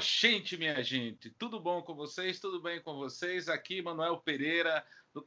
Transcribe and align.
Gente, 0.00 0.56
minha 0.56 0.80
gente, 0.82 1.28
tudo 1.30 1.58
bom 1.58 1.82
com 1.82 1.92
vocês? 1.92 2.38
Tudo 2.38 2.60
bem 2.60 2.80
com 2.80 2.94
vocês? 2.94 3.48
Aqui, 3.48 3.82
Manuel 3.82 4.18
Pereira, 4.18 4.84
do, 5.12 5.24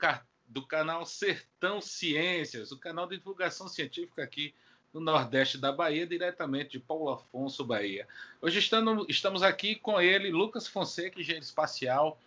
do 0.48 0.66
canal 0.66 1.06
Sertão 1.06 1.82
Ciências, 1.82 2.72
o 2.72 2.80
canal 2.80 3.06
de 3.06 3.18
divulgação 3.18 3.68
científica 3.68 4.24
aqui 4.24 4.54
no 4.94 5.02
Nordeste 5.02 5.58
da 5.58 5.74
Bahia, 5.74 6.08
diretamente 6.08 6.72
de 6.72 6.80
Paulo 6.80 7.10
Afonso, 7.10 7.66
Bahia. 7.66 8.08
Hoje 8.42 8.60
estamos, 8.60 9.06
estamos 9.10 9.44
aqui 9.44 9.76
com 9.76 10.00
ele, 10.00 10.32
Lucas 10.32 10.68
Fonseca, 10.68 11.20
engenheiro 11.20 11.44
espacial, 11.44 12.18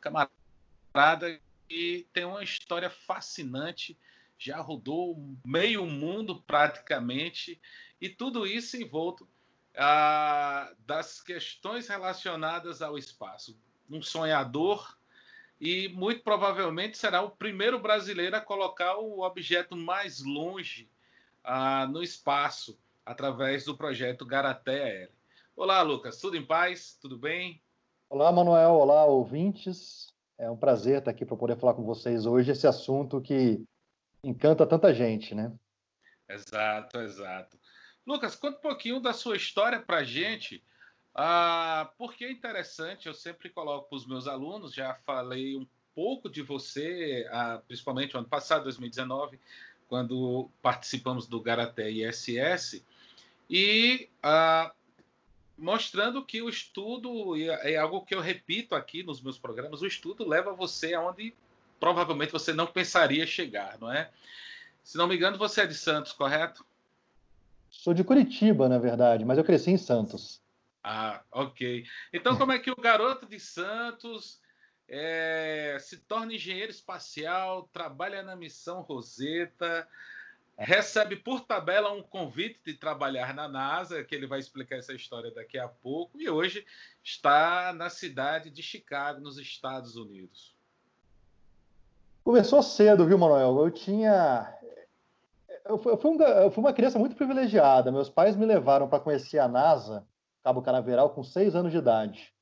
camarada 0.00 1.38
que 1.68 2.06
tem 2.14 2.24
uma 2.24 2.42
história 2.42 2.88
fascinante, 2.88 3.96
já 4.38 4.58
rodou 4.58 5.22
meio 5.44 5.84
mundo 5.84 6.42
praticamente, 6.46 7.60
e 8.00 8.08
tudo 8.08 8.46
isso 8.46 8.76
envolto 8.78 9.28
ah, 9.76 10.72
das 10.86 11.22
questões 11.22 11.88
relacionadas 11.88 12.82
ao 12.82 12.98
espaço. 12.98 13.58
Um 13.88 14.02
sonhador 14.02 14.96
e 15.60 15.88
muito 15.88 16.22
provavelmente 16.22 16.96
será 16.96 17.22
o 17.22 17.30
primeiro 17.30 17.78
brasileiro 17.78 18.36
a 18.36 18.40
colocar 18.40 18.96
o 18.96 19.20
objeto 19.20 19.76
mais 19.76 20.20
longe 20.24 20.88
ah, 21.44 21.86
no 21.86 22.02
espaço 22.02 22.78
através 23.04 23.64
do 23.64 23.76
projeto 23.76 24.24
Garaté 24.24 24.82
Aéreo. 24.82 25.20
Olá, 25.56 25.82
Lucas, 25.82 26.18
tudo 26.18 26.36
em 26.36 26.44
paz? 26.44 26.96
Tudo 27.00 27.18
bem? 27.18 27.60
Olá, 28.08 28.32
Manuel. 28.32 28.70
Olá, 28.70 29.04
ouvintes. 29.04 30.14
É 30.38 30.50
um 30.50 30.56
prazer 30.56 30.98
estar 30.98 31.10
aqui 31.10 31.26
para 31.26 31.36
poder 31.36 31.58
falar 31.58 31.74
com 31.74 31.84
vocês 31.84 32.24
hoje 32.24 32.50
esse 32.50 32.66
assunto 32.66 33.20
que 33.20 33.62
encanta 34.24 34.66
tanta 34.66 34.94
gente, 34.94 35.34
né? 35.34 35.52
Exato, 36.28 36.98
exato. 37.00 37.59
Lucas, 38.10 38.34
conta 38.34 38.58
um 38.58 38.60
pouquinho 38.60 38.98
da 38.98 39.12
sua 39.12 39.36
história 39.36 39.78
para 39.78 39.98
a 39.98 40.04
gente, 40.04 40.60
ah, 41.14 41.92
porque 41.96 42.24
é 42.24 42.32
interessante, 42.32 43.06
eu 43.06 43.14
sempre 43.14 43.48
coloco 43.48 43.88
para 43.88 43.96
os 43.96 44.04
meus 44.04 44.26
alunos, 44.26 44.74
já 44.74 44.94
falei 45.06 45.56
um 45.56 45.64
pouco 45.94 46.28
de 46.28 46.42
você, 46.42 47.24
ah, 47.30 47.62
principalmente 47.68 48.14
no 48.14 48.18
ano 48.20 48.28
passado, 48.28 48.64
2019, 48.64 49.38
quando 49.88 50.50
participamos 50.60 51.28
do 51.28 51.40
Garaté 51.40 51.88
ISS, 51.88 52.84
e 53.48 54.08
ah, 54.20 54.72
mostrando 55.56 56.24
que 56.24 56.42
o 56.42 56.48
estudo, 56.48 57.36
é 57.36 57.76
algo 57.76 58.04
que 58.04 58.14
eu 58.14 58.20
repito 58.20 58.74
aqui 58.74 59.04
nos 59.04 59.20
meus 59.20 59.38
programas, 59.38 59.82
o 59.82 59.86
estudo 59.86 60.28
leva 60.28 60.52
você 60.52 60.94
aonde 60.94 61.32
provavelmente 61.78 62.32
você 62.32 62.52
não 62.52 62.66
pensaria 62.66 63.24
chegar, 63.24 63.78
não 63.78 63.92
é? 63.92 64.10
Se 64.82 64.98
não 64.98 65.06
me 65.06 65.14
engano, 65.14 65.38
você 65.38 65.60
é 65.60 65.66
de 65.66 65.74
Santos, 65.74 66.12
correto? 66.12 66.64
Sou 67.70 67.94
de 67.94 68.02
Curitiba, 68.02 68.68
na 68.68 68.78
verdade, 68.78 69.24
mas 69.24 69.38
eu 69.38 69.44
cresci 69.44 69.70
em 69.70 69.78
Santos. 69.78 70.42
Ah, 70.82 71.22
ok. 71.30 71.84
Então, 72.12 72.36
como 72.36 72.52
é 72.52 72.58
que 72.58 72.70
o 72.70 72.76
garoto 72.76 73.26
de 73.26 73.38
Santos 73.38 74.40
é, 74.88 75.76
se 75.78 75.98
torna 75.98 76.34
engenheiro 76.34 76.70
espacial, 76.70 77.68
trabalha 77.72 78.22
na 78.22 78.34
missão 78.34 78.80
Rosetta, 78.80 79.86
recebe 80.58 81.16
por 81.16 81.40
tabela 81.40 81.92
um 81.92 82.02
convite 82.02 82.60
de 82.64 82.74
trabalhar 82.74 83.32
na 83.32 83.48
NASA, 83.48 84.02
que 84.02 84.14
ele 84.14 84.26
vai 84.26 84.40
explicar 84.40 84.76
essa 84.76 84.92
história 84.92 85.30
daqui 85.30 85.58
a 85.58 85.68
pouco, 85.68 86.20
e 86.20 86.28
hoje 86.28 86.66
está 87.02 87.72
na 87.72 87.88
cidade 87.88 88.50
de 88.50 88.62
Chicago, 88.62 89.20
nos 89.20 89.38
Estados 89.38 89.96
Unidos. 89.96 90.54
Começou 92.24 92.62
cedo, 92.62 93.06
viu, 93.06 93.16
Manuel? 93.16 93.64
Eu 93.64 93.70
tinha 93.70 94.54
eu 95.70 95.78
fui, 95.78 96.10
um, 96.10 96.22
eu 96.22 96.50
fui, 96.50 96.62
uma 96.62 96.72
criança 96.72 96.98
muito 96.98 97.16
privilegiada. 97.16 97.92
Meus 97.92 98.08
pais 98.08 98.36
me 98.36 98.44
levaram 98.44 98.88
para 98.88 99.00
conhecer 99.00 99.38
a 99.38 99.48
NASA, 99.48 100.04
Cabo 100.42 100.62
Canaveral, 100.62 101.10
com 101.10 101.22
seis 101.22 101.54
anos 101.54 101.72
de 101.72 101.78
idade. 101.78 102.32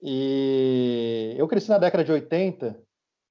E 0.00 1.34
eu 1.36 1.48
cresci 1.48 1.68
na 1.68 1.78
década 1.78 2.04
de 2.04 2.12
80, 2.12 2.78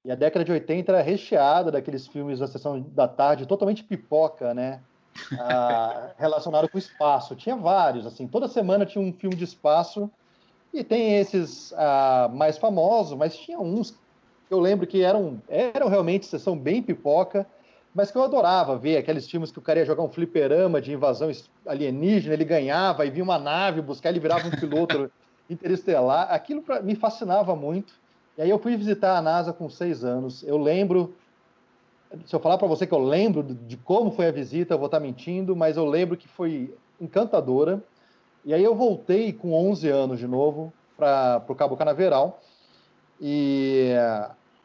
e 0.04 0.12
a 0.12 0.16
década 0.16 0.44
de 0.44 0.52
80 0.52 0.92
era 0.92 1.02
recheada 1.02 1.72
daqueles 1.72 2.08
filmes 2.08 2.40
da 2.40 2.48
sessão 2.48 2.82
da 2.82 3.08
tarde, 3.08 3.46
totalmente 3.46 3.84
pipoca, 3.84 4.54
né? 4.54 4.82
Ah, 5.40 6.12
relacionado 6.18 6.70
com 6.70 6.78
o 6.78 6.80
espaço. 6.80 7.36
Tinha 7.36 7.56
vários, 7.56 8.06
assim, 8.06 8.28
toda 8.28 8.48
semana 8.48 8.86
tinha 8.86 9.04
um 9.04 9.14
filme 9.14 9.36
de 9.36 9.44
espaço, 9.44 10.12
e 10.74 10.84
tem 10.84 11.18
esses 11.18 11.74
ah, 11.78 12.30
mais 12.34 12.58
famosos, 12.58 13.18
mas 13.18 13.38
tinha 13.38 13.60
uns 13.60 13.92
que 13.92 14.54
eu 14.54 14.60
lembro 14.60 14.86
que 14.86 15.02
eram, 15.02 15.42
eram 15.48 15.88
realmente 15.88 16.26
sessão 16.26 16.58
bem 16.58 16.84
pipoca, 16.84 17.48
mas 17.96 18.12
que 18.12 18.18
eu 18.18 18.24
adorava 18.24 18.78
ver 18.78 18.98
aqueles 18.98 19.26
filmes 19.26 19.54
que 19.54 19.58
o 19.58 19.62
cara 19.62 19.80
ia 19.80 19.86
jogar 19.86 20.04
um 20.04 20.10
fliperama 20.10 20.82
de 20.82 20.92
invasão 20.92 21.32
alienígena, 21.66 22.34
ele 22.34 22.44
ganhava 22.44 23.06
e 23.06 23.10
vinha 23.10 23.24
uma 23.24 23.40
nave 23.40 23.82
buscar, 23.82 24.10
ele 24.10 24.20
virava 24.20 24.46
um 24.46 24.52
piloto 24.52 25.10
interestelar. 25.50 26.28
Aquilo 26.30 26.62
pra, 26.62 26.82
me 26.82 26.94
fascinava 26.94 27.56
muito. 27.56 27.94
E 28.38 28.42
aí 28.42 28.50
eu 28.50 28.60
fui 28.60 28.76
visitar 28.76 29.18
a 29.18 29.22
NASA 29.22 29.54
com 29.54 29.70
seis 29.70 30.04
anos. 30.04 30.44
Eu 30.44 30.58
lembro, 30.58 31.16
se 32.26 32.36
eu 32.36 32.40
falar 32.42 32.58
para 32.58 32.68
você 32.68 32.86
que 32.86 32.94
eu 32.94 33.00
lembro 33.00 33.42
de 33.42 33.78
como 33.78 34.12
foi 34.12 34.28
a 34.28 34.32
visita, 34.32 34.74
eu 34.74 34.78
vou 34.78 34.88
estar 34.88 35.00
mentindo, 35.00 35.56
mas 35.56 35.78
eu 35.78 35.86
lembro 35.86 36.18
que 36.18 36.28
foi 36.28 36.76
encantadora. 37.00 37.82
E 38.44 38.54
aí 38.54 38.64
eu 38.64 38.76
voltei 38.76 39.32
com 39.32 39.54
11 39.54 39.88
anos 39.88 40.20
de 40.20 40.28
novo 40.28 40.74
para 40.98 41.46
o 41.48 41.56
Cabo 41.56 41.78
Canaveral. 41.78 42.42
E 43.22 43.94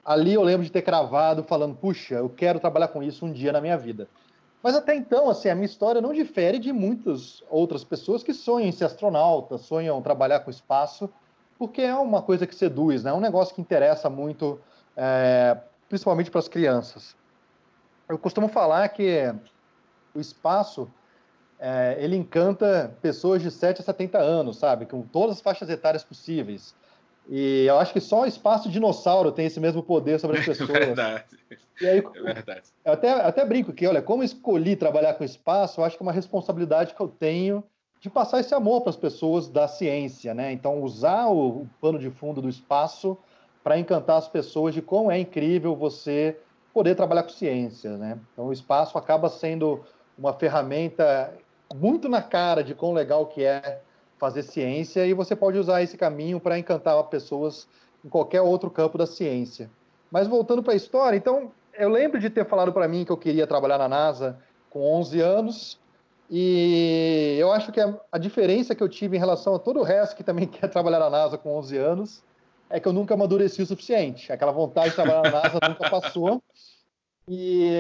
ali 0.04 0.34
eu 0.34 0.42
lembro 0.42 0.64
de 0.64 0.72
ter 0.72 0.82
cravado 0.82 1.42
falando, 1.44 1.74
puxa, 1.74 2.14
eu 2.14 2.28
quero 2.28 2.60
trabalhar 2.60 2.88
com 2.88 3.02
isso 3.02 3.24
um 3.24 3.32
dia 3.32 3.52
na 3.52 3.60
minha 3.60 3.76
vida. 3.76 4.08
Mas 4.62 4.74
até 4.74 4.94
então, 4.94 5.30
assim, 5.30 5.48
a 5.48 5.54
minha 5.54 5.66
história 5.66 6.00
não 6.00 6.12
difere 6.12 6.58
de 6.58 6.72
muitas 6.72 7.42
outras 7.48 7.82
pessoas 7.82 8.22
que 8.22 8.34
sonham 8.34 8.68
em 8.68 8.72
ser 8.72 8.84
astronauta, 8.84 9.56
sonham 9.56 10.02
trabalhar 10.02 10.40
com 10.40 10.50
espaço, 10.50 11.08
porque 11.58 11.82
é 11.82 11.94
uma 11.94 12.22
coisa 12.22 12.46
que 12.46 12.54
seduz, 12.54 13.02
né? 13.02 13.10
É 13.10 13.14
um 13.14 13.20
negócio 13.20 13.54
que 13.54 13.60
interessa 13.60 14.10
muito, 14.10 14.60
é, 14.96 15.56
principalmente 15.88 16.30
para 16.30 16.40
as 16.40 16.48
crianças. 16.48 17.16
Eu 18.08 18.18
costumo 18.18 18.48
falar 18.48 18.88
que 18.90 19.34
o 20.14 20.20
espaço 20.20 20.90
é, 21.58 21.96
ele 21.98 22.16
encanta 22.16 22.96
pessoas 23.00 23.42
de 23.42 23.50
7 23.50 23.82
a 23.82 23.84
70 23.84 24.18
anos, 24.18 24.56
sabe? 24.56 24.86
Com 24.86 25.02
todas 25.02 25.36
as 25.36 25.42
faixas 25.42 25.68
etárias 25.68 26.02
possíveis. 26.02 26.74
E 27.28 27.66
eu 27.66 27.78
acho 27.78 27.92
que 27.92 28.00
só 28.00 28.22
o 28.22 28.26
espaço 28.26 28.68
dinossauro 28.68 29.30
tem 29.30 29.46
esse 29.46 29.60
mesmo 29.60 29.82
poder 29.82 30.18
sobre 30.18 30.38
as 30.38 30.44
pessoas. 30.46 30.70
É 30.70 30.86
verdade. 30.86 31.24
E 31.80 31.86
aí, 31.86 31.98
é 31.98 32.34
verdade. 32.34 32.62
Eu 32.84 32.92
até, 32.92 33.10
até 33.10 33.44
brinco 33.44 33.72
que, 33.72 33.86
olha, 33.86 34.02
como 34.02 34.22
escolhi 34.22 34.76
trabalhar 34.76 35.14
com 35.14 35.24
espaço, 35.24 35.80
eu 35.80 35.84
acho 35.84 35.96
que 35.96 36.02
é 36.02 36.06
uma 36.06 36.12
responsabilidade 36.12 36.94
que 36.94 37.00
eu 37.00 37.08
tenho 37.08 37.64
de 38.00 38.08
passar 38.08 38.40
esse 38.40 38.54
amor 38.54 38.80
para 38.80 38.90
as 38.90 38.96
pessoas 38.96 39.48
da 39.48 39.68
ciência, 39.68 40.32
né? 40.32 40.52
Então, 40.52 40.82
usar 40.82 41.26
o, 41.26 41.62
o 41.62 41.70
pano 41.80 41.98
de 41.98 42.10
fundo 42.10 42.40
do 42.40 42.48
espaço 42.48 43.16
para 43.62 43.78
encantar 43.78 44.16
as 44.16 44.26
pessoas 44.26 44.74
de 44.74 44.80
como 44.80 45.10
é 45.10 45.18
incrível 45.18 45.76
você 45.76 46.38
poder 46.72 46.94
trabalhar 46.94 47.24
com 47.24 47.28
ciência, 47.28 47.96
né? 47.96 48.18
Então, 48.32 48.46
o 48.46 48.52
espaço 48.52 48.96
acaba 48.96 49.28
sendo 49.28 49.84
uma 50.16 50.32
ferramenta 50.32 51.32
muito 51.74 52.08
na 52.08 52.22
cara 52.22 52.64
de 52.64 52.74
quão 52.74 52.92
legal 52.92 53.26
que 53.26 53.44
é 53.44 53.80
fazer 54.20 54.42
ciência 54.42 55.06
e 55.06 55.14
você 55.14 55.34
pode 55.34 55.58
usar 55.58 55.82
esse 55.82 55.96
caminho 55.96 56.38
para 56.38 56.58
encantar 56.58 57.02
pessoas 57.04 57.66
em 58.04 58.08
qualquer 58.08 58.42
outro 58.42 58.70
campo 58.70 58.98
da 58.98 59.06
ciência. 59.06 59.70
Mas 60.10 60.28
voltando 60.28 60.62
para 60.62 60.74
a 60.74 60.76
história, 60.76 61.16
então 61.16 61.50
eu 61.72 61.88
lembro 61.88 62.20
de 62.20 62.28
ter 62.28 62.46
falado 62.46 62.72
para 62.72 62.86
mim 62.86 63.04
que 63.04 63.10
eu 63.10 63.16
queria 63.16 63.46
trabalhar 63.46 63.78
na 63.78 63.88
NASA 63.88 64.38
com 64.68 64.80
11 64.98 65.20
anos 65.20 65.80
e 66.30 67.36
eu 67.40 67.50
acho 67.50 67.72
que 67.72 67.80
a, 67.80 67.98
a, 68.12 68.18
diferença 68.18 68.74
que 68.74 68.82
eu 68.82 68.88
tive 68.88 69.16
em 69.16 69.20
relação 69.20 69.54
a 69.54 69.58
todo 69.58 69.80
o 69.80 69.82
resto 69.82 70.14
que 70.14 70.22
também 70.22 70.46
quer 70.46 70.68
trabalhar 70.68 70.98
na 70.98 71.08
NASA 71.08 71.38
com 71.38 71.56
11 71.56 71.76
anos 71.78 72.22
é 72.68 72.78
que 72.78 72.86
eu 72.86 72.92
nunca 72.92 73.14
amadureci 73.14 73.62
o 73.62 73.66
suficiente. 73.66 74.30
Aquela 74.30 74.52
vontade 74.52 74.90
de 74.90 74.94
trabalhar 74.94 75.22
na 75.22 75.42
NASA 75.42 75.58
nunca 75.66 75.90
passou. 75.90 76.40
E 77.26 77.72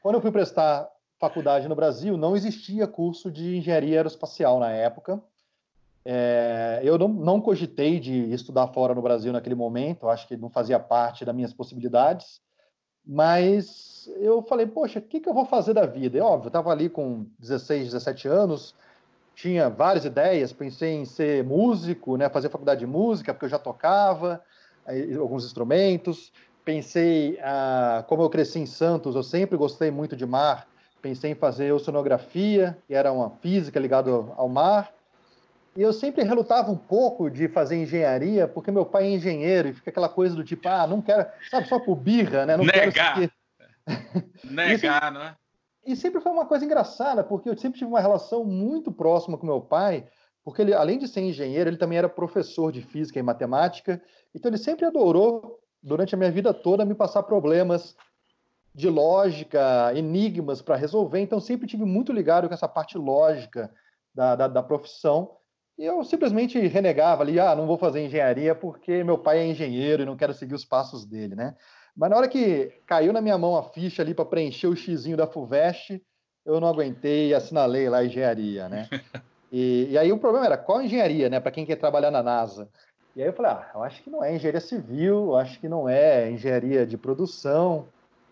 quando 0.00 0.16
eu 0.16 0.20
fui 0.20 0.30
prestar 0.30 0.88
faculdade 1.18 1.68
no 1.68 1.74
Brasil, 1.74 2.16
não 2.16 2.36
existia 2.36 2.86
curso 2.86 3.30
de 3.30 3.56
engenharia 3.56 3.96
aeroespacial 3.96 4.60
na 4.60 4.70
época. 4.70 5.20
É, 6.08 6.80
eu 6.84 6.96
não, 6.96 7.08
não, 7.08 7.40
cogitei 7.40 7.98
de 7.98 8.32
estudar 8.32 8.68
fora 8.68 8.94
no 8.94 9.02
Brasil 9.02 9.32
naquele 9.32 9.56
momento, 9.56 10.08
acho 10.08 10.28
que 10.28 10.36
não 10.36 10.48
fazia 10.48 10.78
parte 10.78 11.24
das 11.24 11.34
minhas 11.34 11.52
possibilidades, 11.52 12.40
mas 13.04 14.08
eu 14.20 14.40
falei, 14.42 14.66
poxa, 14.68 15.00
o 15.00 15.02
que, 15.02 15.18
que 15.18 15.28
eu 15.28 15.34
vou 15.34 15.44
fazer 15.44 15.74
da 15.74 15.84
vida? 15.84 16.16
E, 16.16 16.20
óbvio, 16.20 16.46
eu 16.46 16.50
estava 16.50 16.70
ali 16.70 16.88
com 16.88 17.26
16, 17.40 17.86
17 17.86 18.28
anos, 18.28 18.72
tinha 19.34 19.68
várias 19.68 20.04
ideias, 20.04 20.52
pensei 20.52 20.94
em 20.94 21.04
ser 21.04 21.42
músico, 21.42 22.16
né, 22.16 22.28
fazer 22.28 22.50
faculdade 22.50 22.78
de 22.78 22.86
música, 22.86 23.34
porque 23.34 23.46
eu 23.46 23.50
já 23.50 23.58
tocava 23.58 24.40
alguns 25.18 25.44
instrumentos, 25.44 26.32
pensei, 26.64 27.36
ah, 27.42 28.04
como 28.06 28.22
eu 28.22 28.30
cresci 28.30 28.60
em 28.60 28.66
Santos, 28.66 29.16
eu 29.16 29.24
sempre 29.24 29.56
gostei 29.56 29.90
muito 29.90 30.14
de 30.14 30.24
mar, 30.24 30.68
pensei 31.02 31.32
em 31.32 31.34
fazer 31.34 31.72
oceanografia, 31.72 32.78
que 32.86 32.94
era 32.94 33.10
uma 33.10 33.30
física 33.30 33.80
ligada 33.80 34.08
ao 34.10 34.48
mar, 34.48 34.95
e 35.76 35.82
eu 35.82 35.92
sempre 35.92 36.24
relutava 36.24 36.70
um 36.70 36.76
pouco 36.76 37.30
de 37.30 37.48
fazer 37.48 37.76
engenharia, 37.76 38.48
porque 38.48 38.70
meu 38.70 38.86
pai 38.86 39.04
é 39.04 39.10
engenheiro 39.10 39.68
e 39.68 39.74
fica 39.74 39.90
aquela 39.90 40.08
coisa 40.08 40.34
do 40.34 40.42
tipo, 40.42 40.66
ah, 40.68 40.86
não 40.86 41.02
quero, 41.02 41.28
sabe, 41.50 41.68
só 41.68 41.78
por 41.78 41.96
birra, 41.96 42.46
né? 42.46 42.56
Não 42.56 42.64
Negar. 42.64 43.14
Quero 43.14 43.32
Negar, 44.44 45.12
não 45.12 45.22
é? 45.22 45.36
E 45.86 45.94
sempre 45.94 46.20
foi 46.20 46.32
uma 46.32 46.46
coisa 46.46 46.64
engraçada, 46.64 47.22
porque 47.22 47.48
eu 47.48 47.56
sempre 47.56 47.78
tive 47.78 47.90
uma 47.90 48.00
relação 48.00 48.44
muito 48.44 48.90
próxima 48.90 49.38
com 49.38 49.46
meu 49.46 49.60
pai, 49.60 50.06
porque 50.42 50.62
ele, 50.62 50.74
além 50.74 50.98
de 50.98 51.06
ser 51.06 51.20
engenheiro, 51.20 51.70
ele 51.70 51.76
também 51.76 51.98
era 51.98 52.08
professor 52.08 52.72
de 52.72 52.82
física 52.82 53.18
e 53.18 53.22
matemática, 53.22 54.02
então 54.34 54.50
ele 54.50 54.58
sempre 54.58 54.84
adorou, 54.86 55.60
durante 55.82 56.14
a 56.14 56.18
minha 56.18 56.30
vida 56.30 56.52
toda, 56.52 56.84
me 56.84 56.94
passar 56.94 57.22
problemas 57.22 57.94
de 58.74 58.88
lógica, 58.88 59.92
enigmas 59.94 60.60
para 60.60 60.74
resolver, 60.74 61.20
então 61.20 61.38
sempre 61.38 61.68
tive 61.68 61.84
muito 61.84 62.12
ligado 62.12 62.48
com 62.48 62.54
essa 62.54 62.68
parte 62.68 62.98
lógica 62.98 63.72
da, 64.14 64.34
da, 64.34 64.48
da 64.48 64.62
profissão, 64.62 65.36
e 65.78 65.84
eu 65.84 66.02
simplesmente 66.04 66.58
renegava 66.58 67.22
ali, 67.22 67.38
ah, 67.38 67.54
não 67.54 67.66
vou 67.66 67.76
fazer 67.76 68.04
engenharia 68.04 68.54
porque 68.54 69.04
meu 69.04 69.18
pai 69.18 69.40
é 69.40 69.46
engenheiro 69.46 70.02
e 70.02 70.06
não 70.06 70.16
quero 70.16 70.32
seguir 70.32 70.54
os 70.54 70.64
passos 70.64 71.04
dele, 71.04 71.34
né? 71.34 71.54
Mas 71.94 72.10
na 72.10 72.16
hora 72.16 72.28
que 72.28 72.72
caiu 72.86 73.12
na 73.12 73.20
minha 73.20 73.36
mão 73.36 73.56
a 73.56 73.62
ficha 73.62 74.02
ali 74.02 74.14
para 74.14 74.24
preencher 74.24 74.66
o 74.66 74.76
xizinho 74.76 75.16
da 75.16 75.26
FUVEST, 75.26 76.02
eu 76.44 76.60
não 76.60 76.68
aguentei 76.68 77.28
e 77.28 77.34
assinalei 77.34 77.88
lá 77.88 77.98
a 77.98 78.04
engenharia, 78.04 78.68
né? 78.68 78.88
E, 79.52 79.86
e 79.90 79.96
aí 79.96 80.12
o 80.12 80.18
problema 80.18 80.44
era 80.44 80.58
qual 80.58 80.82
engenharia, 80.82 81.30
né? 81.30 81.38
Para 81.38 81.52
quem 81.52 81.64
quer 81.64 81.76
trabalhar 81.76 82.10
na 82.10 82.20
NASA. 82.20 82.68
E 83.14 83.22
aí 83.22 83.28
eu 83.28 83.32
falei, 83.32 83.52
ah, 83.52 83.70
eu 83.74 83.82
acho 83.84 84.02
que 84.02 84.10
não 84.10 84.22
é 84.22 84.34
engenharia 84.34 84.60
civil, 84.60 85.26
eu 85.28 85.36
acho 85.36 85.60
que 85.60 85.68
não 85.68 85.88
é 85.88 86.28
engenharia 86.30 86.84
de 86.84 86.98
produção. 86.98 87.86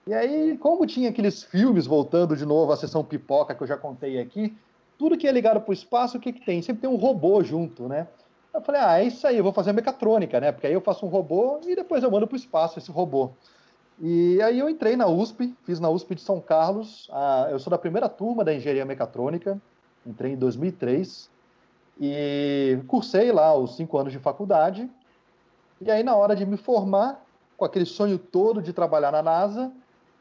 E 0.06 0.12
aí, 0.12 0.58
como 0.58 0.84
tinha 0.84 1.08
aqueles 1.08 1.42
filmes 1.42 1.86
voltando 1.86 2.36
de 2.36 2.44
novo 2.44 2.72
à 2.72 2.76
sessão 2.76 3.02
pipoca 3.04 3.54
que 3.54 3.62
eu 3.62 3.66
já 3.66 3.76
contei 3.76 4.20
aqui, 4.20 4.54
tudo 4.98 5.16
que 5.16 5.26
é 5.26 5.32
ligado 5.32 5.60
para 5.60 5.70
o 5.70 5.74
espaço, 5.74 6.16
o 6.16 6.20
que, 6.20 6.32
que 6.32 6.44
tem? 6.44 6.62
Sempre 6.62 6.82
tem 6.82 6.90
um 6.90 6.96
robô 6.96 7.42
junto, 7.42 7.88
né? 7.88 8.06
Eu 8.52 8.60
falei, 8.60 8.80
ah, 8.80 9.00
é 9.00 9.04
isso 9.04 9.26
aí, 9.26 9.36
eu 9.36 9.42
vou 9.42 9.52
fazer 9.52 9.72
mecatrônica, 9.72 10.38
né? 10.40 10.52
Porque 10.52 10.66
aí 10.66 10.72
eu 10.72 10.80
faço 10.80 11.04
um 11.04 11.08
robô 11.08 11.60
e 11.66 11.74
depois 11.74 12.04
eu 12.04 12.10
mando 12.10 12.26
para 12.26 12.34
o 12.34 12.38
espaço 12.38 12.78
esse 12.78 12.90
robô. 12.90 13.30
E 14.00 14.40
aí 14.42 14.58
eu 14.58 14.68
entrei 14.68 14.96
na 14.96 15.06
USP, 15.06 15.54
fiz 15.64 15.80
na 15.80 15.88
USP 15.88 16.14
de 16.14 16.20
São 16.20 16.40
Carlos, 16.40 17.08
a, 17.12 17.48
eu 17.50 17.58
sou 17.58 17.70
da 17.70 17.78
primeira 17.78 18.08
turma 18.08 18.44
da 18.44 18.54
engenharia 18.54 18.84
mecatrônica, 18.84 19.60
entrei 20.06 20.32
em 20.32 20.36
2003 20.36 21.30
e 22.00 22.78
cursei 22.86 23.32
lá 23.32 23.54
os 23.54 23.76
cinco 23.76 23.98
anos 23.98 24.12
de 24.12 24.18
faculdade. 24.18 24.88
E 25.80 25.90
aí 25.90 26.02
na 26.02 26.14
hora 26.14 26.34
de 26.34 26.46
me 26.46 26.56
formar, 26.56 27.24
com 27.56 27.64
aquele 27.64 27.86
sonho 27.86 28.18
todo 28.18 28.62
de 28.62 28.72
trabalhar 28.72 29.12
na 29.12 29.22
NASA, 29.22 29.72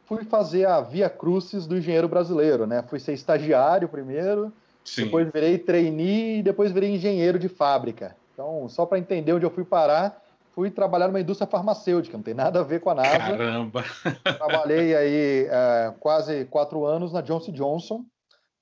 fui 0.06 0.24
fazer 0.24 0.66
a 0.66 0.82
Via 0.82 1.10
Crucis 1.10 1.66
do 1.66 1.78
engenheiro 1.78 2.08
brasileiro, 2.08 2.68
né? 2.68 2.84
Fui 2.84 3.00
ser 3.00 3.14
estagiário 3.14 3.88
primeiro, 3.90 4.52
Sim. 4.84 5.06
depois 5.06 5.30
virei 5.32 5.58
trainee 5.58 6.40
e 6.40 6.44
depois 6.44 6.72
virei 6.72 6.94
engenheiro 6.94 7.40
de 7.40 7.48
fábrica. 7.48 8.16
Então, 8.34 8.68
só 8.68 8.86
para 8.86 9.00
entender 9.00 9.34
onde 9.34 9.46
eu 9.46 9.50
fui 9.50 9.64
parar, 9.64 10.22
fui 10.54 10.70
trabalhar 10.70 11.08
numa 11.08 11.22
indústria 11.22 11.48
farmacêutica, 11.48 12.18
não 12.18 12.24
tem 12.24 12.34
nada 12.34 12.60
a 12.60 12.64
ver 12.64 12.80
com 12.80 12.90
a 12.90 12.96
NASA. 12.96 13.18
Caramba! 13.18 13.84
Trabalhei 14.38 14.96
aí 14.96 15.48
é, 15.50 15.94
quase 16.00 16.46
quatro 16.46 16.86
anos 16.86 17.12
na 17.12 17.22
Johnson 17.22 17.52
Johnson, 17.52 18.06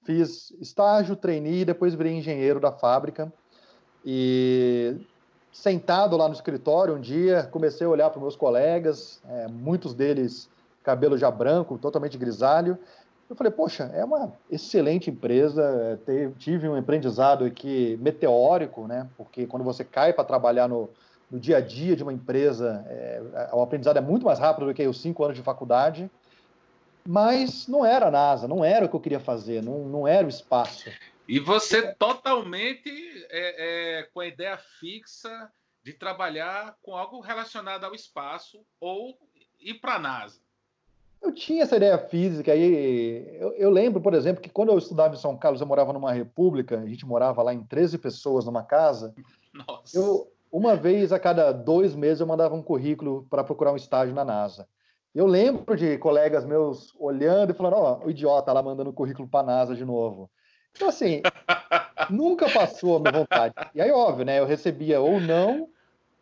fiz 0.03 0.51
estágio, 0.59 1.15
trainee, 1.15 1.65
depois 1.65 1.95
virei 1.95 2.13
engenheiro 2.13 2.59
da 2.59 2.71
fábrica. 2.71 3.31
E 4.06 4.95
sentado 5.51 6.17
lá 6.17 6.27
no 6.27 6.33
escritório 6.33 6.95
um 6.95 7.00
dia, 7.00 7.47
comecei 7.51 7.85
a 7.85 7.89
olhar 7.89 8.09
para 8.09 8.21
meus 8.21 8.35
colegas, 8.35 9.21
é, 9.27 9.47
muitos 9.47 9.94
deles 9.94 10.50
cabelo 10.83 11.17
já 11.17 11.29
branco, 11.29 11.77
totalmente 11.77 12.17
grisalho. 12.17 12.77
Eu 13.31 13.36
falei, 13.38 13.50
poxa, 13.50 13.89
é 13.94 14.04
uma 14.04 14.33
excelente 14.50 15.10
empresa, 15.10 15.98
tive 16.38 16.68
um 16.68 16.75
aprendizado 16.75 17.45
aqui 17.45 17.98
meteórico, 18.01 18.86
né? 18.86 19.10
Porque 19.16 19.48
quando 19.48 19.63
você 19.63 19.86
cai 19.86 20.12
para 20.12 20.25
trabalhar 20.25 20.68
no, 20.68 20.89
no, 21.31 21.39
dia 21.39 21.56
a 21.56 21.62
dia 21.62 21.95
de 21.95 22.04
uma 22.04 22.12
empresa, 22.12 22.86
é, 22.89 23.50
o 23.54 23.62
aprendizado 23.62 23.95
é 23.95 24.01
muito 24.01 24.25
mais 24.25 24.38
rápido 24.38 24.68
do 24.68 24.74
que 24.74 24.86
os 24.86 25.00
cinco 25.01 25.24
anos 25.24 25.38
de 25.38 25.44
faculdade. 25.44 26.12
Mas 27.07 27.69
não 27.69 27.86
era 27.86 28.07
a 28.07 28.12
NASA, 28.12 28.50
não 28.50 28.66
era 28.66 28.86
o 28.86 28.89
que 28.89 28.98
eu 28.98 29.00
queria 29.00 29.22
fazer, 29.22 29.63
não, 29.63 29.86
não 29.86 30.06
era 30.06 30.27
o 30.27 30.30
espaço. 30.30 30.92
E 31.25 31.39
você 31.39 31.95
totalmente 31.95 32.92
é, 33.30 34.00
é, 34.00 34.04
com 34.13 34.19
a 34.19 34.27
ideia 34.27 34.57
fixa 34.77 35.50
de 35.81 35.94
trabalhar 35.94 36.75
com 36.81 36.98
algo 36.98 37.22
relacionado 37.22 37.86
ao 37.86 37.95
espaço 37.95 38.62
ou 38.77 39.18
ir 39.57 39.75
para 39.75 39.95
a 39.95 40.00
NASA. 40.00 40.40
Eu 41.21 41.31
tinha 41.31 41.63
essa 41.63 41.77
ideia 41.77 41.97
física 41.97 42.51
aí. 42.51 43.38
Eu, 43.39 43.53
eu, 43.53 43.69
lembro, 43.69 44.01
por 44.01 44.13
exemplo, 44.13 44.41
que 44.41 44.50
quando 44.50 44.71
eu 44.71 44.77
estudava 44.77 45.13
em 45.13 45.19
São 45.19 45.38
Carlos, 45.38 45.62
eu 45.62 45.68
morava 45.68 45.94
numa 45.94 46.12
república, 46.12 46.79
a 46.79 46.85
gente 46.85 47.06
morava 47.06 47.44
lá 47.44 47.53
em 47.53 47.63
13 47.63 48.00
pessoas 48.00 48.45
numa 48.45 48.63
casa. 48.63 49.13
Nossa. 49.53 49.97
Eu, 49.97 50.31
uma 50.51 50.75
vez 50.75 51.13
a 51.13 51.19
cada 51.19 51.51
dois 51.51 51.95
meses 51.95 52.19
eu 52.19 52.27
mandava 52.27 52.56
um 52.56 52.63
currículo 52.63 53.25
para 53.29 53.44
procurar 53.44 53.71
um 53.71 53.75
estágio 53.77 54.15
na 54.15 54.25
NASA. 54.25 54.68
Eu 55.13 55.27
lembro 55.27 55.75
de 55.75 55.97
colegas 55.97 56.45
meus 56.45 56.94
olhando 56.97 57.51
e 57.51 57.53
falando: 57.53 57.75
Ó, 57.75 58.00
oh, 58.01 58.07
o 58.07 58.09
idiota 58.09 58.51
lá 58.51 58.63
mandando 58.63 58.91
currículo 58.91 59.27
para 59.27 59.41
a 59.41 59.44
NASA 59.44 59.75
de 59.75 59.85
novo. 59.85 60.29
Então, 60.75 60.88
assim, 60.88 61.21
nunca 62.09 62.50
passou 62.50 62.97
a 62.97 63.00
minha 63.00 63.12
vontade. 63.12 63.53
E 63.75 63.81
aí, 63.81 63.91
óbvio, 63.91 64.25
né? 64.25 64.39
Eu 64.39 64.45
recebia 64.45 65.01
ou 65.01 65.19
não, 65.19 65.69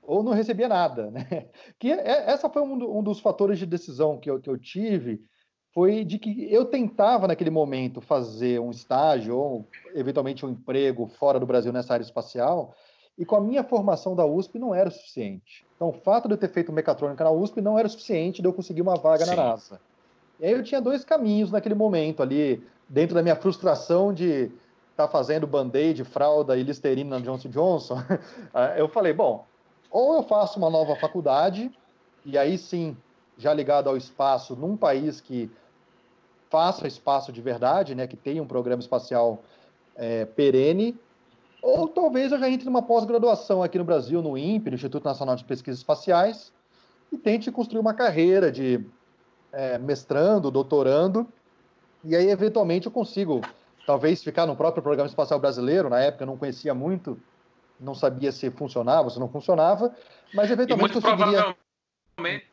ou 0.09 0.23
não 0.23 0.33
recebia 0.33 0.67
nada, 0.67 1.11
né? 1.11 1.25
Que 1.79 1.91
é, 1.91 2.31
essa 2.31 2.49
foi 2.49 2.63
um, 2.63 2.97
um 2.97 3.03
dos 3.03 3.19
fatores 3.19 3.59
de 3.59 3.65
decisão 3.65 4.19
que 4.19 4.29
eu, 4.29 4.39
que 4.41 4.49
eu 4.49 4.57
tive, 4.57 5.21
foi 5.71 6.03
de 6.03 6.17
que 6.17 6.51
eu 6.51 6.65
tentava 6.65 7.27
naquele 7.27 7.51
momento 7.51 8.01
fazer 8.01 8.59
um 8.59 8.71
estágio 8.71 9.37
ou 9.37 9.69
eventualmente 9.93 10.43
um 10.45 10.49
emprego 10.49 11.07
fora 11.07 11.39
do 11.39 11.45
Brasil 11.45 11.71
nessa 11.71 11.93
área 11.93 12.03
espacial, 12.03 12.73
e 13.17 13.25
com 13.25 13.35
a 13.35 13.41
minha 13.41 13.63
formação 13.63 14.15
da 14.15 14.25
USP 14.25 14.57
não 14.57 14.73
era 14.73 14.89
o 14.89 14.91
suficiente. 14.91 15.65
Então, 15.75 15.89
o 15.89 15.93
fato 15.93 16.27
de 16.27 16.33
eu 16.33 16.37
ter 16.37 16.49
feito 16.49 16.71
mecatrônica 16.71 17.23
na 17.23 17.31
USP 17.31 17.61
não 17.61 17.77
era 17.77 17.87
o 17.87 17.91
suficiente 17.91 18.41
de 18.41 18.47
eu 18.47 18.53
conseguir 18.53 18.81
uma 18.81 18.95
vaga 18.95 19.25
Sim. 19.25 19.35
na 19.35 19.43
NASA. 19.43 19.79
E 20.39 20.45
aí 20.45 20.53
eu 20.53 20.63
tinha 20.63 20.81
dois 20.81 21.03
caminhos 21.03 21.51
naquele 21.51 21.75
momento 21.75 22.23
ali, 22.23 22.65
dentro 22.87 23.13
da 23.13 23.21
minha 23.21 23.35
frustração 23.35 24.13
de 24.13 24.45
estar 24.89 25.05
tá 25.05 25.07
fazendo 25.07 25.45
band-aid, 25.45 26.03
fralda 26.05 26.57
e 26.57 26.63
listerina 26.63 27.19
na 27.19 27.25
Johnson 27.25 27.49
Johnson. 27.49 27.97
eu 28.77 28.87
falei, 28.87 29.11
bom, 29.11 29.45
ou 29.89 30.15
eu 30.15 30.23
faço 30.23 30.57
uma 30.57 30.69
nova 30.69 30.95
faculdade, 30.95 31.71
e 32.25 32.37
aí 32.37 32.57
sim, 32.57 32.95
já 33.37 33.53
ligado 33.53 33.87
ao 33.87 33.97
espaço, 33.97 34.55
num 34.55 34.75
país 34.75 35.21
que 35.21 35.49
faça 36.49 36.87
espaço 36.87 37.31
de 37.31 37.41
verdade, 37.41 37.95
né, 37.95 38.07
que 38.07 38.17
tenha 38.17 38.41
um 38.41 38.47
programa 38.47 38.81
espacial 38.81 39.39
é, 39.95 40.25
perene, 40.25 40.97
ou 41.61 41.87
talvez 41.87 42.31
eu 42.31 42.39
já 42.39 42.49
entre 42.49 42.65
numa 42.65 42.81
pós-graduação 42.81 43.61
aqui 43.61 43.77
no 43.77 43.83
Brasil, 43.83 44.21
no 44.21 44.37
INPE, 44.37 44.69
no 44.69 44.75
Instituto 44.75 45.03
Nacional 45.03 45.35
de 45.35 45.43
Pesquisas 45.43 45.79
Espaciais, 45.79 46.51
e 47.11 47.17
tente 47.17 47.51
construir 47.51 47.79
uma 47.79 47.93
carreira 47.93 48.51
de 48.51 48.85
é, 49.51 49.77
mestrando, 49.77 50.51
doutorando, 50.51 51.27
e 52.03 52.15
aí 52.15 52.29
eventualmente 52.29 52.85
eu 52.85 52.91
consigo 52.91 53.41
talvez 53.85 54.23
ficar 54.23 54.45
no 54.45 54.55
próprio 54.55 54.83
programa 54.83 55.07
espacial 55.07 55.39
brasileiro, 55.39 55.89
na 55.89 55.99
época 55.99 56.23
eu 56.23 56.27
não 56.27 56.37
conhecia 56.37 56.73
muito, 56.73 57.19
não 57.79 57.95
sabia 57.95 58.31
se 58.31 58.49
funcionava, 58.51 59.09
se 59.09 59.19
não 59.19 59.29
funcionava, 59.29 59.95
mas 60.33 60.51
eventualmente 60.51 60.91
e 60.91 60.93
muito 60.93 61.01
conseguiria... 61.01 61.55
provavelmente 62.15 62.49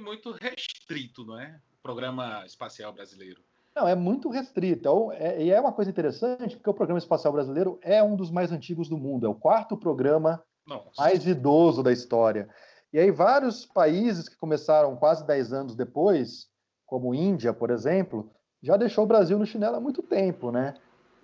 muito 0.00 0.32
restrito, 0.32 1.24
não 1.24 1.38
é? 1.38 1.60
O 1.78 1.82
programa 1.82 2.44
espacial 2.46 2.92
brasileiro. 2.92 3.42
Não, 3.74 3.88
é 3.88 3.94
muito 3.94 4.28
restrito. 4.28 4.78
Então, 4.78 5.12
é, 5.12 5.42
e 5.42 5.50
é 5.50 5.60
uma 5.60 5.72
coisa 5.72 5.90
interessante, 5.90 6.56
porque 6.56 6.70
o 6.70 6.74
programa 6.74 6.98
espacial 6.98 7.32
brasileiro 7.32 7.78
é 7.82 8.02
um 8.02 8.14
dos 8.14 8.30
mais 8.30 8.52
antigos 8.52 8.88
do 8.88 8.98
mundo, 8.98 9.26
é 9.26 9.28
o 9.28 9.34
quarto 9.34 9.76
programa 9.76 10.42
Nossa. 10.66 10.90
mais 10.98 11.26
idoso 11.26 11.82
da 11.82 11.92
história. 11.92 12.48
E 12.92 12.98
aí, 12.98 13.10
vários 13.10 13.64
países 13.64 14.28
que 14.28 14.36
começaram 14.36 14.96
quase 14.96 15.26
10 15.26 15.52
anos 15.52 15.74
depois, 15.74 16.48
como 16.86 17.14
Índia, 17.14 17.52
por 17.54 17.70
exemplo, 17.70 18.30
já 18.62 18.76
deixou 18.76 19.04
o 19.04 19.06
Brasil 19.06 19.38
no 19.38 19.46
chinelo 19.46 19.76
há 19.76 19.80
muito 19.80 20.02
tempo, 20.02 20.52
né? 20.52 20.74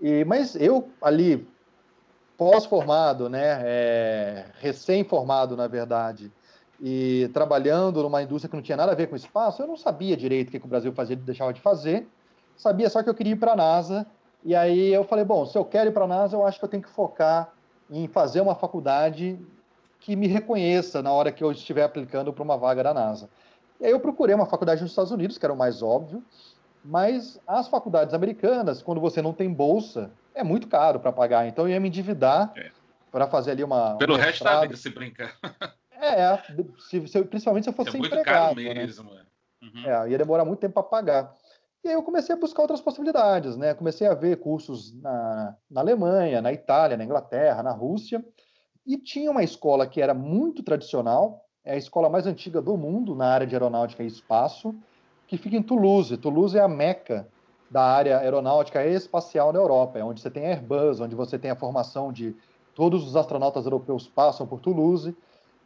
E, 0.01 0.25
mas 0.25 0.57
eu, 0.57 0.89
ali, 1.03 1.47
pós-formado, 2.39 3.29
né, 3.29 3.61
é, 3.65 4.45
recém-formado, 4.61 5.57
na 5.57 5.67
verdade, 5.67 6.33
e 6.81 7.29
trabalhando 7.35 8.01
numa 8.01 8.23
indústria 8.23 8.49
que 8.49 8.55
não 8.55 8.63
tinha 8.63 8.77
nada 8.77 8.93
a 8.93 8.95
ver 8.95 9.09
com 9.09 9.17
espaço, 9.17 9.61
eu 9.61 9.67
não 9.67 9.77
sabia 9.77 10.17
direito 10.17 10.49
o 10.49 10.51
que, 10.53 10.61
que 10.61 10.65
o 10.65 10.69
Brasil 10.69 10.93
fazia 10.93 11.15
e 11.15 11.19
deixava 11.19 11.53
de 11.53 11.61
fazer. 11.61 12.07
Sabia 12.57 12.89
só 12.89 13.03
que 13.03 13.11
eu 13.11 13.15
queria 13.15 13.33
ir 13.33 13.37
para 13.37 13.53
a 13.53 13.57
NASA. 13.57 14.07
E 14.45 14.55
aí 14.55 14.95
eu 14.95 15.03
falei, 15.03 15.25
bom, 15.25 15.45
se 15.45 15.59
eu 15.59 15.65
quero 15.65 15.91
ir 15.91 15.93
para 15.93 16.05
a 16.05 16.09
NASA, 16.09 16.37
eu 16.37 16.47
acho 16.47 16.61
que 16.61 16.65
eu 16.65 16.69
tenho 16.69 16.83
que 16.83 16.89
focar 16.89 17.53
em 17.91 18.07
fazer 18.07 18.41
uma 18.41 18.55
faculdade 18.55 19.37
que 19.99 20.15
me 20.15 20.29
reconheça 20.29 21.03
na 21.03 21.11
hora 21.13 21.33
que 21.33 21.43
eu 21.43 21.51
estiver 21.51 21.83
aplicando 21.83 22.33
para 22.33 22.45
uma 22.45 22.57
vaga 22.57 22.85
da 22.85 22.95
NASA. 22.95 23.29
E 23.81 23.87
aí 23.87 23.91
eu 23.91 23.99
procurei 23.99 24.35
uma 24.35 24.47
faculdade 24.47 24.81
nos 24.81 24.93
Estados 24.93 25.11
Unidos, 25.11 25.37
que 25.37 25.45
era 25.45 25.53
o 25.53 25.57
mais 25.57 25.83
óbvio, 25.83 26.23
mas 26.85 27.41
as 27.47 27.67
faculdades 27.67 28.15
americanas, 28.15 28.81
quando 28.81 29.01
você 29.01 29.21
não 29.21 29.33
tem 29.33 29.53
bolsa, 29.53 30.13
é 30.39 30.45
muito 30.45 30.69
caro 30.69 31.01
para 31.01 31.13
pagar. 31.13 31.47
Então 31.47 31.67
eu 31.67 31.73
ia 31.73 31.81
me 31.81 31.89
endividar 31.89 32.53
é. 32.57 32.71
para 33.11 33.27
fazer 33.27 33.51
ali 33.51 33.65
uma. 33.65 33.97
Pelo 33.97 34.15
um 34.15 34.17
resto 34.17 34.45
da 34.45 34.61
vida, 34.63 34.77
se 34.77 34.91
brincar. 34.91 35.37
É, 36.01 36.37
se, 36.89 37.09
se, 37.09 37.25
principalmente 37.25 37.65
se 37.65 37.71
eu 37.71 37.75
fosse 37.75 37.91
é 37.91 37.93
muito 37.95 38.07
empregado. 38.07 38.55
Caro 38.55 38.63
né? 38.63 38.73
mesmo, 38.73 39.13
né? 39.13 39.23
Uhum. 39.61 39.85
É, 39.85 40.11
ia 40.11 40.17
demorar 40.17 40.45
muito 40.45 40.61
tempo 40.61 40.75
para 40.75 40.85
pagar. 40.85 41.35
E 41.85 41.89
aí 41.89 41.95
eu 41.95 42.05
comecei 42.05 42.33
a 42.33 42.39
buscar 42.39 42.63
outras 42.63 42.81
possibilidades, 42.81 43.57
né? 43.57 43.75
Comecei 43.75 44.07
a 44.07 44.15
ver 44.15 44.39
cursos 44.39 44.95
na, 45.03 45.57
na 45.69 45.81
Alemanha, 45.81 46.41
na 46.41 46.53
Itália, 46.53 46.97
na 46.97 47.05
Inglaterra, 47.05 47.65
na 47.65 47.73
Rússia. 47.73 48.25
E 48.87 48.97
tinha 48.97 49.29
uma 49.29 49.43
escola 49.43 49.89
que 49.89 50.01
era 50.01 50.15
muito 50.15 50.63
tradicional, 50.63 51.45
é 51.65 51.73
a 51.73 51.77
escola 51.77 52.09
mais 52.09 52.29
antiga 52.29 52.63
do 52.63 52.77
mundo 52.77 53.17
na 53.17 53.27
área 53.27 53.47
de 53.47 53.57
aeronáutica 53.57 54.05
e 54.05 54.07
espaço, 54.07 54.73
que 55.27 55.37
fica 55.37 55.57
em 55.57 55.63
Toulouse. 55.65 56.17
Toulouse 56.17 56.57
é 56.57 56.61
a 56.61 56.69
meca 56.69 57.29
da 57.71 57.83
área 57.83 58.19
aeronáutica 58.19 58.85
e 58.85 58.95
espacial 58.95 59.53
na 59.53 59.59
Europa, 59.59 59.99
é 59.99 60.05
onde 60.05 60.21
você 60.21 60.31
tem 60.31 60.47
Airbus, 60.47 61.01
onde 61.01 61.15
você 61.15 61.39
tem 61.39 61.51
a 61.51 61.57
formação 61.57 62.13
de 62.13 62.35
todos 62.75 63.07
os 63.07 63.17
astronautas 63.17 63.65
europeus 63.65 64.09
passam 64.09 64.47
por 64.47 64.61
Toulouse. 64.61 65.15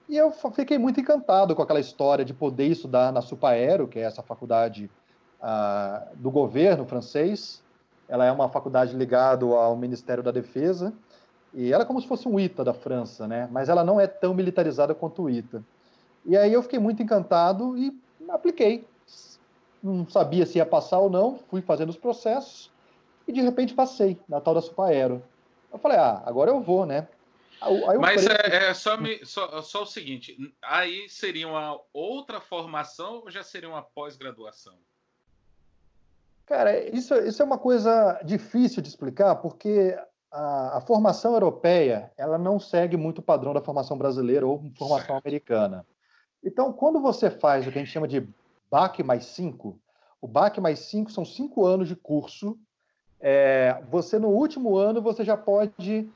E 0.08 0.16
eu 0.16 0.32
fiquei 0.32 0.78
muito 0.78 1.00
encantado 1.00 1.54
com 1.54 1.62
aquela 1.62 1.80
história 1.80 2.24
de 2.24 2.34
poder 2.34 2.66
estudar 2.66 3.12
na 3.12 3.20
Supaero, 3.20 3.86
que 3.86 3.98
é 3.98 4.02
essa 4.02 4.22
faculdade 4.22 4.90
ah, 5.40 6.06
do 6.14 6.30
governo 6.30 6.84
francês. 6.84 7.62
Ela 8.08 8.24
é 8.24 8.32
uma 8.32 8.48
faculdade 8.48 8.96
ligada 8.96 9.44
ao 9.44 9.76
Ministério 9.76 10.22
da 10.22 10.30
Defesa. 10.30 10.92
E 11.54 11.72
ela 11.72 11.82
é 11.82 11.86
como 11.86 12.00
se 12.00 12.08
fosse 12.08 12.26
um 12.26 12.40
ITA 12.40 12.64
da 12.64 12.74
França, 12.74 13.28
né? 13.28 13.48
Mas 13.52 13.68
ela 13.68 13.84
não 13.84 14.00
é 14.00 14.06
tão 14.06 14.32
militarizada 14.34 14.94
quanto 14.94 15.22
o 15.22 15.30
ITA. 15.30 15.62
E 16.24 16.36
aí 16.36 16.52
eu 16.52 16.62
fiquei 16.62 16.78
muito 16.78 17.02
encantado 17.02 17.76
e 17.76 17.94
apliquei. 18.28 18.86
Não 19.82 20.08
sabia 20.08 20.46
se 20.46 20.58
ia 20.58 20.66
passar 20.66 20.98
ou 20.98 21.10
não, 21.10 21.38
fui 21.50 21.60
fazendo 21.60 21.90
os 21.90 21.96
processos 21.96 22.70
e 23.26 23.32
de 23.32 23.40
repente 23.40 23.74
passei 23.74 24.18
na 24.28 24.40
tal 24.40 24.54
da 24.54 24.60
Supaero. 24.60 25.22
Eu 25.72 25.78
falei, 25.78 25.98
ah, 25.98 26.22
agora 26.24 26.50
eu 26.50 26.60
vou, 26.60 26.86
né? 26.86 27.08
Mas 28.00 28.26
é, 28.26 28.70
é 28.70 28.74
só, 28.74 28.96
me, 28.96 29.24
só, 29.24 29.62
só, 29.62 29.82
o 29.82 29.86
seguinte: 29.86 30.36
aí 30.60 31.08
seria 31.08 31.46
uma 31.46 31.80
outra 31.92 32.40
formação 32.40 33.20
ou 33.20 33.30
já 33.30 33.42
seria 33.42 33.68
uma 33.68 33.82
pós-graduação? 33.82 34.74
Cara, 36.44 36.88
isso, 36.94 37.14
isso 37.14 37.40
é 37.40 37.44
uma 37.44 37.58
coisa 37.58 38.20
difícil 38.24 38.82
de 38.82 38.88
explicar, 38.88 39.36
porque 39.36 39.96
a, 40.30 40.78
a, 40.78 40.80
formação 40.80 41.34
europeia 41.34 42.10
ela 42.16 42.36
não 42.36 42.58
segue 42.58 42.96
muito 42.96 43.18
o 43.18 43.22
padrão 43.22 43.54
da 43.54 43.60
formação 43.60 43.96
brasileira 43.96 44.46
ou 44.46 44.58
formação 44.76 45.06
certo. 45.06 45.22
americana. 45.24 45.86
Então, 46.44 46.72
quando 46.72 47.00
você 47.00 47.30
faz 47.30 47.66
o 47.66 47.70
que 47.70 47.78
a 47.78 47.80
gente 47.80 47.92
chama 47.92 48.08
de 48.08 48.26
BAC 48.72 49.02
mais 49.02 49.26
5, 49.26 49.78
o 50.18 50.26
BAC 50.26 50.58
mais 50.58 50.78
5 50.78 51.12
são 51.12 51.26
cinco 51.26 51.66
anos 51.66 51.88
de 51.88 51.94
curso. 51.94 52.56
É, 53.20 53.82
você, 53.90 54.18
no 54.18 54.28
último 54.28 54.78
ano, 54.78 55.02
você 55.02 55.22
já 55.24 55.36
pode 55.36 56.08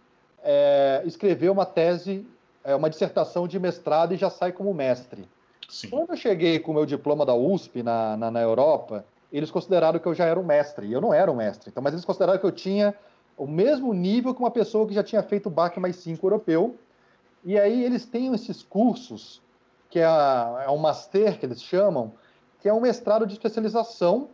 é, 0.42 1.02
escrever 1.04 1.50
uma 1.50 1.66
tese, 1.66 2.26
é, 2.64 2.74
uma 2.74 2.88
dissertação 2.88 3.46
de 3.46 3.60
mestrado 3.60 4.14
e 4.14 4.16
já 4.16 4.30
sai 4.30 4.52
como 4.52 4.72
mestre. 4.72 5.28
Sim. 5.68 5.90
Quando 5.90 6.10
eu 6.10 6.16
cheguei 6.16 6.58
com 6.58 6.70
o 6.70 6.74
meu 6.74 6.86
diploma 6.86 7.26
da 7.26 7.34
USP 7.34 7.82
na, 7.82 8.16
na, 8.16 8.30
na, 8.30 8.40
Europa, 8.40 9.04
eles 9.30 9.50
consideraram 9.50 9.98
que 9.98 10.06
eu 10.06 10.14
já 10.14 10.24
era 10.24 10.40
um 10.40 10.44
mestre, 10.44 10.86
e 10.86 10.92
eu 10.92 11.00
não 11.00 11.12
era 11.12 11.30
um 11.30 11.36
mestre. 11.36 11.68
Então, 11.68 11.82
mas 11.82 11.92
eles 11.92 12.06
consideraram 12.06 12.38
que 12.38 12.46
eu 12.46 12.52
tinha 12.52 12.94
o 13.36 13.46
mesmo 13.46 13.92
nível 13.92 14.32
que 14.32 14.40
uma 14.40 14.50
pessoa 14.50 14.86
que 14.86 14.94
já 14.94 15.02
tinha 15.02 15.22
feito 15.22 15.46
o 15.46 15.50
BAC 15.50 15.78
mais 15.78 15.96
5 15.96 16.24
europeu. 16.24 16.74
E 17.44 17.58
aí 17.58 17.84
eles 17.84 18.06
têm 18.06 18.32
esses 18.32 18.62
cursos, 18.62 19.42
que 19.90 19.98
é, 19.98 20.06
a, 20.06 20.64
é 20.66 20.70
um 20.70 20.78
master, 20.78 21.38
que 21.38 21.44
eles 21.44 21.62
chamam, 21.62 22.12
que 22.60 22.68
é 22.68 22.72
um 22.72 22.80
mestrado 22.80 23.26
de 23.26 23.34
especialização. 23.34 24.28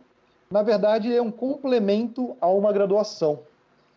Na 0.49 0.61
verdade, 0.61 1.15
é 1.15 1.21
um 1.21 1.31
complemento 1.31 2.35
a 2.39 2.47
uma 2.47 2.71
graduação. 2.71 3.39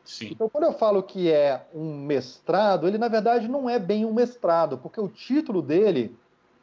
Sim. 0.04 0.28
Então, 0.30 0.48
quando 0.48 0.64
eu 0.64 0.72
falo 0.72 1.02
que 1.02 1.30
é 1.30 1.66
um 1.74 1.96
mestrado, 1.96 2.86
ele 2.86 2.96
na 2.96 3.08
verdade 3.08 3.48
não 3.48 3.68
é 3.68 3.78
bem 3.78 4.04
um 4.04 4.14
mestrado, 4.14 4.78
porque 4.78 5.00
o 5.00 5.08
título 5.08 5.60
dele, 5.60 6.16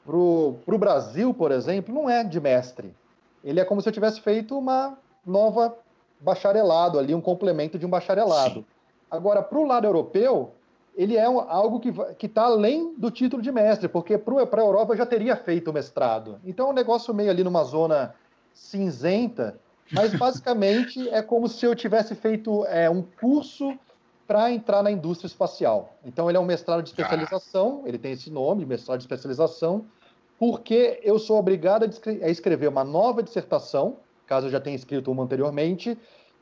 para 0.06 0.16
o 0.16 0.78
Brasil, 0.80 1.34
por 1.34 1.52
exemplo, 1.52 1.94
não 1.94 2.10
é 2.10 2.24
de 2.24 2.40
mestre. 2.40 2.96
Ele 3.44 3.60
é 3.60 3.66
como 3.66 3.82
se 3.82 3.90
eu 3.90 3.94
tivesse 3.94 4.22
feito 4.22 4.58
uma 4.58 4.98
nova 5.26 5.76
bacharelado 6.22 6.98
ali, 6.98 7.14
um 7.14 7.20
complemento 7.20 7.78
de 7.78 7.86
um 7.86 7.90
bacharelado. 7.90 8.62
Sim. 8.62 8.66
Agora, 9.12 9.44
para 9.44 9.60
o 9.60 9.66
lado 9.66 9.86
europeu, 9.86 10.54
ele 10.96 11.18
é 11.18 11.24
algo 11.24 11.80
que 11.80 12.26
está 12.26 12.44
além 12.44 12.94
do 12.96 13.10
título 13.10 13.42
de 13.42 13.52
mestre, 13.52 13.88
porque 13.88 14.18
para 14.18 14.62
a 14.62 14.66
Europa 14.66 14.94
eu 14.94 14.98
já 14.98 15.06
teria 15.06 15.36
feito 15.36 15.72
o 15.72 15.74
mestrado. 15.74 16.40
Então, 16.46 16.68
é 16.68 16.70
um 16.70 16.74
negócio 16.74 17.14
meio 17.14 17.30
ali 17.30 17.44
numa 17.44 17.64
zona 17.64 18.14
cinzenta, 18.54 19.60
mas 19.92 20.14
basicamente 20.18 21.10
é 21.10 21.22
como 21.22 21.48
se 21.48 21.66
eu 21.66 21.76
tivesse 21.76 22.16
feito 22.16 22.66
é, 22.66 22.90
um 22.90 23.02
curso 23.02 23.78
para 24.28 24.52
entrar 24.52 24.82
na 24.82 24.92
indústria 24.92 25.28
espacial. 25.28 25.98
Então 26.06 26.30
ele 26.30 26.38
é 26.38 26.40
um 26.40 26.46
mestrado 26.46 26.82
de 26.82 26.90
especialização, 26.90 27.84
ele 27.86 27.98
tem 27.98 28.14
esse 28.14 28.30
nome, 28.30 28.66
mestrado 28.66 29.00
de 29.00 29.04
especialização, 29.04 29.86
porque 30.40 31.00
eu 31.04 31.20
sou 31.20 31.38
obrigado 31.38 31.84
a 31.84 32.30
escrever 32.30 32.68
uma 32.68 32.84
nova 32.84 33.22
dissertação, 33.22 33.98
caso 34.26 34.48
eu 34.48 34.52
já 34.52 34.60
tenha 34.60 34.76
escrito 34.76 35.12
uma 35.12 35.24
anteriormente, 35.24 35.98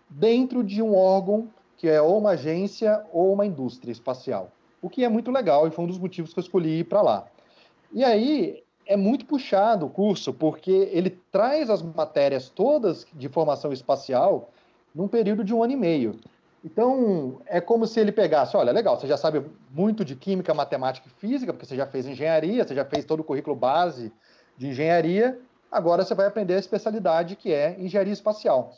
dentro 0.10 0.64
de 0.64 0.82
um 0.82 0.96
órgão 0.96 1.50
que 1.82 1.90
é 1.90 2.00
ou 2.00 2.20
uma 2.20 2.32
agência 2.32 3.04
ou 3.12 3.34
uma 3.34 3.44
indústria 3.44 3.92
espacial. 3.92 4.52
O 4.84 4.88
que 4.88 5.04
é 5.04 5.10
muito 5.10 5.32
legal 5.32 5.68
e 5.68 5.72
foi 5.72 5.84
um 5.84 5.88
dos 5.88 5.98
motivos 5.98 6.32
que 6.32 6.38
eu 6.38 6.44
escolhi 6.44 6.82
ir 6.82 6.84
para 6.84 7.02
lá. 7.02 7.26
E 7.92 8.04
aí, 8.04 8.62
é 8.86 8.96
muito 8.96 9.26
puxado 9.26 9.88
o 9.88 9.90
curso, 9.90 10.32
porque 10.32 10.92
ele 10.92 11.10
traz 11.32 11.72
as 11.72 11.82
matérias 11.82 12.50
todas 12.50 13.08
de 13.12 13.28
formação 13.28 13.74
espacial 13.74 14.52
num 14.94 15.08
período 15.08 15.44
de 15.44 15.56
um 15.56 15.64
ano 15.64 15.74
e 15.74 15.76
meio. 15.76 16.20
Então, 16.64 17.42
é 17.48 17.60
como 17.60 17.88
se 17.88 18.00
ele 18.00 18.12
pegasse, 18.12 18.56
olha, 18.56 18.72
legal, 18.72 19.00
você 19.00 19.08
já 19.08 19.18
sabe 19.18 19.44
muito 19.72 20.06
de 20.06 20.16
química, 20.16 20.54
matemática 20.54 21.08
e 21.08 21.20
física, 21.20 21.52
porque 21.52 21.66
você 21.66 21.76
já 21.76 21.88
fez 21.88 22.06
engenharia, 22.06 22.64
você 22.64 22.76
já 22.76 22.86
fez 22.86 23.06
todo 23.06 23.22
o 23.22 23.24
currículo 23.24 23.56
base 23.56 24.14
de 24.56 24.68
engenharia, 24.68 25.40
agora 25.72 26.06
você 26.06 26.14
vai 26.14 26.28
aprender 26.28 26.54
a 26.54 26.60
especialidade 26.60 27.36
que 27.36 27.52
é 27.52 27.76
engenharia 27.80 28.14
espacial. 28.14 28.72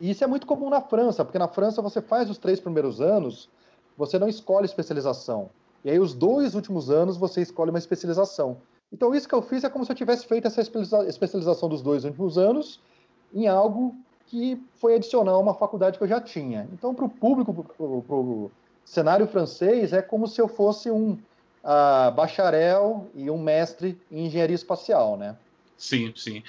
E 0.00 0.10
isso 0.10 0.22
é 0.22 0.26
muito 0.26 0.46
comum 0.46 0.70
na 0.70 0.80
França, 0.80 1.24
porque 1.24 1.38
na 1.38 1.48
França 1.48 1.82
você 1.82 2.00
faz 2.00 2.30
os 2.30 2.38
três 2.38 2.60
primeiros 2.60 3.00
anos, 3.00 3.48
você 3.96 4.18
não 4.18 4.28
escolhe 4.28 4.64
especialização. 4.64 5.50
E 5.84 5.90
aí 5.90 5.98
os 5.98 6.14
dois 6.14 6.54
últimos 6.54 6.90
anos 6.90 7.16
você 7.16 7.40
escolhe 7.40 7.70
uma 7.70 7.78
especialização. 7.78 8.58
Então, 8.92 9.14
isso 9.14 9.28
que 9.28 9.34
eu 9.34 9.42
fiz 9.42 9.64
é 9.64 9.68
como 9.68 9.84
se 9.84 9.92
eu 9.92 9.96
tivesse 9.96 10.26
feito 10.26 10.46
essa 10.46 10.60
especialização 10.60 11.68
dos 11.68 11.82
dois 11.82 12.04
últimos 12.04 12.38
anos 12.38 12.80
em 13.34 13.46
algo 13.46 13.94
que 14.26 14.62
foi 14.76 14.94
adicional 14.94 15.36
a 15.36 15.38
uma 15.38 15.54
faculdade 15.54 15.98
que 15.98 16.04
eu 16.04 16.08
já 16.08 16.20
tinha. 16.20 16.68
Então, 16.72 16.94
para 16.94 17.04
o 17.04 17.08
público, 17.08 17.52
para 17.52 17.84
o 18.16 18.50
cenário 18.84 19.26
francês, 19.26 19.92
é 19.92 20.00
como 20.00 20.26
se 20.26 20.40
eu 20.40 20.48
fosse 20.48 20.90
um 20.90 21.12
uh, 21.12 22.10
bacharel 22.14 23.06
e 23.14 23.30
um 23.30 23.38
mestre 23.38 24.00
em 24.10 24.26
engenharia 24.26 24.56
espacial, 24.56 25.16
né? 25.16 25.36
Sim, 25.76 26.12
sim. 26.16 26.42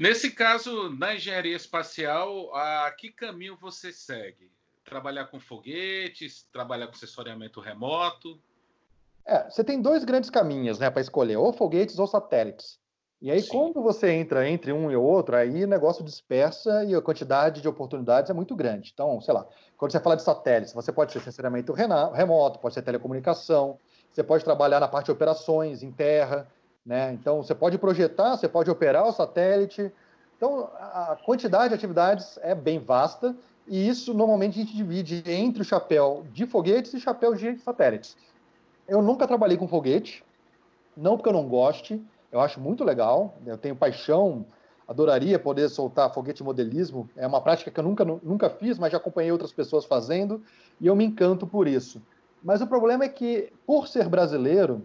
Nesse 0.00 0.30
caso, 0.30 0.88
na 0.96 1.14
engenharia 1.14 1.54
espacial, 1.54 2.54
a 2.54 2.90
que 2.90 3.12
caminho 3.12 3.54
você 3.60 3.92
segue? 3.92 4.50
Trabalhar 4.82 5.26
com 5.26 5.38
foguetes, 5.38 6.48
trabalhar 6.50 6.86
com 6.86 6.94
sensoriamento 6.94 7.60
remoto? 7.60 8.40
É, 9.26 9.44
você 9.50 9.62
tem 9.62 9.82
dois 9.82 10.02
grandes 10.02 10.30
caminhos 10.30 10.78
né, 10.78 10.88
para 10.88 11.02
escolher, 11.02 11.36
ou 11.36 11.52
foguetes 11.52 11.98
ou 11.98 12.06
satélites. 12.06 12.80
E 13.20 13.30
aí, 13.30 13.42
Sim. 13.42 13.50
quando 13.50 13.82
você 13.82 14.10
entra 14.12 14.48
entre 14.48 14.72
um 14.72 14.90
e 14.90 14.96
outro, 14.96 15.36
aí 15.36 15.64
o 15.64 15.68
negócio 15.68 16.02
dispersa 16.02 16.82
e 16.84 16.94
a 16.94 17.02
quantidade 17.02 17.60
de 17.60 17.68
oportunidades 17.68 18.30
é 18.30 18.32
muito 18.32 18.56
grande. 18.56 18.92
Então, 18.94 19.20
sei 19.20 19.34
lá, 19.34 19.46
quando 19.76 19.92
você 19.92 20.00
fala 20.00 20.16
de 20.16 20.22
satélites, 20.22 20.72
você 20.72 20.90
pode 20.90 21.12
ser 21.12 21.20
sinceramente 21.20 21.70
remoto, 21.70 22.58
pode 22.58 22.72
ser 22.72 22.80
telecomunicação, 22.80 23.78
você 24.10 24.22
pode 24.22 24.44
trabalhar 24.44 24.80
na 24.80 24.88
parte 24.88 25.06
de 25.06 25.12
operações 25.12 25.82
em 25.82 25.92
terra, 25.92 26.48
né? 26.84 27.12
Então, 27.12 27.42
você 27.42 27.54
pode 27.54 27.78
projetar, 27.78 28.36
você 28.36 28.48
pode 28.48 28.70
operar 28.70 29.06
o 29.06 29.12
satélite. 29.12 29.92
Então, 30.36 30.70
a 30.74 31.18
quantidade 31.24 31.68
de 31.68 31.74
atividades 31.74 32.38
é 32.42 32.54
bem 32.54 32.78
vasta 32.78 33.36
e 33.68 33.88
isso 33.88 34.14
normalmente 34.14 34.58
a 34.58 34.62
gente 34.62 34.76
divide 34.76 35.22
entre 35.26 35.62
o 35.62 35.64
chapéu 35.64 36.24
de 36.32 36.46
foguetes 36.46 36.94
e 36.94 37.00
chapéu 37.00 37.34
de 37.34 37.58
satélites. 37.58 38.16
Eu 38.88 39.02
nunca 39.02 39.26
trabalhei 39.26 39.56
com 39.56 39.68
foguete, 39.68 40.24
não 40.96 41.16
porque 41.16 41.28
eu 41.28 41.32
não 41.32 41.46
goste, 41.46 42.02
eu 42.32 42.40
acho 42.40 42.58
muito 42.58 42.82
legal, 42.82 43.34
eu 43.46 43.58
tenho 43.58 43.76
paixão, 43.76 44.44
adoraria 44.88 45.38
poder 45.38 45.68
soltar 45.68 46.12
foguete 46.12 46.42
modelismo, 46.42 47.08
é 47.16 47.26
uma 47.26 47.40
prática 47.40 47.70
que 47.70 47.78
eu 47.78 47.84
nunca, 47.84 48.04
nunca 48.04 48.50
fiz, 48.50 48.78
mas 48.78 48.90
já 48.90 48.98
acompanhei 48.98 49.30
outras 49.30 49.52
pessoas 49.52 49.84
fazendo, 49.84 50.42
e 50.80 50.86
eu 50.86 50.96
me 50.96 51.04
encanto 51.04 51.46
por 51.46 51.68
isso. 51.68 52.02
Mas 52.42 52.60
o 52.60 52.66
problema 52.66 53.04
é 53.04 53.08
que, 53.08 53.52
por 53.64 53.86
ser 53.86 54.08
brasileiro, 54.08 54.82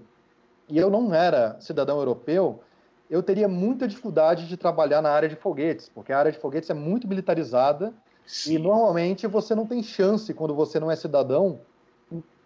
e 0.67 0.77
eu 0.77 0.89
não 0.89 1.13
era 1.13 1.57
cidadão 1.60 1.98
europeu, 1.98 2.62
eu 3.10 3.22
teria 3.22 3.48
muita 3.48 3.88
dificuldade 3.88 4.48
de 4.48 4.57
trabalhar 4.57 5.01
na 5.01 5.12
área 5.12 5.29
de 5.29 5.36
foguetes, 5.36 5.89
porque 5.89 6.12
a 6.12 6.17
área 6.17 6.31
de 6.31 6.39
foguetes 6.39 6.69
é 6.69 6.74
muito 6.74 7.07
militarizada 7.07 7.93
Sim. 8.25 8.55
e 8.55 8.57
normalmente 8.57 9.27
você 9.27 9.53
não 9.53 9.67
tem 9.67 9.84
chance, 9.84 10.34
quando 10.34 10.55
você 10.55 10.79
não 10.79 10.89
é 10.89 10.95
cidadão, 10.95 11.60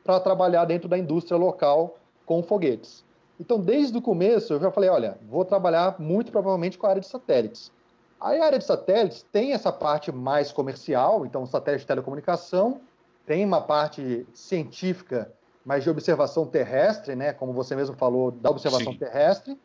para 0.03 0.19
trabalhar 0.19 0.65
dentro 0.65 0.89
da 0.89 0.97
indústria 0.97 1.37
local 1.37 1.97
com 2.25 2.43
foguetes. 2.43 3.05
Então, 3.39 3.59
desde 3.59 3.97
o 3.97 4.01
começo, 4.01 4.53
eu 4.53 4.59
já 4.59 4.69
falei: 4.69 4.89
olha, 4.89 5.17
vou 5.29 5.45
trabalhar 5.45 5.95
muito 5.99 6.31
provavelmente 6.31 6.77
com 6.77 6.85
a 6.85 6.89
área 6.89 7.01
de 7.01 7.07
satélites. 7.07 7.71
Aí, 8.19 8.39
a 8.39 8.45
área 8.45 8.59
de 8.59 8.65
satélites 8.65 9.25
tem 9.31 9.53
essa 9.53 9.71
parte 9.71 10.11
mais 10.11 10.51
comercial, 10.51 11.25
então, 11.25 11.45
satélite 11.45 11.83
de 11.83 11.87
telecomunicação, 11.87 12.81
tem 13.25 13.45
uma 13.45 13.61
parte 13.61 14.27
científica, 14.33 15.31
mas 15.69 15.83
de 15.83 15.89
observação 15.91 16.47
terrestre, 16.47 17.15
né, 17.15 17.31
como 17.31 17.53
você 17.53 17.75
mesmo 17.75 17.95
falou, 17.95 18.31
da 18.31 18.49
observação 18.49 18.91
Sim. 18.91 18.97
terrestre, 18.97 19.55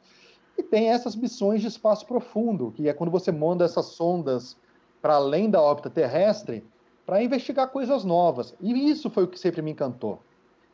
e 0.58 0.62
tem 0.62 0.90
essas 0.90 1.16
missões 1.16 1.62
de 1.62 1.66
espaço 1.66 2.04
profundo, 2.04 2.70
que 2.73 2.90
é 2.90 2.92
quando 2.92 3.11
você 3.11 3.32
manda 3.32 3.64
essas 3.64 3.87
sondas 3.87 4.54
para 5.00 5.14
além 5.14 5.49
da 5.49 5.62
órbita 5.62 5.88
terrestre 5.88 6.62
para 7.06 7.23
investigar 7.23 7.68
coisas 7.68 8.04
novas. 8.04 8.54
E 8.61 8.90
isso 8.90 9.08
foi 9.08 9.25
o 9.25 9.26
que 9.26 9.40
sempre 9.40 9.62
me 9.62 9.70
encantou. 9.70 10.20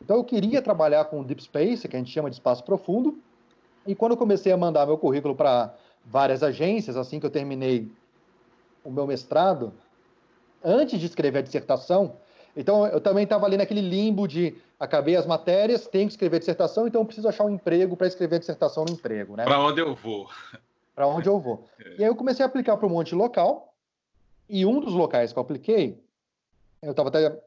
Então 0.01 0.17
eu 0.17 0.23
queria 0.25 0.61
trabalhar 0.61 1.05
com 1.05 1.23
Deep 1.23 1.41
Space, 1.43 1.87
que 1.87 1.95
a 1.95 1.99
gente 1.99 2.11
chama 2.11 2.29
de 2.29 2.35
espaço 2.35 2.65
profundo, 2.65 3.17
e 3.87 3.95
quando 3.95 4.11
eu 4.11 4.17
comecei 4.17 4.51
a 4.51 4.57
mandar 4.57 4.85
meu 4.85 4.97
currículo 4.97 5.33
para 5.33 5.73
várias 6.05 6.43
agências, 6.43 6.97
assim 6.97 7.21
que 7.21 7.25
eu 7.25 7.31
terminei 7.31 7.89
o 8.83 8.91
meu 8.91 9.07
mestrado, 9.07 9.71
antes 10.61 10.99
de 10.99 11.05
escrever 11.05 11.39
a 11.39 11.41
dissertação, 11.41 12.17
Então 12.55 12.85
eu 12.87 12.99
também 12.99 13.23
estava 13.23 13.45
ali 13.45 13.57
naquele 13.57 13.81
limbo 13.81 14.27
de 14.27 14.55
acabei 14.79 15.15
as 15.15 15.25
matérias, 15.25 15.87
tenho 15.87 16.07
que 16.07 16.13
escrever 16.13 16.39
dissertação, 16.39 16.87
então 16.87 17.01
eu 17.01 17.05
preciso 17.05 17.27
achar 17.27 17.45
um 17.45 17.49
emprego 17.49 17.95
para 17.95 18.07
escrever 18.07 18.39
dissertação 18.39 18.83
no 18.83 18.91
emprego, 18.91 19.35
né? 19.35 19.43
Para 19.45 19.59
onde 19.59 19.79
eu 19.79 19.95
vou? 19.95 20.29
Para 20.93 21.07
onde 21.07 21.27
eu 21.27 21.39
vou? 21.39 21.65
É. 21.79 21.89
E 21.97 22.03
aí 22.03 22.09
eu 22.09 22.15
comecei 22.15 22.43
a 22.43 22.47
aplicar 22.47 22.75
para 22.75 22.85
um 22.85 22.89
monte 22.89 23.09
de 23.09 23.15
local. 23.15 23.73
E 24.49 24.65
um 24.65 24.81
dos 24.81 24.93
locais 24.93 25.31
que 25.31 25.39
eu 25.39 25.41
apliquei, 25.41 26.03
eu 26.81 26.91
estava 26.91 27.07
até 27.07 27.41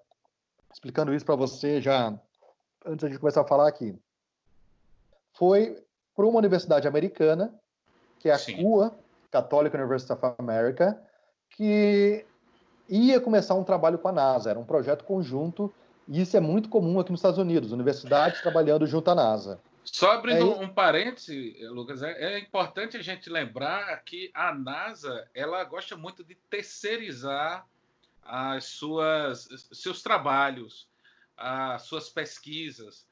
explicando 0.73 1.15
isso 1.15 1.27
para 1.27 1.37
você 1.37 1.79
já 1.79 2.19
antes 2.85 3.11
de 3.11 3.19
começar 3.19 3.41
a 3.43 3.47
falar 3.47 3.69
aqui, 3.69 3.97
foi 5.33 5.83
para 6.15 6.27
uma 6.27 6.39
universidade 6.39 6.87
americana, 6.87 7.53
que 8.19 8.29
é 8.29 8.33
a 8.33 8.39
Sim. 8.39 8.63
CUA, 8.63 8.95
Catholic 9.31 9.75
University 9.75 10.13
of 10.13 10.35
America, 10.39 11.01
que 11.51 12.25
ia 12.89 13.21
começar 13.21 13.55
um 13.55 13.65
trabalho 13.65 13.99
com 13.99 14.09
a 14.09 14.13
NASA, 14.13 14.51
era 14.51 14.59
um 14.59 14.65
projeto 14.65 15.05
conjunto, 15.05 15.73
e 16.09 16.21
isso 16.21 16.37
é 16.37 16.41
muito 16.41 16.69
comum 16.69 17.01
aqui 17.01 17.11
nos 17.11 17.21
Estados 17.21 17.39
Unidos, 17.39 17.73
universidades 17.73 18.41
trabalhando 18.41 18.87
junto 18.87 19.11
à 19.11 19.15
NASA. 19.15 19.61
Só 19.85 20.13
abrindo 20.13 20.53
é, 20.53 20.57
um 20.57 20.69
parêntese, 20.69 21.57
Lucas, 21.69 22.03
é, 22.03 22.13
é, 22.13 22.39
importante 22.39 22.97
a 22.97 23.03
gente 23.03 23.29
lembrar 23.29 24.03
que 24.03 24.31
a 24.33 24.55
NASA 24.55 25.29
ela 25.35 25.63
gosta 25.65 25.95
muito 25.95 26.25
de 26.25 26.35
terceirizar 26.49 27.67
as 28.23 28.65
suas 28.65 29.47
seus 29.73 30.03
trabalhos, 30.03 30.89
as 31.37 31.83
suas 31.83 32.09
pesquisas. 32.09 33.07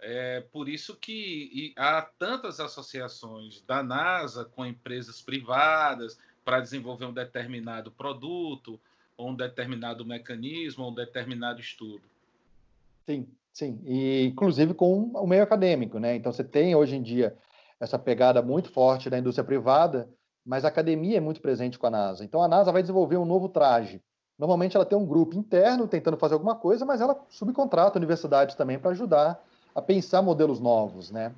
É 0.00 0.40
por 0.52 0.68
isso 0.68 0.96
que 0.96 1.74
há 1.76 2.02
tantas 2.18 2.60
associações 2.60 3.60
da 3.62 3.82
NASA 3.82 4.44
com 4.44 4.64
empresas 4.64 5.20
privadas 5.20 6.18
para 6.44 6.60
desenvolver 6.60 7.04
um 7.06 7.12
determinado 7.12 7.90
produto, 7.90 8.80
ou 9.16 9.30
um 9.30 9.34
determinado 9.34 10.04
mecanismo, 10.04 10.84
ou 10.84 10.90
um 10.90 10.94
determinado 10.94 11.60
estudo. 11.60 12.02
Sim, 13.08 13.28
sim. 13.52 13.80
E 13.84 14.26
inclusive 14.26 14.74
com 14.74 15.04
o 15.14 15.26
meio 15.26 15.42
acadêmico, 15.42 15.98
né? 15.98 16.16
Então 16.16 16.32
você 16.32 16.44
tem 16.44 16.74
hoje 16.74 16.96
em 16.96 17.02
dia 17.02 17.36
essa 17.78 17.98
pegada 17.98 18.42
muito 18.42 18.70
forte 18.70 19.08
da 19.08 19.18
indústria 19.18 19.44
privada, 19.44 20.08
mas 20.44 20.64
a 20.64 20.68
academia 20.68 21.18
é 21.18 21.20
muito 21.20 21.40
presente 21.40 21.78
com 21.78 21.86
a 21.86 21.90
NASA. 21.90 22.24
Então 22.24 22.42
a 22.42 22.48
NASA 22.48 22.72
vai 22.72 22.82
desenvolver 22.82 23.16
um 23.16 23.24
novo 23.24 23.48
traje. 23.48 24.02
Normalmente 24.38 24.76
ela 24.76 24.84
tem 24.84 24.98
um 24.98 25.06
grupo 25.06 25.36
interno 25.36 25.88
tentando 25.88 26.16
fazer 26.16 26.34
alguma 26.34 26.54
coisa, 26.54 26.84
mas 26.84 27.00
ela 27.00 27.24
subcontrata 27.28 27.98
universidades 27.98 28.54
também 28.54 28.78
para 28.78 28.90
ajudar 28.90 29.42
a 29.74 29.80
pensar 29.80 30.22
modelos 30.22 30.60
novos, 30.60 31.10
né? 31.10 31.34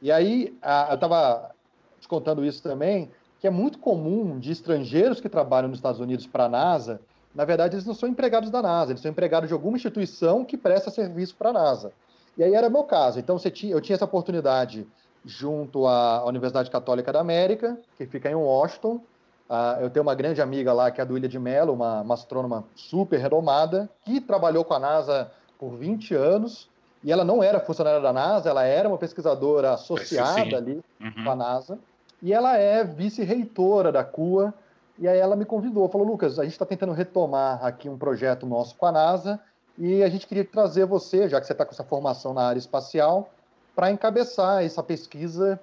E 0.00 0.12
aí, 0.12 0.56
a, 0.62 0.88
eu 0.90 0.94
estava 0.94 1.54
te 2.00 2.06
contando 2.06 2.44
isso 2.44 2.62
também, 2.62 3.10
que 3.40 3.46
é 3.46 3.50
muito 3.50 3.78
comum 3.78 4.38
de 4.38 4.52
estrangeiros 4.52 5.20
que 5.20 5.28
trabalham 5.28 5.68
nos 5.68 5.78
Estados 5.78 6.00
Unidos 6.00 6.26
para 6.26 6.44
a 6.44 6.48
NASA, 6.48 7.00
na 7.36 7.44
verdade, 7.44 7.74
eles 7.74 7.84
não 7.84 7.94
são 7.94 8.08
empregados 8.08 8.50
da 8.50 8.62
NASA, 8.62 8.92
eles 8.92 9.02
são 9.02 9.10
empregados 9.10 9.48
de 9.48 9.52
alguma 9.52 9.76
instituição 9.76 10.44
que 10.44 10.56
presta 10.56 10.90
serviço 10.90 11.36
para 11.36 11.50
a 11.50 11.52
NASA. 11.52 11.92
E 12.36 12.42
aí 12.42 12.54
era 12.54 12.70
meu 12.70 12.82
caso. 12.82 13.18
Então, 13.18 13.38
tinha, 13.38 13.72
eu 13.72 13.80
tinha 13.80 13.94
essa 13.94 14.06
oportunidade 14.06 14.86
junto 15.24 15.86
à 15.86 16.24
Universidade 16.24 16.70
Católica 16.70 17.12
da 17.12 17.20
América, 17.20 17.78
que 17.98 18.06
fica 18.06 18.30
em 18.30 18.34
Washington. 18.34 19.00
Uh, 19.48 19.82
eu 19.82 19.90
tenho 19.90 20.02
uma 20.02 20.14
grande 20.14 20.40
amiga 20.40 20.72
lá, 20.72 20.90
que 20.90 21.00
é 21.00 21.02
a 21.02 21.06
Duília 21.06 21.28
de 21.28 21.38
Mello, 21.38 21.72
uma, 21.72 22.00
uma 22.00 22.14
astrônoma 22.14 22.64
super 22.74 23.20
renomada, 23.20 23.88
que 24.04 24.20
trabalhou 24.20 24.64
com 24.64 24.74
a 24.74 24.78
NASA 24.78 25.30
por 25.58 25.76
20 25.76 26.14
anos 26.14 26.68
e 27.06 27.12
ela 27.12 27.24
não 27.24 27.42
era 27.42 27.60
funcionária 27.60 28.00
da 28.00 28.12
NASA, 28.12 28.50
ela 28.50 28.64
era 28.64 28.88
uma 28.88 28.98
pesquisadora 28.98 29.74
associada 29.74 30.56
ali 30.56 30.82
uhum. 31.00 31.24
com 31.24 31.30
a 31.30 31.36
NASA, 31.36 31.78
e 32.20 32.32
ela 32.32 32.56
é 32.56 32.82
vice-reitora 32.82 33.92
da 33.92 34.02
CUA, 34.02 34.52
e 34.98 35.06
aí 35.06 35.18
ela 35.18 35.36
me 35.36 35.44
convidou, 35.44 35.88
falou, 35.88 36.06
Lucas, 36.06 36.38
a 36.38 36.44
gente 36.44 36.52
está 36.52 36.66
tentando 36.66 36.92
retomar 36.92 37.64
aqui 37.64 37.88
um 37.88 37.98
projeto 37.98 38.46
nosso 38.46 38.76
com 38.76 38.86
a 38.86 38.92
NASA, 38.92 39.40
e 39.78 40.02
a 40.02 40.08
gente 40.08 40.26
queria 40.26 40.44
trazer 40.44 40.86
você, 40.86 41.28
já 41.28 41.40
que 41.40 41.46
você 41.46 41.52
está 41.52 41.64
com 41.64 41.72
essa 41.72 41.84
formação 41.84 42.32
na 42.32 42.42
área 42.42 42.58
espacial, 42.58 43.30
para 43.74 43.90
encabeçar 43.90 44.64
essa 44.64 44.82
pesquisa 44.82 45.60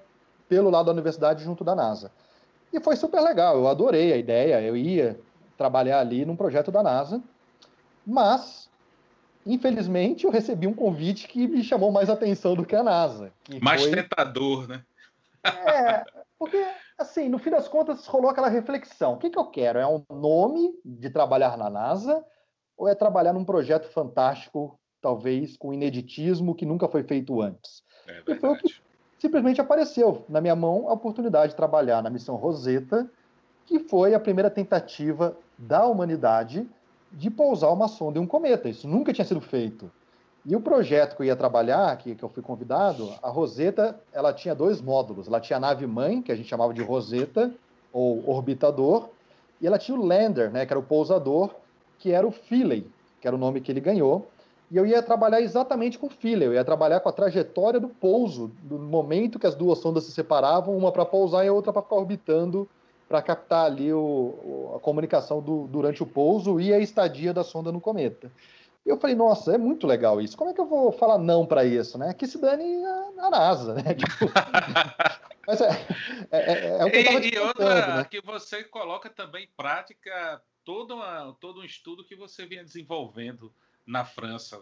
pelo 0.48 0.70
lado 0.70 0.86
da 0.86 0.92
universidade 0.92 1.42
junto 1.42 1.64
da 1.64 1.74
NASA. 1.74 2.12
E 2.72 2.80
foi 2.80 2.96
super 2.96 3.20
legal, 3.20 3.56
eu 3.56 3.66
adorei 3.66 4.12
a 4.12 4.16
ideia, 4.16 4.60
eu 4.60 4.76
ia 4.76 5.18
trabalhar 5.56 6.00
ali 6.00 6.24
num 6.24 6.36
projeto 6.36 6.70
da 6.70 6.82
NASA, 6.82 7.20
mas 8.06 8.68
infelizmente, 9.46 10.24
eu 10.24 10.30
recebi 10.30 10.66
um 10.66 10.72
convite 10.72 11.28
que 11.28 11.46
me 11.46 11.62
chamou 11.62 11.92
mais 11.92 12.08
atenção 12.08 12.54
do 12.54 12.64
que 12.64 12.74
a 12.74 12.82
NASA. 12.82 13.32
Mais 13.60 13.82
foi... 13.82 13.90
tentador, 13.90 14.66
né? 14.66 14.82
É, 15.44 16.02
porque, 16.38 16.66
assim, 16.98 17.28
no 17.28 17.38
fim 17.38 17.50
das 17.50 17.68
contas, 17.68 18.06
rolou 18.06 18.30
aquela 18.30 18.48
reflexão. 18.48 19.14
O 19.14 19.18
que, 19.18 19.30
que 19.30 19.38
eu 19.38 19.46
quero? 19.46 19.78
É 19.78 19.86
um 19.86 20.02
nome 20.10 20.72
de 20.84 21.10
trabalhar 21.10 21.56
na 21.56 21.68
NASA 21.68 22.24
ou 22.76 22.88
é 22.88 22.94
trabalhar 22.94 23.32
num 23.32 23.44
projeto 23.44 23.88
fantástico, 23.88 24.78
talvez 25.00 25.56
com 25.56 25.72
ineditismo 25.72 26.54
que 26.54 26.66
nunca 26.66 26.88
foi 26.88 27.02
feito 27.02 27.40
antes? 27.40 27.82
É 28.08 28.32
e 28.32 28.34
foi 28.34 28.50
o 28.50 28.56
que 28.56 28.74
simplesmente 29.18 29.60
apareceu 29.60 30.24
na 30.28 30.40
minha 30.40 30.56
mão 30.56 30.88
a 30.88 30.92
oportunidade 30.92 31.50
de 31.50 31.56
trabalhar 31.56 32.02
na 32.02 32.10
missão 32.10 32.36
Rosetta, 32.36 33.10
que 33.64 33.78
foi 33.78 34.14
a 34.14 34.20
primeira 34.20 34.50
tentativa 34.50 35.36
da 35.56 35.86
humanidade 35.86 36.68
de 37.12 37.30
pousar 37.30 37.70
uma 37.70 37.88
sonda 37.88 38.18
em 38.18 38.22
um 38.22 38.26
cometa. 38.26 38.68
Isso 38.68 38.88
nunca 38.88 39.12
tinha 39.12 39.24
sido 39.24 39.40
feito. 39.40 39.90
E 40.46 40.54
o 40.54 40.60
projeto 40.60 41.16
que 41.16 41.22
eu 41.22 41.26
ia 41.26 41.36
trabalhar, 41.36 41.96
que, 41.96 42.14
que 42.14 42.22
eu 42.22 42.28
fui 42.28 42.42
convidado, 42.42 43.10
a 43.22 43.30
Rosetta, 43.30 43.98
ela 44.12 44.32
tinha 44.32 44.54
dois 44.54 44.80
módulos. 44.80 45.26
Ela 45.26 45.40
tinha 45.40 45.56
a 45.56 45.60
nave 45.60 45.86
mãe, 45.86 46.20
que 46.20 46.30
a 46.30 46.36
gente 46.36 46.48
chamava 46.48 46.74
de 46.74 46.82
Rosetta, 46.82 47.50
ou 47.92 48.28
orbitador, 48.28 49.08
e 49.60 49.66
ela 49.66 49.78
tinha 49.78 49.98
o 49.98 50.04
lander, 50.04 50.50
né, 50.50 50.66
que 50.66 50.72
era 50.72 50.78
o 50.78 50.82
pousador, 50.82 51.50
que 51.98 52.12
era 52.12 52.26
o 52.26 52.30
Philae, 52.30 52.86
que 53.20 53.26
era 53.26 53.34
o 53.34 53.38
nome 53.38 53.60
que 53.60 53.72
ele 53.72 53.80
ganhou. 53.80 54.28
E 54.70 54.76
eu 54.76 54.84
ia 54.84 55.00
trabalhar 55.02 55.40
exatamente 55.40 55.98
com 55.98 56.08
o 56.08 56.10
Philae, 56.10 56.46
eu 56.46 56.52
ia 56.52 56.64
trabalhar 56.64 57.00
com 57.00 57.08
a 57.08 57.12
trajetória 57.12 57.80
do 57.80 57.88
pouso, 57.88 58.50
do 58.62 58.78
momento 58.78 59.38
que 59.38 59.46
as 59.46 59.54
duas 59.54 59.78
sondas 59.78 60.04
se 60.04 60.12
separavam, 60.12 60.76
uma 60.76 60.92
para 60.92 61.06
pousar 61.06 61.44
e 61.44 61.48
a 61.48 61.52
outra 61.52 61.72
para 61.72 61.82
ficar 61.82 61.96
orbitando 61.96 62.68
para 63.08 63.20
captar 63.22 63.66
ali 63.66 63.92
o, 63.92 64.72
a 64.74 64.80
comunicação 64.80 65.40
do, 65.40 65.66
durante 65.66 66.02
o 66.02 66.06
pouso 66.06 66.58
e 66.58 66.72
a 66.72 66.78
estadia 66.78 67.32
da 67.32 67.44
sonda 67.44 67.70
no 67.70 67.80
cometa. 67.80 68.30
E 68.84 68.90
eu 68.90 68.98
falei, 68.98 69.16
nossa, 69.16 69.54
é 69.54 69.58
muito 69.58 69.86
legal 69.86 70.20
isso. 70.20 70.36
Como 70.36 70.50
é 70.50 70.54
que 70.54 70.60
eu 70.60 70.66
vou 70.66 70.92
falar 70.92 71.16
não 71.16 71.46
para 71.46 71.64
isso, 71.64 71.96
né? 71.96 72.12
Que 72.12 72.26
se 72.26 72.38
dane 72.38 72.84
a, 72.84 73.26
a 73.26 73.30
NASA, 73.30 73.74
né? 73.74 73.82
Tipo, 73.94 74.30
mas 75.46 75.60
é, 75.60 75.70
é, 76.30 76.52
é, 76.52 76.68
é 76.78 76.84
o 76.84 76.90
que 76.90 76.96
eu 76.96 77.20
E, 77.20 77.34
e 77.34 77.38
outra, 77.38 77.96
né? 77.96 78.04
que 78.04 78.20
você 78.20 78.64
coloca 78.64 79.08
também 79.08 79.44
em 79.44 79.50
prática 79.56 80.40
todo, 80.64 80.94
uma, 80.94 81.34
todo 81.40 81.60
um 81.60 81.64
estudo 81.64 82.04
que 82.04 82.14
você 82.14 82.46
vinha 82.46 82.64
desenvolvendo 82.64 83.52
na 83.86 84.04
França. 84.04 84.60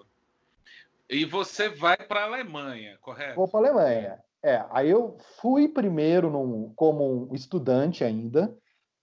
E 1.08 1.24
você 1.24 1.68
vai 1.68 1.96
para 1.96 2.20
a 2.20 2.24
Alemanha, 2.24 2.98
correto? 3.00 3.36
Vou 3.36 3.48
para 3.48 3.60
a 3.60 3.62
Alemanha. 3.70 4.24
É, 4.42 4.64
aí 4.70 4.90
eu 4.90 5.16
fui 5.40 5.68
primeiro 5.68 6.30
num, 6.30 6.72
como 6.74 7.30
um 7.30 7.34
estudante 7.34 8.02
ainda 8.02 8.56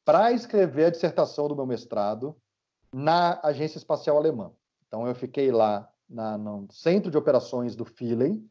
para 0.04 0.32
escrever 0.32 0.86
a 0.86 0.90
dissertação 0.90 1.48
do 1.48 1.56
meu 1.56 1.66
mestrado 1.66 2.36
na 2.92 3.40
Agência 3.44 3.78
Espacial 3.78 4.18
Alemã. 4.18 4.52
Então 4.90 5.08
eu 5.08 5.14
fiquei 5.14 5.52
lá 5.52 5.88
na, 6.10 6.38
no 6.38 6.68
centro 6.72 7.12
de 7.12 7.18
operações 7.18 7.76
do 7.76 7.86
Philae 7.86 8.44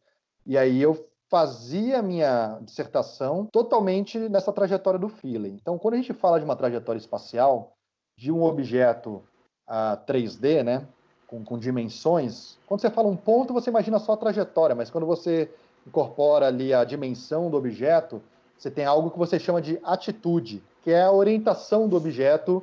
e 0.47 0.57
aí 0.57 0.81
eu 0.81 1.07
fazia 1.29 1.99
a 1.99 2.03
minha 2.03 2.59
dissertação 2.63 3.47
totalmente 3.53 4.19
nessa 4.31 4.53
trajetória 4.53 4.99
do 4.99 5.09
Philae. 5.09 5.59
Então 5.61 5.77
quando 5.77 5.95
a 5.95 5.97
gente 5.99 6.15
fala 6.15 6.39
de 6.39 6.45
uma 6.45 6.57
trajetória 6.57 6.99
espacial 6.99 7.73
de 8.17 8.31
um 8.31 8.45
objeto 8.45 9.23
uh, 9.69 10.07
3D, 10.07 10.63
né, 10.63 10.87
com, 11.27 11.45
com 11.45 11.59
dimensões, 11.59 12.57
quando 12.67 12.81
você 12.81 12.89
fala 12.89 13.09
um 13.09 13.17
ponto 13.17 13.53
você 13.53 13.69
imagina 13.69 13.99
só 13.99 14.13
a 14.13 14.17
trajetória, 14.17 14.77
mas 14.77 14.91
quando 14.91 15.07
você 15.07 15.53
incorpora 15.87 16.47
ali 16.47 16.73
a 16.73 16.85
dimensão 16.85 17.51
do 17.51 17.57
objeto, 17.57 18.23
você 18.57 18.71
tem 18.71 18.85
algo 18.85 19.11
que 19.11 19.19
você 19.19 19.39
chama 19.39 19.61
de 19.61 19.79
atitude, 19.83 20.63
que 20.83 20.93
é 20.93 21.03
a 21.03 21.13
orientação 21.13 21.89
do 21.89 21.97
objeto 21.97 22.63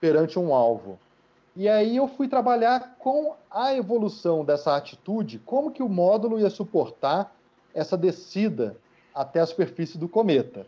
perante 0.00 0.38
um 0.38 0.54
alvo. 0.54 0.98
E 1.56 1.68
aí 1.68 1.96
eu 1.96 2.08
fui 2.08 2.26
trabalhar 2.26 2.96
com 2.98 3.34
a 3.50 3.74
evolução 3.74 4.44
dessa 4.44 4.76
atitude, 4.76 5.38
como 5.38 5.70
que 5.70 5.82
o 5.82 5.88
módulo 5.88 6.40
ia 6.40 6.50
suportar 6.50 7.32
essa 7.72 7.96
descida 7.96 8.76
até 9.14 9.40
a 9.40 9.46
superfície 9.46 9.96
do 9.96 10.08
cometa. 10.08 10.66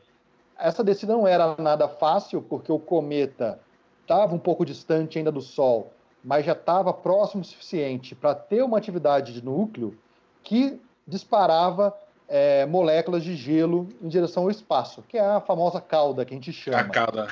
Essa 0.59 0.85
descida 0.85 1.13
não 1.13 1.27
era 1.27 1.57
nada 1.59 1.89
fácil, 1.89 2.41
porque 2.41 2.71
o 2.71 2.79
cometa 2.79 3.61
estava 4.03 4.35
um 4.35 4.39
pouco 4.39 4.65
distante 4.65 5.19
ainda 5.19 5.33
do 5.33 5.41
Sol, 5.41 5.93
mas 6.23 6.47
já 6.47 6.53
estava 6.53 6.93
próximo 6.93 7.43
o 7.43 7.45
suficiente 7.45 8.15
para 8.15 8.35
ter 8.35 8.63
uma 8.63 8.79
atividade 8.79 9.33
de 9.33 9.45
núcleo 9.45 9.99
que 10.43 10.81
disparava 11.07 11.97
é, 12.29 12.65
moléculas 12.67 13.25
de 13.25 13.35
gelo 13.35 13.89
em 14.01 14.09
direção 14.09 14.45
ao 14.45 14.51
espaço, 14.51 15.03
que 15.09 15.19
é 15.19 15.25
a 15.25 15.41
famosa 15.41 15.81
cauda 15.81 16.25
que 16.25 16.33
a 16.33 16.37
gente 16.37 16.53
chama. 16.53 16.79
A 16.79 16.89
cauda. 16.89 17.29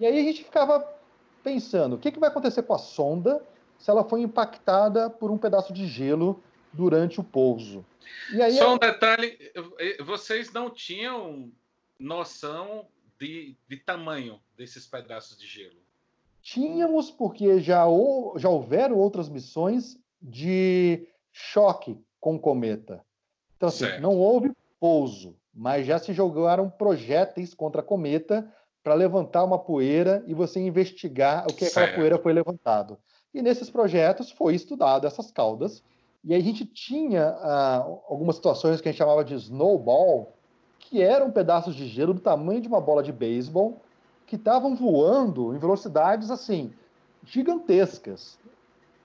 E 0.00 0.06
aí 0.06 0.18
a 0.18 0.22
gente 0.22 0.44
ficava 0.44 0.95
pensando, 1.46 1.94
o 1.94 1.98
que, 1.98 2.10
que 2.10 2.18
vai 2.18 2.28
acontecer 2.28 2.64
com 2.64 2.74
a 2.74 2.78
sonda 2.78 3.40
se 3.78 3.88
ela 3.88 4.02
for 4.02 4.18
impactada 4.18 5.08
por 5.08 5.30
um 5.30 5.38
pedaço 5.38 5.72
de 5.72 5.86
gelo 5.86 6.42
durante 6.72 7.20
o 7.20 7.24
pouso? 7.24 7.86
Só 8.58 8.74
um 8.74 8.78
detalhe, 8.78 9.38
vocês 10.04 10.52
não 10.52 10.68
tinham 10.68 11.52
noção 12.00 12.88
de, 13.16 13.56
de 13.68 13.76
tamanho 13.76 14.40
desses 14.56 14.88
pedaços 14.88 15.38
de 15.38 15.46
gelo? 15.46 15.76
Tínhamos, 16.42 17.12
porque 17.12 17.60
já, 17.60 17.84
já 18.36 18.48
houveram 18.48 18.96
outras 18.96 19.28
missões 19.28 19.96
de 20.20 21.06
choque 21.30 21.96
com 22.18 22.36
cometa. 22.36 23.04
Então, 23.56 23.68
assim, 23.68 24.00
não 24.00 24.16
houve 24.16 24.50
pouso, 24.80 25.36
mas 25.54 25.86
já 25.86 26.00
se 26.00 26.12
jogaram 26.12 26.68
projéteis 26.68 27.54
contra 27.54 27.82
a 27.82 27.84
cometa 27.84 28.52
para 28.86 28.94
levantar 28.94 29.42
uma 29.42 29.58
poeira 29.58 30.22
e 30.28 30.32
você 30.32 30.60
investigar 30.60 31.44
o 31.50 31.52
que 31.52 31.64
certo. 31.64 31.78
aquela 31.78 31.96
poeira 31.96 32.18
foi 32.18 32.32
levantado. 32.32 32.96
E 33.34 33.42
nesses 33.42 33.68
projetos 33.68 34.30
foi 34.30 34.54
estudado 34.54 35.08
essas 35.08 35.28
caudas. 35.32 35.82
E 36.22 36.32
aí 36.32 36.40
a 36.40 36.44
gente 36.44 36.64
tinha 36.64 37.36
ah, 37.40 37.84
algumas 38.08 38.36
situações 38.36 38.80
que 38.80 38.88
a 38.88 38.92
gente 38.92 38.98
chamava 38.98 39.24
de 39.24 39.34
snowball, 39.34 40.34
que 40.78 41.02
eram 41.02 41.32
pedaços 41.32 41.74
de 41.74 41.84
gelo 41.88 42.14
do 42.14 42.20
tamanho 42.20 42.60
de 42.60 42.68
uma 42.68 42.80
bola 42.80 43.02
de 43.02 43.10
beisebol, 43.10 43.80
que 44.24 44.36
estavam 44.36 44.76
voando 44.76 45.52
em 45.52 45.58
velocidades 45.58 46.30
assim 46.30 46.72
gigantescas, 47.24 48.38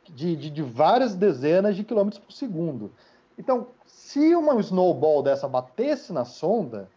de, 0.08 0.36
de, 0.36 0.52
de, 0.52 0.62
várias 0.62 1.16
dezenas 1.16 1.76
de 1.76 1.84
quilômetros 1.84 2.24
por 2.24 2.32
segundo. 2.32 2.92
Então, 3.36 3.66
se 3.88 4.36
uma 4.36 4.60
snowball 4.60 5.24
dessa 5.24 5.48
batesse 5.48 6.14
na 6.14 6.24
sonda, 6.24 6.88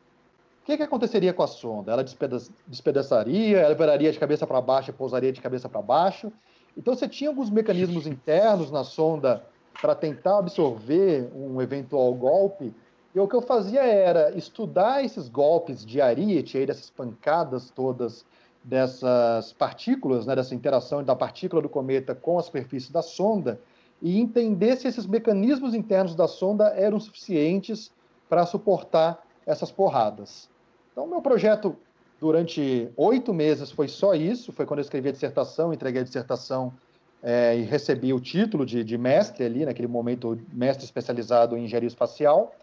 o 0.64 0.66
que, 0.66 0.78
que 0.78 0.82
aconteceria 0.82 1.34
com 1.34 1.42
a 1.42 1.46
sonda? 1.46 1.92
Ela 1.92 2.02
despeda 2.02 2.38
despedaçaria, 2.66 3.58
ela 3.58 3.74
viraria 3.74 4.10
de 4.10 4.18
cabeça 4.18 4.46
para 4.46 4.62
baixo 4.62 4.94
pousaria 4.94 5.30
de 5.30 5.38
cabeça 5.38 5.68
para 5.68 5.82
baixo. 5.82 6.32
Então, 6.74 6.94
você 6.94 7.06
tinha 7.06 7.28
alguns 7.28 7.50
mecanismos 7.50 8.06
internos 8.06 8.70
na 8.70 8.82
sonda 8.82 9.44
para 9.78 9.94
tentar 9.94 10.38
absorver 10.38 11.30
um 11.36 11.60
eventual 11.60 12.14
golpe 12.14 12.72
e 13.14 13.20
o 13.20 13.28
que 13.28 13.36
eu 13.36 13.42
fazia 13.42 13.82
era 13.82 14.34
estudar 14.36 15.04
esses 15.04 15.28
golpes 15.28 15.84
de 15.84 16.00
Ariete, 16.00 16.56
aí, 16.56 16.64
dessas 16.64 16.88
pancadas 16.88 17.70
todas 17.70 18.24
dessas 18.64 19.52
partículas, 19.52 20.24
né, 20.24 20.34
dessa 20.34 20.54
interação 20.54 21.04
da 21.04 21.14
partícula 21.14 21.60
do 21.60 21.68
cometa 21.68 22.14
com 22.14 22.38
a 22.38 22.42
superfície 22.42 22.90
da 22.90 23.02
sonda, 23.02 23.60
e 24.00 24.18
entender 24.18 24.76
se 24.76 24.88
esses 24.88 25.06
mecanismos 25.06 25.74
internos 25.74 26.14
da 26.14 26.26
sonda 26.26 26.68
eram 26.68 26.98
suficientes 26.98 27.92
para 28.30 28.46
suportar 28.46 29.22
essas 29.44 29.70
porradas. 29.70 30.48
Então, 30.94 31.08
meu 31.08 31.20
projeto 31.20 31.76
durante 32.20 32.88
oito 32.96 33.34
meses 33.34 33.72
foi 33.72 33.88
só 33.88 34.14
isso. 34.14 34.52
Foi 34.52 34.64
quando 34.64 34.78
eu 34.78 34.84
escrevi 34.84 35.08
a 35.08 35.12
dissertação, 35.12 35.74
entreguei 35.74 36.02
a 36.02 36.04
dissertação 36.04 36.72
é, 37.20 37.56
e 37.56 37.62
recebi 37.62 38.12
o 38.12 38.20
título 38.20 38.64
de, 38.64 38.84
de 38.84 38.96
mestre 38.96 39.44
ali, 39.44 39.66
naquele 39.66 39.88
momento, 39.88 40.38
mestre 40.52 40.84
especializado 40.84 41.56
em 41.56 41.64
engenharia 41.64 41.88
espacial. 41.88 42.54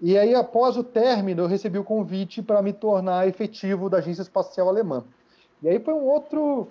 E 0.00 0.16
aí, 0.16 0.32
após 0.32 0.76
o 0.76 0.84
término, 0.84 1.42
eu 1.42 1.48
recebi 1.48 1.76
o 1.76 1.82
convite 1.82 2.40
para 2.40 2.62
me 2.62 2.72
tornar 2.72 3.26
efetivo 3.26 3.90
da 3.90 3.98
Agência 3.98 4.22
Espacial 4.22 4.68
Alemã. 4.68 5.02
E 5.60 5.68
aí 5.68 5.80
foi 5.80 5.94
um 5.94 6.04
outro. 6.04 6.68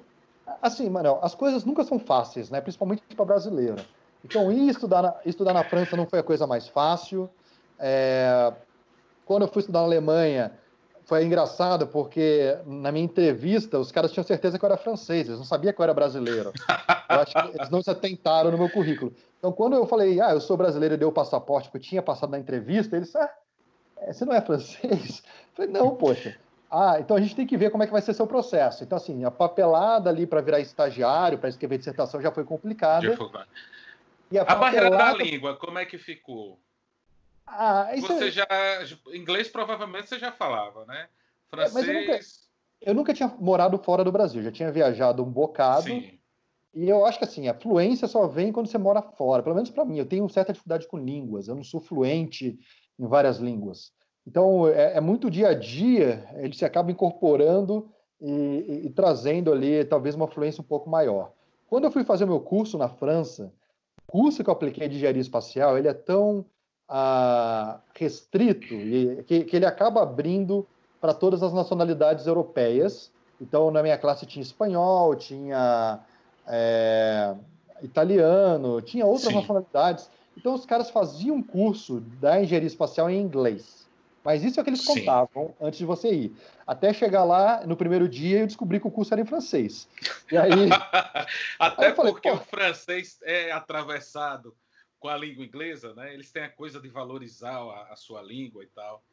Assim, 0.62 0.89
Manuel, 0.89 1.19
as 1.21 1.36
coisas 1.36 1.65
nunca 1.65 1.84
são 1.84 1.99
fáceis, 1.99 2.49
né? 2.49 2.62
principalmente 2.62 3.03
para 3.13 3.25
brasileiro. 3.25 3.75
Então, 4.23 4.49
ir 4.49 4.69
estudar 4.69 5.01
na, 5.01 5.15
estudar 5.25 5.53
na 5.53 5.63
França 5.63 5.97
não 5.97 6.05
foi 6.05 6.19
a 6.19 6.23
coisa 6.23 6.47
mais 6.47 6.69
fácil. 6.69 7.29
É... 7.77 8.53
Quando 9.25 9.41
eu 9.41 9.47
fui 9.47 9.60
estudar 9.60 9.79
na 9.79 9.86
Alemanha, 9.86 10.51
foi 11.06 11.24
engraçado 11.24 11.88
porque 11.88 12.58
na 12.65 12.91
minha 12.91 13.06
entrevista 13.06 13.78
os 13.80 13.91
caras 13.91 14.12
tinham 14.12 14.24
certeza 14.24 14.58
que 14.58 14.65
eu 14.65 14.68
era 14.68 14.78
francês, 14.78 15.28
eles 15.28 15.38
não 15.38 15.46
sabiam 15.46 15.72
que 15.72 15.80
eu 15.80 15.84
era 15.84 15.94
brasileiro. 15.94 16.52
Eu 17.10 17.20
acho 17.20 17.34
que 17.34 17.58
eles 17.58 17.70
não 17.70 17.82
se 17.82 17.91
atentaram 17.91 18.52
no 18.52 18.58
meu 18.58 18.70
currículo. 18.70 19.13
Então, 19.38 19.52
quando 19.52 19.76
eu 19.76 19.86
falei, 19.86 20.20
ah, 20.20 20.32
eu 20.32 20.41
sou 20.41 20.58
brasileiro 20.58 20.96
e 20.96 20.98
dei 20.98 21.08
o 21.08 21.12
passaporte 21.12 21.70
que 21.70 21.78
eu 21.78 21.82
tinha 21.82 22.02
passado 22.02 22.32
na 22.32 22.39
entrevista, 22.39 22.96
eles, 22.96 23.15
ah, 23.15 23.32
é, 23.98 24.12
você 24.12 24.26
não 24.26 24.34
é 24.34 24.41
francês? 24.41 25.24
Eu 25.24 25.56
falei, 25.56 25.72
não, 25.72 25.96
poxa. 25.96 26.36
Ah, 26.72 26.98
então 27.00 27.15
a 27.15 27.22
gente 27.22 27.36
tem 27.36 27.46
que 27.46 27.56
ver 27.56 27.70
como 27.70 27.84
é 27.84 27.86
que 27.86 27.94
vai 27.94 28.02
ser 28.02 28.13
seu 28.15 28.26
processo. 28.26 28.84
Então, 28.84 28.98
assim, 28.98 29.24
a 29.24 29.30
papelada 29.30 30.10
ali 30.10 30.26
para 30.26 30.41
virar 30.41 30.60
estagiário, 30.60 31.38
para 31.38 31.50
escrever 31.50 31.78
dissertação 31.78 32.20
já 32.20 32.32
foi 32.32 32.44
complicada. 32.44 33.06
Já 33.06 33.15
foi... 33.15 33.30
E 34.32 34.39
a, 34.39 34.41
a 34.41 34.56
barreira 34.56 34.89
da 34.89 35.13
língua, 35.13 35.56
como 35.56 35.78
é 35.78 35.86
que 35.86 36.00
ficou? 36.00 36.60
Ah, 37.45 37.89
você 37.95 38.27
é... 38.27 38.31
já. 38.31 38.47
Inglês 39.13 39.47
provavelmente 39.49 40.10
você 40.10 40.19
já 40.19 40.31
falava, 40.31 40.86
né? 40.86 41.08
Francês. 41.49 41.88
É, 41.88 41.89
eu, 41.89 42.01
nunca, 42.01 42.19
eu, 42.81 42.93
nunca, 42.93 43.13
tinha 43.13 43.27
morado 43.39 43.77
fora 43.77 44.03
do 44.03 44.12
Brasil, 44.12 44.41
já 44.41 44.51
tinha 44.51 44.71
viajado 44.71 45.23
um 45.23 45.31
bocado. 45.31 45.84
Sim. 45.84 46.19
E 46.73 46.89
eu 46.89 47.05
acho 47.05 47.17
que 47.17 47.23
assim, 47.23 47.47
a 47.47 47.53
fluência 47.53 48.08
só 48.08 48.27
vem 48.27 48.51
quando 48.51 48.67
você 48.67 48.77
mora 48.77 49.01
fora. 49.01 49.41
Pelo 49.41 49.55
menos 49.55 49.69
para 49.69 49.86
mim, 49.86 49.97
eu 49.97 50.05
tenho 50.05 50.27
certa 50.27 50.51
dificuldade 50.51 50.88
com 50.88 50.97
línguas. 50.97 51.47
Eu 51.47 51.55
não 51.55 51.63
sou 51.63 51.79
fluente 51.79 52.60
em 52.99 53.08
várias 53.08 53.38
línguas. 53.38 53.93
Então, 54.27 54.67
é, 54.67 54.97
é 54.97 55.01
muito 55.01 55.29
dia 55.29 55.49
a 55.49 55.53
dia, 55.53 56.27
ele 56.36 56.53
se 56.53 56.65
acaba 56.65 56.91
incorporando 56.91 57.89
e, 58.19 58.31
e, 58.31 58.86
e, 58.88 58.89
trazendo 58.89 59.51
ali 59.51 59.86
talvez 59.86 60.15
uma 60.15 60.27
fluência 60.27 60.62
um 60.62 60.65
pouco 60.65 60.89
maior. 60.89 61.31
Quando 61.67 61.84
eu 61.84 61.91
fui 61.91 62.03
fazer 62.03 62.23
o 62.23 62.27
meu 62.27 62.39
curso 62.39 62.77
na 62.77 62.89
França, 62.89 63.53
o 64.08 64.12
curso 64.12 64.43
que 64.43 64.49
eu 64.49 64.53
apliquei 64.53 64.88
de 64.88 64.95
engenharia 64.95 65.21
espacial, 65.21 65.77
ele 65.77 65.88
é 65.88 65.93
tão 65.93 66.45
restrito 67.93 68.74
e, 68.74 69.24
que, 69.24 69.43
que 69.43 69.56
ele 69.56 69.65
acaba 69.65 70.04
abrindo 70.04 70.67
para 71.02 71.13
todas 71.13 71.41
as 71.43 71.54
nacionalidades 71.54 72.28
europeias. 72.28 73.12
Então, 73.39 73.69
na 73.71 73.84
minha 73.84 73.98
classe 73.98 74.26
tinha 74.26 74.41
espanhol, 74.41 75.15
tinha 75.15 76.00
é, 76.48 77.36
italiano, 77.82 78.82
tinha 78.82 79.06
outras 79.06 79.30
Sim. 79.30 79.36
nacionalidades. 79.36 80.10
Então, 80.38 80.54
os 80.54 80.65
caras 80.65 80.89
faziam 80.89 81.38
um 81.38 81.43
curso 81.43 82.00
da 82.19 82.41
engenharia 82.41 82.67
espacial 82.67 83.10
em 83.10 83.21
inglês. 83.21 83.86
Mas 84.24 84.43
isso 84.43 84.60
é 84.60 84.62
o 84.62 84.63
que 84.63 84.71
eles 84.71 84.82
Sim. 84.82 85.06
contavam 85.06 85.54
antes 85.62 85.78
de 85.78 85.86
você 85.86 86.12
ir. 86.12 86.36
Até 86.65 86.91
chegar 86.91 87.24
lá 87.24 87.65
no 87.65 87.78
primeiro 87.78 88.10
dia 88.10 88.39
eu 88.39 88.48
descobri 88.48 88.80
que 88.80 88.88
o 88.88 88.91
curso 88.91 89.13
era 89.13 89.21
em 89.21 89.26
francês. 89.26 89.88
E 90.32 90.36
aí. 90.36 90.69
Até 91.60 91.88
aí 91.88 91.95
falei, 91.95 92.12
porque 92.12 92.32
o 92.32 92.38
francês 92.38 93.19
é 93.21 93.52
atravessado 93.52 94.56
com 95.06 95.10
a 95.10 95.18
língua 95.18 95.46
inglesa, 95.46 95.94
né? 95.94 96.12
Eles 96.15 96.32
têm 96.32 96.41
a 96.41 96.50
coisa 96.50 96.82
de 96.82 96.89
valorizar 96.89 97.56
a, 97.56 97.94
a 97.94 97.96
sua 97.96 98.24
língua 98.24 98.63
e 98.63 98.68
tal. 98.68 99.04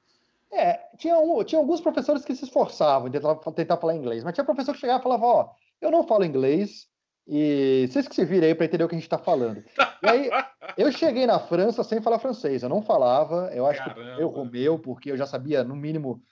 É, 0.51 0.81
tinha, 0.97 1.19
um, 1.19 1.45
tinha 1.45 1.59
alguns 1.59 1.83
professores 1.83 2.25
que 2.25 2.35
se 2.35 2.45
esforçavam 2.45 3.09
em 3.09 3.11
tentar, 3.11 3.35
tentar 3.35 3.77
falar 3.77 3.95
inglês, 3.95 4.25
mas 4.25 4.33
tinha 4.33 4.45
professor 4.45 4.73
que 4.73 4.81
chegava 4.81 5.01
e 5.01 5.03
falava: 5.03 5.27
Ó, 5.27 5.51
eu 5.83 5.91
não 5.91 6.07
falo 6.07 6.25
inglês, 6.25 6.89
e 7.29 7.87
vocês 7.91 8.09
que 8.09 8.15
se 8.15 8.25
virem 8.25 8.49
aí 8.49 8.55
para 8.55 8.65
entender 8.65 8.85
o 8.85 8.89
que 8.89 8.95
a 8.95 8.99
gente 8.99 9.05
está 9.05 9.19
falando. 9.19 9.63
E 10.03 10.09
aí, 10.09 10.31
eu 10.79 10.91
cheguei 10.91 11.27
na 11.27 11.39
França 11.39 11.85
sem 11.85 12.01
falar 12.01 12.19
francês, 12.19 12.63
eu 12.63 12.71
não 12.71 12.81
falava, 12.81 13.51
eu 13.55 13.67
acho 13.67 13.85
Caramba. 13.85 14.17
que 14.17 14.23
eu 14.23 14.29
Romeu, 14.29 14.79
porque 14.79 15.13
eu 15.13 15.17
já 15.17 15.27
sabia 15.27 15.63
no 15.63 15.77
mínimo 15.77 16.23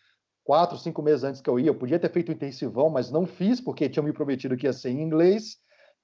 quatro, 0.42 0.78
cinco 0.78 1.02
meses 1.02 1.22
antes 1.22 1.42
que 1.42 1.50
eu 1.50 1.60
ia, 1.60 1.68
eu 1.68 1.74
podia 1.74 1.98
ter 1.98 2.10
feito 2.10 2.30
o 2.30 2.32
intensivão, 2.32 2.88
mas 2.88 3.10
não 3.10 3.26
fiz, 3.26 3.60
porque 3.60 3.90
tinham 3.90 4.04
me 4.04 4.12
prometido 4.12 4.56
que 4.56 4.66
ia 4.66 4.72
ser 4.72 4.88
em 4.88 5.02
inglês. 5.02 5.58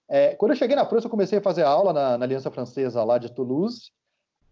É, 0.09 0.35
quando 0.35 0.53
eu 0.53 0.57
cheguei 0.57 0.77
na 0.77 0.87
França, 0.87 1.07
eu 1.07 1.11
comecei 1.11 1.39
a 1.39 1.43
fazer 1.43 1.63
aula 1.63 1.93
na, 1.93 2.19
na, 2.19 2.25
Aliança 2.25 2.51
Francesa 2.51 3.03
lá 3.03 3.19
de 3.19 3.33
Toulouse, 3.33 3.91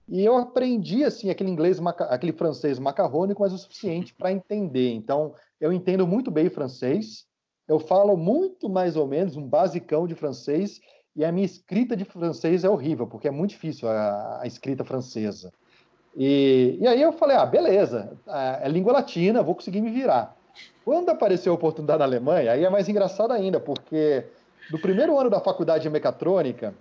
e 0.09 0.23
eu 0.23 0.37
aprendi 0.37 1.05
assim 1.05 1.31
aquele 1.31 1.51
inglês, 1.51 1.79
aquele 2.11 2.33
francês 2.33 2.79
macarrônico, 2.79 3.41
mas 3.43 3.53
o 3.53 3.59
suficiente 3.59 4.15
para 4.15 4.33
entender. 4.33 4.93
Então, 4.93 5.35
eu 5.61 5.73
entendo 5.73 6.07
muito 6.07 6.31
bem 6.31 6.51
francês, 6.51 7.25
eu 7.67 7.79
falo 7.79 8.17
muito 8.17 8.69
mais 8.69 8.97
ou 8.97 9.07
menos 9.07 9.37
um 9.37 9.47
basicão 9.47 10.07
de 10.07 10.15
francês 10.15 10.81
e 11.17 11.25
a 11.25 11.33
minha 11.33 11.47
escrita 11.47 11.97
de 11.97 12.05
francês 12.05 12.65
é 12.65 12.69
horrível, 12.69 13.07
porque 13.07 13.29
é 13.29 13.31
muito 13.31 13.51
difícil 13.51 13.89
a, 13.89 14.41
a 14.43 14.47
escrita 14.47 14.85
francesa. 14.85 15.53
E, 16.17 16.77
e, 16.81 16.87
aí 16.87 17.01
eu 17.01 17.13
falei, 17.13 17.37
ah, 17.37 17.47
beleza, 17.47 18.17
é, 18.27 18.67
é 18.67 18.69
língua 18.69 18.93
latina, 18.93 19.43
vou 19.43 19.55
conseguir 19.55 19.81
me 19.81 19.91
virar. 19.91 20.37
Quando 20.85 21.09
apareceu 21.09 21.53
a 21.53 21.57
oportunidade 21.57 21.99
na 21.99 22.05
Alemanha, 22.05 22.53
aí 22.53 22.65
é 22.65 22.71
mais 22.71 22.89
engraçado 22.89 23.33
ainda, 23.33 23.59
porque 23.59 24.25
no 24.71 24.79
primeiro 24.79 25.19
ano 25.19 25.31
da 25.31 25.41
faculdade 25.41 25.83
de 25.83 25.91
mecatrônica, 25.91 26.75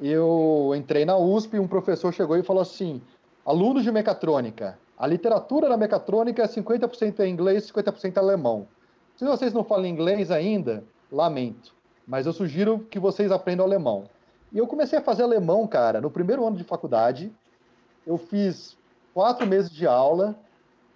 eu 0.00 0.72
entrei 0.76 1.04
na 1.04 1.16
USP 1.16 1.56
e 1.56 1.60
um 1.60 1.68
professor 1.68 2.12
chegou 2.12 2.36
e 2.36 2.42
falou 2.42 2.62
assim, 2.62 3.00
alunos 3.46 3.82
de 3.84 3.92
mecatrônica, 3.92 4.78
a 4.98 5.06
literatura 5.06 5.68
da 5.68 5.76
mecatrônica 5.76 6.42
é 6.42 6.46
50% 6.46 7.20
em 7.20 7.30
inglês, 7.30 7.70
50% 7.70 8.18
alemão. 8.18 8.66
Se 9.16 9.24
vocês 9.24 9.52
não 9.52 9.62
falam 9.64 9.86
inglês 9.86 10.30
ainda, 10.30 10.84
lamento, 11.10 11.74
mas 12.06 12.26
eu 12.26 12.32
sugiro 12.32 12.80
que 12.90 12.98
vocês 12.98 13.30
aprendam 13.30 13.64
alemão. 13.64 14.04
E 14.52 14.58
eu 14.58 14.66
comecei 14.66 14.98
a 14.98 15.02
fazer 15.02 15.22
alemão, 15.22 15.66
cara, 15.66 16.00
no 16.00 16.10
primeiro 16.10 16.46
ano 16.46 16.56
de 16.56 16.64
faculdade. 16.64 17.32
Eu 18.06 18.16
fiz 18.16 18.76
quatro 19.12 19.46
meses 19.46 19.70
de 19.70 19.86
aula 19.86 20.36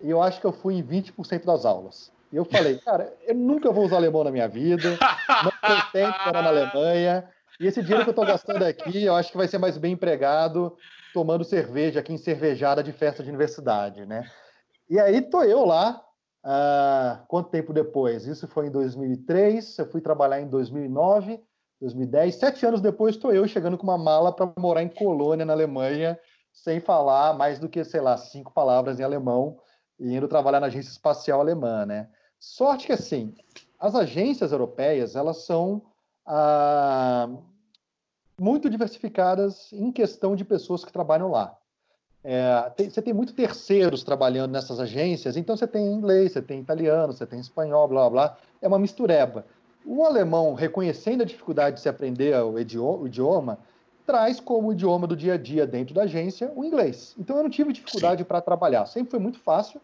e 0.00 0.10
eu 0.10 0.22
acho 0.22 0.40
que 0.40 0.46
eu 0.46 0.52
fui 0.52 0.74
em 0.74 0.82
20% 0.82 1.44
das 1.44 1.64
aulas. 1.64 2.12
E 2.32 2.36
eu 2.36 2.44
falei, 2.44 2.78
cara, 2.78 3.12
eu 3.26 3.34
nunca 3.34 3.72
vou 3.72 3.84
usar 3.84 3.96
alemão 3.96 4.24
na 4.24 4.30
minha 4.30 4.48
vida, 4.48 4.98
não 5.42 5.50
pretendo 5.60 6.14
morar 6.26 6.42
na 6.42 6.48
Alemanha, 6.48 7.28
e 7.58 7.66
esse 7.66 7.82
dinheiro 7.82 8.04
que 8.04 8.10
eu 8.10 8.12
estou 8.12 8.26
gastando 8.26 8.62
aqui, 8.64 9.04
eu 9.04 9.14
acho 9.14 9.30
que 9.30 9.36
vai 9.36 9.48
ser 9.48 9.58
mais 9.58 9.78
bem 9.78 9.92
empregado 9.92 10.76
tomando 11.14 11.42
cerveja 11.42 12.00
aqui 12.00 12.12
em 12.12 12.18
cervejada 12.18 12.82
de 12.82 12.92
festa 12.92 13.22
de 13.22 13.28
universidade, 13.28 14.04
né? 14.04 14.24
E 14.88 14.98
aí 15.00 15.22
tô 15.22 15.42
eu 15.42 15.64
lá, 15.64 16.02
Uh, 16.44 17.26
quanto 17.26 17.50
tempo 17.50 17.72
depois? 17.72 18.26
Isso 18.26 18.46
foi 18.46 18.68
em 18.68 18.70
2003, 18.70 19.78
eu 19.78 19.90
fui 19.90 20.00
trabalhar 20.00 20.40
em 20.40 20.48
2009, 20.48 21.42
2010. 21.80 22.34
Sete 22.34 22.64
anos 22.64 22.80
depois, 22.80 23.14
estou 23.14 23.32
eu 23.32 23.46
chegando 23.46 23.76
com 23.76 23.84
uma 23.84 23.98
mala 23.98 24.32
para 24.32 24.50
morar 24.58 24.82
em 24.82 24.88
Colônia, 24.88 25.44
na 25.44 25.52
Alemanha, 25.52 26.18
sem 26.52 26.80
falar 26.80 27.34
mais 27.34 27.58
do 27.58 27.68
que, 27.68 27.84
sei 27.84 28.00
lá, 28.00 28.16
cinco 28.16 28.52
palavras 28.52 28.98
em 28.98 29.02
alemão, 29.02 29.58
e 29.98 30.14
indo 30.14 30.28
trabalhar 30.28 30.60
na 30.60 30.68
agência 30.68 30.90
espacial 30.90 31.40
alemã, 31.40 31.84
né? 31.84 32.08
Sorte 32.38 32.86
que, 32.86 32.92
assim, 32.92 33.34
as 33.78 33.94
agências 33.94 34.52
europeias 34.52 35.16
elas 35.16 35.38
são 35.38 35.82
ah, 36.26 37.28
muito 38.38 38.68
diversificadas 38.70 39.72
em 39.72 39.90
questão 39.90 40.36
de 40.36 40.44
pessoas 40.44 40.84
que 40.84 40.92
trabalham 40.92 41.30
lá. 41.30 41.56
É, 42.22 42.70
tem, 42.76 42.90
você 42.90 43.00
tem 43.00 43.14
muito 43.14 43.32
terceiros 43.32 44.02
trabalhando 44.02 44.50
nessas 44.52 44.80
agências, 44.80 45.36
então 45.36 45.56
você 45.56 45.66
tem 45.66 45.92
inglês, 45.92 46.32
você 46.32 46.42
tem 46.42 46.60
italiano, 46.60 47.12
você 47.12 47.26
tem 47.26 47.40
espanhol, 47.40 47.88
blá 47.88 48.02
blá 48.02 48.10
blá. 48.10 48.38
É 48.60 48.68
uma 48.68 48.78
mistureba. 48.78 49.46
O 49.86 50.04
alemão, 50.04 50.54
reconhecendo 50.54 51.22
a 51.22 51.24
dificuldade 51.24 51.76
de 51.76 51.82
se 51.82 51.88
aprender 51.88 52.36
o 52.42 52.58
idioma, 52.58 52.98
o 52.98 53.06
idioma 53.06 53.58
traz 54.04 54.40
como 54.40 54.72
idioma 54.72 55.06
do 55.06 55.16
dia 55.16 55.34
a 55.34 55.36
dia 55.36 55.66
dentro 55.66 55.94
da 55.94 56.02
agência 56.02 56.52
o 56.54 56.64
inglês. 56.64 57.14
Então 57.18 57.36
eu 57.36 57.42
não 57.42 57.50
tive 57.50 57.72
dificuldade 57.72 58.24
para 58.24 58.40
trabalhar, 58.40 58.86
sempre 58.86 59.10
foi 59.10 59.20
muito 59.20 59.38
fácil 59.38 59.80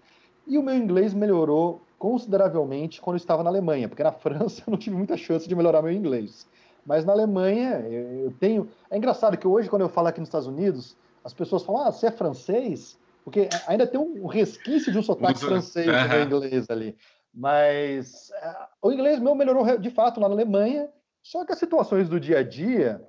e 0.47 0.59
o 0.59 0.63
meu 0.63 0.77
inglês 0.77 1.15
melhorou 1.15 1.81
consideravelmente 2.05 3.01
quando 3.01 3.15
eu 3.15 3.23
estava 3.23 3.43
na 3.43 3.49
Alemanha, 3.49 3.89
porque 3.89 4.03
na 4.03 4.13
França 4.21 4.63
eu 4.67 4.71
não 4.71 4.77
tive 4.77 4.95
muita 4.95 5.17
chance 5.17 5.49
de 5.49 5.57
melhorar 5.57 5.81
meu 5.81 5.91
inglês. 5.91 6.47
Mas 6.85 7.03
na 7.03 7.15
Alemanha 7.15 7.79
eu 7.89 8.31
tenho. 8.39 8.69
É 8.91 8.99
engraçado 8.99 9.39
que 9.39 9.49
hoje, 9.49 9.71
quando 9.71 9.83
eu 9.83 9.89
falo 9.89 10.09
aqui 10.09 10.21
nos 10.21 10.29
Estados 10.29 10.47
Unidos, 10.47 10.95
as 11.25 11.33
pessoas 11.33 11.63
falam: 11.63 11.87
ah, 11.87 11.91
você 11.91 12.09
é 12.09 12.11
francês? 12.11 12.99
Porque 13.25 13.49
ainda 13.67 13.87
tem 13.87 13.99
um 13.99 14.27
resquício 14.27 14.93
de 14.93 14.99
um 14.99 15.03
sotaque 15.03 15.41
francês 15.41 15.87
no 15.87 16.37
inglês 16.37 16.69
ali. 16.69 16.95
Mas 17.33 18.31
é, 18.33 18.55
o 18.83 18.93
inglês 18.93 19.19
meu 19.19 19.35
melhorou 19.35 19.79
de 19.79 19.89
fato 19.89 20.21
lá 20.21 20.29
na 20.29 20.35
Alemanha, 20.35 20.91
só 21.23 21.43
que 21.43 21.53
as 21.53 21.59
situações 21.59 22.07
do 22.07 22.21
dia 22.21 22.41
a 22.41 22.43
dia 22.43 23.01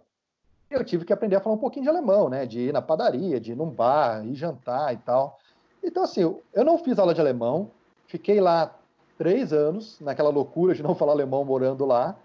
eu 0.70 0.86
tive 0.86 1.04
que 1.04 1.12
aprender 1.12 1.36
a 1.36 1.42
falar 1.42 1.58
um 1.58 1.60
pouquinho 1.60 1.84
de 1.84 1.90
alemão, 1.90 2.30
né? 2.30 2.46
De 2.46 2.62
ir 2.62 2.72
na 2.72 2.82
padaria, 2.82 3.42
de 3.42 3.52
ir 3.52 3.56
num 3.56 3.70
bar, 3.70 4.26
ir 4.26 4.36
jantar 4.36 4.94
e 4.94 4.98
tal. 4.98 5.38
Então, 5.84 6.02
assim, 6.02 6.22
eu 6.54 6.64
não 6.64 6.78
fiz 6.78 6.98
aula 6.98 7.14
de 7.14 7.20
alemão, 7.20 7.70
fiquei 8.08 8.40
lá 8.40 8.74
três 9.18 9.54
anos, 9.54 10.00
naquela 10.00 10.30
loucura 10.30 10.74
de 10.74 10.84
não 10.84 10.96
falar 10.96 11.14
alemão 11.14 11.44
morando 11.44 11.86
lá, 11.86 12.16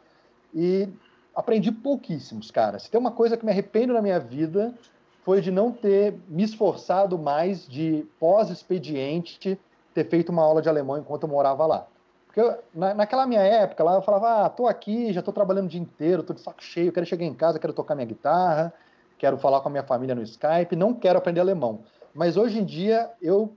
e 0.55 0.88
aprendi 1.35 1.70
pouquíssimos, 1.70 2.50
cara. 2.50 2.79
Se 2.79 2.90
tem 2.90 2.98
uma 2.98 3.12
coisa 3.12 3.37
que 3.37 3.44
me 3.44 3.50
arrependo 3.50 3.92
na 3.92 4.03
minha 4.03 4.18
vida, 4.18 4.74
foi 5.24 5.40
de 5.40 5.50
não 5.50 5.70
ter 5.70 6.14
me 6.29 6.42
esforçado 6.42 7.18
mais 7.18 7.66
de 7.66 8.07
pós-expediente 8.18 9.59
ter 9.94 10.05
feito 10.09 10.31
uma 10.31 10.42
aula 10.42 10.62
de 10.62 10.68
alemão 10.68 10.98
enquanto 10.98 11.24
eu 11.24 11.29
morava 11.29 11.66
lá. 11.66 11.87
Porque 12.26 12.40
eu, 12.40 12.57
na, 12.74 12.94
naquela 12.94 13.26
minha 13.26 13.40
época 13.40 13.83
lá, 13.83 13.94
eu 13.94 14.03
falava, 14.03 14.44
ah, 14.44 14.48
tô 14.48 14.66
aqui, 14.66 15.12
já 15.12 15.20
tô 15.20 15.33
trabalhando 15.33 15.66
o 15.66 15.68
dia 15.68 15.81
inteiro, 15.81 16.22
tô 16.22 16.33
de 16.33 16.40
saco 16.40 16.62
cheio, 16.62 16.92
quero 16.92 17.05
chegar 17.05 17.24
em 17.24 17.35
casa, 17.35 17.59
quero 17.59 17.72
tocar 17.72 17.94
minha 17.94 18.07
guitarra, 18.07 18.72
quero 19.18 19.37
falar 19.37 19.61
com 19.61 19.68
a 19.68 19.70
minha 19.70 19.83
família 19.83 20.14
no 20.14 20.22
Skype, 20.22 20.76
não 20.76 20.94
quero 20.94 21.18
aprender 21.18 21.40
alemão. 21.40 21.81
Mas 22.14 22.37
hoje 22.37 22.61
em 22.61 22.64
dia 22.64 23.11
eu 23.20 23.53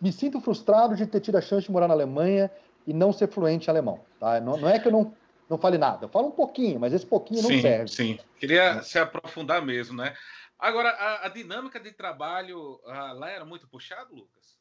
me 0.00 0.12
sinto 0.12 0.40
frustrado 0.40 0.96
de 0.96 1.06
ter 1.06 1.20
tido 1.20 1.36
a 1.36 1.40
chance 1.40 1.66
de 1.66 1.72
morar 1.72 1.88
na 1.88 1.94
Alemanha 1.94 2.50
e 2.86 2.92
não 2.92 3.12
ser 3.12 3.28
fluente 3.28 3.68
em 3.68 3.70
alemão. 3.70 4.00
Tá? 4.18 4.40
Não, 4.40 4.56
não 4.56 4.68
é 4.68 4.78
que 4.78 4.88
eu 4.88 4.92
não, 4.92 5.14
não 5.48 5.58
fale 5.58 5.78
nada, 5.78 6.04
eu 6.04 6.08
falo 6.08 6.28
um 6.28 6.32
pouquinho, 6.32 6.80
mas 6.80 6.92
esse 6.92 7.06
pouquinho 7.06 7.42
não 7.42 7.50
sim, 7.50 7.60
serve. 7.60 7.88
Sim, 7.88 8.18
queria 8.38 8.82
se 8.82 8.98
aprofundar 8.98 9.64
mesmo, 9.64 9.96
né? 9.96 10.14
Agora, 10.58 10.90
a, 10.90 11.26
a 11.26 11.28
dinâmica 11.28 11.78
de 11.78 11.92
trabalho 11.92 12.80
ah, 12.86 13.12
lá 13.12 13.30
era 13.30 13.44
muito 13.44 13.66
puxado, 13.66 14.14
Lucas? 14.14 14.56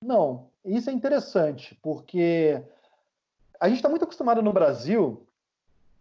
Não, 0.00 0.50
isso 0.64 0.90
é 0.90 0.92
interessante, 0.92 1.78
porque 1.80 2.60
a 3.60 3.68
gente 3.68 3.76
está 3.76 3.88
muito 3.88 4.02
acostumado 4.02 4.42
no 4.42 4.52
Brasil 4.52 5.24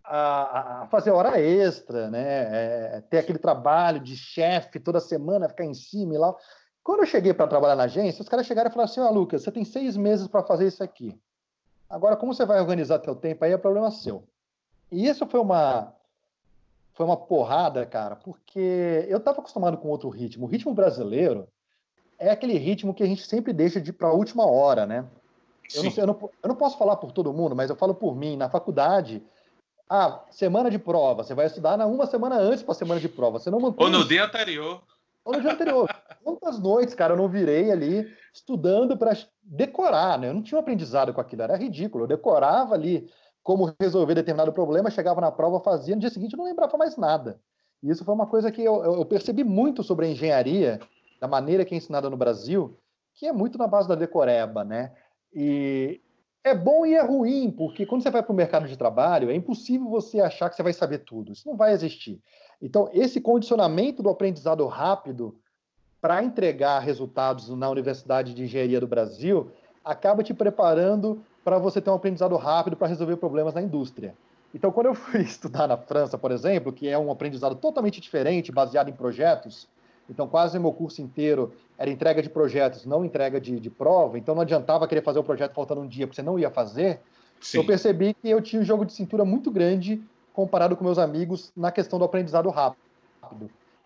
a, 0.03 0.81
a, 0.81 0.87
fazer 0.87 1.11
hora 1.11 1.39
extra, 1.39 2.09
né? 2.09 2.97
É, 2.97 3.03
ter 3.09 3.19
aquele 3.19 3.37
trabalho 3.37 3.99
de 3.99 4.17
chefe 4.17 4.79
toda 4.79 4.99
semana, 4.99 5.47
ficar 5.47 5.65
em 5.65 5.73
cima 5.73 6.15
e 6.15 6.17
lá. 6.17 6.35
Quando 6.83 7.01
eu 7.01 7.05
cheguei 7.05 7.33
para 7.33 7.47
trabalhar 7.47 7.75
na 7.75 7.83
agência, 7.83 8.21
os 8.21 8.29
caras 8.29 8.45
chegaram 8.45 8.69
e 8.69 8.73
falaram 8.73 8.91
assim: 8.91 9.01
Ó, 9.01 9.09
oh, 9.09 9.13
Lucas, 9.13 9.43
você 9.43 9.51
tem 9.51 9.63
seis 9.63 9.95
meses 9.95 10.27
para 10.27 10.43
fazer 10.43 10.67
isso 10.67 10.83
aqui. 10.83 11.17
Agora, 11.89 12.15
como 12.15 12.33
você 12.33 12.45
vai 12.45 12.59
organizar 12.59 12.99
teu 12.99 13.15
tempo 13.15 13.43
aí 13.43 13.51
é 13.51 13.57
problema 13.57 13.91
seu. 13.91 14.23
E 14.91 15.07
isso 15.07 15.25
foi 15.25 15.39
uma 15.39 15.93
foi 16.93 17.05
uma 17.05 17.17
porrada, 17.17 17.85
cara, 17.85 18.15
porque 18.15 19.05
eu 19.07 19.17
estava 19.17 19.39
acostumado 19.39 19.77
com 19.77 19.87
outro 19.89 20.09
ritmo. 20.09 20.45
O 20.45 20.49
ritmo 20.49 20.73
brasileiro 20.73 21.47
é 22.19 22.29
aquele 22.29 22.57
ritmo 22.57 22.93
que 22.93 23.01
a 23.01 23.05
gente 23.05 23.25
sempre 23.25 23.53
deixa 23.53 23.79
de 23.79 23.89
ir 23.89 23.93
para 23.93 24.09
a 24.09 24.13
última 24.13 24.45
hora, 24.45 24.85
né? 24.85 25.05
Eu 25.73 25.83
não, 25.83 25.91
eu, 25.95 26.07
não, 26.07 26.29
eu 26.43 26.49
não, 26.49 26.55
posso 26.55 26.77
falar 26.77 26.97
por 26.97 27.11
todo 27.11 27.33
mundo, 27.33 27.55
mas 27.55 27.69
eu 27.69 27.75
falo 27.75 27.95
por 27.95 28.15
mim. 28.15 28.35
Na 28.35 28.49
faculdade, 28.49 29.23
ah, 29.89 30.21
semana 30.29 30.69
de 30.69 30.77
prova, 30.77 31.23
você 31.23 31.33
vai 31.33 31.45
estudar 31.45 31.77
na 31.77 31.85
uma 31.85 32.05
semana 32.05 32.35
antes 32.35 32.61
para 32.61 32.73
a 32.73 32.75
semana 32.75 32.99
de 32.99 33.07
prova. 33.07 33.39
Você 33.39 33.49
não 33.49 33.59
mantém... 33.59 33.85
Ou 33.85 33.91
no 33.91 34.05
dia 34.05 34.25
anterior. 34.25 34.81
No 35.25 35.39
dia 35.39 35.51
anterior. 35.51 35.89
Quantas 36.23 36.59
noites, 36.59 36.95
cara, 36.95 37.13
eu 37.13 37.17
não 37.17 37.29
virei 37.29 37.71
ali 37.71 38.07
estudando 38.33 38.97
para 38.97 39.15
decorar, 39.43 40.17
né? 40.19 40.29
Eu 40.29 40.33
não 40.33 40.41
tinha 40.41 40.57
um 40.57 40.61
aprendizado 40.61 41.13
com 41.13 41.21
aquilo, 41.21 41.43
era 41.43 41.55
ridículo. 41.55 42.03
Eu 42.03 42.07
decorava 42.07 42.73
ali 42.73 43.09
como 43.43 43.73
resolver 43.79 44.15
determinado 44.15 44.53
problema, 44.53 44.91
chegava 44.91 45.19
na 45.19 45.31
prova, 45.31 45.59
fazia, 45.59 45.95
no 45.95 46.01
dia 46.01 46.09
seguinte 46.09 46.33
eu 46.33 46.37
não 46.37 46.45
lembrava 46.45 46.77
mais 46.77 46.95
nada. 46.97 47.39
E 47.81 47.89
isso 47.89 48.05
foi 48.05 48.13
uma 48.13 48.27
coisa 48.27 48.51
que 48.51 48.61
eu, 48.61 48.83
eu 48.83 49.05
percebi 49.05 49.43
muito 49.43 49.83
sobre 49.83 50.05
a 50.05 50.09
engenharia 50.09 50.79
da 51.19 51.27
maneira 51.27 51.65
que 51.65 51.73
é 51.73 51.77
ensinada 51.77 52.09
no 52.09 52.17
Brasil, 52.17 52.77
que 53.13 53.25
é 53.25 53.33
muito 53.33 53.57
na 53.57 53.67
base 53.67 53.87
da 53.87 53.95
decoreba, 53.95 54.63
né? 54.63 54.93
E 55.33 56.01
é 56.43 56.55
bom 56.55 56.85
e 56.85 56.95
é 56.95 57.01
ruim, 57.01 57.51
porque 57.51 57.85
quando 57.85 58.01
você 58.01 58.09
vai 58.09 58.23
para 58.23 58.33
o 58.33 58.35
mercado 58.35 58.67
de 58.67 58.77
trabalho, 58.77 59.29
é 59.29 59.35
impossível 59.35 59.87
você 59.87 60.19
achar 60.19 60.49
que 60.49 60.55
você 60.55 60.63
vai 60.63 60.73
saber 60.73 60.99
tudo. 60.99 61.31
Isso 61.31 61.47
não 61.47 61.55
vai 61.55 61.71
existir. 61.71 62.19
Então, 62.61 62.89
esse 62.93 63.21
condicionamento 63.21 64.01
do 64.01 64.09
aprendizado 64.09 64.65
rápido 64.65 65.35
para 65.99 66.23
entregar 66.23 66.79
resultados 66.79 67.49
na 67.49 67.69
Universidade 67.69 68.33
de 68.33 68.43
Engenharia 68.43 68.79
do 68.79 68.87
Brasil 68.87 69.51
acaba 69.85 70.23
te 70.23 70.33
preparando 70.33 71.23
para 71.43 71.59
você 71.59 71.79
ter 71.79 71.89
um 71.89 71.95
aprendizado 71.95 72.35
rápido 72.37 72.75
para 72.75 72.87
resolver 72.87 73.17
problemas 73.17 73.53
na 73.53 73.61
indústria. 73.61 74.15
Então, 74.53 74.71
quando 74.71 74.87
eu 74.87 74.95
fui 74.95 75.21
estudar 75.23 75.67
na 75.67 75.77
França, 75.77 76.17
por 76.17 76.31
exemplo, 76.31 76.73
que 76.73 76.87
é 76.87 76.97
um 76.97 77.11
aprendizado 77.11 77.55
totalmente 77.55 78.01
diferente, 78.01 78.51
baseado 78.51 78.89
em 78.89 78.93
projetos, 78.93 79.67
então, 80.11 80.27
quase 80.27 80.57
o 80.57 80.61
meu 80.61 80.73
curso 80.73 81.01
inteiro 81.01 81.53
era 81.77 81.89
entrega 81.89 82.21
de 82.21 82.29
projetos, 82.29 82.85
não 82.85 83.05
entrega 83.05 83.39
de, 83.39 83.59
de 83.59 83.69
prova. 83.69 84.19
Então, 84.19 84.35
não 84.35 84.41
adiantava 84.41 84.85
querer 84.85 85.01
fazer 85.01 85.19
o 85.19 85.23
projeto 85.23 85.53
faltando 85.53 85.79
um 85.79 85.87
dia, 85.87 86.05
porque 86.05 86.17
você 86.17 86.21
não 86.21 86.37
ia 86.37 86.51
fazer. 86.51 86.99
Sim. 87.39 87.59
Eu 87.59 87.65
percebi 87.65 88.13
que 88.13 88.29
eu 88.29 88.41
tinha 88.41 88.61
um 88.61 88.65
jogo 88.65 88.85
de 88.85 88.91
cintura 88.91 89.23
muito 89.23 89.49
grande 89.49 90.03
comparado 90.33 90.75
com 90.75 90.83
meus 90.83 90.99
amigos 90.99 91.51
na 91.55 91.71
questão 91.71 91.97
do 91.97 92.03
aprendizado 92.03 92.49
rápido. 92.49 92.77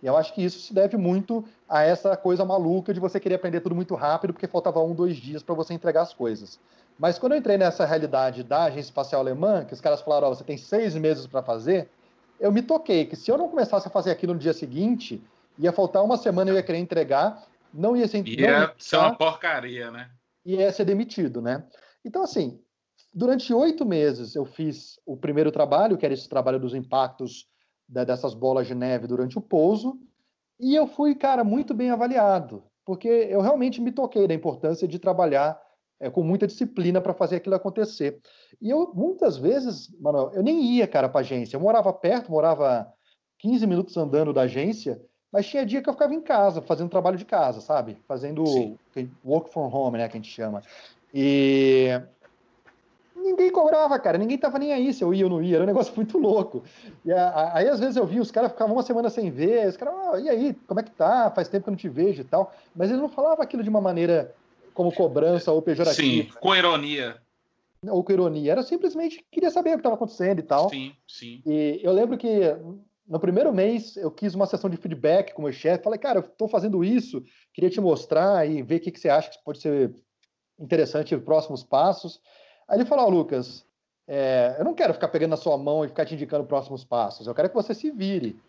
E 0.02 0.08
eu 0.08 0.18
acho 0.18 0.34
que 0.34 0.44
isso 0.44 0.60
se 0.60 0.74
deve 0.74 0.98
muito 0.98 1.46
a 1.70 1.84
essa 1.84 2.18
coisa 2.18 2.44
maluca 2.44 2.92
de 2.94 3.00
você 3.00 3.20
querer 3.20 3.36
aprender 3.36 3.62
tudo 3.62 3.76
muito 3.76 3.94
rápido, 3.94 4.34
porque 4.34 4.48
faltava 4.48 4.82
um, 4.82 4.94
dois 4.94 5.16
dias 5.18 5.44
para 5.44 5.54
você 5.54 5.74
entregar 5.74 6.02
as 6.02 6.14
coisas. 6.14 6.60
Mas 6.98 7.20
quando 7.20 7.34
eu 7.34 7.38
entrei 7.38 7.58
nessa 7.58 7.86
realidade 7.86 8.44
da 8.44 8.64
Agência 8.64 8.90
Espacial 8.90 9.22
Alemã, 9.22 9.64
que 9.64 9.74
os 9.74 9.82
caras 9.82 10.02
falaram, 10.02 10.30
oh, 10.30 10.36
você 10.36 10.44
tem 10.44 10.58
seis 10.58 10.96
meses 10.96 11.28
para 11.28 11.44
fazer, 11.44 11.88
eu 12.40 12.52
me 12.52 12.62
toquei 12.62 13.06
que 13.06 13.16
se 13.16 13.32
eu 13.32 13.38
não 13.38 13.48
começasse 13.48 13.88
a 13.88 13.92
fazer 13.92 14.12
aquilo 14.12 14.34
no 14.34 14.40
dia 14.40 14.54
seguinte, 14.54 15.22
ia 15.58 15.72
faltar 15.72 16.04
uma 16.04 16.18
semana 16.18 16.52
eu 16.52 16.56
ia 16.56 16.64
querer 16.64 16.80
entregar, 16.80 17.44
não 17.74 17.96
ia 17.96 18.08
ser. 18.08 18.28
Ia, 18.28 18.40
ia 18.40 18.76
ser 18.78 18.98
uma 18.98 19.16
porcaria, 19.16 19.92
né? 19.92 20.10
E 20.46 20.56
ia 20.56 20.72
ser 20.72 20.86
demitido, 20.86 21.42
né? 21.42 21.66
Então, 22.04 22.24
assim, 22.24 22.60
durante 23.14 23.54
oito 23.54 23.86
meses 23.86 24.36
eu 24.36 24.46
fiz 24.46 25.00
o 25.06 25.18
primeiro 25.18 25.52
trabalho, 25.52 25.98
que 25.98 26.06
era 26.06 26.14
esse 26.14 26.30
trabalho 26.30 26.60
dos 26.60 26.74
impactos 26.74 27.48
dessas 27.88 28.34
bolas 28.34 28.68
de 28.68 28.76
neve 28.76 29.08
durante 29.08 29.38
o 29.38 29.42
pouso, 29.42 30.00
e 30.60 30.76
eu 30.76 30.88
fui, 30.88 31.14
cara, 31.16 31.44
muito 31.44 31.74
bem 31.74 31.90
avaliado, 31.90 32.64
porque 32.86 33.08
eu 33.08 33.42
realmente 33.42 33.82
me 33.82 33.92
toquei 33.92 34.28
da 34.28 34.34
importância 34.34 34.88
de 34.88 34.98
trabalhar 34.98 35.60
é, 36.00 36.10
com 36.10 36.24
muita 36.24 36.48
disciplina 36.48 37.02
para 37.02 37.14
fazer 37.14 37.38
aquilo 37.38 37.56
acontecer. 37.56 38.20
E 38.62 38.70
eu, 38.70 38.92
muitas 38.94 39.38
vezes, 39.38 39.90
Manuel, 40.00 40.32
eu 40.34 40.44
nem 40.44 40.62
ia, 40.64 40.88
cara, 40.88 41.10
para 41.10 41.22
agência. 41.22 41.56
Eu 41.56 41.62
morava 41.62 41.92
perto, 41.94 42.32
morava 42.32 42.92
15 43.40 43.68
minutos 43.68 43.98
andando 43.98 44.34
da 44.34 44.42
agência, 44.42 45.02
mas 45.36 45.48
tinha 45.48 45.66
dia 45.66 45.82
que 45.82 45.90
eu 45.90 45.94
ficava 45.94 46.14
em 46.14 46.22
casa, 46.22 46.62
fazendo 46.62 46.90
trabalho 46.90 47.18
de 47.18 47.26
casa, 47.26 47.60
sabe? 47.60 47.98
Fazendo 48.08 48.46
Sim. 48.46 49.12
work 49.22 49.52
from 49.52 49.68
home, 49.68 49.98
né, 49.98 50.08
que 50.08 50.16
a 50.16 50.22
gente 50.22 50.32
chama. 50.32 50.64
E 51.14 51.90
ninguém 53.14 53.52
cobrava, 53.52 54.00
cara, 54.00 54.18
ninguém 54.18 54.38
tava 54.38 54.58
nem 54.58 54.72
aí 54.72 54.94
se 54.94 55.04
eu 55.04 55.14
ia 55.14 55.26
ou 55.26 55.30
não 55.30 55.44
ia, 55.44 55.58
era 55.58 55.66
um 55.66 55.68
negócio 55.68 55.92
muito 55.98 56.18
louco. 56.18 56.64
E 57.04 57.12
aí, 57.12 57.68
às 57.68 57.82
vezes, 57.82 57.98
eu 57.98 58.06
vi 58.06 58.22
os 58.22 58.32
caras 58.32 58.54
ficavam 58.54 58.78
uma 58.78 58.82
semana 58.82 59.10
sem 59.10 59.30
ver, 59.30 59.68
os 59.68 59.76
caras, 59.76 59.94
oh, 59.94 60.18
e 60.18 60.30
aí, 60.30 60.54
como 60.66 60.80
é 60.80 60.84
que 60.84 60.92
tá? 60.92 61.30
Faz 61.32 61.50
tempo 61.50 61.66
que 61.66 61.70
eu 61.70 61.74
não 61.74 61.78
te 61.78 61.90
vejo 61.90 62.22
e 62.22 62.26
tal. 62.26 62.56
Mas 62.74 62.90
eles 62.90 63.02
não 63.02 63.10
falavam 63.10 63.44
aquilo 63.44 63.62
de 63.62 63.70
uma 63.70 63.82
maneira 63.82 64.34
como 64.74 64.90
cobrança 64.90 65.52
ou 65.52 65.62
pejorativa. 65.62 66.32
Sim, 66.32 66.40
com 66.40 66.56
ironia. 66.56 67.22
Ou 67.86 68.02
com 68.02 68.14
ironia. 68.14 68.54
Era 68.54 68.64
simplesmente 68.64 69.22
queria 69.30 69.52
saber 69.52 69.72
o 69.72 69.74
que 69.74 69.80
estava 69.80 69.96
acontecendo 69.96 70.40
e 70.40 70.44
tal. 70.44 70.70
Sim, 70.70 70.96
sim. 71.06 71.44
E 71.46 71.82
eu 71.84 71.92
lembro 71.92 72.18
que 72.18 72.56
no 73.08 73.20
primeiro 73.20 73.54
mês 73.54 73.96
eu 73.98 74.10
quis 74.10 74.34
uma 74.34 74.46
sessão 74.46 74.70
de 74.70 74.78
feedback 74.78 75.34
com 75.34 75.42
o 75.42 75.46
meu 75.46 75.54
chefe. 75.54 75.84
Falei, 75.84 76.00
cara, 76.00 76.20
eu 76.20 76.24
estou 76.24 76.48
fazendo 76.48 76.84
isso, 76.84 77.24
queria 77.54 77.70
te 77.70 77.80
mostrar 77.80 78.50
e 78.50 78.62
ver 78.62 78.78
o 78.78 78.80
que, 78.80 78.92
que 78.92 79.00
você 79.00 79.10
acha 79.10 79.30
que 79.30 79.44
pode 79.44 79.60
ser 79.60 79.94
interessante 80.60 81.16
os 81.16 81.24
próximos 81.24 81.64
passos. 81.64 82.20
Aí 82.68 82.78
ele 82.78 82.86
falou, 82.86 83.06
oh, 83.06 83.10
Lucas, 83.10 83.66
é, 84.08 84.56
eu 84.58 84.66
não 84.66 84.74
quero 84.74 84.94
ficar 84.94 85.08
pegando 85.10 85.32
na 85.32 85.38
sua 85.38 85.58
mão 85.58 85.84
e 85.84 85.88
ficar 85.88 86.06
te 86.06 86.16
indicando 86.16 86.46
próximos 86.46 86.84
passos, 86.84 87.28
eu 87.28 87.36
quero 87.36 87.50
que 87.50 87.56
você 87.56 87.74
se 87.74 87.92
vire. 87.92 88.40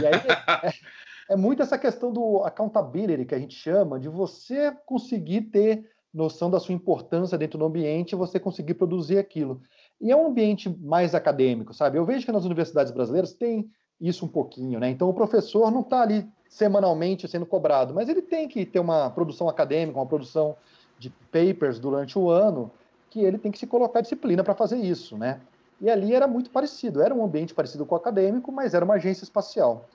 E 0.00 0.06
aí 0.06 0.14
é, 0.62 1.32
é 1.32 1.36
muito 1.36 1.62
essa 1.62 1.78
questão 1.78 2.12
do 2.12 2.42
accountability 2.44 3.24
que 3.24 3.34
a 3.34 3.38
gente 3.38 3.54
chama, 3.54 3.98
de 3.98 4.08
você 4.08 4.72
conseguir 4.84 5.42
ter 5.42 5.90
noção 6.12 6.50
da 6.50 6.60
sua 6.60 6.74
importância 6.74 7.38
dentro 7.38 7.58
do 7.58 7.64
ambiente 7.64 8.14
você 8.14 8.38
conseguir 8.38 8.74
produzir 8.74 9.18
aquilo. 9.18 9.62
E 10.00 10.10
é 10.10 10.16
um 10.16 10.26
ambiente 10.26 10.68
mais 10.68 11.14
acadêmico, 11.14 11.72
sabe? 11.72 11.96
Eu 11.96 12.04
vejo 12.04 12.26
que 12.26 12.32
nas 12.32 12.44
universidades 12.44 12.92
brasileiras 12.92 13.32
tem 13.32 13.70
isso 14.02 14.26
um 14.26 14.28
pouquinho, 14.28 14.80
né? 14.80 14.90
Então 14.90 15.08
o 15.08 15.14
professor 15.14 15.70
não 15.70 15.80
está 15.80 16.02
ali 16.02 16.28
semanalmente 16.48 17.28
sendo 17.28 17.46
cobrado, 17.46 17.94
mas 17.94 18.08
ele 18.08 18.20
tem 18.20 18.48
que 18.48 18.66
ter 18.66 18.80
uma 18.80 19.08
produção 19.10 19.48
acadêmica, 19.48 19.98
uma 19.98 20.06
produção 20.06 20.56
de 20.98 21.10
papers 21.30 21.78
durante 21.78 22.18
o 22.18 22.28
ano, 22.28 22.70
que 23.08 23.20
ele 23.20 23.38
tem 23.38 23.50
que 23.50 23.58
se 23.58 23.66
colocar 23.66 24.00
disciplina 24.00 24.44
para 24.44 24.54
fazer 24.54 24.76
isso, 24.76 25.16
né? 25.16 25.40
E 25.80 25.88
ali 25.88 26.14
era 26.14 26.26
muito 26.26 26.50
parecido, 26.50 27.00
era 27.00 27.14
um 27.14 27.24
ambiente 27.24 27.54
parecido 27.54 27.86
com 27.86 27.94
o 27.94 27.98
acadêmico, 27.98 28.52
mas 28.52 28.74
era 28.74 28.84
uma 28.84 28.94
agência 28.94 29.24
espacial. 29.24 29.88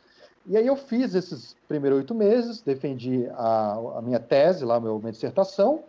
E 0.46 0.58
aí 0.58 0.65
eu 0.65 0.76
fiz 0.76 1.13
esses 1.13 1.56
primeiros 1.67 2.00
oito 2.00 2.15
meses, 2.15 2.62
defendi 2.62 3.28
a, 3.34 3.98
a 3.98 4.02
minha 4.02 4.20
tese 4.20 4.65
lá, 4.65 4.80
minha 4.80 5.12
dissertação, 5.12 5.84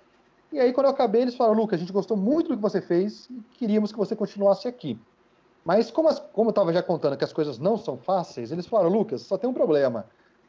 e 0.50 0.58
aí, 0.58 0.72
quando 0.72 0.86
eu 0.86 0.92
acabei, 0.92 1.22
eles 1.22 1.34
falaram, 1.34 1.58
Lucas, 1.58 1.78
a 1.78 1.80
gente 1.80 1.92
gostou 1.92 2.16
muito 2.16 2.48
do 2.48 2.56
que 2.56 2.62
você 2.62 2.80
fez 2.80 3.28
e 3.28 3.42
queríamos 3.58 3.92
que 3.92 3.98
você 3.98 4.16
continuasse 4.16 4.66
aqui. 4.66 4.98
Mas 5.68 5.90
como, 5.90 6.08
as, 6.08 6.18
como 6.18 6.48
eu 6.48 6.52
estava 6.52 6.72
já 6.72 6.82
contando 6.82 7.14
que 7.14 7.24
as 7.24 7.32
coisas 7.34 7.58
não 7.58 7.76
são 7.76 7.98
fáceis, 7.98 8.50
eles 8.50 8.66
falaram, 8.66 8.88
Lucas, 8.88 9.20
só 9.20 9.36
tem 9.36 9.50
um 9.50 9.52
problema. 9.52 10.06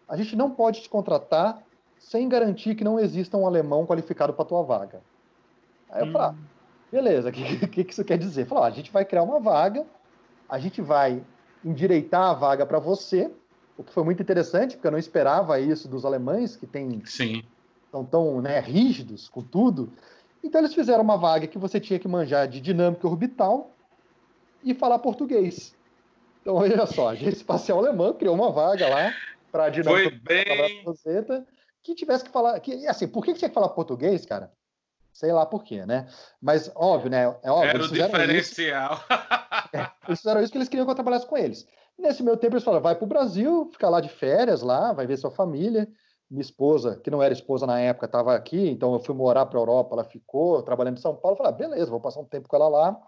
A 0.08 0.16
gente 0.16 0.34
não 0.34 0.50
pode 0.50 0.82
te 0.82 0.88
contratar 0.88 1.62
sem 1.98 2.30
garantir 2.30 2.74
que 2.74 2.86
não 2.86 2.98
exista 2.98 3.36
um 3.36 3.46
alemão 3.46 3.86
qualificado 3.86 4.32
para 4.32 4.44
a 4.44 4.48
tua 4.48 4.64
vaga. 4.64 5.02
Aí 5.90 6.04
eu 6.04 6.08
hum. 6.08 6.14
falei, 6.14 6.28
ah, 6.30 6.36
beleza, 6.90 7.28
o 7.28 7.32
que, 7.34 7.68
que, 7.68 7.84
que, 7.84 7.92
isso 7.92 8.06
quer 8.06 8.18
dizer? 8.18 8.48
Ah, 8.50 8.64
a 8.64 8.70
gente 8.70 8.94
vai 8.94 9.04
criar 9.04 9.24
uma 9.24 9.42
vaga, 9.42 9.86
a 10.48 10.58
gente 10.58 10.82
vai 10.82 11.22
endireitar 11.66 12.30
a 12.30 12.34
vaga 12.34 12.66
para 12.66 12.80
você, 12.80 13.30
o 13.78 13.84
que 13.84 13.92
foi 13.92 14.06
muito 14.06 14.22
interessante, 14.22 14.78
porque 14.78 14.88
eu 14.88 14.92
não 14.92 14.98
esperava 14.98 15.60
isso 15.60 15.90
dos 15.90 16.06
alemães, 16.06 16.56
que 16.56 16.66
tem 16.66 17.04
Sim 17.04 17.44
são 17.92 18.06
tão 18.06 18.42
né, 18.42 18.60
rígidos 18.60 19.28
com 19.28 19.42
tudo. 19.42 19.92
Então 20.44 20.62
eles 20.62 20.74
fizeram 20.74 21.04
uma 21.04 21.18
vaga 21.18 21.48
que 21.48 21.58
você 21.58 21.80
tinha 21.80 22.00
que 22.00 22.08
manjar 22.08 22.48
de 22.48 22.62
dinâmica 22.62 23.08
orbital 23.08 23.76
e 24.64 24.74
falar 24.74 25.00
português. 25.00 25.76
Então, 26.42 26.56
olha 26.56 26.86
só, 26.86 27.10
a 27.10 27.12
agência 27.12 27.38
espacial 27.38 27.80
alemã 27.80 28.14
criou 28.14 28.36
uma 28.36 28.52
vaga 28.52 28.88
lá 28.88 29.14
para 29.52 29.66
a 29.66 29.70
dinâmica 29.70 30.20
bem... 30.24 30.84
Rosetta 30.84 31.46
que 31.84 31.96
tivesse 31.96 32.24
que 32.24 32.32
falar. 32.32 32.60
Que, 32.60 32.88
assim, 32.88 33.08
por 33.08 33.24
que, 33.24 33.34
que 33.34 33.40
tinha 33.40 33.50
que 33.50 33.56
falar 33.56 33.70
português, 33.70 34.26
cara? 34.26 34.52
Sei 35.12 35.32
lá 35.32 35.46
por 35.46 35.64
quê, 35.64 35.86
né? 35.86 36.08
Mas, 36.42 36.72
óbvio, 36.76 37.10
né? 37.10 37.36
É 37.44 37.52
óbvio, 37.52 37.70
Era 37.70 37.84
o 37.84 37.88
diferencial. 37.88 38.94
Isso, 38.94 39.04
é, 39.74 39.92
eles 40.08 40.20
fizeram 40.20 40.42
isso 40.42 40.52
que 40.52 40.58
eles 40.58 40.70
queriam 40.70 40.86
que 40.86 40.92
eu 40.92 40.96
trabalhasse 40.96 41.26
com 41.26 41.38
eles. 41.38 41.68
Nesse 41.98 42.24
meu 42.24 42.38
tempo, 42.38 42.56
eles 42.56 42.64
falaram: 42.64 42.84
vai 42.84 42.96
para 42.96 43.06
o 43.06 43.08
Brasil, 43.08 43.70
ficar 43.72 43.90
lá 43.90 44.00
de 44.00 44.10
férias 44.10 44.62
lá, 44.62 44.94
vai 44.94 45.06
ver 45.08 45.18
sua 45.18 45.32
família 45.32 45.88
minha 46.30 46.42
esposa, 46.42 47.00
que 47.04 47.10
não 47.10 47.24
era 47.24 47.34
esposa 47.34 47.66
na 47.66 47.80
época, 47.80 48.06
estava 48.06 48.36
aqui, 48.36 48.70
então 48.70 48.94
eu 48.94 49.00
fui 49.00 49.16
morar 49.16 49.48
para 49.48 49.58
a 49.58 49.62
Europa, 49.62 49.96
ela 49.96 50.04
ficou 50.04 50.62
trabalhando 50.62 50.98
em 50.98 51.02
São 51.02 51.16
Paulo, 51.16 51.36
falei, 51.36 51.52
ah, 51.52 51.56
beleza, 51.56 51.90
vou 51.90 52.00
passar 52.00 52.20
um 52.20 52.26
tempo 52.26 52.48
com 52.48 52.56
ela 52.56 52.68
lá 52.68 53.02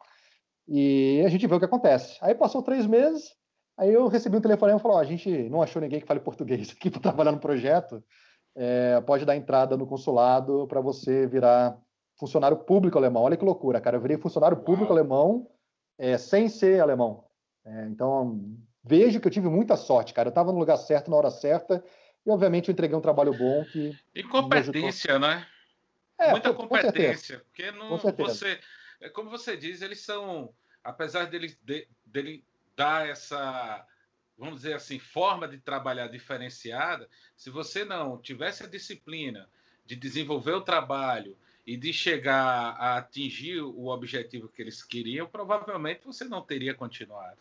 e 0.73 1.21
a 1.25 1.29
gente 1.29 1.45
vê 1.45 1.55
o 1.55 1.59
que 1.59 1.65
acontece. 1.65 2.17
Aí 2.21 2.33
passou 2.33 2.63
três 2.63 2.85
meses, 2.85 3.35
aí 3.77 3.93
eu 3.93 4.07
recebi 4.07 4.37
um 4.37 4.41
telefonema 4.41 4.79
e 4.79 4.81
falou, 4.81 4.97
oh, 4.97 4.99
a 5.01 5.03
gente 5.03 5.29
não 5.49 5.61
achou 5.61 5.81
ninguém 5.81 5.99
que 5.99 6.07
fale 6.07 6.19
português 6.19 6.71
aqui 6.71 6.89
para 6.89 7.01
trabalhar 7.01 7.31
no 7.33 7.39
projeto, 7.39 8.01
é, 8.55 9.01
pode 9.01 9.25
dar 9.25 9.35
entrada 9.35 9.75
no 9.75 9.85
consulado 9.85 10.65
para 10.67 10.79
você 10.79 11.27
virar 11.27 11.77
funcionário 12.17 12.57
público 12.57 12.97
alemão. 12.97 13.23
Olha 13.23 13.35
que 13.35 13.43
loucura, 13.43 13.81
cara, 13.81 13.97
eu 13.97 14.01
virei 14.01 14.17
funcionário 14.17 14.57
público 14.57 14.93
Uau. 14.93 14.99
alemão 14.99 15.47
é, 15.97 16.17
sem 16.17 16.47
ser 16.47 16.79
alemão. 16.79 17.25
É, 17.65 17.85
então, 17.87 18.39
vejo 18.83 19.19
que 19.19 19.27
eu 19.27 19.31
tive 19.31 19.49
muita 19.49 19.75
sorte, 19.75 20.13
cara, 20.13 20.27
eu 20.27 20.31
estava 20.31 20.51
no 20.51 20.59
lugar 20.59 20.77
certo, 20.77 21.11
na 21.11 21.17
hora 21.17 21.29
certa, 21.29 21.83
e, 22.25 22.29
obviamente, 22.29 22.69
eu 22.69 22.73
entreguei 22.73 22.95
um 22.95 23.01
trabalho 23.01 23.33
bom 23.33 23.63
que. 23.65 23.97
E 24.13 24.23
competência, 24.23 25.17
né? 25.17 25.45
É, 26.19 26.31
Muita 26.31 26.53
competência. 26.53 27.39
porque 27.39 27.71
não, 27.71 27.97
você. 27.97 28.59
É 29.01 29.09
como 29.09 29.29
você 29.29 29.57
diz, 29.57 29.81
eles 29.81 30.01
são. 30.01 30.53
Apesar 30.83 31.25
deles 31.25 31.57
de, 31.63 31.87
dele 32.05 32.43
dar 32.75 33.07
essa. 33.07 33.85
Vamos 34.37 34.61
dizer 34.61 34.73
assim, 34.73 34.97
forma 34.97 35.47
de 35.47 35.59
trabalhar 35.59 36.07
diferenciada, 36.07 37.07
se 37.35 37.51
você 37.51 37.85
não 37.85 38.17
tivesse 38.17 38.63
a 38.63 38.67
disciplina 38.67 39.47
de 39.85 39.95
desenvolver 39.95 40.53
o 40.53 40.61
trabalho 40.61 41.37
e 41.65 41.77
de 41.77 41.93
chegar 41.93 42.75
a 42.79 42.97
atingir 42.97 43.61
o 43.61 43.87
objetivo 43.87 44.49
que 44.49 44.61
eles 44.63 44.83
queriam, 44.83 45.27
provavelmente 45.27 46.05
você 46.05 46.23
não 46.23 46.41
teria 46.41 46.73
continuado. 46.73 47.37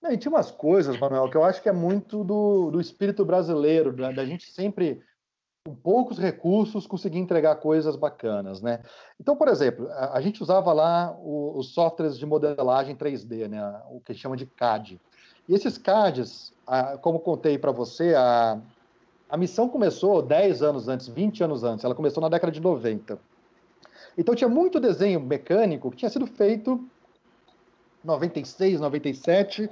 Não, 0.00 0.12
e 0.12 0.16
tinha 0.16 0.30
umas 0.30 0.50
coisas, 0.50 0.98
Manuel, 0.98 1.28
que 1.28 1.36
eu 1.36 1.44
acho 1.44 1.60
que 1.60 1.68
é 1.68 1.72
muito 1.72 2.22
do, 2.22 2.70
do 2.70 2.80
espírito 2.80 3.24
brasileiro, 3.24 3.92
da, 3.92 4.12
da 4.12 4.24
gente 4.24 4.50
sempre, 4.50 5.02
com 5.68 5.74
poucos 5.74 6.18
recursos, 6.18 6.86
conseguir 6.86 7.18
entregar 7.18 7.56
coisas 7.56 7.94
bacanas, 7.94 8.62
né? 8.62 8.80
Então, 9.20 9.36
por 9.36 9.48
exemplo, 9.48 9.86
a, 9.90 10.16
a 10.16 10.20
gente 10.22 10.42
usava 10.42 10.72
lá 10.72 11.14
o, 11.22 11.58
os 11.58 11.74
softwares 11.74 12.18
de 12.18 12.24
modelagem 12.24 12.96
3D, 12.96 13.48
né? 13.48 13.82
O 13.90 14.00
que 14.00 14.14
chama 14.14 14.34
de 14.34 14.46
CAD. 14.46 14.98
E 15.46 15.54
esses 15.54 15.76
CADs, 15.76 16.54
a, 16.66 16.96
como 16.96 17.20
contei 17.20 17.58
para 17.58 17.70
você, 17.70 18.14
a, 18.14 18.58
a 19.28 19.36
missão 19.36 19.68
começou 19.68 20.22
10 20.22 20.62
anos 20.62 20.88
antes, 20.88 21.06
20 21.06 21.44
anos 21.44 21.62
antes, 21.62 21.84
ela 21.84 21.94
começou 21.94 22.22
na 22.22 22.30
década 22.30 22.50
de 22.50 22.62
90. 22.62 23.18
Então 24.16 24.34
tinha 24.34 24.48
muito 24.48 24.80
desenho 24.80 25.20
mecânico 25.20 25.90
que 25.90 25.98
tinha 25.98 26.10
sido 26.10 26.26
feito 26.26 26.82
96, 28.02 28.80
97, 28.80 29.68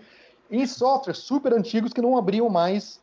em 0.51 0.67
softwares 0.67 1.23
super 1.23 1.55
antigos 1.55 1.95
que 1.95 2.03
não 2.03 2.19
abriam 2.19 2.51
mais. 2.51 3.01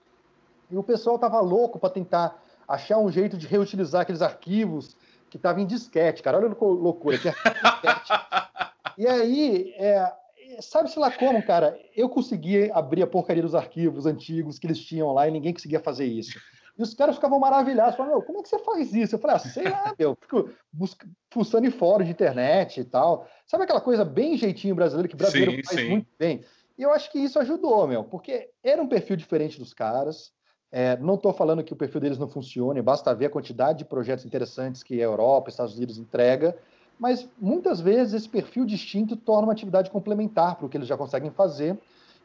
E 0.69 0.77
o 0.77 0.83
pessoal 0.83 1.15
estava 1.15 1.41
louco 1.41 1.79
para 1.79 1.89
tentar 1.89 2.42
achar 2.67 2.97
um 2.97 3.11
jeito 3.11 3.37
de 3.37 3.47
reutilizar 3.47 4.01
aqueles 4.01 4.21
arquivos 4.21 4.95
que 5.29 5.37
estavam 5.37 5.61
em 5.61 5.65
disquete, 5.65 6.21
cara. 6.21 6.37
Olha 6.37 6.53
que 6.53 6.63
loucura. 6.63 7.17
e 8.97 9.07
aí, 9.07 9.73
é, 9.77 10.13
sabe-se 10.61 10.99
lá 10.99 11.11
como, 11.11 11.41
cara, 11.43 11.77
eu 11.95 12.09
consegui 12.09 12.71
abrir 12.71 13.03
a 13.03 13.07
porcaria 13.07 13.41
dos 13.41 13.55
arquivos 13.55 14.05
antigos 14.05 14.59
que 14.59 14.67
eles 14.67 14.79
tinham 14.79 15.11
lá 15.11 15.27
e 15.27 15.31
ninguém 15.31 15.53
conseguia 15.53 15.79
fazer 15.79 16.05
isso. 16.05 16.39
E 16.77 16.81
os 16.81 16.93
caras 16.93 17.15
ficavam 17.15 17.39
maravilhados, 17.39 17.95
falavam, 17.95 18.17
meu, 18.17 18.25
como 18.25 18.39
é 18.39 18.43
que 18.43 18.49
você 18.49 18.57
faz 18.59 18.93
isso? 18.93 19.15
Eu 19.15 19.19
falei, 19.19 19.35
ah, 19.35 19.39
sei 19.39 19.69
lá, 19.69 19.93
meu, 19.97 20.17
fico 20.19 20.49
busca, 20.71 21.07
fuçando 21.29 21.67
em 21.67 21.71
fórum 21.71 22.03
de 22.03 22.11
internet 22.11 22.79
e 22.79 22.83
tal. 22.83 23.27
Sabe 23.45 23.63
aquela 23.63 23.81
coisa 23.81 24.03
bem 24.03 24.37
jeitinho 24.37 24.73
brasileiro 24.73 25.07
que 25.07 25.15
brasileiro 25.15 25.51
sim, 25.51 25.63
faz 25.63 25.79
sim. 25.79 25.89
muito 25.89 26.07
bem? 26.17 26.43
E 26.75 26.81
eu 26.81 26.91
acho 26.91 27.11
que 27.11 27.19
isso 27.19 27.37
ajudou, 27.37 27.87
meu, 27.87 28.03
porque 28.03 28.49
era 28.63 28.81
um 28.81 28.87
perfil 28.87 29.15
diferente 29.15 29.59
dos 29.59 29.73
caras. 29.73 30.31
É, 30.75 30.97
não 30.97 31.13
estou 31.13 31.31
falando 31.31 31.63
que 31.63 31.71
o 31.71 31.75
perfil 31.75 32.01
deles 32.01 32.17
não 32.17 32.27
funcione, 32.27 32.81
basta 32.81 33.13
ver 33.13 33.27
a 33.27 33.29
quantidade 33.29 33.77
de 33.77 33.85
projetos 33.85 34.25
interessantes 34.25 34.81
que 34.81 34.99
a 34.99 35.03
Europa, 35.03 35.51
Estados 35.51 35.77
Unidos 35.77 35.99
entrega, 35.99 36.57
mas 36.97 37.29
muitas 37.39 37.79
vezes 37.79 38.15
esse 38.15 38.27
perfil 38.27 38.65
distinto 38.65 39.15
torna 39.15 39.43
uma 39.43 39.53
atividade 39.53 39.91
complementar 39.91 40.55
para 40.55 40.65
o 40.65 40.69
que 40.69 40.75
eles 40.75 40.87
já 40.87 40.97
conseguem 40.97 41.29
fazer, 41.29 41.77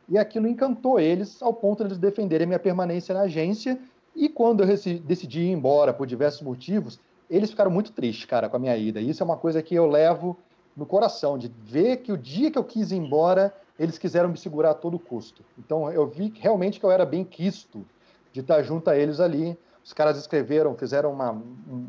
e 0.09 0.17
aquilo 0.17 0.49
encantou 0.49 0.99
eles 0.99 1.43
ao 1.43 1.53
ponto 1.53 1.83
de 1.83 1.89
eles 1.89 1.99
defenderem 1.99 2.45
a 2.45 2.49
minha 2.49 2.59
permanência 2.59 3.15
na 3.15 3.21
agência, 3.21 3.79
e 4.17 4.31
quando 4.31 4.65
eu 4.65 4.67
decidi 5.05 5.41
ir 5.41 5.51
embora 5.51 5.93
por 5.93 6.07
diversos 6.07 6.41
motivos, 6.41 6.99
eles 7.29 7.51
ficaram 7.51 7.71
muito 7.71 7.93
tristes, 7.93 8.25
cara, 8.25 8.49
com 8.49 8.57
a 8.57 8.59
minha 8.59 8.75
ida. 8.79 8.99
E 8.99 9.11
isso 9.11 9.23
é 9.23 9.27
uma 9.27 9.37
coisa 9.37 9.63
que 9.63 9.75
eu 9.75 9.87
levo 9.87 10.39
no 10.75 10.87
coração, 10.87 11.37
de 11.37 11.53
ver 11.65 11.99
que 11.99 12.11
o 12.11 12.17
dia 12.17 12.51
que 12.51 12.59
eu 12.59 12.65
quis 12.65 12.93
ir 12.93 12.97
embora, 12.97 13.55
eles 13.79 13.99
quiseram 13.99 14.31
me 14.31 14.39
segurar 14.39 14.71
a 14.71 14.75
todo 14.75 14.99
custo. 14.99 15.45
Então 15.59 15.93
eu 15.93 16.07
vi 16.07 16.33
realmente 16.41 16.81
que 16.81 16.87
eu 16.87 16.91
era 16.91 17.05
bem 17.05 17.23
quisto 17.23 17.85
de 18.33 18.41
estar 18.41 18.63
junto 18.63 18.89
a 18.91 18.97
eles 18.97 19.21
ali. 19.21 19.59
Os 19.85 19.93
caras 19.93 20.19
escreveram, 20.19 20.75
fizeram 20.75 21.13
uma, 21.13 21.33
um 21.33 21.87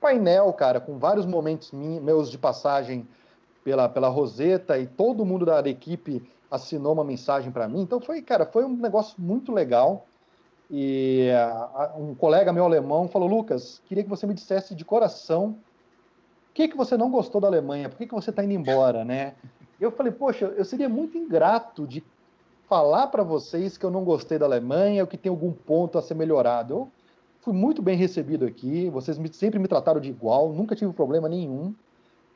painel, 0.00 0.52
cara, 0.52 0.80
com 0.80 0.98
vários 0.98 1.24
momentos 1.24 1.70
meus 1.72 2.30
de 2.30 2.38
passagem 2.38 3.06
pela, 3.64 3.88
pela 3.88 4.08
Roseta 4.08 4.78
e 4.78 4.86
todo 4.86 5.24
mundo 5.24 5.46
da, 5.46 5.60
equipe 5.68 6.22
assinou 6.50 6.92
uma 6.92 7.04
mensagem 7.04 7.52
para 7.52 7.68
mim. 7.68 7.80
Então 7.80 8.00
foi, 8.00 8.20
cara, 8.20 8.44
foi 8.44 8.64
um 8.64 8.76
negócio 8.76 9.14
muito 9.18 9.52
legal. 9.52 10.06
E 10.70 11.30
a, 11.30 11.92
um 11.96 12.14
colega 12.14 12.52
meu 12.52 12.64
alemão 12.64 13.08
falou: 13.08 13.28
Lucas, 13.28 13.80
queria 13.86 14.02
que 14.02 14.10
você 14.10 14.26
me 14.26 14.34
dissesse 14.34 14.74
de 14.74 14.84
coração 14.84 15.56
o 16.52 16.54
que, 16.54 16.68
que 16.68 16.76
você 16.76 16.98
não 16.98 17.10
gostou 17.10 17.40
da 17.40 17.48
Alemanha, 17.48 17.88
por 17.88 17.96
que, 17.96 18.06
que 18.06 18.14
você 18.14 18.28
está 18.28 18.44
indo 18.44 18.52
embora, 18.52 19.06
né? 19.06 19.32
Eu 19.80 19.90
falei, 19.90 20.12
poxa, 20.12 20.52
eu 20.54 20.64
seria 20.66 20.86
muito 20.86 21.16
ingrato 21.16 21.86
de 21.86 22.04
falar 22.72 23.08
para 23.08 23.22
vocês 23.22 23.76
que 23.76 23.84
eu 23.84 23.90
não 23.90 24.02
gostei 24.02 24.38
da 24.38 24.46
Alemanha, 24.46 25.02
ou 25.02 25.06
que 25.06 25.18
tem 25.18 25.28
algum 25.28 25.52
ponto 25.52 25.98
a 25.98 26.02
ser 26.02 26.14
melhorado. 26.14 26.72
Eu 26.72 26.92
fui 27.42 27.52
muito 27.52 27.82
bem 27.82 27.98
recebido 27.98 28.46
aqui, 28.46 28.88
vocês 28.88 29.20
sempre 29.32 29.58
me 29.58 29.68
trataram 29.68 30.00
de 30.00 30.08
igual, 30.08 30.54
nunca 30.54 30.74
tive 30.74 30.90
problema 30.94 31.28
nenhum. 31.28 31.74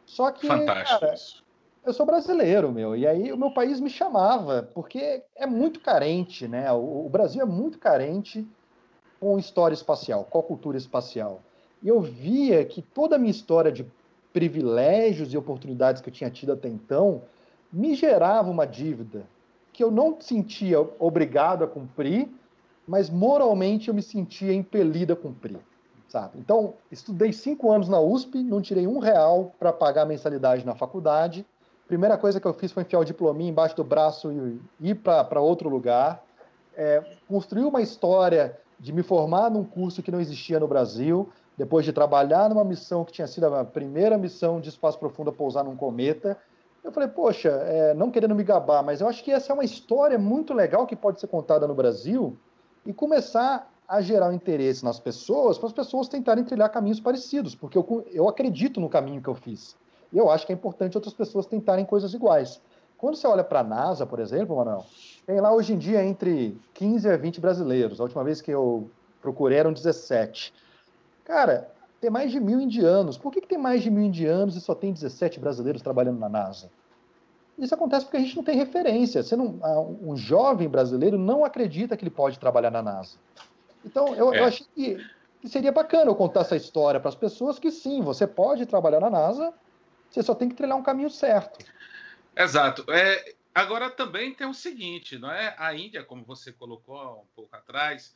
Só 0.04 0.30
que, 0.30 0.46
Fantástico. 0.46 1.00
Cara, 1.00 1.14
eu 1.86 1.94
sou 1.94 2.04
brasileiro, 2.04 2.70
meu, 2.70 2.94
e 2.94 3.06
aí 3.06 3.32
o 3.32 3.38
meu 3.38 3.50
país 3.50 3.80
me 3.80 3.88
chamava, 3.88 4.68
porque 4.74 5.22
é 5.34 5.46
muito 5.46 5.80
carente, 5.80 6.46
né? 6.46 6.70
O, 6.70 7.06
o 7.06 7.08
Brasil 7.08 7.40
é 7.40 7.46
muito 7.46 7.78
carente 7.78 8.46
com 9.18 9.38
história 9.38 9.74
espacial, 9.74 10.24
com 10.24 10.38
a 10.38 10.42
cultura 10.42 10.76
espacial. 10.76 11.40
E 11.82 11.88
eu 11.88 11.98
via 11.98 12.62
que 12.66 12.82
toda 12.82 13.16
a 13.16 13.18
minha 13.18 13.30
história 13.30 13.72
de 13.72 13.86
privilégios 14.34 15.32
e 15.32 15.38
oportunidades 15.38 16.02
que 16.02 16.10
eu 16.10 16.12
tinha 16.12 16.28
tido 16.28 16.52
até 16.52 16.68
então 16.68 17.22
me 17.72 17.94
gerava 17.94 18.50
uma 18.50 18.66
dívida 18.66 19.24
que 19.76 19.84
eu 19.84 19.90
não 19.90 20.16
sentia 20.18 20.80
obrigado 20.98 21.62
a 21.62 21.66
cumprir, 21.66 22.30
mas 22.88 23.10
moralmente 23.10 23.88
eu 23.88 23.94
me 23.94 24.00
sentia 24.00 24.54
impelido 24.54 25.12
a 25.12 25.16
cumprir, 25.16 25.58
sabe? 26.08 26.38
Então, 26.38 26.72
estudei 26.90 27.30
cinco 27.30 27.70
anos 27.70 27.86
na 27.86 28.00
USP, 28.00 28.42
não 28.42 28.62
tirei 28.62 28.86
um 28.86 28.98
real 28.98 29.52
para 29.58 29.74
pagar 29.74 30.02
a 30.02 30.06
mensalidade 30.06 30.64
na 30.64 30.74
faculdade, 30.74 31.44
primeira 31.86 32.16
coisa 32.16 32.40
que 32.40 32.46
eu 32.46 32.54
fiz 32.54 32.72
foi 32.72 32.84
enfiar 32.84 33.00
o 33.00 33.04
diplominha 33.04 33.50
embaixo 33.50 33.76
do 33.76 33.84
braço 33.84 34.32
e 34.32 34.88
ir 34.88 34.94
para 34.94 35.42
outro 35.42 35.68
lugar. 35.68 36.24
É, 36.74 37.02
construir 37.28 37.64
uma 37.64 37.82
história 37.82 38.58
de 38.80 38.94
me 38.94 39.02
formar 39.02 39.50
num 39.50 39.62
curso 39.62 40.02
que 40.02 40.10
não 40.10 40.20
existia 40.20 40.58
no 40.58 40.66
Brasil, 40.66 41.28
depois 41.56 41.84
de 41.84 41.92
trabalhar 41.92 42.48
numa 42.48 42.64
missão 42.64 43.04
que 43.04 43.12
tinha 43.12 43.26
sido 43.26 43.44
a 43.54 43.62
primeira 43.62 44.16
missão 44.16 44.58
de 44.58 44.70
espaço 44.70 44.98
profundo 44.98 45.28
a 45.28 45.32
pousar 45.34 45.64
num 45.64 45.76
cometa. 45.76 46.38
Eu 46.86 46.92
falei, 46.92 47.08
poxa, 47.08 47.48
é, 47.48 47.94
não 47.94 48.12
querendo 48.12 48.32
me 48.32 48.44
gabar, 48.44 48.80
mas 48.80 49.00
eu 49.00 49.08
acho 49.08 49.24
que 49.24 49.32
essa 49.32 49.52
é 49.52 49.54
uma 49.54 49.64
história 49.64 50.16
muito 50.16 50.54
legal 50.54 50.86
que 50.86 50.94
pode 50.94 51.18
ser 51.18 51.26
contada 51.26 51.66
no 51.66 51.74
Brasil 51.74 52.38
e 52.86 52.92
começar 52.92 53.68
a 53.88 54.00
gerar 54.00 54.28
um 54.28 54.32
interesse 54.32 54.84
nas 54.84 55.00
pessoas, 55.00 55.58
para 55.58 55.66
as 55.66 55.72
pessoas 55.72 56.06
tentarem 56.06 56.44
trilhar 56.44 56.70
caminhos 56.70 57.00
parecidos, 57.00 57.56
porque 57.56 57.76
eu, 57.76 58.06
eu 58.12 58.28
acredito 58.28 58.80
no 58.80 58.88
caminho 58.88 59.20
que 59.20 59.26
eu 59.28 59.34
fiz. 59.34 59.74
E 60.12 60.16
eu 60.16 60.30
acho 60.30 60.46
que 60.46 60.52
é 60.52 60.54
importante 60.54 60.96
outras 60.96 61.12
pessoas 61.12 61.44
tentarem 61.44 61.84
coisas 61.84 62.14
iguais. 62.14 62.62
Quando 62.96 63.16
você 63.16 63.26
olha 63.26 63.42
para 63.42 63.60
a 63.60 63.64
NASA, 63.64 64.06
por 64.06 64.20
exemplo, 64.20 64.54
Manuel, 64.56 64.86
tem 65.26 65.40
lá 65.40 65.52
hoje 65.52 65.72
em 65.72 65.78
dia 65.78 66.04
entre 66.04 66.56
15 66.74 67.10
a 67.10 67.16
20 67.16 67.40
brasileiros. 67.40 67.98
A 67.98 68.04
última 68.04 68.22
vez 68.22 68.40
que 68.40 68.52
eu 68.52 68.88
procurei 69.20 69.58
eram 69.58 69.72
17. 69.72 70.54
Cara, 71.24 71.68
tem 72.00 72.10
mais 72.10 72.30
de 72.30 72.38
mil 72.38 72.60
indianos. 72.60 73.16
Por 73.16 73.32
que, 73.32 73.40
que 73.40 73.48
tem 73.48 73.58
mais 73.58 73.82
de 73.82 73.90
mil 73.90 74.04
indianos 74.04 74.56
e 74.56 74.60
só 74.60 74.74
tem 74.74 74.92
17 74.92 75.40
brasileiros 75.40 75.82
trabalhando 75.82 76.18
na 76.18 76.28
NASA? 76.28 76.70
Isso 77.58 77.74
acontece 77.74 78.04
porque 78.04 78.18
a 78.18 78.20
gente 78.20 78.36
não 78.36 78.44
tem 78.44 78.56
referência. 78.56 79.22
Você 79.22 79.34
não, 79.34 79.58
um 80.02 80.16
jovem 80.16 80.68
brasileiro 80.68 81.16
não 81.16 81.44
acredita 81.44 81.96
que 81.96 82.04
ele 82.04 82.10
pode 82.10 82.38
trabalhar 82.38 82.70
na 82.70 82.82
NASA. 82.82 83.16
Então, 83.84 84.14
eu, 84.14 84.32
é. 84.34 84.40
eu 84.40 84.44
achei 84.44 84.66
que, 84.74 85.06
que, 85.40 85.48
seria 85.48 85.72
bacana 85.72 86.10
eu 86.10 86.14
contar 86.14 86.40
essa 86.40 86.56
história 86.56 87.00
para 87.00 87.08
as 87.08 87.14
pessoas 87.14 87.58
que 87.58 87.70
sim, 87.70 88.02
você 88.02 88.26
pode 88.26 88.66
trabalhar 88.66 89.00
na 89.00 89.08
NASA, 89.08 89.54
você 90.10 90.22
só 90.22 90.34
tem 90.34 90.48
que 90.48 90.54
trilhar 90.54 90.76
um 90.76 90.82
caminho 90.82 91.08
certo. 91.08 91.64
Exato. 92.36 92.84
É, 92.92 93.34
agora 93.54 93.88
também 93.88 94.34
tem 94.34 94.46
o 94.46 94.52
seguinte, 94.52 95.18
não 95.18 95.30
é? 95.30 95.54
A 95.56 95.74
Índia, 95.74 96.04
como 96.04 96.24
você 96.24 96.52
colocou 96.52 97.22
um 97.22 97.26
pouco 97.34 97.56
atrás, 97.56 98.12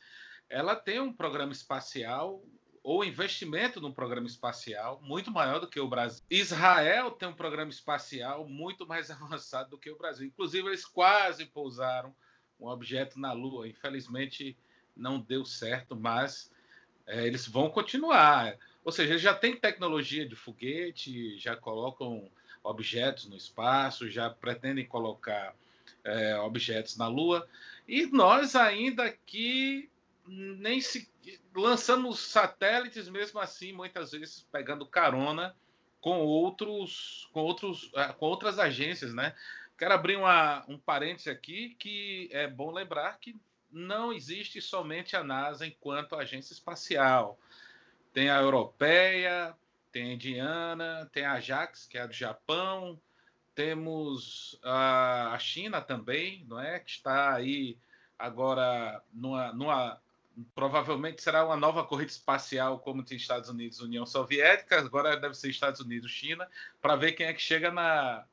ela 0.47 0.75
tem 0.75 0.99
um 0.99 1.11
programa 1.11 1.51
espacial 1.51 2.43
ou 2.83 3.03
investimento 3.03 3.79
no 3.79 3.93
programa 3.93 4.27
espacial 4.27 4.99
muito 5.03 5.29
maior 5.31 5.59
do 5.59 5.67
que 5.67 5.79
o 5.79 5.87
Brasil. 5.87 6.23
Israel 6.29 7.11
tem 7.11 7.29
um 7.29 7.33
programa 7.33 7.69
espacial 7.69 8.47
muito 8.47 8.87
mais 8.87 9.09
avançado 9.11 9.71
do 9.71 9.77
que 9.77 9.91
o 9.91 9.97
Brasil. 9.97 10.27
Inclusive, 10.27 10.67
eles 10.67 10.85
quase 10.85 11.45
pousaram 11.45 12.13
um 12.59 12.67
objeto 12.67 13.19
na 13.19 13.33
Lua. 13.33 13.67
Infelizmente, 13.67 14.57
não 14.95 15.19
deu 15.19 15.45
certo, 15.45 15.95
mas 15.95 16.51
é, 17.05 17.25
eles 17.25 17.47
vão 17.47 17.69
continuar. 17.69 18.57
Ou 18.83 18.91
seja, 18.91 19.17
já 19.17 19.33
têm 19.33 19.55
tecnologia 19.55 20.27
de 20.27 20.35
foguete, 20.35 21.37
já 21.37 21.55
colocam 21.55 22.29
objetos 22.63 23.27
no 23.27 23.35
espaço, 23.35 24.09
já 24.09 24.29
pretendem 24.29 24.85
colocar 24.85 25.55
é, 26.03 26.35
objetos 26.37 26.97
na 26.97 27.07
Lua. 27.07 27.47
E 27.87 28.07
nós 28.07 28.55
ainda 28.55 29.05
aqui 29.05 29.90
nem 30.27 30.79
se 30.79 31.09
lançamos 31.55 32.19
satélites 32.19 33.09
mesmo 33.09 33.39
assim, 33.39 33.73
muitas 33.73 34.11
vezes 34.11 34.47
pegando 34.51 34.85
carona 34.85 35.55
com 35.99 36.19
outros, 36.19 37.29
com 37.31 37.41
outros, 37.41 37.91
é, 37.95 38.07
com 38.07 38.25
outras 38.25 38.57
agências, 38.57 39.13
né? 39.13 39.35
Quero 39.77 39.93
abrir 39.93 40.15
uma, 40.15 40.63
um 40.67 40.77
parênteses 40.77 41.27
aqui 41.27 41.75
que 41.79 42.29
é 42.31 42.47
bom 42.47 42.71
lembrar 42.71 43.19
que 43.19 43.39
não 43.71 44.11
existe 44.11 44.61
somente 44.61 45.15
a 45.15 45.23
NASA 45.23 45.65
enquanto 45.65 46.15
agência 46.15 46.53
espacial. 46.53 47.39
Tem 48.13 48.29
a 48.29 48.41
europeia, 48.41 49.55
tem 49.91 50.11
a 50.11 50.13
indiana, 50.13 51.09
tem 51.11 51.25
a 51.25 51.33
Ajax, 51.33 51.87
que 51.87 51.97
é 51.97 52.01
a 52.01 52.07
do 52.07 52.13
Japão, 52.13 52.99
temos 53.55 54.59
a, 54.63 55.37
China 55.39 55.81
também, 55.81 56.45
não 56.47 56.59
é? 56.59 56.79
Que 56.79 56.89
está 56.89 57.33
aí 57.33 57.77
agora 58.17 59.01
numa, 59.13 59.53
numa 59.53 60.01
provavelmente 60.55 61.21
será 61.21 61.45
uma 61.45 61.55
nova 61.55 61.83
corrida 61.83 62.11
espacial 62.11 62.79
como 62.79 63.03
tinha 63.03 63.17
Estados 63.17 63.49
Unidos 63.49 63.79
União 63.79 64.05
Soviética, 64.05 64.79
agora 64.79 65.17
deve 65.17 65.35
ser 65.35 65.49
Estados 65.49 65.79
Unidos 65.81 66.11
China, 66.11 66.47
para 66.81 66.95
ver 66.95 67.13
quem 67.13 67.25
é 67.25 67.33
que 67.33 67.41
chega 67.41 67.71
na, 67.71 68.25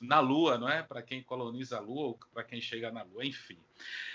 na 0.00 0.20
Lua, 0.20 0.58
não 0.58 0.68
é? 0.68 0.82
Para 0.82 1.02
quem 1.02 1.22
coloniza 1.22 1.76
a 1.76 1.80
Lua 1.80 2.08
ou 2.08 2.18
para 2.32 2.42
quem 2.42 2.60
chega 2.60 2.90
na 2.90 3.02
Lua, 3.02 3.24
enfim. 3.24 3.58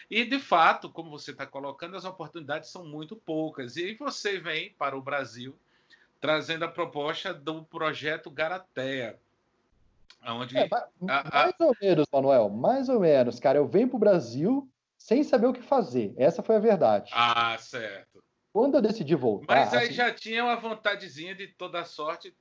E, 0.10 0.24
de 0.24 0.40
fato, 0.40 0.90
como 0.90 1.10
você 1.10 1.32
está 1.32 1.46
colocando, 1.46 1.96
as 1.96 2.06
oportunidades 2.06 2.70
são 2.70 2.86
muito 2.86 3.16
poucas. 3.16 3.76
E 3.76 3.86
aí 3.86 3.96
você 3.96 4.40
vem 4.40 4.74
para 4.74 4.98
o 4.98 5.02
Brasil 5.02 5.58
trazendo 6.20 6.66
a 6.66 6.68
proposta 6.68 7.34
do 7.34 7.64
projeto 7.64 8.30
Garatea. 8.30 9.20
Onde 10.26 10.58
é, 10.58 10.68
mais 11.00 11.54
a, 11.60 11.66
ou 11.66 11.76
menos, 11.82 12.06
Manuel, 12.12 12.50
mais 12.50 12.90
ou 12.90 13.00
menos. 13.00 13.40
Cara, 13.40 13.60
eu 13.60 13.68
venho 13.68 13.88
para 13.88 13.96
o 13.96 14.00
Brasil 14.00 14.68
sem 15.08 15.24
saber 15.24 15.47
o 15.47 15.53
que 15.53 15.62
fazer. 15.62 16.14
Essa 16.18 16.43
foi 16.43 16.58
a 16.58 16.60
verdade. 16.60 17.12
Ah, 17.14 17.58
certo. 17.58 18.22
Quando 18.51 18.76
eu 18.76 18.82
decidi 18.82 19.16
voltar. 19.16 19.55
Mas 19.55 19.74
aí 19.74 19.86
assim... 19.86 19.93
já 19.93 20.14
tinha 20.14 20.43
uma 20.43 20.58
vontadezinha 20.58 21.34
de 21.34 21.47
toda 21.47 21.86
sorte 21.86 22.36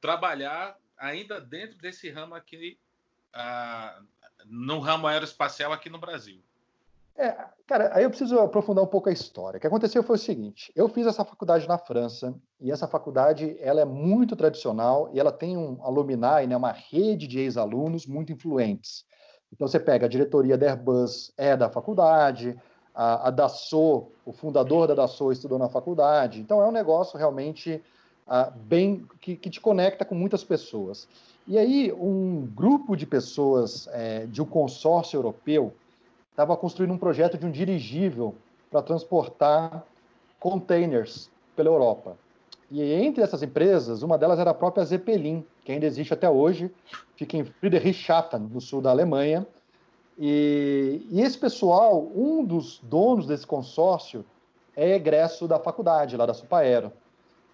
trabalhar 0.00 0.76
ainda 0.96 1.40
dentro 1.40 1.76
desse 1.78 2.08
ramo 2.10 2.36
aqui, 2.36 2.78
no 4.46 4.78
ramo 4.78 5.08
aeroespacial 5.08 5.72
aqui 5.72 5.90
no 5.90 5.98
Brasil. 5.98 6.40
É, 7.16 7.36
cara, 7.66 7.90
aí 7.92 8.04
eu 8.04 8.10
preciso 8.10 8.38
aprofundar 8.38 8.84
um 8.84 8.88
pouco 8.88 9.08
a 9.08 9.12
história. 9.12 9.58
O 9.58 9.60
que 9.60 9.66
aconteceu 9.66 10.04
foi 10.04 10.14
o 10.14 10.18
seguinte: 10.18 10.72
eu 10.76 10.88
fiz 10.88 11.08
essa 11.08 11.24
faculdade 11.24 11.66
na 11.66 11.76
França 11.76 12.32
e 12.60 12.70
essa 12.70 12.86
faculdade 12.86 13.56
ela 13.58 13.80
é 13.80 13.84
muito 13.84 14.36
tradicional 14.36 15.10
e 15.12 15.18
ela 15.18 15.32
tem 15.32 15.56
um 15.56 15.84
alumni, 15.84 16.46
né, 16.46 16.56
uma 16.56 16.70
rede 16.70 17.26
de 17.26 17.40
ex-alunos 17.40 18.06
muito 18.06 18.32
influentes. 18.32 19.04
Então 19.52 19.68
você 19.68 19.78
pega 19.78 20.06
a 20.06 20.08
diretoria 20.08 20.56
da 20.56 20.66
Airbus 20.66 21.32
é 21.36 21.56
da 21.56 21.68
faculdade, 21.68 22.58
a, 22.94 23.28
a 23.28 23.30
Dassault, 23.30 24.08
o 24.24 24.32
fundador 24.32 24.86
da 24.86 24.94
Dassault 24.94 25.34
estudou 25.34 25.58
na 25.58 25.68
faculdade. 25.68 26.40
Então 26.40 26.62
é 26.62 26.66
um 26.66 26.72
negócio 26.72 27.18
realmente 27.18 27.82
uh, 28.26 28.52
bem 28.64 29.06
que, 29.20 29.36
que, 29.36 29.50
te 29.50 29.60
conecta 29.60 30.04
com 30.04 30.14
muitas 30.14 30.42
pessoas. 30.44 31.08
E 31.46 31.58
aí 31.58 31.92
um 31.92 32.46
grupo 32.54 32.96
de 32.96 33.06
pessoas 33.06 33.88
é, 33.92 34.26
de 34.26 34.40
um 34.40 34.46
consórcio 34.46 35.18
europeu 35.18 35.72
estava 36.30 36.56
construindo 36.56 36.92
um 36.92 36.98
projeto 36.98 37.36
de 37.36 37.44
um 37.44 37.50
dirigível 37.50 38.34
para 38.70 38.82
transportar 38.82 39.84
containers 40.40 41.30
pela 41.54 41.68
Europa. 41.68 42.16
E 42.70 42.82
entre 42.82 43.22
essas 43.22 43.42
empresas, 43.42 44.02
uma 44.02 44.16
delas 44.16 44.38
era 44.38 44.50
a 44.50 44.54
própria 44.54 44.84
Zeppelin, 44.84 45.44
que 45.64 45.72
ainda 45.72 45.86
existe 45.86 46.12
até 46.12 46.28
hoje, 46.28 46.70
fica 47.16 47.36
em 47.36 47.44
Friedrichshafen, 47.44 48.40
no 48.40 48.60
sul 48.60 48.80
da 48.80 48.90
Alemanha. 48.90 49.46
E, 50.18 51.06
e, 51.10 51.20
esse 51.20 51.38
pessoal, 51.38 52.10
um 52.14 52.44
dos 52.44 52.80
donos 52.82 53.26
desse 53.26 53.46
consórcio, 53.46 54.24
é 54.76 54.94
egresso 54.94 55.46
da 55.46 55.58
faculdade, 55.58 56.16
lá 56.16 56.26
da 56.26 56.34
Supaero. 56.34 56.92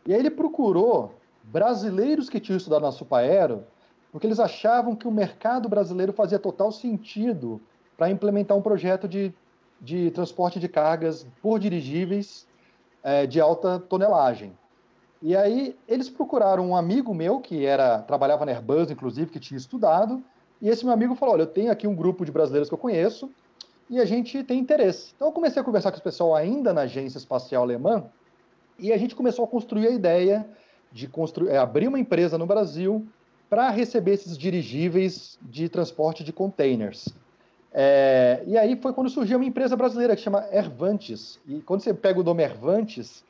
E 0.06 0.12
aí 0.12 0.18
ele 0.18 0.30
procurou 0.30 1.14
brasileiros 1.42 2.28
que 2.28 2.40
tinham 2.40 2.56
estudado 2.56 2.82
na 2.82 2.92
Supaero, 2.92 3.64
porque 4.10 4.26
eles 4.26 4.40
achavam 4.40 4.96
que 4.96 5.06
o 5.06 5.10
mercado 5.10 5.68
brasileiro 5.68 6.12
fazia 6.12 6.38
total 6.38 6.72
sentido 6.72 7.60
para 7.96 8.10
implementar 8.10 8.56
um 8.56 8.62
projeto 8.62 9.08
de, 9.08 9.34
de 9.80 10.10
transporte 10.12 10.58
de 10.58 10.68
cargas 10.68 11.26
por 11.42 11.58
dirigíveis 11.58 12.46
é, 13.02 13.26
de 13.26 13.40
alta 13.40 13.78
tonelagem. 13.78 14.52
E 15.20 15.36
aí 15.36 15.76
eles 15.86 16.08
procuraram 16.08 16.68
um 16.68 16.76
amigo 16.76 17.12
meu 17.12 17.40
que 17.40 17.66
era 17.66 18.00
trabalhava 18.02 18.46
na 18.46 18.52
Airbus, 18.52 18.90
inclusive, 18.90 19.30
que 19.30 19.40
tinha 19.40 19.58
estudado, 19.58 20.22
e 20.62 20.68
esse 20.68 20.84
meu 20.84 20.94
amigo 20.94 21.14
falou: 21.14 21.34
"Olha, 21.34 21.42
eu 21.42 21.46
tenho 21.46 21.72
aqui 21.72 21.86
um 21.86 21.94
grupo 21.94 22.24
de 22.24 22.32
brasileiros 22.32 22.68
que 22.68 22.74
eu 22.74 22.78
conheço 22.78 23.30
e 23.90 24.00
a 24.00 24.04
gente 24.04 24.42
tem 24.44 24.58
interesse". 24.60 25.12
Então 25.16 25.28
eu 25.28 25.32
comecei 25.32 25.60
a 25.60 25.64
conversar 25.64 25.90
com 25.90 25.96
esse 25.96 26.04
pessoal 26.04 26.34
ainda 26.34 26.72
na 26.72 26.82
agência 26.82 27.18
espacial 27.18 27.62
alemã 27.62 28.04
e 28.78 28.92
a 28.92 28.96
gente 28.96 29.16
começou 29.16 29.44
a 29.44 29.48
construir 29.48 29.88
a 29.88 29.90
ideia 29.90 30.46
de 30.92 31.08
construir, 31.08 31.50
é, 31.50 31.58
abrir 31.58 31.88
uma 31.88 31.98
empresa 31.98 32.38
no 32.38 32.46
Brasil 32.46 33.06
para 33.50 33.70
receber 33.70 34.12
esses 34.12 34.38
dirigíveis 34.38 35.38
de 35.42 35.68
transporte 35.68 36.22
de 36.22 36.32
containers. 36.32 37.08
É, 37.72 38.42
e 38.46 38.56
aí 38.56 38.76
foi 38.76 38.92
quando 38.92 39.10
surgiu 39.10 39.38
uma 39.38 39.44
empresa 39.44 39.76
brasileira 39.76 40.14
que 40.14 40.22
chama 40.22 40.46
Ervantes. 40.52 41.38
E 41.46 41.60
quando 41.60 41.80
você 41.80 41.92
pega 41.92 42.20
o 42.20 42.22
nome 42.22 42.42
Ervantes, 42.42 43.24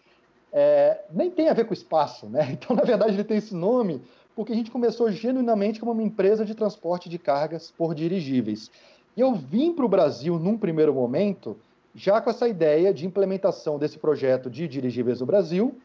é, 0.52 1.00
nem 1.12 1.30
tem 1.30 1.48
a 1.48 1.54
ver 1.54 1.64
com 1.64 1.74
espaço, 1.74 2.26
né? 2.26 2.48
Então, 2.60 2.74
na 2.74 2.82
verdade, 2.82 3.14
ele 3.14 3.24
tem 3.24 3.36
esse 3.36 3.54
nome 3.54 4.02
porque 4.34 4.52
a 4.52 4.56
gente 4.56 4.70
começou 4.70 5.10
genuinamente 5.10 5.80
como 5.80 5.90
uma 5.90 6.02
empresa 6.02 6.44
de 6.44 6.54
transporte 6.54 7.08
de 7.08 7.18
cargas 7.18 7.72
por 7.76 7.94
dirigíveis. 7.94 8.70
E 9.16 9.20
eu 9.20 9.34
vim 9.34 9.72
para 9.72 9.84
o 9.84 9.88
Brasil 9.88 10.38
num 10.38 10.56
primeiro 10.56 10.94
momento 10.94 11.56
já 11.92 12.20
com 12.20 12.30
essa 12.30 12.46
ideia 12.46 12.94
de 12.94 13.04
implementação 13.04 13.78
desse 13.78 13.98
projeto 13.98 14.48
de 14.48 14.68
dirigíveis 14.68 15.18
no 15.18 15.26
Brasil 15.26 15.76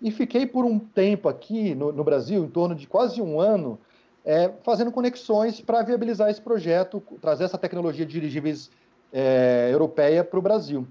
e 0.00 0.10
fiquei 0.10 0.46
por 0.46 0.64
um 0.64 0.78
tempo 0.78 1.28
aqui 1.28 1.74
no, 1.74 1.92
no 1.92 2.02
Brasil, 2.02 2.44
em 2.44 2.48
torno 2.48 2.74
de 2.74 2.86
quase 2.86 3.20
um 3.20 3.38
ano, 3.38 3.78
é, 4.24 4.50
fazendo 4.62 4.90
conexões 4.90 5.60
para 5.60 5.82
viabilizar 5.82 6.30
esse 6.30 6.40
projeto, 6.40 7.02
trazer 7.20 7.44
essa 7.44 7.58
tecnologia 7.58 8.06
de 8.06 8.12
dirigíveis 8.12 8.70
é, 9.12 9.68
europeia 9.70 10.24
para 10.24 10.38
o 10.38 10.42
Brasil. 10.42 10.86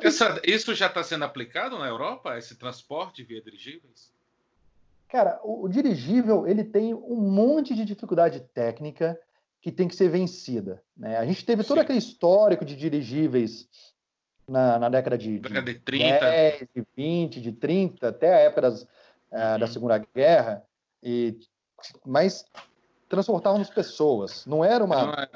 Que... 0.00 0.06
Essa, 0.06 0.40
isso 0.44 0.74
já 0.74 0.86
está 0.86 1.02
sendo 1.02 1.24
aplicado 1.24 1.78
na 1.78 1.86
Europa, 1.86 2.36
esse 2.38 2.54
transporte 2.56 3.22
via 3.22 3.40
dirigíveis? 3.42 4.12
Cara, 5.08 5.40
o, 5.42 5.64
o, 5.64 5.68
dirigível 5.68 6.46
ele 6.46 6.64
tem 6.64 6.94
um 6.94 7.16
monte 7.16 7.74
de 7.74 7.84
dificuldade 7.84 8.40
técnica 8.54 9.18
que 9.60 9.72
tem 9.72 9.88
que 9.88 9.96
ser 9.96 10.08
vencida. 10.08 10.82
Né? 10.96 11.18
A 11.18 11.26
gente 11.26 11.44
teve 11.44 11.64
todo 11.64 11.78
Sim. 11.78 11.82
aquele 11.82 11.98
histórico 11.98 12.64
de 12.64 12.76
dirigíveis 12.76 13.68
na, 14.48 14.78
na 14.78 14.88
década 14.88 15.18
de, 15.18 15.38
de, 15.38 15.62
de 15.62 15.74
30. 15.74 16.18
10, 16.18 16.68
de 16.74 16.86
20, 16.96 17.40
de 17.40 17.52
30, 17.52 18.08
até 18.08 18.34
a 18.34 18.38
época 18.38 18.62
das, 18.62 18.82
uh, 18.82 19.58
da 19.58 19.66
Segunda 19.66 19.98
Guerra, 19.98 20.64
e, 21.02 21.38
mas 22.04 22.44
transportávamos 23.08 23.70
pessoas. 23.70 24.46
Não 24.46 24.64
era 24.64 24.84
uma. 24.84 25.28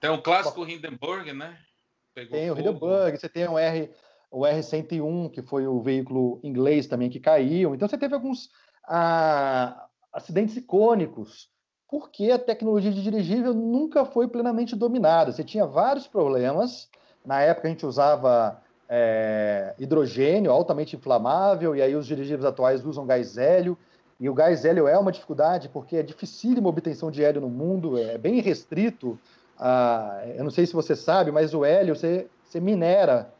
Tem 0.00 0.10
um 0.10 0.20
clássico 0.20 0.66
Hindenburg, 0.66 1.32
né? 1.32 1.58
Pegou 2.14 2.32
tem 2.32 2.48
fogo. 2.48 2.58
o 2.58 2.62
Hindenburg, 2.62 3.18
você 3.18 3.28
tem 3.28 3.48
o 3.48 3.58
R, 3.58 3.90
o 4.30 4.40
R101, 4.40 5.30
que 5.30 5.42
foi 5.42 5.66
o 5.66 5.80
veículo 5.80 6.40
inglês 6.42 6.86
também 6.86 7.10
que 7.10 7.20
caiu. 7.20 7.74
Então 7.74 7.88
você 7.88 7.98
teve 7.98 8.14
alguns 8.14 8.50
ah, 8.86 9.88
acidentes 10.12 10.56
icônicos, 10.56 11.48
porque 11.88 12.30
a 12.30 12.38
tecnologia 12.38 12.92
de 12.92 13.02
dirigível 13.02 13.52
nunca 13.52 14.04
foi 14.04 14.28
plenamente 14.28 14.76
dominada. 14.76 15.32
Você 15.32 15.42
tinha 15.42 15.66
vários 15.66 16.06
problemas. 16.06 16.88
Na 17.24 17.40
época 17.40 17.68
a 17.68 17.70
gente 17.70 17.84
usava 17.84 18.62
é, 18.88 19.74
hidrogênio 19.78 20.50
altamente 20.50 20.96
inflamável, 20.96 21.74
e 21.74 21.82
aí 21.82 21.94
os 21.94 22.06
dirigíveis 22.06 22.44
atuais 22.44 22.84
usam 22.84 23.06
gás 23.06 23.36
hélio. 23.36 23.76
E 24.18 24.28
o 24.28 24.34
gás 24.34 24.64
hélio 24.64 24.86
é 24.86 24.98
uma 24.98 25.10
dificuldade 25.10 25.68
porque 25.68 25.96
é 25.96 26.02
dificílimo 26.02 26.68
a 26.68 26.70
obtenção 26.70 27.10
de 27.10 27.24
hélio 27.24 27.40
no 27.40 27.48
mundo, 27.48 27.98
é 27.98 28.18
bem 28.18 28.40
restrito. 28.40 29.18
A, 29.60 30.22
eu 30.36 30.42
não 30.42 30.50
sei 30.50 30.64
se 30.64 30.72
você 30.72 30.96
sabe, 30.96 31.30
mas 31.30 31.52
o 31.52 31.64
hélio 31.64 31.94
você, 31.94 32.26
você 32.42 32.58
minera 32.58 33.30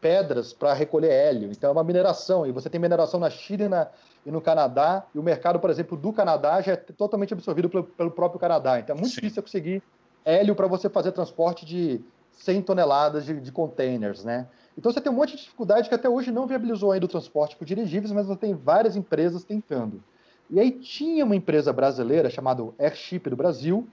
pedras 0.00 0.52
para 0.52 0.72
recolher 0.72 1.10
hélio. 1.10 1.50
Então 1.50 1.70
é 1.70 1.72
uma 1.72 1.84
mineração, 1.84 2.44
e 2.44 2.52
você 2.52 2.68
tem 2.68 2.80
mineração 2.80 3.20
na 3.20 3.30
China 3.30 3.64
e, 3.64 3.68
na, 3.68 3.88
e, 4.26 4.30
no 4.30 4.40
Canadá, 4.40 5.06
e 5.14 5.18
o 5.18 5.22
mercado, 5.22 5.60
por 5.60 5.70
exemplo, 5.70 5.96
do 5.96 6.12
Canadá 6.12 6.60
já 6.60 6.72
é 6.72 6.76
totalmente 6.76 7.32
absorvido 7.32 7.68
pelo, 7.68 7.84
pelo 7.84 8.10
próprio 8.10 8.40
Canadá. 8.40 8.80
Então 8.80 8.96
é 8.96 8.98
muito 8.98 9.14
Sim. 9.14 9.20
difícil 9.20 9.42
conseguir 9.42 9.82
hélio 10.24 10.54
para 10.54 10.66
você 10.66 10.88
fazer 10.88 11.12
transporte 11.12 11.64
de 11.64 12.00
100 12.32 12.62
toneladas 12.62 13.24
de, 13.24 13.40
de, 13.40 13.52
containers, 13.52 14.24
né? 14.24 14.46
Então 14.76 14.92
você 14.92 15.00
tem 15.00 15.10
um 15.10 15.14
monte 15.14 15.36
de 15.36 15.42
dificuldade 15.42 15.88
que 15.88 15.94
até 15.94 16.08
hoje 16.08 16.30
não 16.30 16.46
viabilizou 16.46 16.92
ainda 16.92 17.06
o 17.06 17.08
transporte 17.08 17.56
por 17.56 17.64
dirigíveis, 17.64 18.12
mas 18.12 18.26
você 18.26 18.38
tem 18.38 18.54
várias 18.54 18.94
empresas 18.94 19.42
tentando. 19.42 20.02
E 20.50 20.58
aí 20.60 20.70
tinha 20.70 21.24
uma 21.24 21.36
empresa 21.36 21.72
brasileira 21.72 22.30
chamada 22.30 22.62
Airship 22.78 23.28
do 23.28 23.36
Brasil, 23.36 23.86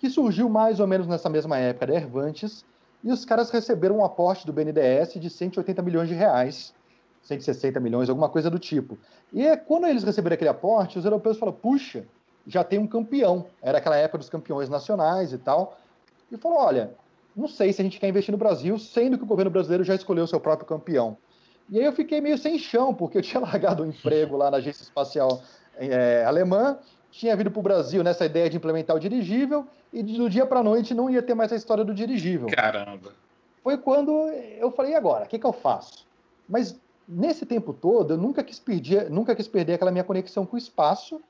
que 0.00 0.08
surgiu 0.08 0.48
mais 0.48 0.80
ou 0.80 0.86
menos 0.86 1.06
nessa 1.06 1.28
mesma 1.28 1.58
época 1.58 1.86
da 1.86 1.92
Airvantes, 1.92 2.64
e 3.04 3.12
os 3.12 3.24
caras 3.24 3.50
receberam 3.50 3.98
um 3.98 4.04
aporte 4.04 4.46
do 4.46 4.52
BNDES 4.52 5.14
de 5.14 5.28
180 5.28 5.82
milhões 5.82 6.08
de 6.08 6.14
reais, 6.14 6.74
160 7.22 7.78
milhões, 7.78 8.08
alguma 8.08 8.28
coisa 8.28 8.48
do 8.48 8.58
tipo. 8.58 8.98
E 9.32 9.54
quando 9.58 9.86
eles 9.86 10.02
receberam 10.02 10.34
aquele 10.34 10.48
aporte, 10.48 10.98
os 10.98 11.04
europeus 11.04 11.38
falaram, 11.38 11.58
puxa, 11.58 12.06
já 12.46 12.64
tem 12.64 12.78
um 12.78 12.86
campeão. 12.86 13.44
Era 13.62 13.76
aquela 13.76 13.96
época 13.96 14.18
dos 14.18 14.30
campeões 14.30 14.70
nacionais 14.70 15.34
e 15.34 15.38
tal. 15.38 15.78
E 16.32 16.36
falou, 16.38 16.58
olha, 16.58 16.94
não 17.36 17.46
sei 17.46 17.72
se 17.72 17.82
a 17.82 17.84
gente 17.84 18.00
quer 18.00 18.08
investir 18.08 18.32
no 18.32 18.38
Brasil, 18.38 18.78
sendo 18.78 19.18
que 19.18 19.24
o 19.24 19.26
governo 19.26 19.50
brasileiro 19.50 19.84
já 19.84 19.94
escolheu 19.94 20.24
o 20.24 20.28
seu 20.28 20.40
próprio 20.40 20.66
campeão. 20.66 21.16
E 21.68 21.78
aí 21.78 21.84
eu 21.84 21.92
fiquei 21.92 22.20
meio 22.20 22.38
sem 22.38 22.58
chão, 22.58 22.94
porque 22.94 23.18
eu 23.18 23.22
tinha 23.22 23.40
largado 23.44 23.82
o 23.82 23.86
um 23.86 23.90
emprego 23.90 24.36
lá 24.36 24.50
na 24.50 24.56
Agência 24.56 24.82
Espacial 24.82 25.42
é, 25.76 26.24
alemã, 26.24 26.78
tinha 27.10 27.36
vindo 27.36 27.50
para 27.50 27.60
o 27.60 27.62
Brasil 27.62 28.02
nessa 28.02 28.24
ideia 28.24 28.48
de 28.48 28.56
implementar 28.56 28.96
o 28.96 29.00
dirigível, 29.00 29.66
e 29.92 30.02
do 30.02 30.30
dia 30.30 30.46
para 30.46 30.60
a 30.60 30.62
noite 30.62 30.94
não 30.94 31.10
ia 31.10 31.22
ter 31.22 31.34
mais 31.34 31.52
a 31.52 31.56
história 31.56 31.84
do 31.84 31.92
dirigível. 31.92 32.48
Caramba! 32.48 33.12
Foi 33.62 33.76
quando 33.76 34.10
eu 34.58 34.70
falei, 34.70 34.92
e 34.92 34.94
agora? 34.94 35.24
O 35.24 35.28
que, 35.28 35.38
que 35.38 35.46
eu 35.46 35.52
faço? 35.52 36.06
Mas 36.48 36.78
nesse 37.06 37.44
tempo 37.44 37.72
todo, 37.72 38.14
eu 38.14 38.16
nunca 38.16 38.42
quis, 38.42 38.58
perder, 38.58 39.10
nunca 39.10 39.34
quis 39.34 39.48
perder 39.48 39.74
aquela 39.74 39.90
minha 39.90 40.04
conexão 40.04 40.46
com 40.46 40.56
o 40.56 40.58
espaço, 40.58 41.20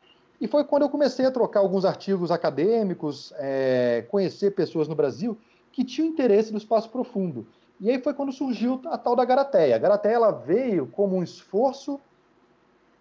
e 0.41 0.47
foi 0.47 0.65
quando 0.65 0.83
eu 0.83 0.89
comecei 0.89 1.27
a 1.27 1.31
trocar 1.31 1.61
alguns 1.61 1.85
artigos 1.85 2.31
acadêmicos, 2.31 3.33
é, 3.37 4.05
conhecer 4.11 4.53
pessoas 4.53 4.89
no 4.89 4.95
Brasil 4.95 5.37
que 5.73 5.85
tinham 5.85 6.09
interesse 6.09 6.51
no 6.51 6.59
espaço 6.59 6.89
profundo. 6.89 7.47
E 7.81 7.91
aí 7.91 7.99
foi 8.03 8.13
quando 8.13 8.33
surgiu 8.33 8.81
a 8.87 8.99
tal 8.99 9.17
da 9.17 9.25
Garateia. 9.25 9.77
A 9.77 9.79
Garateia 9.79 10.15
ela 10.15 10.31
veio 10.31 10.87
como 10.87 11.17
um 11.17 11.23
esforço 11.23 12.01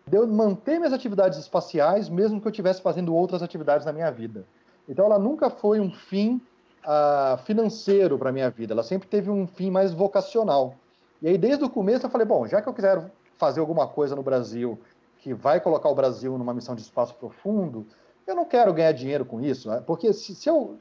de 0.09 0.17
eu 0.17 0.27
manter 0.27 0.79
minhas 0.79 0.93
atividades 0.93 1.37
espaciais, 1.37 2.09
mesmo 2.09 2.41
que 2.41 2.47
eu 2.47 2.51
estivesse 2.51 2.81
fazendo 2.81 3.15
outras 3.15 3.43
atividades 3.43 3.85
na 3.85 3.93
minha 3.93 4.09
vida. 4.09 4.43
Então, 4.87 5.05
ela 5.05 5.19
nunca 5.19 5.49
foi 5.51 5.79
um 5.79 5.91
fim 5.91 6.41
uh, 6.83 7.37
financeiro 7.43 8.17
para 8.17 8.29
a 8.29 8.33
minha 8.33 8.49
vida, 8.49 8.73
ela 8.73 8.83
sempre 8.83 9.07
teve 9.07 9.29
um 9.29 9.45
fim 9.45 9.69
mais 9.69 9.93
vocacional. 9.93 10.73
E 11.21 11.27
aí, 11.27 11.37
desde 11.37 11.63
o 11.63 11.69
começo, 11.69 12.05
eu 12.05 12.09
falei: 12.09 12.25
bom, 12.25 12.47
já 12.47 12.61
que 12.61 12.67
eu 12.67 12.73
quiser 12.73 13.11
fazer 13.37 13.59
alguma 13.59 13.87
coisa 13.87 14.15
no 14.15 14.23
Brasil 14.23 14.79
que 15.19 15.33
vai 15.33 15.59
colocar 15.59 15.89
o 15.89 15.95
Brasil 15.95 16.37
numa 16.37 16.53
missão 16.53 16.73
de 16.73 16.81
espaço 16.81 17.13
profundo, 17.15 17.85
eu 18.25 18.35
não 18.35 18.45
quero 18.45 18.73
ganhar 18.73 18.93
dinheiro 18.93 19.25
com 19.25 19.41
isso, 19.41 19.69
né? 19.69 19.83
porque 19.85 20.13
se, 20.13 20.33
se 20.33 20.49
eu 20.49 20.77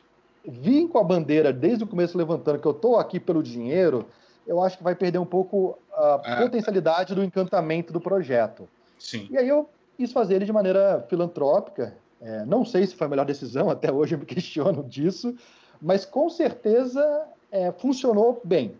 vim 0.46 0.86
com 0.86 0.98
a 0.98 1.04
bandeira 1.04 1.52
desde 1.52 1.84
o 1.84 1.86
começo 1.86 2.16
levantando 2.16 2.58
que 2.58 2.66
eu 2.66 2.72
estou 2.72 2.96
aqui 2.96 3.18
pelo 3.18 3.42
dinheiro, 3.42 4.06
eu 4.46 4.62
acho 4.62 4.78
que 4.78 4.84
vai 4.84 4.94
perder 4.94 5.18
um 5.18 5.26
pouco 5.26 5.76
a 5.92 6.20
é. 6.24 6.36
potencialidade 6.36 7.14
do 7.14 7.24
encantamento 7.24 7.92
do 7.92 8.00
projeto. 8.00 8.68
Sim. 8.98 9.28
E 9.30 9.38
aí 9.38 9.48
eu 9.48 9.68
quis 9.96 10.12
fazer 10.12 10.36
ele 10.36 10.44
de 10.44 10.52
maneira 10.52 11.04
filantrópica. 11.08 11.96
É, 12.20 12.44
não 12.44 12.64
sei 12.64 12.86
se 12.86 12.94
foi 12.94 13.06
a 13.06 13.10
melhor 13.10 13.24
decisão, 13.26 13.68
até 13.70 13.92
hoje 13.92 14.14
eu 14.14 14.18
me 14.18 14.26
questiono 14.26 14.82
disso, 14.82 15.34
mas 15.80 16.04
com 16.04 16.28
certeza 16.28 17.26
é, 17.50 17.72
funcionou 17.72 18.40
bem. 18.44 18.76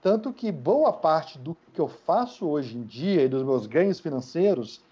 Tanto 0.00 0.32
que 0.32 0.50
boa 0.50 0.92
parte 0.92 1.38
do 1.38 1.56
que 1.72 1.80
eu 1.80 1.88
faço 1.88 2.48
hoje 2.48 2.76
em 2.76 2.82
dia 2.82 3.22
e 3.22 3.28
dos 3.28 3.42
meus 3.42 3.66
ganhos 3.66 4.00
financeiros 4.00 4.82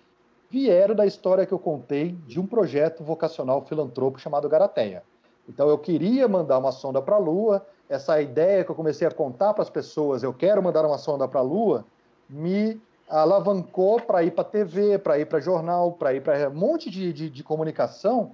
vieram 0.49 0.95
da 0.95 1.07
história 1.07 1.47
que 1.47 1.53
eu 1.53 1.59
contei 1.59 2.13
de 2.27 2.39
um 2.39 2.47
projeto 2.47 3.03
vocacional 3.03 3.63
filantrópico 3.63 4.21
chamado 4.21 4.49
Garateia. 4.49 5.03
Então 5.49 5.69
eu 5.69 5.79
queria 5.79 6.29
mandar 6.29 6.59
uma 6.59 6.71
sonda 6.71 7.03
para 7.03 7.17
a 7.17 7.19
Lua, 7.19 7.67
essa 7.89 8.21
ideia 8.23 8.65
que 8.65 8.71
eu 8.71 8.75
comecei 8.75 9.07
a 9.07 9.11
contar 9.11 9.53
para 9.53 9.63
as 9.63 9.71
pessoas, 9.71 10.23
eu 10.23 10.33
quero 10.33 10.63
mandar 10.63 10.85
uma 10.85 10.99
sonda 10.99 11.27
para 11.27 11.41
a 11.41 11.43
Lua, 11.43 11.85
me 12.29 12.81
alavancou 13.11 14.01
para 14.01 14.23
ir 14.23 14.31
para 14.31 14.45
TV, 14.45 14.99
para 14.99 15.19
ir 15.19 15.27
para 15.27 15.41
jornal, 15.41 15.93
para 15.93 16.15
ir 16.15 16.23
para 16.23 16.49
um 16.49 16.55
monte 16.55 16.89
de, 16.89 17.13
de, 17.13 17.29
de, 17.29 17.43
comunicação, 17.43 18.33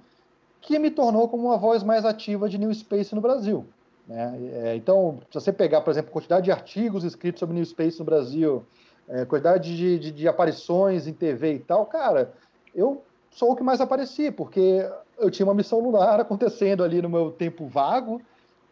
que 0.61 0.77
me 0.77 0.91
tornou 0.91 1.27
como 1.27 1.47
uma 1.47 1.57
voz 1.57 1.81
mais 1.81 2.05
ativa 2.05 2.47
de 2.47 2.57
New 2.57 2.73
Space 2.73 3.13
no 3.13 3.19
Brasil. 3.19 3.65
Né? 4.07 4.37
É, 4.53 4.75
então, 4.75 5.19
se 5.31 5.33
você 5.33 5.51
pegar, 5.51 5.81
por 5.81 5.89
exemplo, 5.89 6.11
a 6.11 6.13
quantidade 6.13 6.45
de 6.45 6.51
artigos 6.51 7.03
escritos 7.03 7.39
sobre 7.39 7.55
New 7.55 7.65
Space 7.65 7.97
no 7.97 8.05
Brasil, 8.05 8.63
é, 9.09 9.25
quantidade 9.25 9.75
de, 9.75 9.99
de, 9.99 10.11
de 10.11 10.27
aparições 10.27 11.07
em 11.07 11.13
TV 11.13 11.55
e 11.55 11.59
tal, 11.59 11.85
cara, 11.87 12.31
eu 12.75 13.01
sou 13.31 13.51
o 13.51 13.55
que 13.55 13.63
mais 13.63 13.81
apareci, 13.81 14.29
porque 14.29 14.87
eu 15.17 15.31
tinha 15.31 15.45
uma 15.45 15.55
missão 15.55 15.79
lunar 15.79 16.19
acontecendo 16.21 16.83
ali 16.83 17.01
no 17.01 17.09
meu 17.09 17.31
tempo 17.31 17.65
vago, 17.65 18.21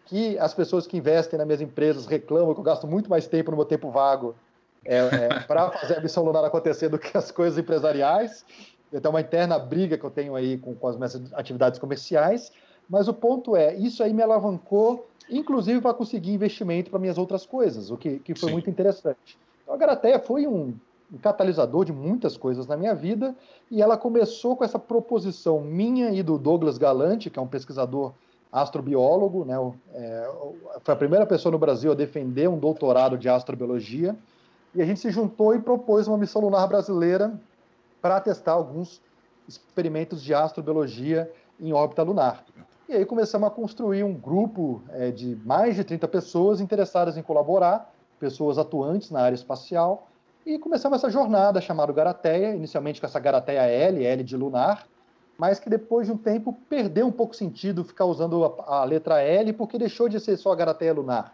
que 0.06 0.38
as 0.38 0.54
pessoas 0.54 0.86
que 0.86 0.98
investem 0.98 1.38
nas 1.40 1.48
minhas 1.48 1.62
empresas 1.62 2.06
reclamam 2.06 2.54
que 2.54 2.60
eu 2.60 2.64
gasto 2.64 2.86
muito 2.86 3.10
mais 3.10 3.26
tempo 3.26 3.50
no 3.50 3.58
meu 3.58 3.66
tempo 3.66 3.90
vago 3.90 4.36
é, 4.86 4.98
é, 4.98 5.40
para 5.42 5.72
fazer 5.72 5.98
a 5.98 6.02
missão 6.02 6.24
lunar 6.24 6.44
acontecer 6.46 6.90
do 6.90 7.00
que 7.00 7.18
as 7.18 7.32
coisas 7.32 7.58
empresariais. 7.58 8.46
Então, 8.94 9.12
uma 9.12 9.22
interna 9.22 9.58
briga 9.58 9.98
que 9.98 10.04
eu 10.04 10.12
tenho 10.12 10.36
aí 10.36 10.58
com, 10.58 10.76
com 10.76 10.88
as 10.88 10.96
minhas 10.96 11.34
atividades 11.34 11.80
comerciais. 11.80 12.52
Mas 12.90 13.08
o 13.08 13.14
ponto 13.14 13.56
é, 13.56 13.76
isso 13.76 14.04
aí 14.04 14.14
me 14.14 14.22
alavancou, 14.22 15.08
inclusive 15.30 15.82
para 15.82 15.94
conseguir 15.94 16.34
investimento 16.34 16.92
para 16.92 17.00
minhas 17.00 17.18
outras 17.18 17.46
coisas, 17.46 17.90
o 17.90 17.98
que, 17.98 18.20
que 18.20 18.36
foi 18.36 18.50
Sim. 18.50 18.54
muito 18.54 18.70
interessante. 18.70 19.38
Então, 19.64 19.74
a 19.74 19.78
Garateia 19.78 20.20
foi 20.20 20.46
um, 20.46 20.76
um 21.12 21.18
catalisador 21.18 21.84
de 21.84 21.92
muitas 21.92 22.38
coisas 22.38 22.68
na 22.68 22.78
minha 22.78 22.94
vida, 22.94 23.36
e 23.72 23.82
ela 23.82 23.98
começou 23.98 24.56
com 24.56 24.64
essa 24.64 24.78
proposição 24.78 25.62
minha 25.62 26.12
e 26.12 26.22
do 26.22 26.38
Douglas 26.38 26.78
Galante, 26.78 27.32
que 27.32 27.40
é 27.40 27.42
um 27.42 27.48
pesquisador 27.48 28.14
astrobiólogo, 28.52 29.44
né? 29.44 29.56
É, 29.94 30.32
foi 30.82 30.94
a 30.94 30.98
primeira 30.98 31.26
pessoa 31.26 31.52
no 31.52 31.60
Brasil 31.60 31.92
a 31.92 31.96
defender 31.96 32.48
um 32.48 32.58
doutorado 32.58 33.18
de 33.18 33.28
astrobiologia, 33.28 34.16
e 34.76 34.82
a 34.82 34.86
gente 34.86 35.00
se 35.00 35.10
juntou 35.10 35.56
e 35.56 35.60
propôs 35.60 36.08
uma 36.08 36.18
missão 36.18 36.42
lunar 36.42 36.68
brasileira 36.68 37.40
para 38.02 38.20
testar 38.20 38.52
alguns 38.52 39.02
experimentos 39.48 40.22
de 40.22 40.34
astrobiologia 40.34 41.32
em 41.60 41.72
órbita 41.72 42.04
lunar. 42.04 42.44
E 42.88 42.94
aí 42.94 43.06
começamos 43.06 43.48
a 43.48 43.52
construir 43.52 44.04
um 44.04 44.14
grupo 44.14 44.84
é, 44.90 45.10
de 45.10 45.38
mais 45.46 45.76
de 45.76 45.84
30 45.84 46.08
pessoas 46.08 46.60
interessadas 46.60 47.18
em 47.18 47.24
colaborar, 47.24 47.92
pessoas 48.20 48.58
atuantes 48.58 49.10
na 49.10 49.22
área 49.22 49.36
espacial, 49.36 50.08
e 50.46 50.60
começamos 50.60 51.00
essa 51.00 51.10
jornada 51.10 51.60
chamada 51.60 51.92
Garateia, 51.92 52.54
inicialmente 52.54 53.00
com 53.00 53.08
essa 53.08 53.20
Garateia 53.20 53.62
L, 53.62 54.06
L 54.06 54.24
de 54.24 54.38
lunar, 54.38 54.86
mas 55.38 55.60
que 55.60 55.70
depois 55.70 56.06
de 56.06 56.14
um 56.14 56.18
tempo 56.18 56.56
perdeu 56.70 57.08
um 57.08 57.12
pouco 57.12 57.36
sentido 57.36 57.84
ficar 57.84 58.06
usando 58.06 58.46
a, 58.46 58.82
a 58.82 58.84
letra 58.84 59.22
L, 59.22 59.54
porque 59.54 59.80
deixou 59.80 60.08
de 60.08 60.20
ser 60.20 60.38
só 60.38 60.52
a 60.52 60.56
Garateia 60.56 60.94
lunar. 60.94 61.34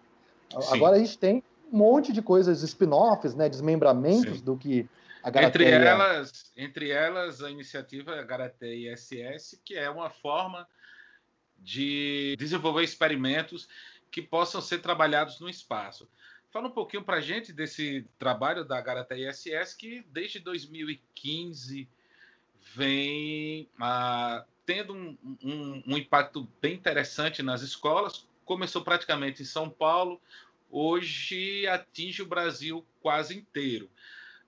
Sim. 0.50 0.76
Agora 0.76 0.96
a 0.96 1.00
gente 1.00 1.18
tem 1.18 1.44
um 1.72 1.78
monte 1.78 2.11
de 2.11 2.22
coisas, 2.22 2.61
spin-offs, 2.63 3.34
né, 3.36 3.47
desmembramentos 3.47 4.39
Sim. 4.39 4.43
do 4.43 4.57
que 4.57 4.88
a 5.24 5.30
Garateia... 5.30 5.76
Entre 5.76 5.86
elas, 5.86 6.51
entre 6.57 6.89
elas, 6.89 7.41
a 7.41 7.49
iniciativa 7.49 8.22
Garateia 8.24 8.93
ISS, 8.93 9.61
que 9.63 9.76
é 9.76 9.89
uma 9.89 10.09
forma 10.09 10.67
de 11.57 12.36
desenvolver 12.38 12.84
experimentos 12.84 13.67
que 14.09 14.22
possam 14.22 14.61
ser 14.61 14.80
trabalhados 14.80 15.39
no 15.39 15.49
espaço. 15.49 16.07
Fala 16.49 16.67
um 16.67 16.72
pouquinho 16.72 17.03
para 17.03 17.17
a 17.17 17.22
gente 17.22 17.53
desse 17.53 18.05
trabalho 18.19 18.65
da 18.65 18.82
Garateia 18.82 19.30
ISS, 19.30 19.74
que 19.74 20.05
desde 20.11 20.39
2015 20.39 21.88
vem 22.76 23.69
ah, 23.80 24.43
tendo 24.65 24.93
um, 24.93 25.17
um, 25.43 25.84
um, 25.88 25.97
impacto 25.97 26.47
bem 26.61 26.74
interessante 26.74 27.41
nas 27.41 27.61
escolas. 27.61 28.28
Começou 28.43 28.82
praticamente 28.82 29.41
em 29.41 29.45
São 29.45 29.69
Paulo, 29.69 30.19
hoje 30.72 31.67
atinge 31.67 32.22
o 32.22 32.28
Brasil 32.28 32.86
quase 33.01 33.38
inteiro. 33.38 33.89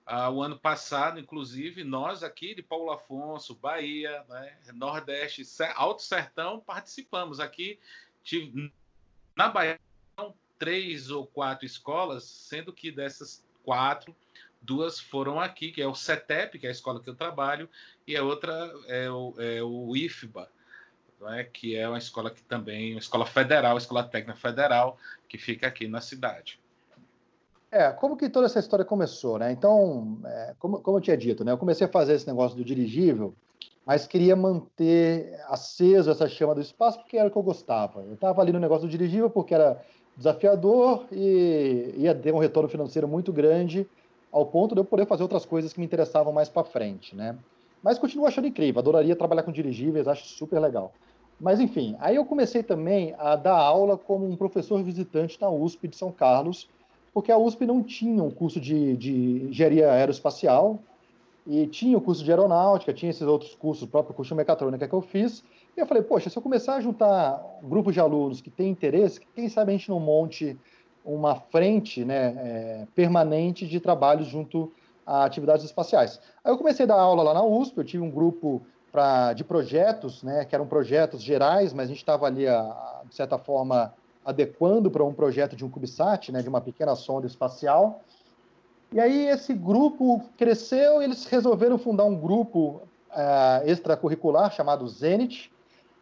Ah, 0.06 0.28
o 0.30 0.42
ano 0.42 0.58
passado, 0.58 1.18
inclusive, 1.18 1.82
nós 1.82 2.22
aqui 2.22 2.54
de 2.54 2.62
Paulo 2.62 2.90
Afonso, 2.90 3.54
Bahia, 3.54 4.24
né, 4.28 4.58
Nordeste, 4.74 5.42
Alto 5.74 6.02
Sertão, 6.02 6.60
participamos 6.60 7.40
aqui. 7.40 7.78
Na 9.34 9.48
Bahia, 9.48 9.80
três 10.58 11.10
ou 11.10 11.26
quatro 11.26 11.64
escolas, 11.64 12.24
sendo 12.24 12.72
que 12.72 12.90
dessas 12.90 13.44
quatro, 13.62 14.14
duas 14.60 15.00
foram 15.00 15.40
aqui, 15.40 15.70
que 15.70 15.82
é 15.82 15.86
o 15.86 15.94
CETEP, 15.94 16.58
que 16.58 16.66
é 16.66 16.68
a 16.68 16.72
escola 16.72 17.00
que 17.00 17.08
eu 17.08 17.14
trabalho, 17.14 17.68
e 18.06 18.16
a 18.16 18.22
outra 18.22 18.52
é 18.86 19.10
o, 19.10 19.34
é 19.38 19.62
o 19.62 19.96
IFBA, 19.96 20.50
né, 21.20 21.44
que 21.44 21.76
é 21.76 21.88
uma 21.88 21.98
escola 21.98 22.30
que 22.30 22.42
também, 22.42 22.92
uma 22.92 23.00
escola 23.00 23.26
federal, 23.26 23.76
escola 23.76 24.02
técnica 24.04 24.38
federal, 24.38 24.98
que 25.28 25.38
fica 25.38 25.66
aqui 25.66 25.88
na 25.88 26.00
cidade. 26.00 26.60
É, 27.70 27.90
como 27.90 28.16
que 28.16 28.28
toda 28.28 28.46
essa 28.46 28.60
história 28.60 28.84
começou, 28.84 29.38
né? 29.38 29.50
Então, 29.50 30.18
é, 30.24 30.54
como, 30.60 30.80
como 30.80 30.98
eu 30.98 31.00
tinha 31.00 31.16
dito, 31.16 31.44
né? 31.44 31.50
Eu 31.50 31.58
comecei 31.58 31.86
a 31.86 31.90
fazer 31.90 32.14
esse 32.14 32.26
negócio 32.26 32.56
do 32.56 32.64
dirigível, 32.64 33.34
mas 33.84 34.06
queria 34.06 34.36
manter 34.36 35.40
aceso 35.48 36.10
essa 36.10 36.28
chama 36.28 36.54
do 36.54 36.60
espaço 36.60 37.00
porque 37.00 37.16
era 37.16 37.28
o 37.28 37.30
que 37.32 37.36
eu 37.36 37.42
gostava. 37.42 38.02
Eu 38.02 38.14
estava 38.14 38.40
ali 38.40 38.52
no 38.52 38.60
negócio 38.60 38.86
do 38.86 38.90
dirigível 38.90 39.28
porque 39.28 39.54
era 39.54 39.82
desafiador 40.16 41.06
e 41.10 41.94
ia 41.96 42.14
ter 42.14 42.32
um 42.32 42.38
retorno 42.38 42.68
financeiro 42.68 43.08
muito 43.08 43.32
grande 43.32 43.86
ao 44.30 44.46
ponto 44.46 44.74
de 44.74 44.80
eu 44.80 44.84
poder 44.84 45.06
fazer 45.06 45.22
outras 45.22 45.44
coisas 45.44 45.72
que 45.72 45.80
me 45.80 45.86
interessavam 45.86 46.32
mais 46.32 46.48
para 46.48 46.64
frente, 46.64 47.14
né? 47.14 47.36
Mas 47.84 47.98
continuo 47.98 48.26
achando 48.26 48.46
incrível, 48.46 48.80
adoraria 48.80 49.14
trabalhar 49.14 49.42
com 49.42 49.52
dirigíveis, 49.52 50.08
acho 50.08 50.26
super 50.26 50.58
legal. 50.58 50.94
Mas 51.38 51.60
enfim, 51.60 51.94
aí 51.98 52.16
eu 52.16 52.24
comecei 52.24 52.62
também 52.62 53.14
a 53.18 53.36
dar 53.36 53.58
aula 53.58 53.98
como 53.98 54.26
um 54.26 54.34
professor 54.34 54.82
visitante 54.82 55.38
na 55.38 55.50
USP 55.50 55.88
de 55.88 55.96
São 55.96 56.10
Carlos, 56.10 56.66
porque 57.12 57.30
a 57.30 57.36
USP 57.36 57.66
não 57.66 57.82
tinha 57.82 58.22
um 58.22 58.30
curso 58.30 58.58
de, 58.58 58.96
de 58.96 59.48
engenharia 59.50 59.92
aeroespacial 59.92 60.78
e 61.46 61.66
tinha 61.66 61.98
o 61.98 62.00
curso 62.00 62.24
de 62.24 62.30
aeronáutica, 62.30 62.94
tinha 62.94 63.10
esses 63.10 63.20
outros 63.20 63.54
cursos, 63.54 63.84
o 63.84 63.88
próprio 63.88 64.14
curso 64.14 64.30
de 64.30 64.36
mecatrônica 64.38 64.88
que 64.88 64.94
eu 64.94 65.02
fiz, 65.02 65.44
e 65.76 65.80
eu 65.80 65.84
falei, 65.84 66.02
poxa, 66.02 66.30
se 66.30 66.38
eu 66.38 66.42
começar 66.42 66.76
a 66.76 66.80
juntar 66.80 67.38
um 67.62 67.68
grupo 67.68 67.92
de 67.92 68.00
alunos 68.00 68.40
que 68.40 68.48
tem 68.48 68.70
interesse, 68.70 69.20
quem 69.34 69.46
sabe 69.46 69.72
a 69.72 69.76
gente 69.76 69.90
não 69.90 70.00
monte 70.00 70.56
uma 71.04 71.34
frente 71.34 72.02
né, 72.02 72.34
é, 72.38 72.86
permanente 72.94 73.66
de 73.66 73.78
trabalho 73.78 74.24
junto 74.24 74.72
a 75.06 75.24
atividades 75.24 75.64
espaciais. 75.64 76.20
Aí 76.44 76.52
eu 76.52 76.58
comecei 76.58 76.84
a 76.84 76.88
dar 76.88 77.00
aula 77.00 77.22
lá 77.22 77.34
na 77.34 77.42
USP, 77.42 77.78
eu 77.78 77.84
tive 77.84 78.02
um 78.02 78.10
grupo 78.10 78.62
pra, 78.90 79.32
de 79.32 79.44
projetos, 79.44 80.22
né, 80.22 80.44
que 80.44 80.54
eram 80.54 80.66
projetos 80.66 81.22
gerais, 81.22 81.72
mas 81.72 81.86
a 81.86 81.88
gente 81.88 81.98
estava 81.98 82.26
ali, 82.26 82.46
a, 82.46 83.02
de 83.08 83.14
certa 83.14 83.36
forma, 83.38 83.92
adequando 84.24 84.90
para 84.90 85.04
um 85.04 85.12
projeto 85.12 85.56
de 85.56 85.64
um 85.64 85.70
CubeSat, 85.70 86.30
né, 86.32 86.42
de 86.42 86.48
uma 86.48 86.60
pequena 86.60 86.94
sonda 86.94 87.26
espacial. 87.26 88.00
E 88.92 89.00
aí 89.00 89.26
esse 89.26 89.52
grupo 89.52 90.22
cresceu 90.36 91.02
e 91.02 91.04
eles 91.04 91.26
resolveram 91.26 91.76
fundar 91.76 92.04
um 92.04 92.14
grupo 92.14 92.82
uh, 93.10 93.68
extracurricular 93.68 94.52
chamado 94.52 94.86
Zenit, 94.86 95.52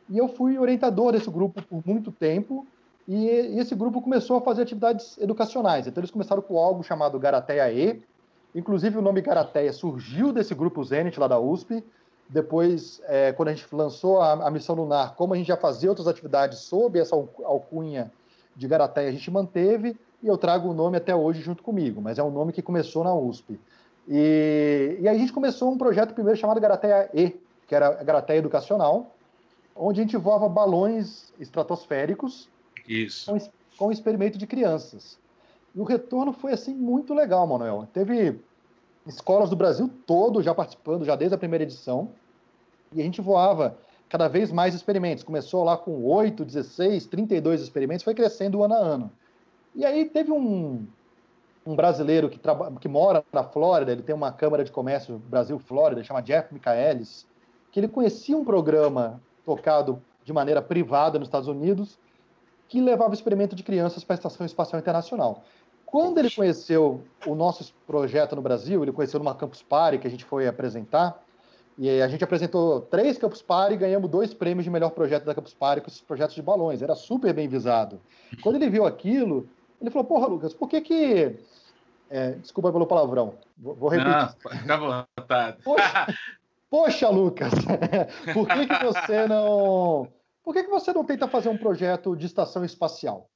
e 0.09 0.19
eu 0.19 0.29
fui 0.29 0.59
orientador 0.59 1.13
desse 1.13 1.31
grupo 1.31 1.63
por 1.63 1.83
muito 1.87 2.13
tempo, 2.13 2.67
e, 3.09 3.27
esse 3.59 3.75
grupo 3.75 4.01
começou 4.01 4.37
a 4.37 4.41
fazer 4.41 4.63
atividades 4.63 5.19
educacionais. 5.19 5.87
Então, 5.87 6.01
eles 6.01 6.11
começaram 6.11 6.43
com 6.43 6.59
algo 6.59 6.83
chamado 6.83 7.19
Garateia 7.19 7.73
E. 7.73 8.03
Inclusive, 8.55 8.99
o 8.99 9.03
nome 9.03 9.21
Garateia 9.23 9.73
surgiu 9.73 10.33
desse 10.33 10.55
grupo 10.55 10.85
Zenit 10.85 11.19
lá 11.19 11.27
da 11.27 11.39
USP. 11.39 11.83
Depois, 12.29 13.01
é, 13.07 13.33
quando 13.33 13.49
a 13.49 13.55
gente 13.55 13.67
lançou 13.75 14.21
a, 14.21 14.33
a, 14.47 14.51
missão 14.51 14.75
lunar, 14.75 15.15
como 15.15 15.35
a 15.35 15.37
gente 15.37 15.49
já 15.49 15.57
fazia 15.57 15.89
outras 15.89 16.07
atividades 16.07 16.59
sob 16.61 16.99
essa 16.99 17.15
alcunha 17.45 18.11
de 18.55 18.69
Garateia, 18.69 19.09
a 19.09 19.13
gente 19.13 19.31
manteve. 19.31 19.97
E 20.23 20.29
eu 20.29 20.39
trago 20.39 20.69
o 20.69 20.75
nome 20.75 20.97
até 20.97 21.15
hoje 21.15 21.41
junto 21.41 21.63
comigo, 21.63 22.01
mas 22.01 22.19
é 22.19 22.23
um 22.23 22.31
nome 22.31 22.53
que 22.53 22.63
começou 22.63 23.03
na 23.03 23.15
USP. 23.15 23.59
E, 24.09 24.99
e 25.01 25.09
aí 25.09 25.17
a 25.17 25.19
gente 25.19 25.33
começou 25.33 25.71
um 25.71 25.79
projeto 25.79 26.15
primeiro 26.15 26.39
chamado 26.39 26.61
Garateia 26.61 27.11
E, 27.13 27.35
que 27.67 27.75
era 27.75 27.89
a 27.89 28.05
Garateia 28.05 28.39
Educacional, 28.39 29.15
onde 29.75 30.01
a 30.01 30.05
gente 30.05 30.17
voava 30.17 30.49
balões 30.49 31.33
estratosféricos 31.41 32.49
Isso. 32.87 33.31
Com, 33.31 33.39
com 33.77 33.93
experimento 33.93 34.39
de 34.39 34.47
crianças. 34.47 35.19
E 35.75 35.81
o 35.81 35.85
retorno 35.85 36.33
foi 36.33 36.53
assim 36.53 36.75
muito 36.75 37.15
legal, 37.15 37.47
Manuel. 37.47 37.89
Teve 37.93 38.41
escolas 39.07 39.51
do 39.51 39.57
Brasil 39.57 39.91
todo 40.07 40.43
já 40.43 40.55
participando, 40.55 41.05
já 41.05 41.17
desde 41.17 41.35
a 41.35 41.39
primeira 41.39 41.65
edição, 41.65 42.11
e 42.93 43.01
a 43.01 43.05
gente 43.05 43.21
voava 43.21 43.77
cada 44.09 44.29
vez 44.29 44.53
mais 44.53 44.75
experimentos. 44.75 45.25
Começou 45.25 45.65
lá 45.65 45.77
com 45.77 46.05
8, 46.05 46.45
16, 46.45 47.07
32 47.07 47.63
experimentos, 47.63 48.05
foi 48.05 48.15
crescendo 48.15 48.63
ano 48.63 48.75
a 48.75 48.79
ano. 48.79 49.13
E 49.75 49.87
aí 49.87 50.05
teve 50.05 50.31
um, 50.31 50.87
um 51.67 51.75
brasileiro 51.75 52.29
que, 52.29 52.39
que 52.81 52.89
mora 52.89 53.25
na 53.33 53.43
Flórida, 53.43 53.91
ele 53.91 54.03
tem 54.03 54.15
uma 54.15 54.31
Câmara 54.31 54.65
de 54.65 54.71
Comércio 54.71 55.19
Brasil-Flórida, 55.19 56.05
chama 56.05 56.21
Jeff 56.21 56.53
Michaelis, 56.53 57.27
que 57.71 57.81
ele 57.81 57.89
conhecia 57.89 58.37
um 58.37 58.45
programa 58.45 59.21
tocado 59.45 60.03
de 60.25 60.33
maneira 60.33 60.61
privada 60.61 61.19
nos 61.19 61.29
Estados 61.29 61.49
Unidos, 61.49 61.99
que 62.73 62.81
levava 62.81 63.13
experimento 63.13 63.55
de 63.55 63.63
crianças 63.63 64.03
para 64.03 64.15
a 64.15 64.17
Estação 64.17 64.47
Espacial 64.47 64.81
Internacional. 64.81 65.45
Quando 65.85 66.17
ele 66.17 66.31
conheceu 66.31 67.03
o 67.27 67.35
nosso 67.35 67.75
projeto 67.87 68.35
no 68.35 68.41
Brasil, 68.41 68.83
ele 68.83 68.93
conheceu 68.93 69.21
numa 69.21 69.35
Campus 69.35 69.63
Party 69.63 69.99
que 69.99 70.07
a 70.07 70.11
gente 70.11 70.25
foi 70.25 70.49
apresentar, 70.49 71.23
e 71.77 72.01
a 72.01 72.09
gente 72.09 72.25
apresentou 72.25 72.81
três 72.81 73.19
Campus 73.19 73.43
Party 73.43 73.75
e 73.75 73.77
ganhamos 73.77 74.11
dois 74.11 74.33
prêmios 74.33 74.65
de 74.65 74.71
melhor 74.71 74.89
projeto 74.89 75.25
da 75.27 75.35
Campus 75.35 75.53
Party 75.53 75.83
com 75.83 75.89
esses 75.89 76.01
projetos 76.01 76.35
de 76.35 76.41
balões. 76.41 76.81
Era 76.81 76.95
super 76.95 77.35
bem 77.35 77.47
visado. 77.47 78.01
Quando 78.43 78.55
ele 78.55 78.71
viu 78.71 78.87
aquilo, 78.87 79.47
ele 79.79 79.91
falou: 79.91 80.07
Porra, 80.07 80.27
Lucas, 80.27 80.55
por 80.55 80.67
que 80.67 80.81
que. 80.81 81.37
É, 82.09 82.31
desculpa 82.33 82.73
pelo 82.73 82.87
palavrão, 82.87 83.35
vou, 83.59 83.75
vou 83.75 83.91
repetir. 83.91 84.13
Não, 84.13 84.51
fica 84.51 84.75
à 84.75 85.05
vontade. 85.19 85.59
Poxa, 85.63 86.07
Poxa, 86.71 87.11
Lucas, 87.11 87.53
por 88.33 88.49
que, 88.49 88.67
que 88.67 88.83
você 88.83 89.27
não. 89.29 90.09
Por 90.43 90.53
que, 90.53 90.65
que 90.65 90.71
você 90.71 90.93
não 90.93 91.05
tenta 91.05 91.29
fazer 91.29 91.49
um 91.49 91.57
projeto 91.57 92.17
de 92.17 92.27
estação 92.27 92.65
espacial? 92.65 93.31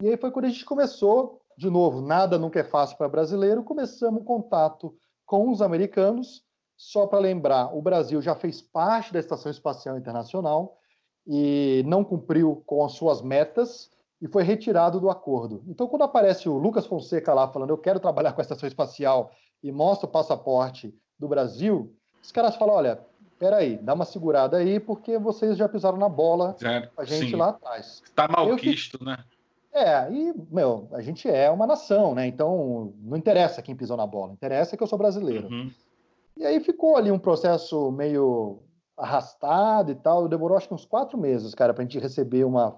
E 0.00 0.08
aí 0.08 0.16
foi 0.16 0.30
quando 0.30 0.46
a 0.46 0.48
gente 0.48 0.64
começou, 0.64 1.40
de 1.56 1.70
novo, 1.70 2.00
nada 2.00 2.38
nunca 2.38 2.60
é 2.60 2.64
fácil 2.64 2.96
para 2.96 3.08
brasileiro, 3.08 3.62
começamos 3.62 4.20
um 4.22 4.24
contato 4.24 4.96
com 5.24 5.50
os 5.50 5.62
americanos. 5.62 6.44
Só 6.76 7.06
para 7.06 7.18
lembrar, 7.18 7.76
o 7.76 7.82
Brasil 7.82 8.22
já 8.22 8.34
fez 8.34 8.62
parte 8.62 9.12
da 9.12 9.18
Estação 9.18 9.50
Espacial 9.50 9.96
Internacional 9.96 10.78
e 11.26 11.82
não 11.86 12.04
cumpriu 12.04 12.62
com 12.64 12.84
as 12.84 12.92
suas 12.92 13.20
metas 13.20 13.90
e 14.20 14.28
foi 14.28 14.42
retirado 14.42 15.00
do 15.00 15.10
acordo. 15.10 15.62
Então, 15.66 15.86
quando 15.86 16.02
aparece 16.02 16.48
o 16.48 16.56
Lucas 16.56 16.86
Fonseca 16.86 17.34
lá 17.34 17.48
falando 17.48 17.70
eu 17.70 17.78
quero 17.78 18.00
trabalhar 18.00 18.32
com 18.32 18.40
a 18.40 18.42
Estação 18.42 18.66
Espacial 18.66 19.30
e 19.62 19.70
mostra 19.70 20.08
o 20.08 20.12
passaporte 20.12 20.94
do 21.18 21.28
Brasil, 21.28 21.92
os 22.22 22.32
caras 22.32 22.56
falam, 22.56 22.74
olha, 22.76 23.06
peraí, 23.38 23.76
dá 23.76 23.94
uma 23.94 24.04
segurada 24.04 24.56
aí, 24.56 24.80
porque 24.80 25.18
vocês 25.18 25.56
já 25.56 25.68
pisaram 25.68 25.96
na 25.96 26.08
bola 26.08 26.56
é, 26.62 26.88
a 26.96 27.04
gente 27.04 27.30
sim. 27.30 27.36
lá 27.36 27.50
atrás. 27.50 28.02
Está 28.04 28.28
malquisto, 28.28 29.02
né? 29.04 29.18
É, 29.72 30.10
e, 30.10 30.34
meu, 30.50 30.88
a 30.92 31.00
gente 31.00 31.28
é 31.28 31.50
uma 31.50 31.66
nação, 31.66 32.14
né? 32.14 32.26
Então, 32.26 32.92
não 33.00 33.16
interessa 33.16 33.62
quem 33.62 33.76
pisou 33.76 33.96
na 33.96 34.06
bola, 34.06 34.32
interessa 34.32 34.76
que 34.76 34.82
eu 34.82 34.86
sou 34.86 34.98
brasileiro. 34.98 35.48
Uhum. 35.48 35.70
E 36.36 36.44
aí 36.44 36.60
ficou 36.60 36.96
ali 36.96 37.10
um 37.10 37.18
processo 37.18 37.90
meio 37.92 38.60
arrastado 38.96 39.92
e 39.92 39.94
tal. 39.94 40.28
Demorou 40.28 40.56
acho 40.56 40.68
que 40.68 40.74
uns 40.74 40.84
quatro 40.84 41.18
meses, 41.18 41.54
cara, 41.54 41.72
para 41.72 41.82
a 41.82 41.86
gente 41.86 41.98
receber 41.98 42.44
uma 42.44 42.76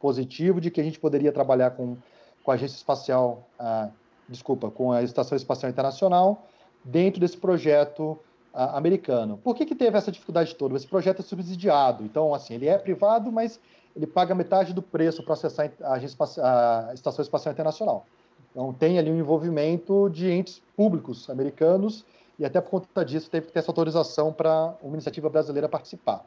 positivo 0.00 0.60
de 0.60 0.70
que 0.70 0.80
a 0.80 0.84
gente 0.84 1.00
poderia 1.00 1.32
trabalhar 1.32 1.70
com, 1.70 1.96
com 2.42 2.50
a 2.50 2.54
agência 2.54 2.76
espacial, 2.76 3.48
ah, 3.58 3.88
desculpa, 4.28 4.70
com 4.70 4.92
a 4.92 5.02
Estação 5.02 5.36
Espacial 5.36 5.70
Internacional 5.70 6.46
dentro 6.84 7.20
desse 7.20 7.36
projeto 7.36 8.18
americano. 8.54 9.38
Por 9.38 9.54
que, 9.54 9.66
que 9.66 9.74
teve 9.74 9.98
essa 9.98 10.12
dificuldade 10.12 10.54
toda? 10.54 10.76
Esse 10.76 10.86
projeto 10.86 11.20
é 11.20 11.22
subsidiado, 11.22 12.04
então, 12.04 12.32
assim, 12.32 12.54
ele 12.54 12.68
é 12.68 12.78
privado, 12.78 13.32
mas 13.32 13.58
ele 13.96 14.06
paga 14.06 14.34
metade 14.34 14.72
do 14.72 14.82
preço 14.82 15.22
para 15.22 15.34
acessar 15.34 15.70
a, 15.82 15.94
a 15.94 16.94
Estação 16.94 17.22
Espacial 17.22 17.52
Internacional. 17.52 18.06
Então, 18.50 18.72
tem 18.72 18.98
ali 18.98 19.10
um 19.10 19.18
envolvimento 19.18 20.08
de 20.10 20.30
entes 20.30 20.62
públicos 20.76 21.28
americanos 21.28 22.04
e 22.38 22.44
até 22.44 22.60
por 22.60 22.70
conta 22.70 23.04
disso 23.04 23.28
teve 23.28 23.46
que 23.46 23.52
ter 23.52 23.58
essa 23.58 23.70
autorização 23.70 24.32
para 24.32 24.74
uma 24.82 24.94
iniciativa 24.94 25.28
brasileira 25.28 25.68
participar. 25.68 26.24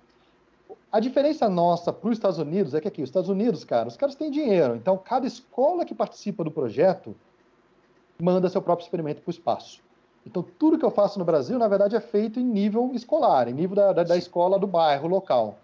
A 0.91 0.99
diferença 0.99 1.49
nossa 1.49 1.91
para 1.91 2.09
os 2.09 2.17
Estados 2.17 2.37
Unidos 2.37 2.73
é 2.73 2.81
que 2.81 2.87
aqui, 2.87 3.01
os 3.01 3.09
Estados 3.09 3.29
Unidos, 3.29 3.63
cara, 3.63 3.87
os 3.87 3.97
caras 3.97 4.15
têm 4.15 4.31
dinheiro. 4.31 4.75
Então, 4.75 4.97
cada 4.97 5.27
escola 5.27 5.85
que 5.85 5.93
participa 5.93 6.43
do 6.43 6.51
projeto 6.51 7.15
manda 8.21 8.49
seu 8.49 8.61
próprio 8.61 8.85
experimento 8.85 9.21
para 9.21 9.29
o 9.29 9.33
espaço. 9.33 9.81
Então, 10.27 10.43
tudo 10.43 10.77
que 10.77 10.83
eu 10.83 10.91
faço 10.91 11.17
no 11.17 11.23
Brasil, 11.23 11.57
na 11.57 11.69
verdade, 11.69 11.95
é 11.95 12.01
feito 12.01 12.37
em 12.37 12.43
nível 12.43 12.91
escolar, 12.93 13.47
em 13.47 13.53
nível 13.53 13.77
da, 13.77 13.93
da, 13.93 14.03
da 14.03 14.17
escola 14.17 14.59
do 14.59 14.67
bairro 14.67 15.07
local. 15.07 15.57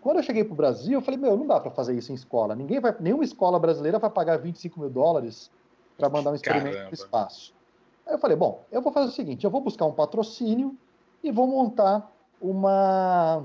Quando 0.00 0.16
eu 0.16 0.22
cheguei 0.24 0.42
para 0.42 0.52
o 0.52 0.56
Brasil, 0.56 0.94
eu 0.94 1.02
falei, 1.02 1.20
meu, 1.20 1.36
não 1.36 1.46
dá 1.46 1.60
para 1.60 1.70
fazer 1.70 1.96
isso 1.96 2.10
em 2.10 2.16
escola. 2.16 2.56
Ninguém 2.56 2.80
vai, 2.80 2.94
nenhuma 2.98 3.22
escola 3.22 3.60
brasileira 3.60 3.98
vai 3.98 4.10
pagar 4.10 4.36
25 4.36 4.80
mil 4.80 4.90
dólares 4.90 5.50
para 5.96 6.08
mandar 6.08 6.32
um 6.32 6.34
experimento 6.34 6.78
para 6.78 6.90
o 6.90 6.94
espaço. 6.94 7.54
Aí 8.04 8.14
eu 8.14 8.18
falei, 8.18 8.36
bom, 8.36 8.64
eu 8.72 8.82
vou 8.82 8.92
fazer 8.92 9.08
o 9.08 9.12
seguinte, 9.12 9.44
eu 9.44 9.50
vou 9.50 9.60
buscar 9.60 9.86
um 9.86 9.92
patrocínio 9.92 10.76
e 11.22 11.30
vou 11.30 11.46
montar 11.46 12.10
uma. 12.40 13.44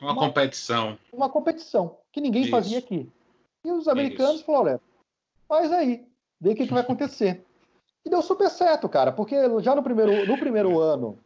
Uma, 0.00 0.12
uma 0.12 0.14
competição. 0.14 0.98
Uma 1.12 1.28
competição, 1.28 1.96
que 2.10 2.20
ninguém 2.22 2.42
Isso. 2.42 2.50
fazia 2.50 2.78
aqui. 2.78 3.12
E 3.64 3.70
os 3.70 3.86
americanos 3.86 4.36
Isso. 4.36 4.44
falaram: 4.44 4.64
olha, 4.66 4.80
faz 5.46 5.72
aí, 5.72 6.06
vê 6.40 6.50
o 6.50 6.54
que, 6.54 6.66
que 6.66 6.72
vai 6.72 6.82
acontecer. 6.82 7.44
E 8.04 8.10
deu 8.10 8.22
super 8.22 8.50
certo, 8.50 8.88
cara, 8.88 9.12
porque 9.12 9.36
já 9.60 9.74
no 9.74 9.82
primeiro, 9.82 10.26
no 10.26 10.38
primeiro 10.38 10.78
ano 10.80 11.18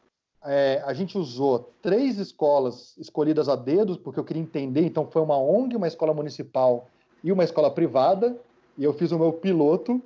é, 0.46 0.80
a 0.86 0.92
gente 0.92 1.18
usou 1.18 1.72
três 1.82 2.18
escolas 2.18 2.96
escolhidas 2.98 3.48
a 3.48 3.56
dedos, 3.56 3.96
porque 3.96 4.20
eu 4.20 4.24
queria 4.24 4.42
entender. 4.42 4.82
Então, 4.82 5.06
foi 5.10 5.20
uma 5.20 5.36
ONG, 5.36 5.74
uma 5.76 5.88
escola 5.88 6.14
municipal 6.14 6.88
e 7.22 7.32
uma 7.32 7.42
escola 7.42 7.68
privada. 7.70 8.38
E 8.78 8.84
eu 8.84 8.92
fiz 8.92 9.10
o 9.10 9.18
meu 9.18 9.32
piloto. 9.32 10.00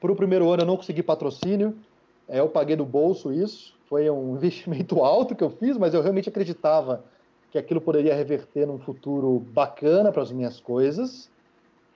Para 0.00 0.12
o 0.12 0.16
primeiro 0.16 0.48
ano, 0.48 0.62
eu 0.62 0.66
não 0.66 0.76
consegui 0.76 1.02
patrocínio. 1.02 1.76
É, 2.28 2.38
eu 2.38 2.48
paguei 2.48 2.76
do 2.76 2.84
bolso 2.84 3.32
isso. 3.32 3.74
Foi 3.88 4.08
um 4.08 4.34
investimento 4.36 5.02
alto 5.02 5.34
que 5.34 5.42
eu 5.42 5.50
fiz, 5.50 5.76
mas 5.76 5.92
eu 5.92 6.02
realmente 6.02 6.28
acreditava 6.28 7.04
que 7.50 7.58
aquilo 7.58 7.80
poderia 7.80 8.14
reverter 8.14 8.66
num 8.66 8.78
futuro 8.78 9.40
bacana 9.40 10.12
para 10.12 10.22
as 10.22 10.30
minhas 10.30 10.60
coisas. 10.60 11.28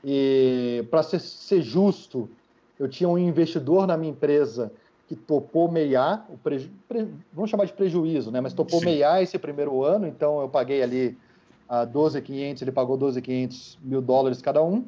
E, 0.04 0.84
para 0.90 1.02
ser, 1.04 1.20
ser 1.20 1.62
justo, 1.62 2.28
eu 2.78 2.88
tinha 2.88 3.08
um 3.08 3.18
investidor 3.18 3.86
na 3.86 3.96
minha 3.96 4.12
empresa 4.12 4.72
que 5.08 5.16
topou 5.16 5.70
meiar, 5.70 6.26
o 6.28 6.36
preju... 6.36 6.70
Pre... 6.86 7.08
vamos 7.32 7.50
chamar 7.50 7.64
de 7.64 7.72
prejuízo, 7.72 8.30
né? 8.30 8.40
Mas 8.40 8.52
topou 8.52 8.78
Sim. 8.80 8.86
meiar 8.86 9.22
esse 9.22 9.38
primeiro 9.38 9.82
ano, 9.82 10.06
então 10.06 10.40
eu 10.40 10.48
paguei 10.48 10.82
ali 10.82 11.16
a 11.68 11.86
12.500, 11.86 12.62
ele 12.62 12.72
pagou 12.72 12.98
12.500 12.98 13.78
mil 13.82 14.02
dólares 14.02 14.42
cada 14.42 14.62
um. 14.62 14.84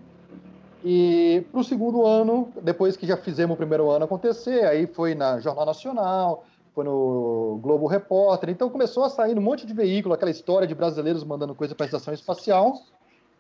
E 0.85 1.45
para 1.51 1.61
o 1.61 1.65
segundo 1.65 2.07
ano, 2.07 2.49
depois 2.63 2.97
que 2.97 3.07
já 3.07 3.17
fizemos 3.17 3.55
o 3.55 3.57
primeiro 3.57 3.91
ano 3.91 4.05
acontecer, 4.05 4.65
aí 4.65 4.87
foi 4.87 5.15
na 5.15 5.41
Jornal 5.41 5.67
Nacional, 5.67 6.45
foi 6.75 6.85
no 6.85 7.59
Globo 7.63 7.87
Repórter, 7.87 8.49
então 8.49 8.71
começou 8.71 9.05
a 9.05 9.11
sair 9.11 9.39
um 9.39 9.43
monte 9.43 9.67
de 9.67 9.75
veículo, 9.75 10.15
aquela 10.15 10.31
história 10.31 10.67
de 10.67 10.75
brasileiros 10.75 11.25
mandando 11.25 11.55
coisa 11.55 11.75
para 11.75 11.85
a 11.85 11.89
estação 11.89 12.15
espacial. 12.15 12.75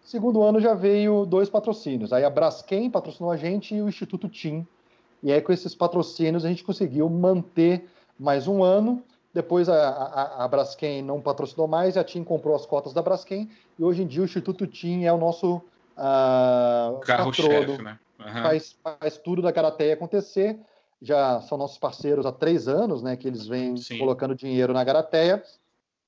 Segundo 0.04 0.42
ano 0.42 0.60
já 0.60 0.74
veio 0.74 1.24
dois 1.24 1.48
patrocínios. 1.48 2.12
Aí 2.12 2.24
a 2.24 2.30
Braskem 2.30 2.90
patrocinou 2.90 3.30
a 3.30 3.36
gente 3.36 3.74
e 3.74 3.82
o 3.82 3.88
Instituto 3.88 4.28
TIM. 4.28 4.66
E 5.22 5.32
aí 5.32 5.40
com 5.40 5.52
esses 5.52 5.74
patrocínios 5.74 6.44
a 6.44 6.48
gente 6.48 6.64
conseguiu 6.64 7.08
manter 7.08 7.88
mais 8.18 8.48
um 8.48 8.62
ano. 8.62 9.02
Depois 9.32 9.68
a, 9.68 9.88
a, 9.88 10.44
a 10.44 10.48
Braskem 10.48 11.02
não 11.02 11.20
patrocinou 11.20 11.68
mais, 11.68 11.96
a 11.96 12.02
TIM 12.02 12.24
comprou 12.24 12.56
as 12.56 12.66
cotas 12.66 12.92
da 12.92 13.00
Braskem 13.00 13.48
e 13.78 13.84
hoje 13.84 14.02
em 14.02 14.06
dia 14.06 14.22
o 14.22 14.24
Instituto 14.24 14.66
TIM 14.66 15.04
é 15.04 15.12
o 15.12 15.18
nosso 15.18 15.62
uh, 15.96 16.98
carro-chefe, 17.00 17.80
né? 17.80 17.98
Uhum. 18.18 18.42
Faz, 18.42 18.76
faz 18.82 19.16
tudo 19.16 19.40
da 19.40 19.52
Garateia 19.52 19.94
acontecer. 19.94 20.58
Já 21.00 21.40
são 21.42 21.56
nossos 21.56 21.78
parceiros 21.78 22.26
há 22.26 22.32
três 22.32 22.68
anos, 22.68 23.02
né? 23.02 23.16
Que 23.16 23.28
eles 23.28 23.46
vêm 23.46 23.76
Sim. 23.76 23.98
colocando 23.98 24.34
dinheiro 24.34 24.72
na 24.72 24.82
Garateia 24.82 25.42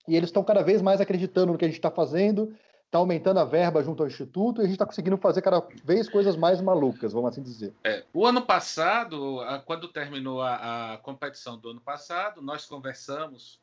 e 0.07 0.17
eles 0.17 0.29
estão 0.29 0.43
cada 0.43 0.63
vez 0.63 0.83
mais 0.83 1.01
acreditando 1.01 1.53
no 1.53 1.59
que 1.59 1.65
a 1.65 1.69
gente 1.69 1.79
está 1.79 1.91
fazendo 1.91 2.53
está 2.93 2.99
aumentando 2.99 3.41
a 3.41 3.45
verba 3.45 3.83
junto 3.83 4.03
ao 4.03 4.07
Instituto 4.07 4.61
e 4.61 4.65
a 4.65 4.65
gente 4.65 4.75
está 4.75 4.85
conseguindo 4.85 5.17
fazer 5.17 5.41
cada 5.41 5.67
vez 5.83 6.11
coisas 6.11 6.37
mais 6.37 6.61
malucas, 6.61 7.15
vamos 7.15 7.31
assim 7.31 7.43
dizer. 7.43 7.73
É, 7.83 8.05
o 8.13 8.27
ano 8.27 8.43
passado, 8.43 9.39
quando 9.65 9.89
terminou 9.89 10.43
a, 10.43 10.93
a, 10.93 10.99
competição 10.99 11.57
do 11.57 11.71
ano 11.71 11.81
passado, 11.81 12.43
nós 12.43 12.67
conversamos 12.67 13.59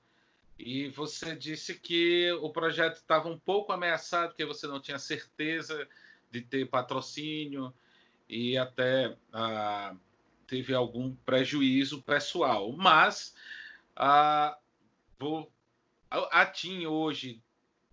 e 0.58 0.90
você 0.90 1.36
disse 1.36 1.76
que 1.76 2.32
o 2.42 2.50
projeto 2.50 2.96
estava 2.96 3.30
um 3.30 3.38
pouco 3.38 3.72
ameaçado, 3.72 4.30
porque 4.30 4.46
você 4.46 4.66
não 4.66 4.80
tinha 4.80 4.98
certeza 4.98 5.88
de 6.32 6.42
ter 6.42 6.68
patrocínio 6.68 7.72
e 8.28 8.58
até 8.58 9.16
ah, 9.32 9.94
teve 10.48 10.74
algum 10.74 11.14
prejuízo 11.24 12.02
pessoal. 12.02 12.72
Mas 12.72 13.36
a, 13.96 14.58
a 16.32 16.46
TIM 16.48 16.88
hoje 16.88 17.40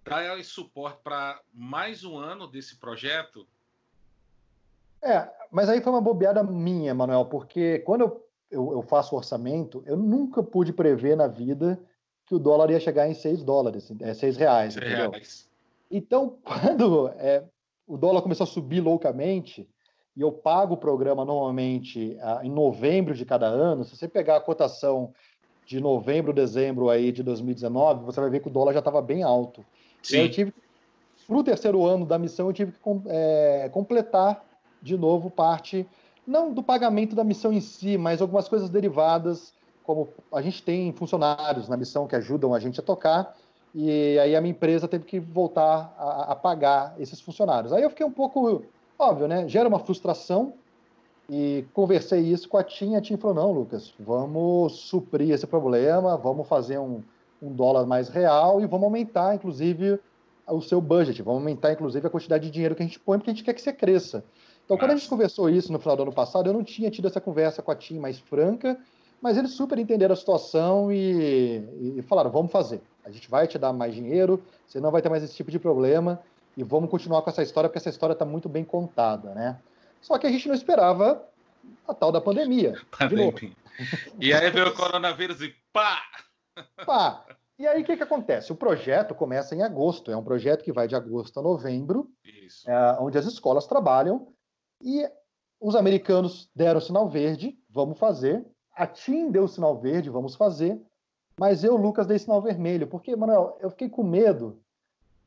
dar 0.08 0.44
suporte 0.44 1.00
para 1.02 1.40
mais 1.52 2.04
um 2.04 2.16
ano 2.16 2.46
desse 2.46 2.76
projeto? 2.76 3.46
É, 5.02 5.28
mas 5.50 5.68
aí 5.68 5.80
foi 5.80 5.92
uma 5.92 6.00
bobeada 6.00 6.42
minha, 6.42 6.94
Manuel, 6.94 7.26
porque 7.26 7.80
quando 7.80 8.02
eu, 8.02 8.26
eu, 8.50 8.72
eu 8.72 8.82
faço 8.82 9.16
orçamento, 9.16 9.82
eu 9.84 9.96
nunca 9.96 10.42
pude 10.42 10.72
prever 10.72 11.16
na 11.16 11.26
vida 11.26 11.78
que 12.24 12.34
o 12.34 12.38
dólar 12.38 12.70
ia 12.70 12.80
chegar 12.80 13.08
em 13.08 13.14
6 13.14 13.42
dólares, 13.42 13.92
é, 14.00 14.14
6 14.14 14.36
reais, 14.36 14.74
6 14.74 14.86
entendeu? 14.86 15.10
Reais. 15.10 15.48
Então, 15.90 16.38
quando 16.42 17.08
é, 17.18 17.44
o 17.86 17.96
dólar 17.96 18.22
começou 18.22 18.44
a 18.44 18.48
subir 18.48 18.80
loucamente, 18.80 19.68
e 20.16 20.22
eu 20.22 20.32
pago 20.32 20.74
o 20.74 20.78
programa 20.78 21.26
normalmente 21.26 22.16
em 22.42 22.50
novembro 22.50 23.14
de 23.14 23.26
cada 23.26 23.46
ano, 23.46 23.84
se 23.84 23.94
você 23.94 24.08
pegar 24.08 24.36
a 24.36 24.40
cotação 24.40 25.12
de 25.66 25.78
novembro, 25.78 26.32
dezembro 26.32 26.88
aí 26.88 27.12
de 27.12 27.22
2019, 27.22 28.04
você 28.04 28.20
vai 28.20 28.30
ver 28.30 28.40
que 28.40 28.48
o 28.48 28.50
dólar 28.50 28.72
já 28.72 28.78
estava 28.78 29.02
bem 29.02 29.22
alto. 29.22 29.62
Sim. 30.08 30.18
Eu 30.18 30.30
tive, 30.30 30.54
para 31.26 31.36
o 31.36 31.44
terceiro 31.44 31.84
ano 31.84 32.06
da 32.06 32.18
missão, 32.18 32.46
eu 32.48 32.52
tive 32.52 32.72
que 32.72 32.78
é, 33.06 33.68
completar 33.72 34.44
de 34.80 34.96
novo 34.96 35.30
parte, 35.30 35.86
não 36.26 36.52
do 36.52 36.62
pagamento 36.62 37.16
da 37.16 37.24
missão 37.24 37.52
em 37.52 37.60
si, 37.60 37.98
mas 37.98 38.22
algumas 38.22 38.48
coisas 38.48 38.68
derivadas, 38.68 39.52
como 39.82 40.08
a 40.32 40.40
gente 40.40 40.62
tem 40.62 40.92
funcionários 40.92 41.68
na 41.68 41.76
missão 41.76 42.06
que 42.06 42.16
ajudam 42.16 42.54
a 42.54 42.60
gente 42.60 42.78
a 42.78 42.82
tocar, 42.82 43.36
e 43.74 44.18
aí 44.18 44.34
a 44.34 44.40
minha 44.40 44.52
empresa 44.52 44.88
teve 44.88 45.04
que 45.04 45.18
voltar 45.18 45.94
a, 45.98 46.32
a 46.32 46.36
pagar 46.36 46.94
esses 46.98 47.20
funcionários. 47.20 47.72
Aí 47.72 47.82
eu 47.82 47.90
fiquei 47.90 48.06
um 48.06 48.12
pouco, 48.12 48.64
óbvio, 48.98 49.28
né? 49.28 49.48
Gera 49.48 49.68
uma 49.68 49.78
frustração, 49.78 50.54
e 51.28 51.64
conversei 51.74 52.20
isso 52.20 52.48
com 52.48 52.56
a 52.56 52.62
TIM, 52.62 52.94
a 52.94 53.00
TIM 53.00 53.16
falou, 53.16 53.34
não, 53.34 53.52
Lucas, 53.52 53.92
vamos 53.98 54.74
suprir 54.74 55.30
esse 55.30 55.46
problema, 55.46 56.16
vamos 56.16 56.46
fazer 56.46 56.78
um, 56.78 57.02
um 57.42 57.52
dólar 57.52 57.86
mais 57.86 58.08
real 58.08 58.60
e 58.60 58.66
vamos 58.66 58.84
aumentar, 58.84 59.34
inclusive, 59.34 59.98
o 60.46 60.60
seu 60.60 60.80
budget, 60.80 61.20
vamos 61.22 61.40
aumentar, 61.40 61.72
inclusive, 61.72 62.06
a 62.06 62.10
quantidade 62.10 62.44
de 62.44 62.50
dinheiro 62.50 62.74
que 62.74 62.82
a 62.82 62.86
gente 62.86 63.00
põe, 63.00 63.18
porque 63.18 63.30
a 63.30 63.34
gente 63.34 63.44
quer 63.44 63.52
que 63.52 63.60
você 63.60 63.72
cresça. 63.72 64.24
Então, 64.64 64.76
quando 64.76 64.92
a 64.92 64.96
gente 64.96 65.08
conversou 65.08 65.48
isso 65.48 65.72
no 65.72 65.78
final 65.78 65.96
do 65.96 66.02
ano 66.02 66.12
passado, 66.12 66.48
eu 66.48 66.52
não 66.52 66.64
tinha 66.64 66.90
tido 66.90 67.06
essa 67.06 67.20
conversa 67.20 67.62
com 67.62 67.70
a 67.70 67.76
TIM 67.76 67.98
mais 67.98 68.18
franca, 68.18 68.78
mas 69.20 69.36
eles 69.36 69.52
super 69.52 69.78
entenderam 69.78 70.12
a 70.12 70.16
situação 70.16 70.92
e, 70.92 71.96
e 71.96 72.02
falaram: 72.02 72.30
vamos 72.30 72.50
fazer. 72.50 72.80
A 73.04 73.10
gente 73.10 73.30
vai 73.30 73.46
te 73.46 73.58
dar 73.58 73.72
mais 73.72 73.94
dinheiro, 73.94 74.42
você 74.66 74.80
não 74.80 74.90
vai 74.90 75.00
ter 75.00 75.08
mais 75.08 75.22
esse 75.22 75.34
tipo 75.34 75.50
de 75.50 75.58
problema 75.58 76.20
e 76.56 76.64
vamos 76.64 76.90
continuar 76.90 77.22
com 77.22 77.30
essa 77.30 77.42
história, 77.42 77.68
porque 77.68 77.78
essa 77.78 77.90
história 77.90 78.12
está 78.12 78.24
muito 78.24 78.48
bem 78.48 78.64
contada, 78.64 79.34
né? 79.34 79.56
Só 80.00 80.18
que 80.18 80.26
a 80.26 80.30
gente 80.30 80.48
não 80.48 80.54
esperava 80.54 81.22
a 81.86 81.94
tal 81.94 82.10
da 82.10 82.20
pandemia. 82.20 82.74
pandemia. 82.98 83.52
E 84.18 84.32
aí 84.32 84.50
veio 84.50 84.68
o 84.68 84.74
coronavírus 84.74 85.40
e 85.40 85.54
pá! 85.72 86.02
Pá! 86.84 87.24
E 87.58 87.66
aí 87.66 87.82
o 87.82 87.84
que, 87.84 87.96
que 87.96 88.02
acontece? 88.02 88.52
O 88.52 88.56
projeto 88.56 89.14
começa 89.14 89.54
em 89.54 89.62
agosto, 89.62 90.10
é 90.10 90.16
um 90.16 90.22
projeto 90.22 90.62
que 90.62 90.72
vai 90.72 90.86
de 90.86 90.94
agosto 90.94 91.40
a 91.40 91.42
novembro, 91.42 92.10
é, 92.66 92.96
onde 93.00 93.16
as 93.16 93.24
escolas 93.24 93.66
trabalham, 93.66 94.28
e 94.82 95.08
os 95.58 95.74
americanos 95.74 96.50
deram 96.54 96.80
sinal 96.80 97.08
verde, 97.08 97.58
vamos 97.70 97.98
fazer. 97.98 98.46
A 98.74 98.86
TIM 98.86 99.30
deu 99.30 99.48
sinal 99.48 99.78
verde, 99.80 100.10
vamos 100.10 100.34
fazer. 100.34 100.78
Mas 101.38 101.64
eu, 101.64 101.76
Lucas, 101.76 102.06
dei 102.06 102.18
sinal 102.18 102.42
vermelho, 102.42 102.86
porque, 102.86 103.16
Manuel, 103.16 103.56
eu 103.60 103.70
fiquei 103.70 103.88
com 103.88 104.02
medo 104.02 104.60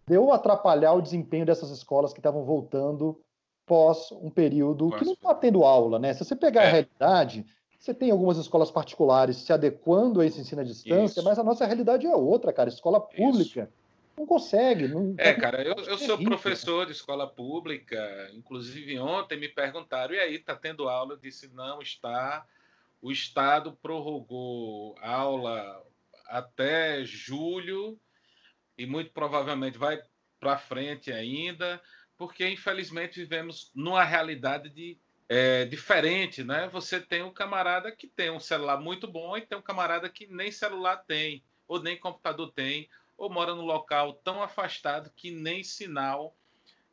de 0.08 0.16
eu 0.16 0.32
atrapalhar 0.32 0.94
o 0.94 1.02
desempenho 1.02 1.46
dessas 1.46 1.70
escolas 1.72 2.14
que 2.14 2.20
estavam 2.20 2.44
voltando 2.44 3.20
pós 3.66 4.12
um 4.12 4.32
período 4.32 4.90
que 4.98 5.06
não 5.06 5.14
está 5.14 5.36
tendo 5.36 5.64
aula, 5.64 6.00
né? 6.00 6.14
Se 6.14 6.26
você 6.26 6.36
pegar 6.36 6.64
é. 6.64 6.68
a 6.68 6.72
realidade, 6.72 7.46
você 7.80 7.94
tem 7.94 8.12
algumas 8.12 8.38
escolas 8.38 8.70
particulares 8.70 9.38
se 9.38 9.54
adequando 9.54 10.20
a 10.20 10.26
esse 10.26 10.42
ensino 10.42 10.62
à 10.62 10.66
distância, 10.66 11.22
Isso. 11.22 11.24
mas 11.24 11.40
a 11.40 11.44
nossa 11.44 11.66
realidade 11.66 12.06
é 12.06 12.14
outra, 12.14 12.52
cara. 12.52 12.68
Escola 12.68 13.00
pública 13.00 13.62
Isso. 13.62 13.74
não 14.18 14.26
consegue. 14.26 14.90
Não, 14.90 15.16
é, 15.18 15.34
cara, 15.34 15.64
eu, 15.64 15.76
eu 15.76 15.98
sou 15.98 16.18
professor 16.22 16.86
de 16.86 16.92
escola 16.92 17.26
pública. 17.26 18.30
Inclusive, 18.34 19.00
ontem 19.00 19.40
me 19.40 19.48
perguntaram, 19.48 20.14
e 20.14 20.20
aí, 20.20 20.36
está 20.36 20.58
tendo 20.58 20.90
aula? 20.90 21.14
Eu 21.14 21.18
disse, 21.18 21.48
não 21.54 21.82
está. 21.82 22.46
O 23.02 23.14
Estado 23.14 23.72
prorrogou 23.82 24.94
aula 25.00 25.82
até 26.28 27.06
julho 27.06 27.98
e 28.78 28.86
muito 28.86 29.12
provavelmente 29.12 29.78
vai 29.78 30.02
para 30.38 30.58
frente 30.58 31.14
ainda, 31.14 31.82
porque 32.18 32.48
infelizmente 32.48 33.22
vivemos 33.22 33.72
numa 33.74 34.04
realidade 34.04 34.70
de 34.70 34.98
é, 35.30 35.64
diferente, 35.66 36.44
né? 36.44 36.68
Você 36.74 37.00
tem 37.00 37.22
um 37.22 37.32
camarada 37.32 37.92
que 37.92 38.08
tem 38.08 38.32
um 38.32 38.40
celular 38.40 38.82
muito 38.82 39.08
bom 39.08 39.38
e 39.38 39.42
tem 39.42 39.56
um 39.56 39.62
camarada 39.62 40.10
que 40.10 40.26
nem 40.26 40.52
celular 40.52 40.98
tem, 40.98 41.44
ou 41.68 41.80
nem 41.80 41.96
computador 41.96 42.52
tem, 42.52 42.90
ou 43.16 43.30
mora 43.30 43.54
num 43.54 43.66
local 43.66 44.14
tão 44.14 44.42
afastado 44.42 45.12
que 45.16 45.30
nem 45.30 45.64
sinal 45.64 46.36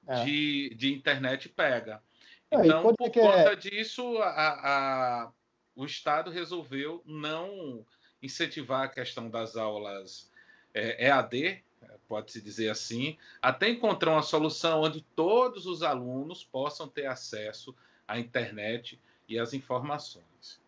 é. 0.06 0.22
de, 0.22 0.74
de 0.76 0.92
internet 0.92 1.48
pega. 1.48 2.02
É, 2.50 2.58
então, 2.58 2.94
por 2.94 3.10
conta 3.10 3.52
é... 3.52 3.56
disso, 3.56 4.18
a, 4.18 4.28
a, 4.28 5.32
o 5.74 5.86
Estado 5.86 6.30
resolveu 6.30 7.02
não 7.06 7.86
incentivar 8.22 8.84
a 8.84 8.88
questão 8.88 9.30
das 9.30 9.56
aulas 9.56 10.30
EAD, 10.74 11.36
é, 11.42 11.62
pode-se 12.06 12.42
dizer 12.42 12.68
assim, 12.68 13.16
até 13.40 13.68
encontrar 13.68 14.12
uma 14.12 14.22
solução 14.22 14.82
onde 14.82 15.00
todos 15.00 15.64
os 15.64 15.82
alunos 15.82 16.44
possam 16.44 16.86
ter 16.86 17.06
acesso 17.06 17.74
à 18.06 18.18
internet 18.18 19.00
e 19.28 19.38
às 19.38 19.52
informações. 19.54 20.60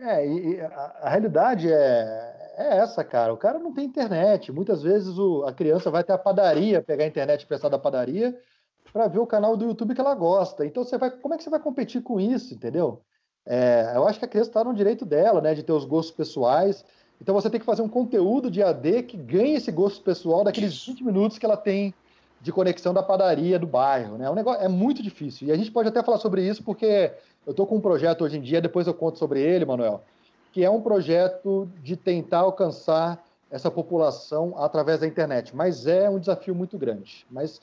É, 0.00 0.26
e 0.26 0.60
a, 0.60 0.96
a 1.02 1.08
realidade 1.08 1.72
é, 1.72 2.54
é, 2.56 2.78
essa, 2.78 3.02
cara. 3.02 3.32
O 3.32 3.36
cara 3.36 3.58
não 3.58 3.72
tem 3.72 3.84
internet. 3.84 4.52
Muitas 4.52 4.82
vezes 4.82 5.18
o, 5.18 5.44
a 5.44 5.52
criança 5.52 5.90
vai 5.90 6.02
até 6.02 6.12
a 6.12 6.18
padaria, 6.18 6.82
pegar 6.82 7.04
a 7.04 7.08
internet 7.08 7.44
emprestada 7.44 7.76
da 7.76 7.82
padaria, 7.82 8.38
para 8.92 9.08
ver 9.08 9.18
o 9.18 9.26
canal 9.26 9.56
do 9.56 9.64
YouTube 9.64 9.94
que 9.94 10.00
ela 10.00 10.14
gosta. 10.14 10.64
Então, 10.64 10.84
você 10.84 10.96
vai, 10.96 11.10
como 11.10 11.34
é 11.34 11.36
que 11.36 11.42
você 11.42 11.50
vai 11.50 11.60
competir 11.60 12.02
com 12.02 12.20
isso, 12.20 12.54
entendeu? 12.54 13.02
É, 13.44 13.92
eu 13.94 14.06
acho 14.06 14.18
que 14.18 14.24
a 14.24 14.28
criança 14.28 14.50
está 14.50 14.62
no 14.62 14.74
direito 14.74 15.04
dela, 15.04 15.40
né, 15.40 15.54
de 15.54 15.62
ter 15.62 15.72
os 15.72 15.84
gostos 15.84 16.14
pessoais. 16.14 16.84
Então, 17.20 17.34
você 17.34 17.50
tem 17.50 17.58
que 17.58 17.66
fazer 17.66 17.82
um 17.82 17.88
conteúdo 17.88 18.50
de 18.50 18.62
AD 18.62 19.02
que 19.04 19.16
ganhe 19.16 19.56
esse 19.56 19.72
gosto 19.72 20.02
pessoal 20.02 20.44
daqueles 20.44 20.86
20 20.86 21.02
minutos 21.02 21.38
que 21.38 21.46
ela 21.46 21.56
tem 21.56 21.92
de 22.40 22.52
conexão 22.52 22.94
da 22.94 23.02
padaria 23.02 23.58
do 23.58 23.66
bairro, 23.66 24.16
né? 24.16 24.30
O 24.30 24.34
negócio 24.34 24.62
é 24.62 24.68
muito 24.68 25.02
difícil. 25.02 25.48
E 25.48 25.52
a 25.52 25.56
gente 25.56 25.70
pode 25.70 25.88
até 25.88 26.02
falar 26.02 26.18
sobre 26.18 26.46
isso 26.46 26.62
porque 26.62 27.12
eu 27.46 27.50
estou 27.50 27.66
com 27.66 27.76
um 27.76 27.80
projeto 27.80 28.22
hoje 28.22 28.38
em 28.38 28.40
dia, 28.40 28.60
depois 28.60 28.86
eu 28.86 28.94
conto 28.94 29.18
sobre 29.18 29.40
ele, 29.40 29.64
Manuel, 29.64 30.02
que 30.52 30.64
é 30.64 30.70
um 30.70 30.80
projeto 30.80 31.68
de 31.82 31.96
tentar 31.96 32.40
alcançar 32.40 33.24
essa 33.50 33.70
população 33.70 34.54
através 34.56 35.00
da 35.00 35.06
internet. 35.06 35.54
Mas 35.56 35.86
é 35.86 36.08
um 36.08 36.18
desafio 36.18 36.54
muito 36.54 36.78
grande. 36.78 37.26
Mas 37.30 37.60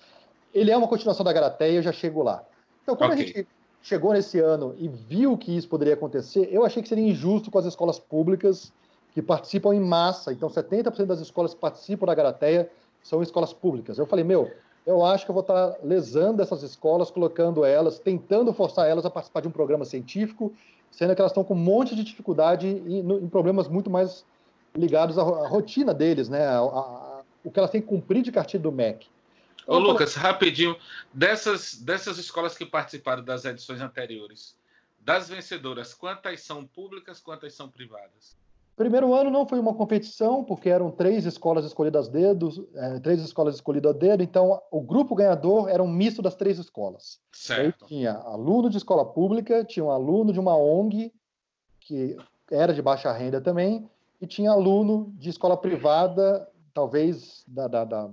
ele 0.53 0.71
é 0.71 0.78
uma 0.78 0.88
continuação 0.88 1.23
da 1.23 1.32
Garateia, 1.32 1.78
eu 1.78 1.84
já 1.84 1.91
chego 1.91 2.23
lá. 2.23 2.43
Então, 2.84 2.95
quando 2.95 3.13
okay. 3.13 3.23
a 3.23 3.28
gente 3.28 3.47
chegou 3.82 4.13
nesse 4.13 4.39
ano 4.39 4.76
e 4.78 4.88
viu 4.88 5.38
que 5.38 5.55
isso 5.55 5.69
poderia 5.69 5.93
acontecer, 5.93 6.49
eu 6.51 6.65
achei 6.65 6.82
que 6.82 6.89
seria 6.89 7.07
injusto 7.07 7.51
com 7.51 7.59
as 7.59 7.65
escolas 7.65 7.99
públicas 7.99 8.73
que 9.13 9.21
participam 9.21 9.73
em 9.73 9.80
massa. 9.80 10.34
Então, 10.34 10.49
70% 10.49 11.05
das 11.05 11.19
escolas 11.19 11.53
que 11.53 11.59
participam 11.59 12.05
da 12.05 12.15
Garateia 12.15 12.69
são 13.06 13.22
escolas 13.22 13.53
públicas. 13.53 13.99
Eu 13.99 14.08
falei, 14.08 14.26
meu, 14.26 14.51
eu 14.84 15.06
acho 15.06 15.26
que 15.26 15.30
eu 15.30 15.34
vou 15.34 15.41
estar 15.41 15.76
lesando 15.84 16.41
essas 16.41 16.64
escolas, 16.64 17.12
colocando 17.12 17.64
elas, 17.64 17.99
tentando 17.99 18.51
forçar 18.51 18.89
elas 18.89 19.06
a 19.06 19.12
participar 19.12 19.41
de 19.41 19.47
um 19.47 19.51
programa 19.51 19.86
científico, 19.86 20.51
sendo 20.89 21.14
que 21.14 21.22
elas 21.22 21.32
estão 21.32 21.43
com 21.43 21.53
um 21.53 21.58
monte 21.58 21.95
de 21.95 22.03
dificuldade 22.03 22.68
em, 22.68 22.99
em 22.99 23.30
problemas 23.30 23.68
muito 23.68 23.91
mais 23.91 24.26
ligados 24.76 25.20
à, 25.20 25.22
à 25.22 25.47
rotina 25.47 25.93
deles, 25.93 26.30
né? 26.30 26.47
A, 26.47 26.58
a, 26.58 27.22
o 27.43 27.51
que 27.51 27.60
elas 27.60 27.70
têm 27.70 27.80
que 27.80 27.88
cumprir 27.88 28.24
de 28.24 28.32
cartilha 28.32 28.64
do 28.64 28.72
MEC. 28.72 29.08
Ô, 29.68 29.78
Lucas, 29.78 30.16
rapidinho, 30.16 30.76
dessas, 31.14 31.76
dessas 31.76 32.18
escolas 32.18 32.58
que 32.58 32.66
participaram 32.66 33.24
das 33.24 33.45
edições 33.45 33.82
anteriores, 33.82 34.58
das 34.99 35.30
vencedoras, 35.30 35.93
quantas 35.93 36.41
são 36.41 36.66
públicas, 36.66 37.20
quantas 37.20 37.53
são 37.53 37.70
privadas? 37.70 38.36
Primeiro 38.76 39.13
ano 39.13 39.32
não 39.32 39.47
foi 39.47 39.57
uma 39.57 39.73
competição, 39.73 40.43
porque 40.43 40.69
eram 40.69 40.91
três 40.91 41.26
escolas 41.26 41.63
escolhidas 41.63 42.09
a 42.09 42.11
dedo, 42.11 42.67
é, 42.76 42.99
três 42.99 43.21
escolas 43.21 43.55
escolhidas 43.55 43.95
a 43.95 43.97
dedo, 43.97 44.21
então 44.21 44.61
o 44.69 44.82
grupo 44.82 45.15
ganhador 45.15 45.69
era 45.69 45.82
um 45.82 45.88
misto 45.88 46.21
das 46.21 46.36
três 46.36 46.59
escolas. 46.59 47.19
Certo. 47.32 47.86
Aí 47.86 47.88
tinha 47.88 48.13
aluno 48.13 48.69
de 48.69 48.78
escola 48.78 49.05
pública, 49.05 49.63
tinha 49.63 49.86
um 49.86 49.91
aluno 49.91 50.34
de 50.34 50.41
uma 50.41 50.57
ONG, 50.57 51.13
que 51.80 52.17
era 52.51 52.73
de 52.73 52.82
baixa 52.82 53.13
renda 53.13 53.39
também, 53.39 53.89
e 54.19 54.28
tinha 54.28 54.51
aluno 54.51 55.13
de 55.17 55.30
escola 55.30 55.55
privada, 55.55 56.45
talvez 56.73 57.45
da, 57.47 57.69
da, 57.69 57.86
da, 57.86 58.09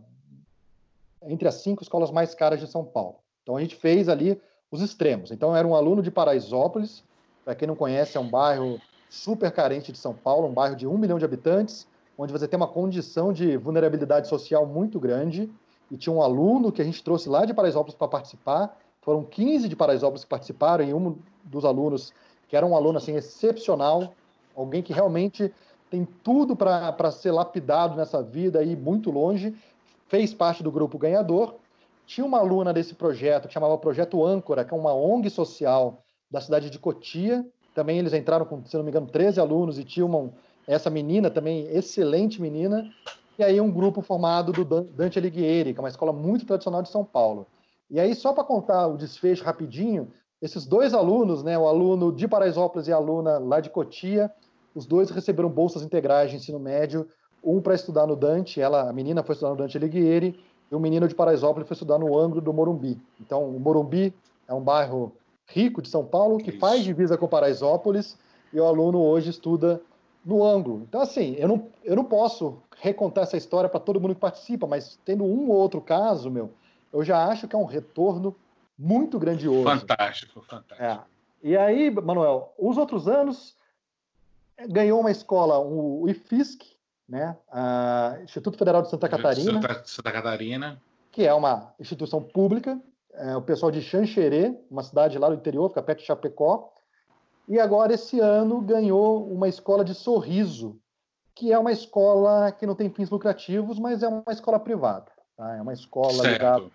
entre 1.24 1.48
as 1.48 1.56
cinco 1.56 1.82
escolas 1.82 2.12
mais 2.12 2.36
caras 2.36 2.60
de 2.60 2.68
São 2.68 2.84
Paulo. 2.84 3.16
Então 3.42 3.56
a 3.56 3.60
gente 3.60 3.74
fez 3.74 4.08
ali 4.08 4.40
os 4.70 4.80
extremos. 4.80 5.32
Então 5.32 5.56
era 5.56 5.66
um 5.66 5.74
aluno 5.74 6.02
de 6.02 6.10
Paraisópolis, 6.10 7.02
para 7.44 7.56
quem 7.56 7.66
não 7.66 7.74
conhece, 7.74 8.16
é 8.16 8.20
um 8.20 8.28
bairro 8.28 8.80
super 9.12 9.52
carente 9.52 9.92
de 9.92 9.98
São 9.98 10.14
Paulo, 10.14 10.48
um 10.48 10.54
bairro 10.54 10.74
de 10.74 10.86
um 10.86 10.96
milhão 10.96 11.18
de 11.18 11.24
habitantes, 11.24 11.86
onde 12.16 12.32
você 12.32 12.48
tem 12.48 12.56
uma 12.56 12.66
condição 12.66 13.30
de 13.30 13.58
vulnerabilidade 13.58 14.26
social 14.26 14.64
muito 14.64 14.98
grande. 14.98 15.52
E 15.90 15.98
tinha 15.98 16.14
um 16.14 16.22
aluno 16.22 16.72
que 16.72 16.80
a 16.80 16.84
gente 16.84 17.04
trouxe 17.04 17.28
lá 17.28 17.44
de 17.44 17.52
Paraisópolis 17.52 17.94
para 17.94 18.08
participar. 18.08 18.74
Foram 19.02 19.22
15 19.22 19.68
de 19.68 19.76
Paraisópolis 19.76 20.24
que 20.24 20.30
participaram, 20.30 20.82
e 20.82 20.94
um 20.94 21.18
dos 21.44 21.62
alunos, 21.66 22.10
que 22.48 22.56
era 22.56 22.64
um 22.64 22.74
aluno 22.74 22.96
assim, 22.96 23.14
excepcional, 23.14 24.14
alguém 24.56 24.82
que 24.82 24.94
realmente 24.94 25.52
tem 25.90 26.08
tudo 26.24 26.56
para 26.56 27.10
ser 27.10 27.32
lapidado 27.32 27.94
nessa 27.94 28.22
vida 28.22 28.64
e 28.64 28.74
muito 28.74 29.10
longe, 29.10 29.54
fez 30.08 30.32
parte 30.32 30.62
do 30.62 30.72
grupo 30.72 30.96
ganhador. 30.96 31.56
Tinha 32.06 32.24
uma 32.24 32.38
aluna 32.38 32.72
desse 32.72 32.94
projeto 32.94 33.46
que 33.46 33.52
chamava 33.52 33.76
Projeto 33.76 34.24
Âncora, 34.24 34.64
que 34.64 34.72
é 34.72 34.76
uma 34.76 34.94
ONG 34.94 35.28
social 35.28 36.02
da 36.30 36.40
cidade 36.40 36.70
de 36.70 36.78
Cotia, 36.78 37.46
também 37.74 37.98
eles 37.98 38.12
entraram 38.12 38.44
com, 38.44 38.64
se 38.64 38.76
não 38.76 38.84
me 38.84 38.90
engano, 38.90 39.06
13 39.06 39.40
alunos 39.40 39.78
e 39.78 40.02
uma, 40.02 40.30
essa 40.66 40.90
menina 40.90 41.30
também, 41.30 41.66
excelente 41.68 42.40
menina. 42.40 42.88
E 43.38 43.42
aí 43.42 43.60
um 43.60 43.70
grupo 43.70 44.02
formado 44.02 44.52
do 44.52 44.64
Dante 44.64 45.18
Alighieri, 45.18 45.72
que 45.72 45.80
é 45.80 45.82
uma 45.82 45.88
escola 45.88 46.12
muito 46.12 46.44
tradicional 46.44 46.82
de 46.82 46.90
São 46.90 47.04
Paulo. 47.04 47.46
E 47.90 48.00
aí, 48.00 48.14
só 48.14 48.32
para 48.32 48.44
contar 48.44 48.86
o 48.86 48.96
desfecho 48.96 49.44
rapidinho, 49.44 50.08
esses 50.40 50.66
dois 50.66 50.94
alunos, 50.94 51.42
né, 51.42 51.58
o 51.58 51.68
aluno 51.68 52.10
de 52.10 52.26
Paraisópolis 52.26 52.88
e 52.88 52.92
a 52.92 52.96
aluna 52.96 53.38
lá 53.38 53.60
de 53.60 53.70
Cotia, 53.70 54.32
os 54.74 54.86
dois 54.86 55.10
receberam 55.10 55.50
bolsas 55.50 55.82
integrais 55.82 56.30
de 56.30 56.36
ensino 56.36 56.58
médio, 56.58 57.06
um 57.44 57.60
para 57.60 57.74
estudar 57.74 58.06
no 58.06 58.16
Dante, 58.16 58.60
ela, 58.60 58.88
a 58.88 58.92
menina 58.92 59.22
foi 59.22 59.34
estudar 59.34 59.50
no 59.50 59.56
Dante 59.56 59.76
Alighieri, 59.76 60.38
e 60.70 60.74
o 60.74 60.80
menino 60.80 61.06
de 61.06 61.14
Paraisópolis 61.14 61.68
foi 61.68 61.74
estudar 61.74 61.98
no 61.98 62.18
ângulo 62.18 62.40
do 62.40 62.52
Morumbi. 62.52 62.98
Então, 63.20 63.44
o 63.44 63.60
Morumbi 63.60 64.14
é 64.48 64.54
um 64.54 64.62
bairro 64.62 65.12
rico 65.46 65.82
de 65.82 65.88
São 65.88 66.04
Paulo, 66.04 66.38
que 66.38 66.50
Isso. 66.50 66.58
faz 66.58 66.82
divisa 66.82 67.16
com 67.18 67.28
Paraisópolis, 67.28 68.16
e 68.52 68.60
o 68.60 68.64
aluno 68.64 69.00
hoje 69.00 69.30
estuda 69.30 69.80
no 70.24 70.44
ângulo. 70.44 70.82
Então, 70.88 71.00
assim, 71.00 71.34
eu 71.38 71.48
não, 71.48 71.68
eu 71.84 71.96
não 71.96 72.04
posso 72.04 72.62
recontar 72.78 73.24
essa 73.24 73.36
história 73.36 73.68
para 73.68 73.80
todo 73.80 74.00
mundo 74.00 74.14
que 74.14 74.20
participa, 74.20 74.66
mas 74.66 74.98
tendo 75.04 75.24
um 75.24 75.50
ou 75.50 75.56
outro 75.56 75.80
caso, 75.80 76.30
meu, 76.30 76.52
eu 76.92 77.02
já 77.04 77.26
acho 77.26 77.48
que 77.48 77.56
é 77.56 77.58
um 77.58 77.64
retorno 77.64 78.36
muito 78.78 79.18
grandioso. 79.18 79.64
Fantástico, 79.64 80.42
fantástico. 80.42 80.82
É. 80.82 81.00
E 81.42 81.56
aí, 81.56 81.90
Manuel, 81.90 82.52
os 82.58 82.76
outros 82.76 83.08
anos 83.08 83.56
ganhou 84.68 85.00
uma 85.00 85.10
escola, 85.10 85.58
o 85.58 86.08
IFISC, 86.08 86.76
né, 87.08 87.36
a 87.50 88.18
Instituto 88.22 88.56
Federal 88.56 88.82
de 88.82 88.90
Santa 88.90 89.08
Catarina. 89.08 89.60
Santa, 89.60 89.82
Santa 89.84 90.12
Catarina. 90.12 90.80
Que 91.10 91.26
é 91.26 91.34
uma 91.34 91.74
instituição 91.78 92.22
pública, 92.22 92.80
é, 93.14 93.36
o 93.36 93.42
pessoal 93.42 93.70
de 93.70 93.82
Xanxerê, 93.82 94.58
uma 94.70 94.82
cidade 94.82 95.18
lá 95.18 95.28
do 95.28 95.34
interior, 95.34 95.68
fica 95.68 95.82
perto 95.82 96.00
de 96.00 96.06
Chapecó. 96.06 96.72
E 97.48 97.58
agora, 97.58 97.92
esse 97.92 98.20
ano, 98.20 98.60
ganhou 98.60 99.26
uma 99.30 99.48
escola 99.48 99.84
de 99.84 99.94
Sorriso, 99.94 100.78
que 101.34 101.52
é 101.52 101.58
uma 101.58 101.72
escola 101.72 102.52
que 102.52 102.66
não 102.66 102.74
tem 102.74 102.90
fins 102.90 103.10
lucrativos, 103.10 103.78
mas 103.78 104.02
é 104.02 104.08
uma 104.08 104.32
escola 104.32 104.58
privada. 104.58 105.10
Tá? 105.36 105.56
É 105.56 105.62
uma 105.62 105.72
escola 105.72 106.12
certo. 106.14 106.32
ligada. 106.32 106.70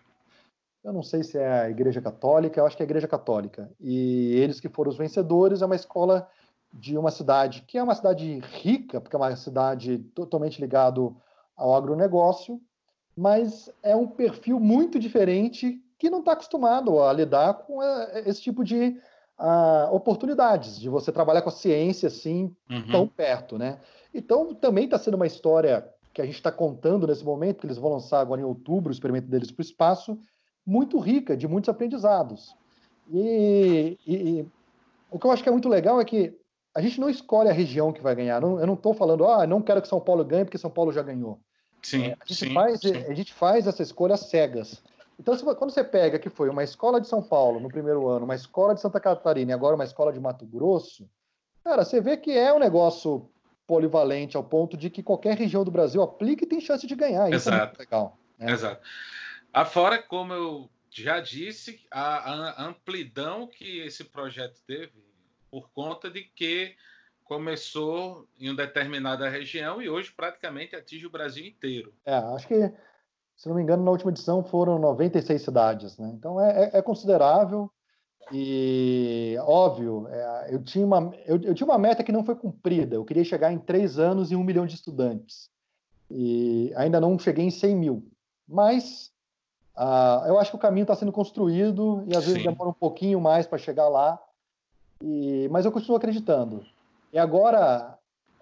Eu 0.84 0.94
não 0.94 1.04
sei 1.04 1.24
se 1.24 1.38
é 1.38 1.62
a 1.62 1.70
Igreja 1.70 2.02
Católica, 2.02 2.60
eu 2.60 2.66
acho 2.66 2.78
que 2.78 2.84
é 2.84 2.86
a 2.86 2.88
Igreja 2.90 3.08
Católica. 3.08 3.70
E 3.80 4.34
eles 4.36 4.60
que 4.60 4.70
foram 4.70 4.92
os 4.92 4.98
vencedores, 4.98 5.62
é 5.62 5.66
uma 5.66 5.76
escola 5.76 6.30
de 6.74 6.98
uma 6.98 7.12
cidade 7.12 7.64
que 7.68 7.78
é 7.78 7.84
uma 7.84 7.96
cidade 7.96 8.40
rica, 8.40 9.02
porque 9.02 9.16
é 9.16 9.20
uma 9.20 9.36
cidade 9.36 9.98
totalmente 10.14 10.62
ligada 10.62 11.02
ao 11.56 11.76
agronegócio, 11.76 12.62
mas 13.16 13.70
é 13.82 13.96
um 13.96 14.08
perfil 14.08 14.60
muito 14.60 15.00
diferente 15.00 15.82
que 15.98 16.10
não 16.10 16.20
está 16.20 16.34
acostumado 16.34 17.02
a 17.02 17.12
lidar 17.12 17.54
com 17.56 17.82
eh, 17.82 18.24
esse 18.26 18.42
tipo 18.42 18.64
de 18.64 18.98
uh, 19.40 19.94
oportunidades, 19.94 20.80
de 20.80 20.90
você 20.90 21.12
trabalhar 21.12 21.42
com 21.42 21.50
a 21.50 21.54
ciência 21.54 22.08
assim, 22.08 22.56
uhum. 22.70 22.92
tão 22.92 23.08
perto, 23.08 23.58
né? 23.58 23.80
Então, 24.14 24.54
também 24.54 24.86
está 24.86 24.98
sendo 24.98 25.16
uma 25.16 25.28
história 25.28 25.88
que 26.14 26.22
a 26.22 26.26
gente 26.26 26.36
está 26.36 26.52
contando 26.52 27.06
nesse 27.06 27.24
momento, 27.24 27.60
que 27.60 27.68
eles 27.68 27.78
vão 27.78 27.92
lançar 27.92 28.20
agora 28.20 28.42
em 28.42 28.46
outubro 28.46 28.90
o 28.90 28.94
experimento 28.94 29.28
deles 29.28 29.52
para 29.52 29.62
o 29.62 29.66
espaço, 29.66 30.18
muito 30.66 31.00
rica, 31.00 31.38
de 31.38 31.48
muitos 31.48 31.70
aprendizados. 31.70 32.56
E, 33.12 33.98
e, 34.06 34.16
e, 34.16 34.48
o 35.12 35.20
que 35.20 35.26
eu 35.26 35.32
acho 35.32 35.44
que 35.44 35.50
é 35.50 35.52
muito 35.52 35.70
legal 35.70 36.02
é 36.02 36.06
que 36.06 36.36
a 36.76 36.82
gente 36.82 37.00
não 37.00 37.10
escolhe 37.10 37.50
a 37.50 37.54
região 37.54 37.94
que 37.94 38.02
vai 38.02 38.16
ganhar. 38.16 38.42
Não, 38.42 38.60
eu 38.60 38.68
não 38.68 38.74
estou 38.74 38.94
falando, 38.94 39.26
ah, 39.26 39.48
não 39.48 39.62
quero 39.62 39.82
que 39.82 39.88
São 39.88 40.00
Paulo 40.00 40.26
ganhe 40.26 40.46
porque 40.46 40.58
São 40.58 40.70
Paulo 40.70 40.92
já 40.92 41.02
ganhou. 41.02 41.40
Sim, 41.82 42.08
é, 42.08 42.18
a, 42.20 42.26
gente 42.26 42.46
sim, 42.48 42.54
faz, 42.54 42.80
sim. 42.82 42.96
a 42.96 43.14
gente 43.14 43.34
faz 43.34 43.68
essa 43.68 43.84
escolha 43.84 44.18
cegas. 44.18 44.84
Então, 45.20 45.36
se, 45.36 45.44
quando 45.44 45.72
você 45.72 45.84
pega 45.84 46.20
que 46.20 46.30
foi 46.30 46.50
uma 46.50 46.64
escola 46.64 47.02
de 47.02 47.08
São 47.08 47.22
Paulo 47.22 47.60
no 47.60 47.70
primeiro 47.70 48.08
ano, 48.08 48.26
uma 48.26 48.36
escola 48.36 48.76
de 48.76 48.82
Santa 48.82 49.00
Catarina 49.00 49.52
e 49.52 49.54
agora 49.54 49.76
uma 49.76 49.84
escola 49.84 50.14
de 50.14 50.20
Mato 50.20 50.46
Grosso, 50.46 51.10
cara, 51.64 51.84
você 51.84 52.00
vê 52.00 52.18
que 52.18 52.32
é 52.32 52.54
um 52.54 52.60
negócio 52.60 53.30
polivalente 53.66 54.38
ao 54.38 54.44
ponto 54.44 54.78
de 54.78 54.90
que 54.90 55.04
qualquer 55.04 55.38
região 55.38 55.64
do 55.64 55.72
Brasil 55.72 56.02
aplica 56.02 56.44
e 56.44 56.48
tem 56.48 56.62
chance 56.62 56.88
de 56.88 56.96
ganhar. 56.96 57.30
Isso 57.30 57.50
Exato. 57.50 57.76
é 57.76 57.80
legal. 57.80 58.18
Né? 58.38 58.52
Exato. 58.52 58.82
Afora, 59.52 60.02
como 60.02 60.34
eu 60.34 60.70
já 60.90 61.20
disse, 61.20 61.86
a, 61.92 62.64
a 62.64 62.66
amplidão 62.66 63.48
que 63.48 63.80
esse 63.80 64.04
projeto 64.04 64.60
teve 64.66 64.94
por 65.52 65.70
conta 65.72 66.10
de 66.10 66.24
que 66.24 66.76
começou 67.24 68.28
em 68.40 68.50
uma 68.50 68.56
determinada 68.56 69.28
região 69.28 69.82
e 69.82 69.90
hoje 69.90 70.14
praticamente 70.16 70.76
atinge 70.76 71.06
o 71.06 71.10
Brasil 71.10 71.46
inteiro. 71.46 71.94
É, 72.06 72.16
acho 72.16 72.48
que 72.48 72.72
se 73.38 73.48
não 73.48 73.56
me 73.56 73.62
engano, 73.62 73.84
na 73.84 73.92
última 73.92 74.10
edição 74.12 74.44
foram 74.44 74.80
96 74.80 75.42
cidades, 75.42 75.98
né? 75.98 76.12
Então 76.14 76.42
é, 76.42 76.64
é, 76.64 76.78
é 76.80 76.82
considerável 76.82 77.72
e 78.32 79.38
óbvio, 79.42 80.08
é, 80.10 80.48
eu, 80.50 80.62
tinha 80.62 80.86
uma, 80.86 81.14
eu, 81.26 81.40
eu, 81.42 81.54
tinha 81.54 81.68
uma 81.68 81.78
meta 81.78 82.04
que 82.04 82.12
não 82.12 82.24
foi 82.24 82.36
cumprida. 82.36 82.96
Eu 82.96 83.06
queria 83.06 83.24
chegar 83.24 83.54
em 83.54 83.60
três 83.60 84.00
anos 84.00 84.32
em 84.32 84.36
um 84.36 84.44
milhão 84.44 84.66
de 84.66 84.74
estudantes 84.74 85.50
e 86.10 86.74
ainda 86.76 87.00
não 87.00 87.18
cheguei 87.18 87.46
em 87.46 87.52
100 87.52 87.76
mil. 87.76 88.12
Mas 88.48 89.12
uh, 89.78 90.26
eu 90.28 90.40
acho 90.40 90.52
que 90.52 90.58
o 90.58 90.60
caminho 90.60 90.84
está 90.84 90.96
sendo 90.96 91.12
construído 91.12 92.04
e 92.08 92.16
às 92.16 92.26
vezes 92.26 92.42
Sim. 92.42 92.50
demora 92.50 92.72
um 92.72 92.74
pouquinho 92.74 93.22
mais 93.22 93.46
para 93.46 93.58
chegar 93.58 93.88
lá. 93.88 94.20
E, 95.02 95.48
mas 95.52 95.64
eu 95.64 95.72
continuo 95.72 95.96
acreditando. 95.96 96.66
E 97.14 97.20
agora, 97.20 97.97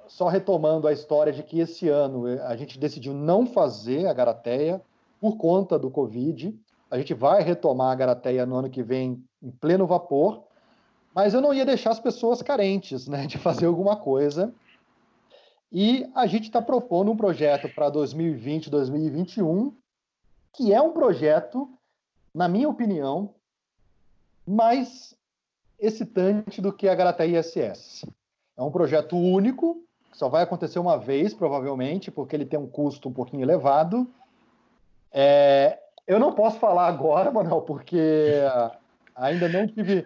só 0.08 0.28
retomando 0.28 0.88
a 0.88 0.94
história 0.94 1.34
de 1.34 1.44
que 1.44 1.60
esse 1.60 1.90
ano 1.90 2.26
a 2.44 2.56
gente 2.56 2.80
decidiu 2.80 3.14
não 3.14 3.46
fazer 3.46 4.08
a 4.08 4.14
Garateia 4.14 4.82
por 5.20 5.38
conta 5.38 5.78
do 5.78 5.90
Covid. 5.90 6.58
A 6.90 6.98
gente 6.98 7.14
vai 7.14 7.42
retomar 7.42 7.92
a 7.92 7.96
Garateia 7.96 8.46
no 8.46 8.56
ano 8.56 8.70
que 8.70 8.84
vem 8.84 9.24
em 9.42 9.52
pleno 9.52 9.88
vapor, 9.88 10.44
mas 11.14 11.34
eu 11.34 11.42
não 11.42 11.54
ia 11.54 11.66
deixar 11.66 11.92
as 11.92 12.00
pessoas 12.00 12.42
carentes 12.42 13.08
né, 13.08 13.26
de 13.26 13.38
fazer 13.38 13.66
alguma 13.66 13.96
coisa. 13.96 14.54
E 15.72 16.10
a 16.16 16.26
gente 16.28 16.44
está 16.44 16.62
propondo 16.62 17.12
um 17.12 17.18
projeto 17.18 17.68
para 17.74 17.90
2020, 17.90 18.70
2021, 18.70 19.76
que 20.54 20.74
é 20.74 20.82
um 20.82 20.92
projeto, 20.92 21.70
na 22.34 22.48
minha 22.48 22.70
opinião, 22.70 23.34
mais 24.48 25.16
excitante 25.80 26.62
do 26.62 26.72
que 26.72 26.88
a 26.88 26.96
Garateia 26.96 27.40
ISS. 27.40 28.06
É 28.58 28.62
um 28.62 28.72
projeto 28.72 29.18
único, 29.18 29.85
só 30.16 30.30
vai 30.30 30.44
acontecer 30.44 30.80
uma 30.80 30.98
vez, 30.98 31.34
provavelmente, 31.34 32.10
porque 32.10 32.38
ele 32.38 32.46
tem 32.46 32.58
um 32.58 32.68
custo 32.68 33.10
um 33.10 33.14
pouquinho 33.14 33.44
elevado. 33.44 34.10
É, 35.12 35.78
eu 36.08 36.18
não 36.18 36.32
posso 36.32 36.58
falar 36.58 36.88
agora, 36.88 37.30
Manuel, 37.30 37.62
porque 37.64 38.42
ainda 39.14 39.50
não 39.50 39.68
tive. 39.68 40.06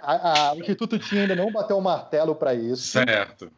A, 0.00 0.48
a, 0.48 0.52
o 0.54 0.60
Instituto 0.60 0.98
TIM 0.98 1.18
ainda 1.18 1.36
não 1.36 1.52
bateu 1.52 1.76
o 1.76 1.82
martelo 1.82 2.34
para 2.34 2.54
isso. 2.54 2.92
Certo. 2.92 3.52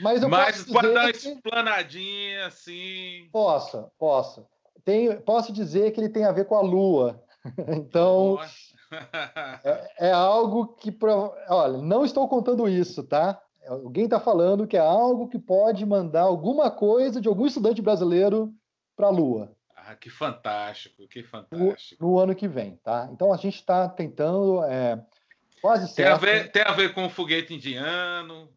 Mas, 0.00 0.22
eu 0.22 0.28
Mas 0.28 0.64
posso 0.64 0.72
pode 0.72 0.88
dizer 0.88 0.94
dar 0.94 1.04
uma 1.04 1.12
que... 1.12 1.28
explanadinha 1.28 2.46
assim. 2.46 3.28
Posso, 3.30 3.86
posso. 3.96 4.44
Tem, 4.84 5.20
posso 5.20 5.52
dizer 5.52 5.92
que 5.92 6.00
ele 6.00 6.08
tem 6.08 6.24
a 6.24 6.32
ver 6.32 6.46
com 6.46 6.56
a 6.56 6.62
Lua. 6.62 7.22
Então, 7.68 8.40
é, 9.62 10.08
é 10.08 10.10
algo 10.10 10.66
que. 10.66 10.92
Olha, 11.48 11.78
não 11.78 12.04
estou 12.04 12.26
contando 12.26 12.68
isso, 12.68 13.04
tá? 13.04 13.40
Alguém 13.66 14.04
está 14.04 14.20
falando 14.20 14.66
que 14.66 14.76
é 14.76 14.80
algo 14.80 15.28
que 15.28 15.38
pode 15.38 15.84
mandar 15.84 16.22
alguma 16.22 16.70
coisa 16.70 17.20
de 17.20 17.28
algum 17.28 17.46
estudante 17.46 17.82
brasileiro 17.82 18.52
para 18.96 19.08
a 19.08 19.10
Lua 19.10 19.56
ah, 19.86 19.94
que 19.94 20.10
fantástico, 20.10 21.06
que 21.06 21.22
fantástico. 21.22 22.04
no 22.04 22.18
ano 22.18 22.34
que 22.34 22.48
vem, 22.48 22.76
tá? 22.82 23.08
Então 23.12 23.32
a 23.32 23.36
gente 23.36 23.54
está 23.54 23.88
tentando, 23.88 24.64
é, 24.64 25.00
quase 25.62 25.94
Tem 25.94 26.04
a, 26.04 26.18
certo. 26.18 26.22
ver, 26.22 26.50
tem 26.50 26.62
a 26.62 26.72
ver 26.72 26.92
com 26.92 27.06
o 27.06 27.10
foguete 27.10 27.54
indiano. 27.54 28.48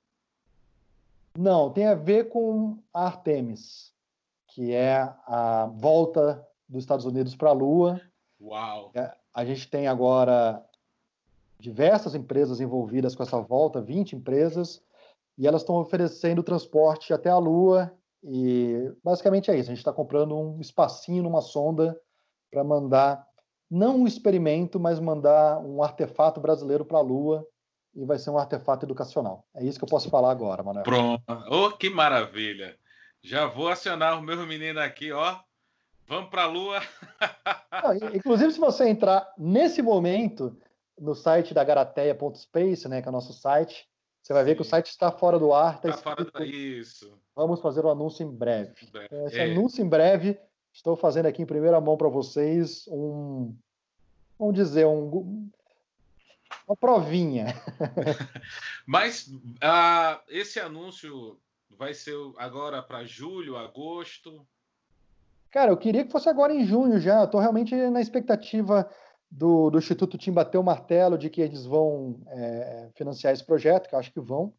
Não, 1.38 1.70
tem 1.72 1.86
a 1.86 1.94
ver 1.94 2.30
com 2.30 2.80
a 2.92 3.06
Artemis, 3.06 3.94
que 4.48 4.74
é 4.74 5.02
a 5.28 5.70
volta 5.72 6.44
dos 6.68 6.84
Estados 6.84 7.06
Unidos 7.06 7.36
para 7.36 7.50
a 7.50 7.54
Lua. 7.54 8.02
Uau. 8.42 8.92
A 9.32 9.46
gente 9.46 9.70
tem 9.70 9.88
agora 9.88 10.66
diversas 11.60 12.16
empresas 12.16 12.60
envolvidas 12.60 13.14
com 13.14 13.22
essa 13.22 13.40
volta, 13.40 13.80
20 13.80 14.16
empresas, 14.16 14.82
e 15.40 15.48
elas 15.48 15.62
estão 15.62 15.76
oferecendo 15.76 16.44
transporte 16.44 17.14
até 17.14 17.30
a 17.30 17.38
Lua. 17.38 17.92
E 18.22 18.92
basicamente 19.02 19.50
é 19.50 19.56
isso. 19.58 19.70
A 19.70 19.74
gente 19.74 19.78
está 19.78 19.94
comprando 19.94 20.38
um 20.38 20.60
espacinho 20.60 21.24
numa 21.24 21.42
sonda 21.42 21.98
para 22.52 22.62
mandar, 22.62 23.26
não 23.72 24.02
um 24.02 24.08
experimento, 24.08 24.78
mas 24.78 25.00
mandar 25.00 25.60
um 25.60 25.82
artefato 25.82 26.42
brasileiro 26.42 26.84
para 26.84 26.98
a 26.98 27.02
Lua. 27.02 27.48
E 27.96 28.06
vai 28.06 28.20
ser 28.20 28.30
um 28.32 28.38
artefato 28.38 28.86
educacional. 28.86 29.46
É 29.56 29.64
isso 29.64 29.80
que 29.80 29.86
eu 29.86 29.90
posso 29.90 30.10
falar 30.10 30.30
agora, 30.30 30.62
Manuel. 30.62 30.84
Pronto. 30.84 31.24
Oh, 31.50 31.72
que 31.72 31.90
maravilha. 31.90 32.78
Já 33.24 33.48
vou 33.48 33.70
acionar 33.70 34.20
o 34.20 34.22
meu 34.22 34.46
menino 34.46 34.80
aqui, 34.80 35.12
ó. 35.12 35.40
Vamos 36.06 36.30
para 36.30 36.44
a 36.44 36.48
Lua. 36.48 36.82
Não, 37.84 38.16
inclusive, 38.16 38.52
se 38.52 38.60
você 38.60 38.90
entrar 38.90 39.32
nesse 39.38 39.82
momento 39.82 40.56
no 41.00 41.16
site 41.16 41.54
da 41.54 41.64
garateia.space, 41.64 42.88
né, 42.90 43.02
que 43.02 43.08
é 43.08 43.12
o 43.12 43.14
nosso 43.14 43.32
site, 43.32 43.90
você 44.30 44.34
vai 44.34 44.44
ver 44.44 44.54
que 44.54 44.62
o 44.62 44.64
Sim. 44.64 44.70
site 44.70 44.90
está 44.90 45.12
fora 45.12 45.40
do 45.40 45.52
ar, 45.52 45.78
está 45.78 45.90
Tá 45.90 45.98
fora 45.98 46.24
da... 46.24 46.46
Isso. 46.46 47.12
vamos 47.36 47.60
fazer 47.62 47.84
o 47.84 47.90
anúncio 47.90 48.24
em 48.24 48.30
breve. 48.30 48.76
Então, 48.84 49.02
esse 49.26 49.40
É. 49.40 49.52
anúncio 49.52 49.84
em 49.84 49.90
breve, 49.90 50.40
estou 50.72 50.96
fazendo 50.96 51.26
aqui 51.26 51.42
em 51.42 51.48
primeira 51.48 51.82
mão 51.82 51.98
para 51.98 52.10
vocês 52.10 52.88
um, 52.90 53.56
vamos 54.38 54.54
dizer, 54.54 54.86
um, 54.86 55.50
uma 56.68 56.78
provinha. 56.80 57.56
Mas 58.86 59.32
ah, 59.64 60.22
esse 60.28 60.60
anúncio 60.60 61.40
vai 61.76 61.96
ser 61.96 62.16
agora 62.38 62.84
para 62.84 63.06
julho, 63.06 63.58
agosto. 63.58 64.46
Cara, 65.50 65.72
eu 65.72 65.78
queria 65.78 66.06
que 66.06 66.12
fosse 66.12 66.30
agora 66.30 66.54
em 66.54 66.64
junho 66.68 67.00
já. 67.00 67.24
Estou 67.24 67.42
realmente 67.42 67.74
na 67.76 68.00
expectativa 68.00 68.88
do, 69.30 69.70
do 69.70 69.78
Instituto 69.78 70.18
Tim 70.18 70.32
bater 70.32 70.58
o 70.58 70.64
martelo 70.64 71.18
de 71.18 71.30
que 71.30 71.42
eles 71.42 71.66
vão 71.66 72.20
é, 72.28 72.90
financiar 72.96 73.34
esse 73.34 73.44
projeto, 73.44 73.88
que 73.88 73.96
eu 73.96 74.00
acho 74.00 74.12
que 74.12 74.20
vão, 74.20 74.54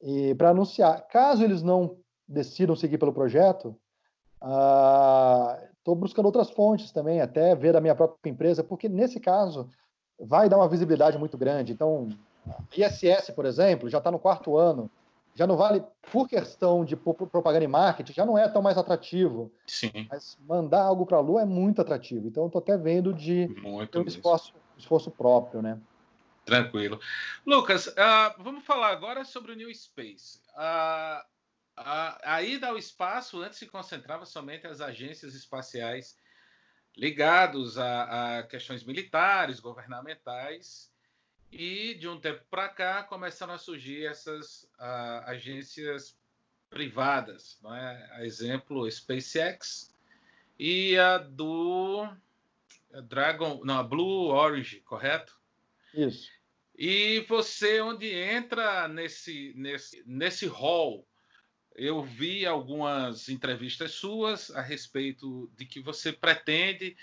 e 0.00 0.34
para 0.34 0.50
anunciar. 0.50 1.06
Caso 1.08 1.44
eles 1.44 1.62
não 1.62 1.96
decidam 2.26 2.74
seguir 2.74 2.98
pelo 2.98 3.12
projeto, 3.12 3.76
estou 5.78 5.94
buscando 5.94 6.26
outras 6.26 6.50
fontes 6.50 6.90
também, 6.90 7.20
até 7.20 7.54
ver 7.54 7.72
da 7.72 7.80
minha 7.80 7.94
própria 7.94 8.30
empresa, 8.30 8.64
porque 8.64 8.88
nesse 8.88 9.20
caso 9.20 9.68
vai 10.18 10.48
dar 10.48 10.56
uma 10.56 10.68
visibilidade 10.68 11.18
muito 11.18 11.36
grande. 11.36 11.72
Então, 11.72 12.08
ISS, 12.76 13.30
por 13.34 13.44
exemplo, 13.44 13.88
já 13.88 13.98
está 13.98 14.10
no 14.10 14.18
quarto 14.18 14.56
ano, 14.56 14.90
já 15.40 15.46
não 15.46 15.56
vale, 15.56 15.82
por 16.12 16.28
questão 16.28 16.84
de 16.84 16.94
pro- 16.94 17.14
propaganda 17.14 17.64
e 17.64 17.68
marketing, 17.68 18.12
já 18.12 18.26
não 18.26 18.36
é 18.36 18.46
tão 18.46 18.60
mais 18.60 18.76
atrativo. 18.76 19.50
Sim, 19.66 20.06
Mas 20.10 20.36
mandar 20.46 20.82
algo 20.82 21.06
para 21.06 21.16
a 21.16 21.20
Lua 21.20 21.40
é 21.40 21.44
muito 21.46 21.80
atrativo. 21.80 22.28
Então, 22.28 22.42
eu 22.42 22.48
estou 22.48 22.60
até 22.60 22.76
vendo 22.76 23.14
de 23.14 23.48
muito 23.48 23.98
um 24.00 24.02
esforço, 24.02 24.52
esforço 24.76 25.10
próprio, 25.10 25.62
né? 25.62 25.80
Tranquilo. 26.44 27.00
Lucas, 27.46 27.90
ah, 27.96 28.34
vamos 28.38 28.66
falar 28.66 28.88
agora 28.88 29.24
sobre 29.24 29.52
o 29.52 29.56
New 29.56 29.74
Space. 29.74 30.42
Ah, 30.54 31.24
a, 31.74 32.34
a 32.34 32.42
ida 32.42 32.68
ao 32.68 32.76
espaço 32.76 33.40
antes 33.40 33.58
se 33.58 33.66
concentrava 33.66 34.26
somente 34.26 34.66
às 34.66 34.82
agências 34.82 35.34
espaciais 35.34 36.18
ligados 36.94 37.78
a, 37.78 38.40
a 38.40 38.42
questões 38.42 38.84
militares, 38.84 39.58
governamentais, 39.58 40.89
e 41.50 41.94
de 41.94 42.08
um 42.08 42.20
tempo 42.20 42.42
para 42.50 42.68
cá 42.68 43.02
começaram 43.02 43.54
a 43.54 43.58
surgir 43.58 44.06
essas 44.06 44.68
ah, 44.78 45.24
agências 45.26 46.16
privadas, 46.68 47.58
não 47.62 47.74
é? 47.74 48.08
A 48.12 48.24
exemplo 48.24 48.90
SpaceX 48.90 49.92
e 50.58 50.96
a 50.96 51.18
do 51.18 52.08
Dragon, 53.08 53.60
não, 53.64 53.78
a 53.78 53.82
Blue 53.82 54.28
Origin, 54.28 54.80
correto? 54.80 55.38
Isso. 55.92 56.30
E 56.76 57.20
você, 57.28 57.80
onde 57.80 58.06
entra 58.06 58.88
nesse, 58.88 59.52
nesse, 59.56 60.02
nesse 60.06 60.46
hall, 60.46 61.06
eu 61.74 62.02
vi 62.02 62.46
algumas 62.46 63.28
entrevistas 63.28 63.92
suas 63.92 64.50
a 64.50 64.62
respeito 64.62 65.50
de 65.56 65.66
que 65.66 65.80
você 65.80 66.12
pretende 66.12 66.96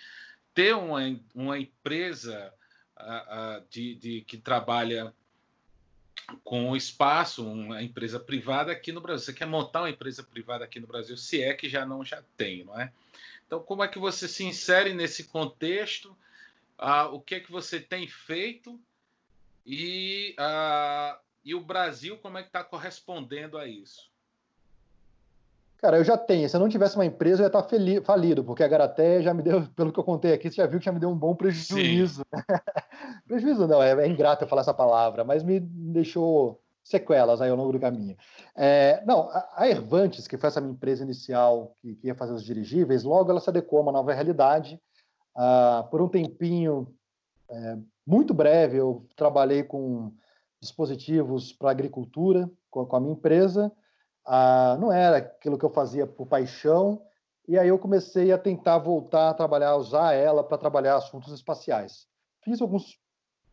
ter 0.54 0.76
uma, 0.76 1.02
uma 1.36 1.60
empresa 1.60 2.54
de, 3.70 3.95
de, 3.95 4.22
que 4.22 4.38
trabalha 4.38 5.14
com 6.43 6.76
espaço, 6.76 7.48
uma 7.48 7.82
empresa 7.82 8.20
privada 8.20 8.72
aqui 8.72 8.91
no 8.91 9.02
Brasil. 9.02 9.26
Você 9.26 9.34
quer 9.34 9.45
montar 9.45 9.82
uma 9.82 9.89
empresa 9.89 10.24
privada 10.24 10.66
aqui 10.66 10.80
no 10.80 10.88
Brasil, 10.88 11.16
se 11.16 11.41
é 11.41 11.54
que 11.54 11.70
já 11.70 11.86
não 11.86 12.04
já 12.04 12.24
tem, 12.36 12.64
não 12.64 12.80
é? 12.80 12.91
Então, 13.45 13.62
como 13.62 13.84
é 13.84 13.88
que 13.88 13.98
você 13.98 14.28
se 14.28 14.43
insere 14.43 14.93
nesse 14.93 15.26
contexto? 15.26 16.16
Ah, 16.78 17.08
o 17.08 17.22
que 17.22 17.36
é 17.36 17.39
que 17.39 17.52
você 17.52 17.80
tem 17.80 18.08
feito? 18.08 18.80
E, 19.66 20.36
ah, 20.38 21.20
e 21.43 21.56
o 21.56 21.62
Brasil, 21.62 22.18
como 22.18 22.38
é 22.38 22.41
que 22.41 22.50
está 22.50 22.64
correspondendo 22.64 23.58
a 23.58 23.66
isso? 23.66 24.12
Cara, 25.78 25.98
eu 25.98 26.04
já 26.04 26.18
tenho. 26.18 26.50
Se 26.50 26.56
eu 26.56 26.60
não 26.60 26.70
tivesse 26.70 26.96
uma 26.96 27.06
empresa, 27.06 27.42
eu 27.42 27.46
ia 27.46 27.48
estar 27.48 27.64
feli- 27.64 28.02
falido, 28.02 28.44
porque 28.44 28.64
a 28.64 28.68
Garaté 28.68 29.22
já 29.22 29.34
me 29.34 29.44
deu, 29.44 29.62
pelo 29.76 29.92
que 29.92 30.00
eu 30.00 30.04
contei 30.04 30.34
aqui, 30.34 30.50
você 30.50 30.56
já 30.56 30.66
viu 30.66 30.80
que 30.80 30.86
já 30.86 30.92
me 30.92 31.00
deu 31.00 31.10
um 31.10 31.18
bom 31.18 31.36
prejuízo. 31.36 32.24
prejuízo 33.28 33.68
não, 33.68 33.82
é, 33.82 33.92
é 33.92 34.08
ingrato 34.08 34.44
eu 34.44 34.48
falar 34.48 34.62
essa 34.62 34.74
palavra, 34.74 35.24
mas 35.24 35.44
me 35.44 35.60
deixou 35.60 36.60
sequelas 36.84 37.42
aí 37.42 37.50
ao 37.50 37.58
longo 37.58 37.74
do 37.74 37.80
caminho. 37.80 38.16
É, 38.56 39.04
não, 39.06 39.30
a, 39.30 39.50
a 39.58 39.70
Ervantes, 39.70 40.28
que 40.28 40.38
foi 40.38 40.48
essa 40.48 40.62
minha 40.62 40.74
empresa 40.74 41.04
inicial 41.04 41.76
que, 41.82 41.96
que 41.96 42.08
ia 42.08 42.16
fazer 42.16 42.34
os 42.34 42.44
dirigíveis, 42.44 43.04
logo 43.04 43.30
ela 43.30 43.42
se 43.42 43.50
adequou 43.50 43.80
a 43.80 43.82
uma 43.84 43.92
nova 43.92 44.14
realidade. 44.14 44.80
Ah, 45.36 45.86
por 45.92 46.02
um 46.02 46.08
tempinho 46.08 46.88
é, 47.50 47.78
muito 48.06 48.34
breve, 48.34 48.78
eu 48.78 49.06
trabalhei 49.16 49.64
com 49.64 50.12
dispositivos 50.60 51.54
para 51.54 51.70
agricultura 51.72 52.50
com, 52.72 52.86
com 52.86 52.96
a 52.96 53.00
minha 53.00 53.14
empresa. 53.14 53.72
Ah, 54.30 54.76
não 54.78 54.92
era 54.92 55.18
aquilo 55.18 55.58
que 55.58 55.64
eu 55.64 55.70
fazia 55.70 56.06
por 56.06 56.28
paixão, 56.28 57.02
e 57.48 57.58
aí 57.58 57.70
eu 57.70 57.80
comecei 57.80 58.30
a 58.34 58.38
tentar 58.38 58.78
voltar 58.78 59.30
a 59.30 59.34
trabalhar, 59.34 59.78
usar 59.78 60.14
ela 60.14 60.44
para 60.44 60.58
trabalhar 60.58 60.98
assuntos 60.98 61.32
espaciais. 61.34 62.06
Fiz 62.44 62.62
alguns 62.62 63.00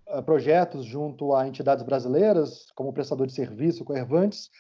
uh, 0.09 0.21
projetos 0.25 0.85
junto 0.85 1.33
a 1.33 1.47
entidades 1.47 1.85
brasileiras, 1.85 2.67
como 2.75 2.93
prestador 2.93 3.29
de 3.29 3.33
serviço 3.33 3.85
com 3.85 3.93
a 3.93 3.99
Ervantes, 3.99 4.51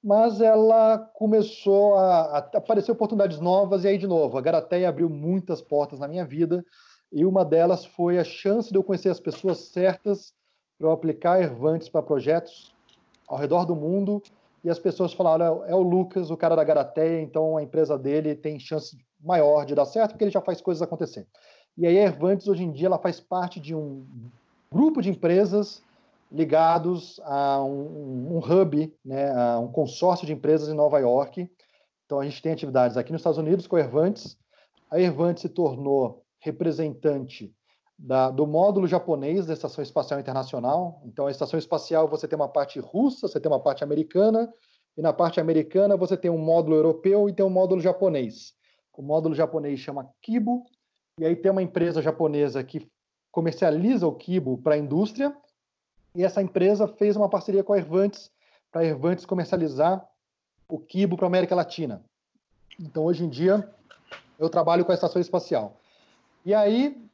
mas 0.00 0.40
ela 0.40 0.98
começou 1.14 1.96
a, 1.96 2.20
a 2.20 2.38
aparecer 2.38 2.92
oportunidades 2.92 3.40
novas, 3.40 3.82
e 3.82 3.88
aí, 3.88 3.98
de 3.98 4.06
novo, 4.06 4.38
a 4.38 4.40
Garateia 4.40 4.88
abriu 4.88 5.10
muitas 5.10 5.60
portas 5.60 5.98
na 5.98 6.06
minha 6.06 6.24
vida, 6.24 6.64
e 7.10 7.24
uma 7.24 7.44
delas 7.44 7.84
foi 7.84 8.20
a 8.20 8.24
chance 8.24 8.70
de 8.70 8.78
eu 8.78 8.84
conhecer 8.84 9.08
as 9.08 9.18
pessoas 9.18 9.58
certas 9.72 10.32
para 10.78 10.86
eu 10.86 10.92
aplicar 10.92 11.42
Ervantes 11.42 11.88
para 11.88 12.04
projetos 12.04 12.72
ao 13.26 13.36
redor 13.36 13.64
do 13.64 13.74
mundo 13.74 14.22
e 14.66 14.70
as 14.70 14.80
pessoas 14.80 15.12
falaram: 15.12 15.64
é 15.64 15.74
o 15.76 15.80
Lucas, 15.80 16.28
o 16.28 16.36
cara 16.36 16.56
da 16.56 16.64
Garateia, 16.64 17.22
então 17.22 17.56
a 17.56 17.62
empresa 17.62 17.96
dele 17.96 18.34
tem 18.34 18.58
chance 18.58 18.98
maior 19.22 19.64
de 19.64 19.76
dar 19.76 19.84
certo 19.84 20.10
porque 20.10 20.24
ele 20.24 20.32
já 20.32 20.40
faz 20.40 20.60
coisas 20.60 20.82
acontecer. 20.82 21.24
E 21.78 21.86
aí 21.86 21.96
a 21.96 22.02
Ervantes, 22.02 22.48
hoje 22.48 22.64
em 22.64 22.72
dia, 22.72 22.88
ela 22.88 22.98
faz 22.98 23.20
parte 23.20 23.60
de 23.60 23.76
um 23.76 24.04
grupo 24.72 25.00
de 25.00 25.08
empresas 25.08 25.84
ligados 26.32 27.20
a 27.22 27.62
um, 27.62 28.34
um 28.34 28.38
hub, 28.38 28.92
né, 29.04 29.30
a 29.30 29.60
um 29.60 29.68
consórcio 29.68 30.26
de 30.26 30.32
empresas 30.32 30.68
em 30.68 30.74
Nova 30.74 30.98
York. 30.98 31.48
Então 32.04 32.18
a 32.18 32.24
gente 32.24 32.42
tem 32.42 32.50
atividades 32.50 32.96
aqui 32.96 33.12
nos 33.12 33.20
Estados 33.20 33.38
Unidos 33.38 33.68
com 33.68 33.76
a 33.76 33.80
Ervantes. 33.80 34.36
A 34.90 35.00
Ervantes 35.00 35.42
se 35.42 35.48
tornou 35.48 36.24
representante 36.40 37.54
da, 37.98 38.30
do 38.30 38.46
módulo 38.46 38.86
japonês 38.86 39.46
da 39.46 39.54
Estação 39.54 39.82
Espacial 39.82 40.20
Internacional. 40.20 41.00
Então, 41.04 41.26
a 41.26 41.30
Estação 41.30 41.58
Espacial 41.58 42.08
você 42.08 42.28
tem 42.28 42.36
uma 42.36 42.48
parte 42.48 42.78
russa, 42.78 43.28
você 43.28 43.40
tem 43.40 43.50
uma 43.50 43.60
parte 43.60 43.82
americana, 43.82 44.52
e 44.96 45.02
na 45.02 45.12
parte 45.12 45.40
americana 45.40 45.96
você 45.96 46.16
tem 46.16 46.30
um 46.30 46.38
módulo 46.38 46.76
europeu 46.76 47.28
e 47.28 47.32
tem 47.32 47.44
um 47.44 47.50
módulo 47.50 47.80
japonês. 47.80 48.54
O 48.92 49.02
módulo 49.02 49.34
japonês 49.34 49.80
chama 49.80 50.10
Kibo, 50.22 50.64
e 51.18 51.24
aí 51.24 51.36
tem 51.36 51.50
uma 51.50 51.62
empresa 51.62 52.00
japonesa 52.02 52.62
que 52.62 52.88
comercializa 53.30 54.06
o 54.06 54.14
Kibo 54.14 54.58
para 54.58 54.74
a 54.74 54.78
indústria, 54.78 55.36
e 56.14 56.24
essa 56.24 56.40
empresa 56.40 56.88
fez 56.88 57.16
uma 57.16 57.28
parceria 57.28 57.62
com 57.62 57.72
a 57.72 57.78
Ervantes 57.78 58.30
para 58.72 58.80
a 58.80 58.84
Ervantes 58.84 59.26
comercializar 59.26 60.06
o 60.68 60.78
Kibo 60.78 61.16
para 61.16 61.26
a 61.26 61.28
América 61.28 61.54
Latina. 61.54 62.02
Então, 62.78 63.04
hoje 63.04 63.24
em 63.24 63.28
dia, 63.28 63.70
eu 64.38 64.48
trabalho 64.48 64.84
com 64.84 64.92
a 64.92 64.94
Estação 64.94 65.20
Espacial. 65.20 65.78
E 66.44 66.54
aí, 66.54 67.06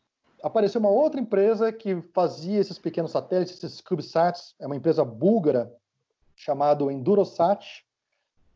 apareceu 0.43 0.81
uma 0.81 0.91
outra 0.91 1.21
empresa 1.21 1.73
que 1.73 2.03
fazia 2.13 2.61
esses 2.61 2.79
pequenos 2.79 3.13
satélites, 3.13 3.63
esses 3.63 3.81
CubeSats, 3.81 4.55
é 4.61 4.67
uma 4.67 4.77
empresa 4.77 5.05
búlgara 5.05 5.73
chamada 6.35 6.85
Endurosat, 6.93 7.85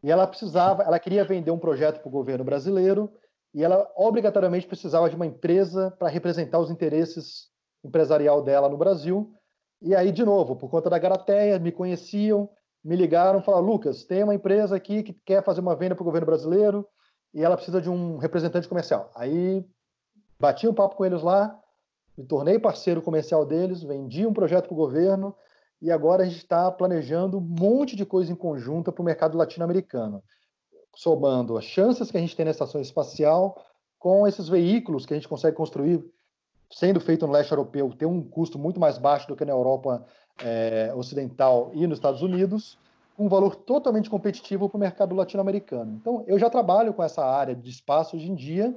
e 0.03 0.11
ela 0.11 0.27
precisava, 0.27 0.83
ela 0.83 0.99
queria 0.99 1.25
vender 1.25 1.51
um 1.51 1.59
projeto 1.59 2.01
para 2.01 2.09
o 2.09 2.13
governo 2.13 2.45
brasileiro 2.45 3.13
e 3.55 3.65
ela 3.65 3.91
obrigatoriamente 3.97 4.67
precisava 4.67 5.09
de 5.09 5.17
uma 5.17 5.27
empresa 5.27 5.91
para 5.99 6.09
representar 6.09 6.59
os 6.59 6.71
interesses 6.71 7.49
empresarial 7.83 8.43
dela 8.43 8.69
no 8.69 8.77
Brasil. 8.77 9.33
E 9.81 9.95
aí, 9.95 10.13
de 10.13 10.25
novo, 10.25 10.57
por 10.57 10.71
conta 10.71 10.91
da 10.91 10.99
Garateia, 10.99 11.59
me 11.59 11.73
conheciam, 11.73 12.49
me 12.85 12.97
ligaram, 12.97 13.43
falaram: 13.43 13.67
Lucas, 13.67 14.05
tem 14.05 14.23
uma 14.23 14.35
empresa 14.35 14.77
aqui 14.77 15.03
que 15.03 15.13
quer 15.25 15.43
fazer 15.43 15.61
uma 15.61 15.75
venda 15.75 15.95
para 15.95 16.03
o 16.03 16.05
governo 16.05 16.27
brasileiro 16.27 16.87
e 17.33 17.43
ela 17.43 17.57
precisa 17.57 17.81
de 17.81 17.91
um 17.91 18.17
representante 18.17 18.69
comercial. 18.69 19.11
Aí 19.15 19.65
bati 20.39 20.69
um 20.69 20.75
papo 20.75 20.97
com 20.97 21.05
eles 21.05 21.23
lá, 21.23 21.59
me 22.17 22.25
tornei 22.25 22.59
parceiro 22.59 23.03
comercial 23.03 23.45
deles, 23.45 23.83
vendi 23.83 24.27
um 24.27 24.33
projeto 24.33 24.67
para 24.67 24.75
o 24.75 24.77
governo 24.77 25.35
e 25.81 25.91
agora 25.91 26.23
a 26.23 26.27
gente 26.27 26.39
está 26.39 26.71
planejando 26.71 27.39
um 27.39 27.41
monte 27.41 27.95
de 27.95 28.07
coisa 28.07 28.33
em 28.33 28.37
conjunto 28.37 28.91
para 28.91 29.03
o 29.03 29.05
mercado 29.05 29.37
latino-americano, 29.37 30.23
somando 30.95 31.59
as 31.59 31.65
chances 31.65 32.11
que 32.11 32.17
a 32.17 32.21
gente 32.21 32.35
tem 32.35 32.45
na 32.45 32.51
estação 32.51 32.81
espacial 32.81 33.63
com 33.99 34.27
esses 34.27 34.49
veículos 34.49 35.05
que 35.05 35.13
a 35.13 35.17
gente 35.17 35.29
consegue 35.29 35.57
construir, 35.57 36.03
sendo 36.71 37.01
feito 37.01 37.27
no 37.27 37.33
leste 37.33 37.53
europeu, 37.53 37.93
tem 37.97 38.09
um 38.09 38.23
custo 38.23 38.59
muito 38.59 38.81
mais 38.81 38.99
baixo 38.99 39.29
do 39.29 39.37
que 39.37 39.45
na 39.45 39.53
Europa 39.53 40.05
é, 40.43 40.93
ocidental 40.95 41.71
e 41.75 41.87
nos 41.87 41.99
Estados 41.99 42.23
Unidos, 42.23 42.79
um 43.19 43.29
valor 43.29 43.57
totalmente 43.57 44.11
competitivo 44.11 44.69
para 44.69 44.77
o 44.77 44.81
mercado 44.81 45.15
latino-americano. 45.15 45.97
Então, 46.01 46.25
eu 46.27 46.39
já 46.39 46.51
trabalho 46.51 46.93
com 46.93 47.03
essa 47.03 47.25
área 47.25 47.55
de 47.55 47.71
espaço 47.71 48.17
hoje 48.17 48.31
em 48.31 48.35
dia 48.35 48.75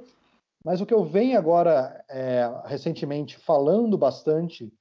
mas 0.64 0.80
o 0.80 0.86
que 0.86 0.94
eu 0.94 1.04
venho 1.04 1.38
agora, 1.38 2.04
é, 2.08 2.50
recentemente, 2.66 3.38
falando 3.38 3.96
bastante, 3.96 4.72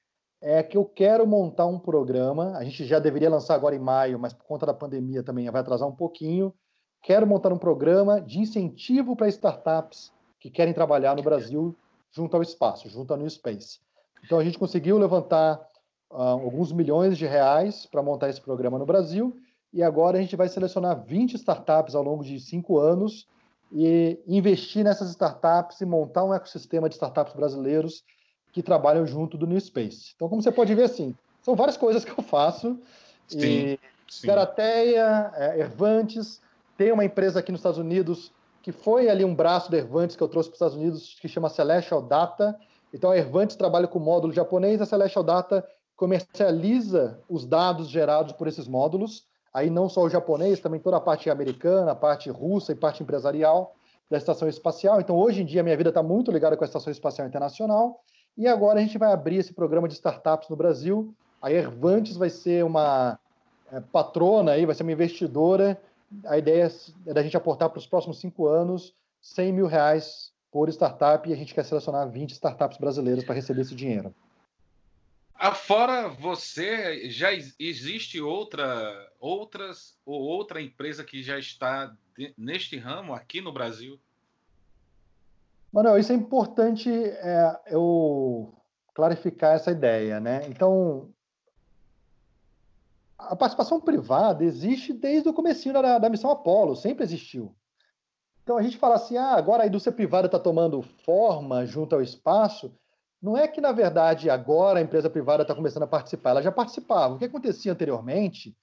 é 0.41 0.61
que 0.63 0.77
eu 0.77 0.85
quero 0.85 1.25
montar 1.25 1.65
um 1.65 1.79
programa. 1.79 2.57
A 2.57 2.63
gente 2.63 2.85
já 2.85 2.99
deveria 2.99 3.29
lançar 3.29 3.55
agora 3.55 3.75
em 3.75 3.79
maio, 3.79 4.19
mas 4.19 4.33
por 4.33 4.45
conta 4.45 4.65
da 4.65 4.73
pandemia 4.73 5.23
também 5.23 5.49
vai 5.49 5.61
atrasar 5.61 5.87
um 5.87 5.95
pouquinho. 5.95 6.53
Quero 7.01 7.25
montar 7.25 7.51
um 7.53 7.57
programa 7.57 8.19
de 8.19 8.39
incentivo 8.39 9.15
para 9.15 9.29
startups 9.29 10.11
que 10.39 10.49
querem 10.49 10.73
trabalhar 10.73 11.15
no 11.15 11.23
Brasil 11.23 11.75
junto 12.11 12.35
ao 12.35 12.41
espaço, 12.41 12.89
junto 12.89 13.11
ao 13.11 13.19
New 13.19 13.29
Space. 13.29 13.79
Então 14.23 14.39
a 14.39 14.43
gente 14.43 14.59
conseguiu 14.59 14.97
levantar 14.97 15.59
uh, 16.11 16.15
alguns 16.15 16.71
milhões 16.71 17.17
de 17.17 17.25
reais 17.25 17.85
para 17.85 18.03
montar 18.03 18.29
esse 18.29 18.41
programa 18.41 18.77
no 18.77 18.85
Brasil 18.85 19.35
e 19.71 19.83
agora 19.83 20.17
a 20.17 20.21
gente 20.21 20.35
vai 20.35 20.49
selecionar 20.49 21.05
20 21.05 21.35
startups 21.35 21.95
ao 21.95 22.03
longo 22.03 22.23
de 22.23 22.39
cinco 22.39 22.79
anos 22.79 23.27
e 23.71 24.19
investir 24.27 24.83
nessas 24.83 25.09
startups 25.09 25.79
e 25.81 25.85
montar 25.85 26.23
um 26.23 26.33
ecossistema 26.33 26.89
de 26.89 26.95
startups 26.95 27.33
brasileiros 27.33 28.03
que 28.51 28.63
trabalham 28.63 29.05
junto 29.05 29.37
do 29.37 29.45
New 29.45 29.59
Space. 29.59 30.13
Então, 30.15 30.27
como 30.27 30.41
você 30.41 30.51
pode 30.51 30.73
ver, 30.73 30.83
assim, 30.83 31.15
são 31.41 31.55
várias 31.55 31.77
coisas 31.77 32.03
que 32.03 32.11
eu 32.11 32.23
faço. 32.23 32.79
Sim, 33.27 33.39
e 33.39 33.79
sim. 34.09 34.27
Garateia, 34.27 35.31
é, 35.35 35.59
Ervantes, 35.59 36.41
tem 36.75 36.91
uma 36.91 37.05
empresa 37.05 37.39
aqui 37.39 37.51
nos 37.51 37.59
Estados 37.59 37.79
Unidos 37.79 38.31
que 38.61 38.71
foi 38.71 39.09
ali 39.09 39.23
um 39.23 39.33
braço 39.33 39.71
da 39.71 39.77
Ervantes 39.77 40.15
que 40.15 40.21
eu 40.21 40.27
trouxe 40.27 40.49
para 40.49 40.53
os 40.53 40.57
Estados 40.57 40.75
Unidos, 40.75 41.17
que 41.21 41.27
chama 41.27 41.49
Celestial 41.49 42.01
Data. 42.01 42.59
Então, 42.93 43.11
a 43.11 43.17
Ervantes 43.17 43.55
trabalha 43.55 43.87
com 43.87 43.99
módulo 43.99 44.33
japonês, 44.33 44.81
a 44.81 44.85
Celestial 44.85 45.23
Data 45.23 45.65
comercializa 45.95 47.19
os 47.29 47.45
dados 47.45 47.89
gerados 47.89 48.33
por 48.33 48.47
esses 48.47 48.67
módulos 48.67 49.25
aí 49.53 49.69
não 49.69 49.89
só 49.89 50.01
o 50.01 50.09
japonês, 50.09 50.59
também 50.59 50.79
toda 50.79 50.97
a 50.97 51.01
parte 51.01 51.29
americana, 51.29 51.91
a 51.91 51.95
parte 51.95 52.29
russa 52.29 52.71
e 52.71 52.75
parte 52.75 53.03
empresarial 53.03 53.75
da 54.09 54.17
Estação 54.17 54.47
Espacial. 54.47 54.99
Então, 54.99 55.15
hoje 55.15 55.41
em 55.41 55.45
dia, 55.45 55.63
minha 55.63 55.77
vida 55.77 55.89
está 55.89 56.01
muito 56.01 56.31
ligada 56.31 56.57
com 56.57 56.63
a 56.63 56.67
Estação 56.67 56.91
Espacial 56.91 57.27
Internacional. 57.27 58.01
E 58.37 58.47
agora 58.47 58.79
a 58.79 58.81
gente 58.81 58.97
vai 58.97 59.11
abrir 59.11 59.37
esse 59.37 59.53
programa 59.53 59.87
de 59.87 59.93
startups 59.93 60.49
no 60.49 60.55
Brasil. 60.55 61.13
A 61.41 61.51
Ervantes 61.51 62.17
vai 62.17 62.29
ser 62.29 62.63
uma 62.65 63.19
é, 63.71 63.79
patrona 63.79 64.53
aí, 64.53 64.65
vai 64.65 64.73
ser 64.73 64.83
uma 64.83 64.91
investidora. 64.91 65.79
A 66.25 66.37
ideia 66.37 66.71
é 67.05 67.13
da 67.13 67.21
gente 67.21 67.37
aportar 67.37 67.69
para 67.69 67.77
os 67.77 67.85
próximos 67.85 68.19
cinco 68.19 68.47
anos 68.47 68.95
100 69.21 69.53
mil 69.53 69.67
reais 69.67 70.31
por 70.51 70.69
startup 70.69 71.29
e 71.29 71.33
a 71.33 71.35
gente 71.35 71.53
quer 71.53 71.63
selecionar 71.63 72.09
20 72.09 72.31
startups 72.31 72.77
brasileiras 72.77 73.23
para 73.23 73.35
receber 73.35 73.61
esse 73.61 73.75
dinheiro. 73.75 74.13
Afora 75.39 76.09
você, 76.09 77.09
já 77.09 77.29
existe 77.57 78.19
outra, 78.19 79.09
outras 79.17 79.97
ou 80.05 80.19
outra 80.19 80.61
empresa 80.61 81.01
que 81.01 81.23
já 81.23 81.39
está 81.39 81.95
de, 82.17 82.33
neste 82.37 82.77
ramo 82.77 83.13
aqui 83.13 83.39
no 83.39 83.53
Brasil? 83.53 83.97
Manuel, 85.71 85.97
isso 85.97 86.11
é 86.11 86.15
importante 86.15 86.91
é, 86.91 87.59
eu 87.67 88.53
clarificar 88.93 89.55
essa 89.55 89.71
ideia, 89.71 90.19
né? 90.19 90.45
Então, 90.49 91.09
a 93.17 93.33
participação 93.33 93.79
privada 93.79 94.43
existe 94.43 94.91
desde 94.91 95.29
o 95.29 95.33
começo 95.33 95.71
da, 95.71 95.99
da 95.99 96.09
missão 96.09 96.31
Apollo, 96.31 96.75
sempre 96.75 97.05
existiu. 97.05 97.55
Então 98.43 98.57
a 98.57 98.61
gente 98.61 98.77
fala 98.77 98.95
assim, 98.95 99.15
ah, 99.15 99.35
agora 99.35 99.63
a 99.63 99.67
indústria 99.67 99.95
privada 99.95 100.25
está 100.25 100.37
tomando 100.37 100.81
forma 100.81 101.65
junto 101.65 101.95
ao 101.95 102.01
espaço, 102.01 102.75
não 103.21 103.37
é 103.37 103.47
que, 103.47 103.59
na 103.59 103.71
verdade, 103.71 104.29
agora 104.29 104.79
a 104.79 104.81
empresa 104.81 105.09
privada 105.09 105.41
está 105.41 105.53
começando 105.53 105.83
a 105.83 105.87
participar, 105.87 106.31
ela 106.31 106.41
já 106.41 106.51
participava. 106.51 107.15
O 107.15 107.17
que 107.17 107.25
acontecia 107.25 107.71
anteriormente 107.71 108.55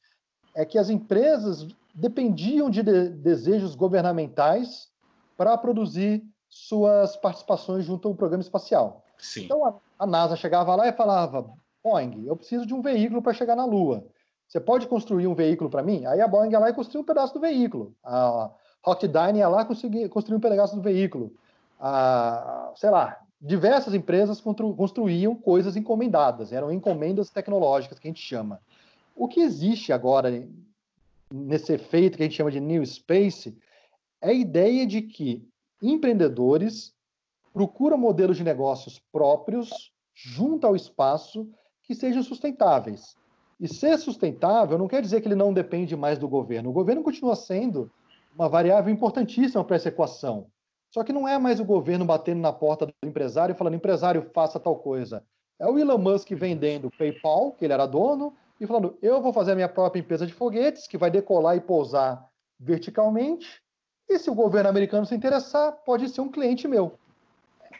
é 0.55 0.65
que 0.65 0.78
as 0.78 0.89
empresas 0.89 1.66
dependiam 1.95 2.70
de, 2.70 2.83
de 2.83 3.11
desejos 3.11 3.74
governamentais 3.74 4.89
para 5.37 5.57
produzir 5.59 6.24
suas 6.49 7.16
participações 7.16 7.85
junto 7.85 8.09
ao 8.09 8.15
programa 8.15 8.43
espacial. 8.43 9.05
Sim. 9.19 9.45
Então 9.45 9.65
a, 9.65 9.74
a 9.99 10.07
NASA 10.07 10.37
chegava 10.37 10.74
lá 10.74 10.89
e 10.89 10.93
falava: 10.93 11.51
Boeing, 11.85 12.24
eu 12.27 12.37
preciso 12.37 12.65
de 12.65 12.73
um 12.73 12.81
veículo 12.81 13.20
para 13.20 13.35
chegar 13.35 13.57
na 13.57 13.65
Lua. 13.65 14.07
Você 14.49 14.61
pode 14.61 14.87
construir 14.87 15.27
um 15.27 15.35
veículo 15.35 15.69
para 15.69 15.83
mim? 15.83 16.07
Aí 16.07 16.20
a 16.20 16.28
Boeing 16.28 16.51
ia 16.51 16.59
lá 16.59 16.70
e 16.70 16.74
construiu 16.74 17.03
um 17.03 17.07
pedaço 17.07 17.35
do 17.35 17.41
veículo. 17.41 17.95
A 18.03 18.51
Rocketdyne 18.83 19.41
ia 19.41 19.49
lá 19.49 19.62
e 19.62 20.09
construiu 20.09 20.39
um 20.39 20.41
pedaço 20.41 20.77
do 20.77 20.83
veículo. 20.83 21.35
A, 21.78 22.73
sei 22.77 22.89
lá, 22.89 23.19
diversas 23.47 23.94
empresas 23.94 24.40
construíam 24.40 25.35
coisas 25.36 25.77
encomendadas, 25.77 26.52
eram 26.52 26.73
encomendas 26.73 27.31
tecnológicas 27.31 27.98
que 27.98 28.09
a 28.09 28.10
gente 28.10 28.20
chama. 28.20 28.60
O 29.14 29.28
que 29.28 29.40
existe 29.40 29.93
agora 29.93 30.47
nesse 31.32 31.73
efeito 31.73 32.16
que 32.16 32.24
a 32.24 32.27
gente 32.27 32.36
chama 32.36 32.51
de 32.51 32.60
New 32.60 32.85
Space 32.85 33.56
é 34.20 34.31
a 34.31 34.32
ideia 34.32 34.85
de 34.85 35.01
que 35.01 35.48
empreendedores 35.81 36.93
procuram 37.52 37.97
modelos 37.97 38.36
de 38.36 38.43
negócios 38.43 39.01
próprios 39.12 39.93
junto 40.12 40.66
ao 40.66 40.74
espaço 40.74 41.48
que 41.85 41.94
sejam 41.94 42.23
sustentáveis. 42.23 43.16
E 43.60 43.68
ser 43.68 43.97
sustentável 43.97 44.77
não 44.77 44.89
quer 44.89 45.01
dizer 45.01 45.20
que 45.20 45.28
ele 45.28 45.36
não 45.36 45.52
depende 45.52 45.97
mais 45.97 46.18
do 46.18 46.28
governo. 46.28 46.70
O 46.70 46.73
governo 46.73 47.02
continua 47.02 47.36
sendo 47.36 47.90
uma 48.35 48.48
variável 48.48 48.93
importantíssima 48.93 49.64
para 49.64 49.77
essa 49.77 49.89
equação. 49.89 50.48
Só 50.90 51.02
que 51.04 51.12
não 51.12 51.26
é 51.26 51.38
mais 51.38 51.60
o 51.60 51.64
governo 51.64 52.04
batendo 52.04 52.40
na 52.40 52.52
porta 52.52 52.86
do 52.86 52.92
empresário 53.04 53.52
e 53.52 53.56
falando, 53.56 53.74
empresário, 53.74 54.30
faça 54.32 54.58
tal 54.58 54.76
coisa. 54.76 55.24
É 55.58 55.66
o 55.66 55.78
Elon 55.78 55.98
Musk 55.98 56.30
vendendo 56.32 56.90
PayPal, 56.90 57.52
que 57.52 57.64
ele 57.64 57.72
era 57.72 57.86
dono, 57.86 58.34
e 58.60 58.66
falando, 58.66 58.96
eu 59.02 59.20
vou 59.20 59.32
fazer 59.32 59.52
a 59.52 59.54
minha 59.54 59.68
própria 59.68 60.00
empresa 60.00 60.26
de 60.26 60.32
foguetes, 60.32 60.86
que 60.86 60.96
vai 60.96 61.10
decolar 61.10 61.56
e 61.56 61.60
pousar 61.60 62.26
verticalmente, 62.58 63.62
e 64.08 64.18
se 64.18 64.30
o 64.30 64.34
governo 64.34 64.68
americano 64.68 65.04
se 65.04 65.14
interessar, 65.14 65.72
pode 65.84 66.08
ser 66.08 66.20
um 66.20 66.30
cliente 66.30 66.66
meu. 66.68 66.98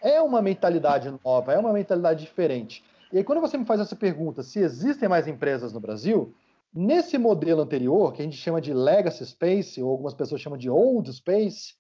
É 0.03 0.21
uma 0.21 0.43
mentalidade 0.43 1.13
nova, 1.25 1.53
é 1.53 1.59
uma 1.59 1.73
mentalidade 1.73 2.25
diferente. 2.25 2.85
E 3.13 3.19
aí, 3.19 3.25
quando 3.25 3.41
você 3.41 3.57
me 3.57 3.65
faz 3.65 3.81
essa 3.81 3.97
pergunta, 3.97 4.43
se 4.43 4.59
existem 4.59 5.09
mais 5.09 5.27
empresas 5.29 5.73
no 5.73 5.81
Brasil, 5.81 6.35
Nesse 6.79 7.17
modelo 7.17 7.63
anterior, 7.63 8.13
que 8.13 8.21
a 8.21 8.25
gente 8.27 8.37
chama 8.37 8.61
de 8.61 8.75
Legacy 8.75 9.25
Space, 9.25 9.83
ou 9.83 9.91
algumas 9.91 10.13
pessoas 10.13 10.43
chamam 10.43 10.59
de 10.59 10.69
Old 10.69 11.11
Space, 11.11 11.75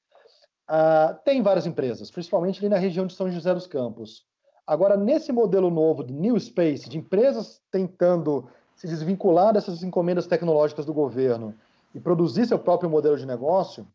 uh, 0.68 1.18
tem 1.24 1.43
várias 1.43 1.66
empresas, 1.66 2.10
principalmente 2.10 2.59
ali 2.59 2.68
na 2.68 2.78
região 2.78 3.06
de 3.06 3.14
São 3.14 3.30
José 3.30 3.52
dos 3.52 3.66
Campos. 3.66 4.24
Agora, 4.66 4.97
nesse 4.97 5.32
modelo 5.32 5.70
novo 5.70 6.02
de 6.02 6.12
New 6.12 6.38
Space, 6.38 6.88
de 6.88 6.98
empresas 6.98 7.62
tentando 7.70 8.48
se 8.74 8.86
desvincular 8.86 9.52
dessas 9.52 9.82
encomendas 9.82 10.26
tecnológicas 10.26 10.84
do 10.84 10.93
governo 10.93 11.55
e 11.94 12.01
produzir 12.01 12.47
seu 12.47 12.59
próprio 12.59 12.90
modelo 12.90 13.16
de 13.16 13.24
negócio, 13.24 13.86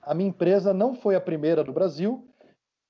a 0.00 0.14
minha 0.14 0.28
empresa 0.28 0.72
não 0.72 0.94
foi 0.94 1.14
a 1.16 1.20
primeira 1.20 1.64
do 1.64 1.72
Brasil, 1.72 2.26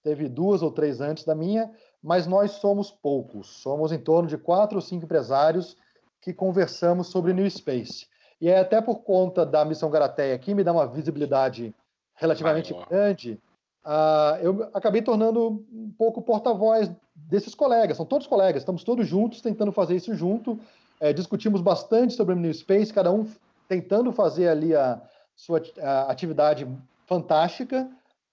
teve 0.02 0.28
duas 0.28 0.62
ou 0.62 0.70
três 0.70 1.00
antes 1.00 1.24
da 1.24 1.34
minha, 1.34 1.72
mas 2.02 2.26
nós 2.26 2.52
somos 2.52 2.90
poucos, 2.90 3.48
somos 3.62 3.90
em 3.90 3.98
torno 3.98 4.28
de 4.28 4.36
quatro 4.36 4.76
ou 4.76 4.82
cinco 4.82 5.06
empresários 5.06 5.76
que 6.20 6.32
conversamos 6.32 7.06
sobre 7.06 7.32
New 7.32 7.48
Space. 7.50 8.06
E 8.40 8.48
é 8.48 8.58
até 8.58 8.82
por 8.82 8.96
conta 9.02 9.46
da 9.46 9.64
missão 9.64 9.88
Garateia, 9.88 10.38
que 10.38 10.54
me 10.54 10.62
dá 10.62 10.72
uma 10.72 10.86
visibilidade 10.86 11.74
relativamente 12.14 12.72
Maior. 12.72 12.88
grande, 12.88 13.40
uh, 13.84 14.38
eu 14.42 14.70
acabei 14.72 15.02
tornando 15.02 15.64
um 15.72 15.92
pouco 15.96 16.22
porta-voz 16.22 16.90
desses 17.14 17.54
colegas. 17.54 17.96
São 17.96 18.06
todos 18.06 18.26
colegas, 18.26 18.62
estamos 18.62 18.84
todos 18.84 19.06
juntos 19.06 19.40
tentando 19.40 19.72
fazer 19.72 19.96
isso 19.96 20.14
junto. 20.14 20.58
É, 21.00 21.12
discutimos 21.12 21.60
bastante 21.60 22.14
sobre 22.14 22.34
o 22.34 22.38
New 22.38 22.54
Space, 22.54 22.92
cada 22.92 23.10
um 23.10 23.28
tentando 23.68 24.12
fazer 24.12 24.48
ali 24.48 24.74
a 24.74 25.00
sua 25.34 25.60
a 25.82 26.10
atividade 26.10 26.66
fantástica, 27.06 27.88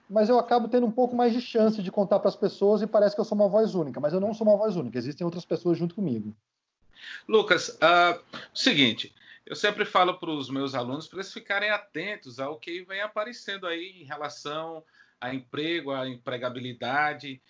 mas 0.08 0.28
eu 0.28 0.38
acabo 0.38 0.68
tendo 0.68 0.86
um 0.86 0.90
pouco 0.90 1.16
mais 1.16 1.32
de 1.32 1.40
chance 1.40 1.82
de 1.82 1.90
contar 1.90 2.18
para 2.20 2.28
as 2.28 2.36
pessoas 2.36 2.82
e 2.82 2.86
parece 2.86 3.14
que 3.14 3.20
eu 3.20 3.24
sou 3.24 3.36
uma 3.36 3.48
voz 3.48 3.74
única, 3.74 3.98
mas 3.98 4.12
eu 4.12 4.20
não 4.20 4.32
sou 4.32 4.46
uma 4.46 4.56
voz 4.56 4.76
única, 4.76 4.98
existem 4.98 5.24
outras 5.24 5.44
pessoas 5.44 5.78
junto 5.78 5.94
comigo. 5.94 6.34
Lucas, 7.28 7.70
uh, 7.70 8.20
seguinte, 8.54 9.12
eu 9.44 9.56
sempre 9.56 9.84
falo 9.84 10.18
para 10.18 10.30
os 10.30 10.48
meus 10.48 10.74
alunos 10.74 11.06
para 11.06 11.18
eles 11.18 11.32
ficarem 11.32 11.70
atentos 11.70 12.38
ao 12.38 12.58
que 12.58 12.82
vem 12.82 13.00
aparecendo 13.00 13.66
aí 13.66 14.02
em 14.02 14.04
relação 14.04 14.84
a 15.20 15.34
emprego, 15.34 15.92
a 15.92 16.08
empregabilidade. 16.08 17.40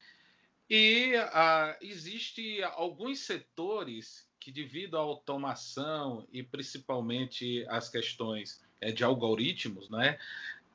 E 0.69 1.15
uh, 1.17 1.77
existe 1.81 2.63
alguns 2.63 3.21
setores 3.21 4.27
que, 4.41 4.51
devido 4.51 4.97
à 4.97 5.01
automação 5.01 6.27
e 6.33 6.43
principalmente 6.43 7.65
às 7.69 7.89
questões 7.89 8.63
é, 8.81 8.91
de 8.91 9.05
algoritmos, 9.05 9.89
né, 9.89 10.19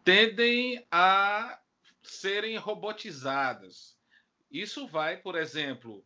tendem 0.03 0.85
a 0.89 1.59
serem 2.01 2.57
robotizadas. 2.57 3.97
Isso 4.49 4.87
vai, 4.87 5.17
por 5.17 5.35
exemplo, 5.35 6.03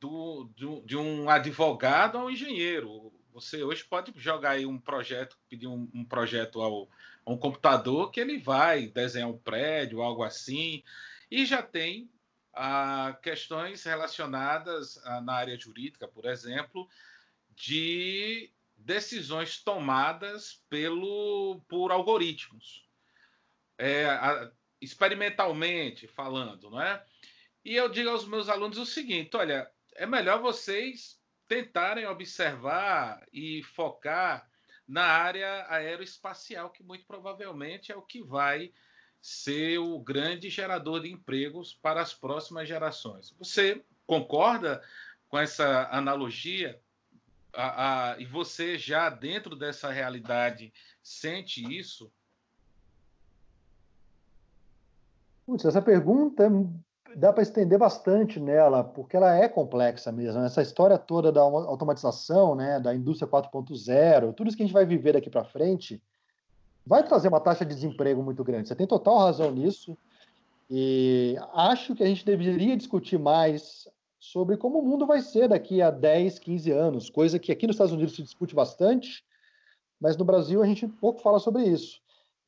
do, 0.00 0.50
do, 0.56 0.82
de 0.86 0.96
um 0.96 1.28
advogado 1.28 2.16
ao 2.16 2.30
engenheiro. 2.30 3.12
Você 3.32 3.62
hoje 3.62 3.84
pode 3.84 4.12
jogar 4.16 4.52
aí 4.52 4.66
um 4.66 4.78
projeto, 4.78 5.38
pedir 5.48 5.66
um, 5.66 5.88
um 5.94 6.04
projeto 6.04 6.60
ao, 6.60 6.88
a 7.24 7.30
um 7.30 7.36
computador 7.36 8.10
que 8.10 8.20
ele 8.20 8.38
vai 8.38 8.86
desenhar 8.86 9.28
um 9.28 9.38
prédio, 9.38 10.02
algo 10.02 10.22
assim, 10.22 10.82
e 11.30 11.44
já 11.44 11.62
tem 11.62 12.10
ah, 12.54 13.16
questões 13.22 13.84
relacionadas 13.84 14.98
ah, 15.04 15.20
na 15.20 15.34
área 15.34 15.58
jurídica, 15.58 16.08
por 16.08 16.24
exemplo, 16.24 16.88
de 17.54 18.50
decisões 18.76 19.62
tomadas 19.62 20.62
pelo, 20.68 21.60
por 21.68 21.92
algoritmos. 21.92 22.86
É, 23.76 24.06
a, 24.06 24.50
experimentalmente 24.80 26.06
falando, 26.06 26.70
não 26.70 26.80
é? 26.80 27.04
E 27.64 27.74
eu 27.74 27.88
digo 27.88 28.10
aos 28.10 28.26
meus 28.26 28.48
alunos 28.48 28.78
o 28.78 28.86
seguinte: 28.86 29.36
olha, 29.36 29.70
é 29.94 30.06
melhor 30.06 30.40
vocês 30.40 31.17
tentarem 31.48 32.06
observar 32.06 33.26
e 33.32 33.62
focar 33.62 34.48
na 34.86 35.04
área 35.04 35.66
aeroespacial, 35.68 36.70
que 36.70 36.82
muito 36.82 37.06
provavelmente 37.06 37.90
é 37.90 37.96
o 37.96 38.02
que 38.02 38.22
vai 38.22 38.72
ser 39.20 39.78
o 39.78 39.98
grande 39.98 40.48
gerador 40.48 41.00
de 41.00 41.10
empregos 41.10 41.74
para 41.74 42.00
as 42.00 42.14
próximas 42.14 42.68
gerações. 42.68 43.34
Você 43.38 43.82
concorda 44.06 44.82
com 45.28 45.38
essa 45.38 45.88
analogia? 45.90 46.80
A, 47.52 48.12
a, 48.12 48.20
e 48.20 48.26
você 48.26 48.78
já 48.78 49.10
dentro 49.10 49.56
dessa 49.56 49.90
realidade 49.90 50.72
sente 51.02 51.62
isso? 51.76 52.12
Putz, 55.44 55.64
essa 55.64 55.82
pergunta 55.82 56.44
é 56.44 56.48
dá 57.16 57.32
para 57.32 57.42
estender 57.42 57.78
bastante 57.78 58.38
nela, 58.38 58.84
porque 58.84 59.16
ela 59.16 59.36
é 59.36 59.48
complexa 59.48 60.12
mesmo. 60.12 60.40
Essa 60.42 60.62
história 60.62 60.98
toda 60.98 61.32
da 61.32 61.40
automatização, 61.40 62.54
né, 62.54 62.78
da 62.80 62.94
indústria 62.94 63.30
4.0, 63.30 64.34
tudo 64.34 64.48
isso 64.48 64.56
que 64.56 64.62
a 64.62 64.66
gente 64.66 64.74
vai 64.74 64.86
viver 64.86 65.12
daqui 65.12 65.30
para 65.30 65.44
frente, 65.44 66.02
vai 66.86 67.02
trazer 67.02 67.28
uma 67.28 67.40
taxa 67.40 67.64
de 67.64 67.74
desemprego 67.74 68.22
muito 68.22 68.42
grande. 68.44 68.68
Você 68.68 68.74
tem 68.74 68.86
total 68.86 69.18
razão 69.18 69.50
nisso. 69.50 69.96
E 70.70 71.36
acho 71.54 71.94
que 71.94 72.02
a 72.02 72.06
gente 72.06 72.24
deveria 72.24 72.76
discutir 72.76 73.18
mais 73.18 73.88
sobre 74.18 74.56
como 74.56 74.80
o 74.80 74.82
mundo 74.82 75.06
vai 75.06 75.20
ser 75.22 75.48
daqui 75.48 75.80
a 75.80 75.90
10, 75.90 76.38
15 76.38 76.70
anos, 76.70 77.08
coisa 77.08 77.38
que 77.38 77.52
aqui 77.52 77.66
nos 77.66 77.74
Estados 77.74 77.92
Unidos 77.92 78.14
se 78.14 78.22
discute 78.22 78.54
bastante, 78.54 79.24
mas 80.00 80.16
no 80.16 80.24
Brasil 80.24 80.62
a 80.62 80.66
gente 80.66 80.86
pouco 80.86 81.20
fala 81.20 81.38
sobre 81.38 81.64
isso. 81.64 82.00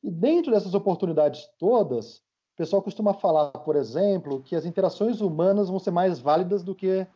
E 0.03 0.09
dentro 0.11 0.51
dessas 0.51 0.73
oportunidades 0.73 1.49
todas, 1.57 2.21
pessoal 2.61 2.83
costuma 2.83 3.15
falar, 3.15 3.49
por 3.49 3.75
exemplo, 3.75 4.39
que 4.43 4.55
as 4.55 4.67
interações 4.67 5.19
humanas 5.19 5.67
vão 5.67 5.79
ser 5.79 5.89
mais 5.89 6.19
válidas 6.19 6.61
do 6.61 6.75
que 6.75 7.07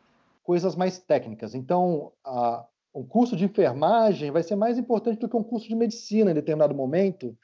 coisas 0.42 0.74
mais 0.74 0.98
técnicas. 0.98 1.54
Então, 1.54 2.10
a, 2.24 2.64
um 2.92 3.04
curso 3.04 3.36
de 3.36 3.44
enfermagem 3.44 4.32
vai 4.32 4.42
ser 4.42 4.56
mais 4.56 4.76
importante 4.76 5.20
do 5.20 5.28
que 5.28 5.36
um 5.36 5.44
curso 5.44 5.68
de 5.68 5.76
medicina 5.76 6.32
em 6.32 6.34
determinado 6.34 6.74
momento, 6.74 7.36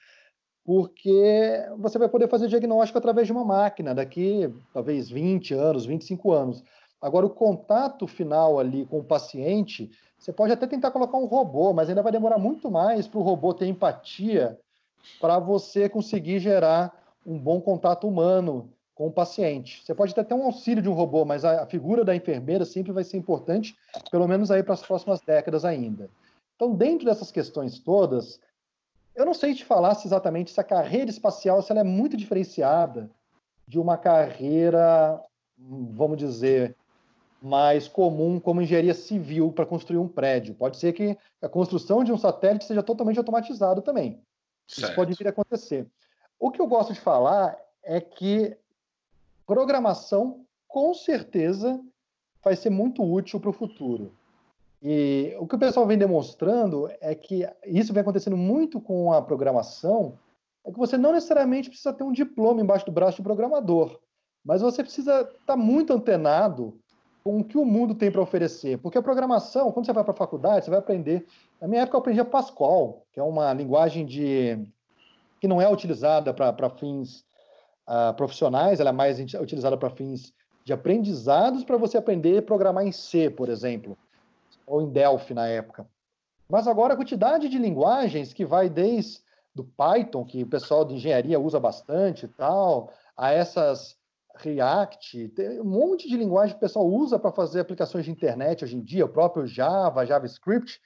porque 0.65 1.65
você 1.79 1.97
vai 1.97 2.09
poder 2.09 2.29
fazer 2.29 2.49
diagnóstico 2.49 2.99
através 2.99 3.29
de 3.29 3.33
uma 3.33 3.45
máquina 3.45 3.95
daqui, 3.95 4.53
talvez, 4.75 5.09
20 5.09 5.55
anos, 5.55 5.87
25 5.87 6.33
anos. 6.33 6.65
Agora, 7.01 7.27
o 7.27 7.31
contato 7.31 8.09
final 8.09 8.59
ali 8.59 8.85
com 8.85 8.99
o 8.99 9.05
paciente, 9.05 9.93
você 10.19 10.33
pode 10.33 10.53
até 10.53 10.67
tentar 10.67 10.91
colocar 10.91 11.19
um 11.19 11.27
robô, 11.27 11.73
mas 11.73 11.89
ainda 11.89 12.03
vai 12.03 12.11
demorar 12.11 12.39
muito 12.39 12.69
mais 12.69 13.07
para 13.07 13.21
o 13.21 13.23
robô 13.23 13.55
ter 13.55 13.67
empatia 13.67 14.59
para 15.21 15.39
você 15.39 15.89
conseguir 15.89 16.41
gerar 16.41 17.02
um 17.25 17.39
bom 17.39 17.61
contato 17.61 18.07
humano 18.07 18.71
com 18.95 19.07
o 19.07 19.13
paciente. 19.13 19.83
Você 19.85 19.95
pode 19.95 20.15
ter 20.15 20.35
um 20.35 20.45
auxílio 20.45 20.83
de 20.83 20.89
um 20.89 20.93
robô, 20.93 21.25
mas 21.25 21.45
a, 21.45 21.67
figura 21.67 22.05
da 22.05 22.15
enfermeira 22.15 22.65
sempre 22.65 22.93
vai 22.93 23.05
ser 23.05 23.17
importante, 23.17 23.77
pelo 24.11 24.29
menos 24.29 24.51
aí 24.51 24.63
para 24.63 24.75
as 24.75 24.83
próximas 24.83 25.21
décadas 25.21 25.65
ainda. 25.65 26.11
Então, 26.57 26.75
dentro 26.75 27.07
dessas 27.07 27.31
questões 27.31 27.79
todas, 27.79 28.39
eu 29.15 29.25
não 29.25 29.35
sei 29.35 29.55
te 29.55 29.65
falar 29.65 29.95
se 29.95 30.07
exatamente 30.07 30.51
se 30.51 30.61
a 30.61 30.65
carreira 30.65 31.11
espacial 31.11 31.63
se 31.63 31.73
ela 31.73 31.81
é 31.81 31.85
muito 31.85 32.17
diferenciada 32.17 33.11
de 33.67 33.79
uma 33.79 33.97
carreira, 33.97 35.21
vamos 35.59 36.19
dizer, 36.19 36.77
mais 37.41 37.89
comum 37.89 38.39
como 38.39 38.63
engenharia 38.63 38.95
civil 38.95 39.51
para 39.51 39.67
construir 39.67 39.99
um 39.99 40.09
prédio. 40.09 40.55
Pode 40.55 40.77
ser 40.77 40.93
que 40.93 41.17
a 41.41 41.49
construção 41.49 42.05
de 42.05 42.13
um 42.13 42.19
satélite 42.19 42.65
seja 42.65 42.83
totalmente 42.83 43.19
automatizado 43.19 43.83
também. 43.83 44.21
Certo. 44.67 44.87
Isso 44.87 44.95
pode 44.95 45.15
vir 45.15 45.27
a 45.27 45.31
acontecer. 45.31 45.87
O 46.43 46.51
que 46.51 46.61
eu 46.61 46.67
gosto 46.67 46.93
de 46.93 46.99
falar 46.99 47.57
é 47.85 48.01
que 48.01 48.57
programação, 49.47 50.45
com 50.67 50.93
certeza, 50.93 51.81
vai 52.43 52.57
ser 52.57 52.69
muito 52.69 53.01
útil 53.01 53.39
para 53.39 53.51
o 53.51 53.53
futuro. 53.53 54.13
E 54.83 55.37
o 55.39 55.47
que 55.47 55.55
o 55.55 55.59
pessoal 55.59 55.87
vem 55.87 55.97
demonstrando 55.97 56.91
é 57.01 57.15
que 57.15 57.49
isso 57.65 57.93
vem 57.93 58.01
acontecendo 58.01 58.37
muito 58.37 58.81
com 58.81 59.13
a 59.13 59.23
programação, 59.23 60.19
é 60.65 60.73
que 60.73 60.79
você 60.81 60.99
não 60.99 61.13
necessariamente 61.13 61.69
precisa 61.69 61.93
ter 61.93 62.03
um 62.03 62.11
diploma 62.11 62.61
embaixo 62.61 62.87
do 62.87 62.91
braço 62.91 63.19
de 63.19 63.23
programador, 63.23 64.01
mas 64.45 64.63
você 64.63 64.83
precisa 64.83 65.21
estar 65.21 65.37
tá 65.47 65.57
muito 65.57 65.93
antenado 65.93 66.77
com 67.23 67.39
o 67.39 67.45
que 67.45 67.57
o 67.57 67.65
mundo 67.65 67.95
tem 67.95 68.11
para 68.11 68.21
oferecer. 68.21 68.79
Porque 68.79 68.99
a 68.99 69.03
programação, 69.03 69.71
quando 69.71 69.87
você 69.87 69.93
vai 69.93 70.03
para 70.03 70.13
a 70.13 70.17
faculdade, 70.17 70.65
você 70.65 70.71
vai 70.73 70.81
aprender. 70.81 71.25
Na 71.61 71.69
minha 71.69 71.83
época, 71.83 71.99
eu 71.99 72.01
aprendia 72.01 72.25
Pascal, 72.25 73.07
que 73.13 73.21
é 73.21 73.23
uma 73.23 73.53
linguagem 73.53 74.05
de 74.05 74.59
que 75.43 75.49
não 75.49 75.61
é 75.61 75.69
utilizada 75.69 76.33
para 76.33 76.71
fins 76.71 77.25
uh, 77.89 78.15
profissionais, 78.15 78.79
ela 78.79 78.91
é 78.91 78.93
mais 78.93 79.19
utilizada 79.19 79.77
para 79.77 79.91
fins 79.91 80.33
de 80.65 80.73
aprendizados 80.73 81.65
para 81.65 81.77
você 81.77 81.99
aprender 81.99 82.39
a 82.39 82.43
programar 82.43 82.87
em 82.87 82.93
C, 82.93 83.29
por 83.29 83.49
exemplo, 83.49 83.99
ou 84.65 84.81
em 84.81 84.89
Delphi 84.89 85.35
na 85.35 85.49
época. 85.49 85.85
Mas 86.49 86.69
agora 86.69 86.95
a 86.95 86.97
quantidade 86.97 87.49
de 87.49 87.59
linguagens 87.59 88.33
que 88.33 88.45
vai 88.45 88.71
desde 88.71 89.21
do 89.53 89.65
Python, 89.65 90.25
que 90.25 90.45
o 90.45 90.47
pessoal 90.47 90.85
de 90.85 90.95
engenharia 90.95 91.41
usa 91.41 91.59
bastante 91.59 92.27
e 92.27 92.29
tal, 92.29 92.93
a 93.17 93.33
essas 93.33 93.97
React, 94.37 95.29
tem 95.31 95.61
um 95.61 95.65
monte 95.65 96.09
de 96.09 96.17
linguagem 96.17 96.55
que 96.55 96.59
o 96.59 96.69
pessoal 96.69 96.87
usa 96.87 97.19
para 97.19 97.33
fazer 97.33 97.59
aplicações 97.59 98.05
de 98.05 98.13
internet 98.13 98.63
hoje 98.63 98.77
em 98.77 98.81
dia, 98.81 99.05
o 99.05 99.09
próprio 99.09 99.45
Java, 99.45 100.07
JavaScript. 100.07 100.81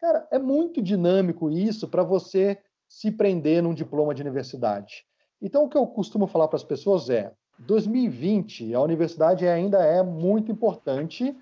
Cara, 0.00 0.26
é 0.30 0.38
muito 0.38 0.80
dinâmico 0.80 1.50
isso 1.50 1.86
para 1.86 2.02
você 2.02 2.58
se 2.88 3.10
prender 3.10 3.62
num 3.62 3.74
diploma 3.74 4.14
de 4.14 4.22
universidade. 4.22 5.04
Então, 5.40 5.64
o 5.64 5.68
que 5.68 5.76
eu 5.76 5.86
costumo 5.86 6.26
falar 6.26 6.48
para 6.48 6.56
as 6.56 6.64
pessoas 6.64 7.10
é: 7.10 7.32
2020, 7.58 8.74
a 8.74 8.80
universidade 8.80 9.46
ainda 9.46 9.78
é 9.84 10.02
muito 10.02 10.50
importante 10.50 11.36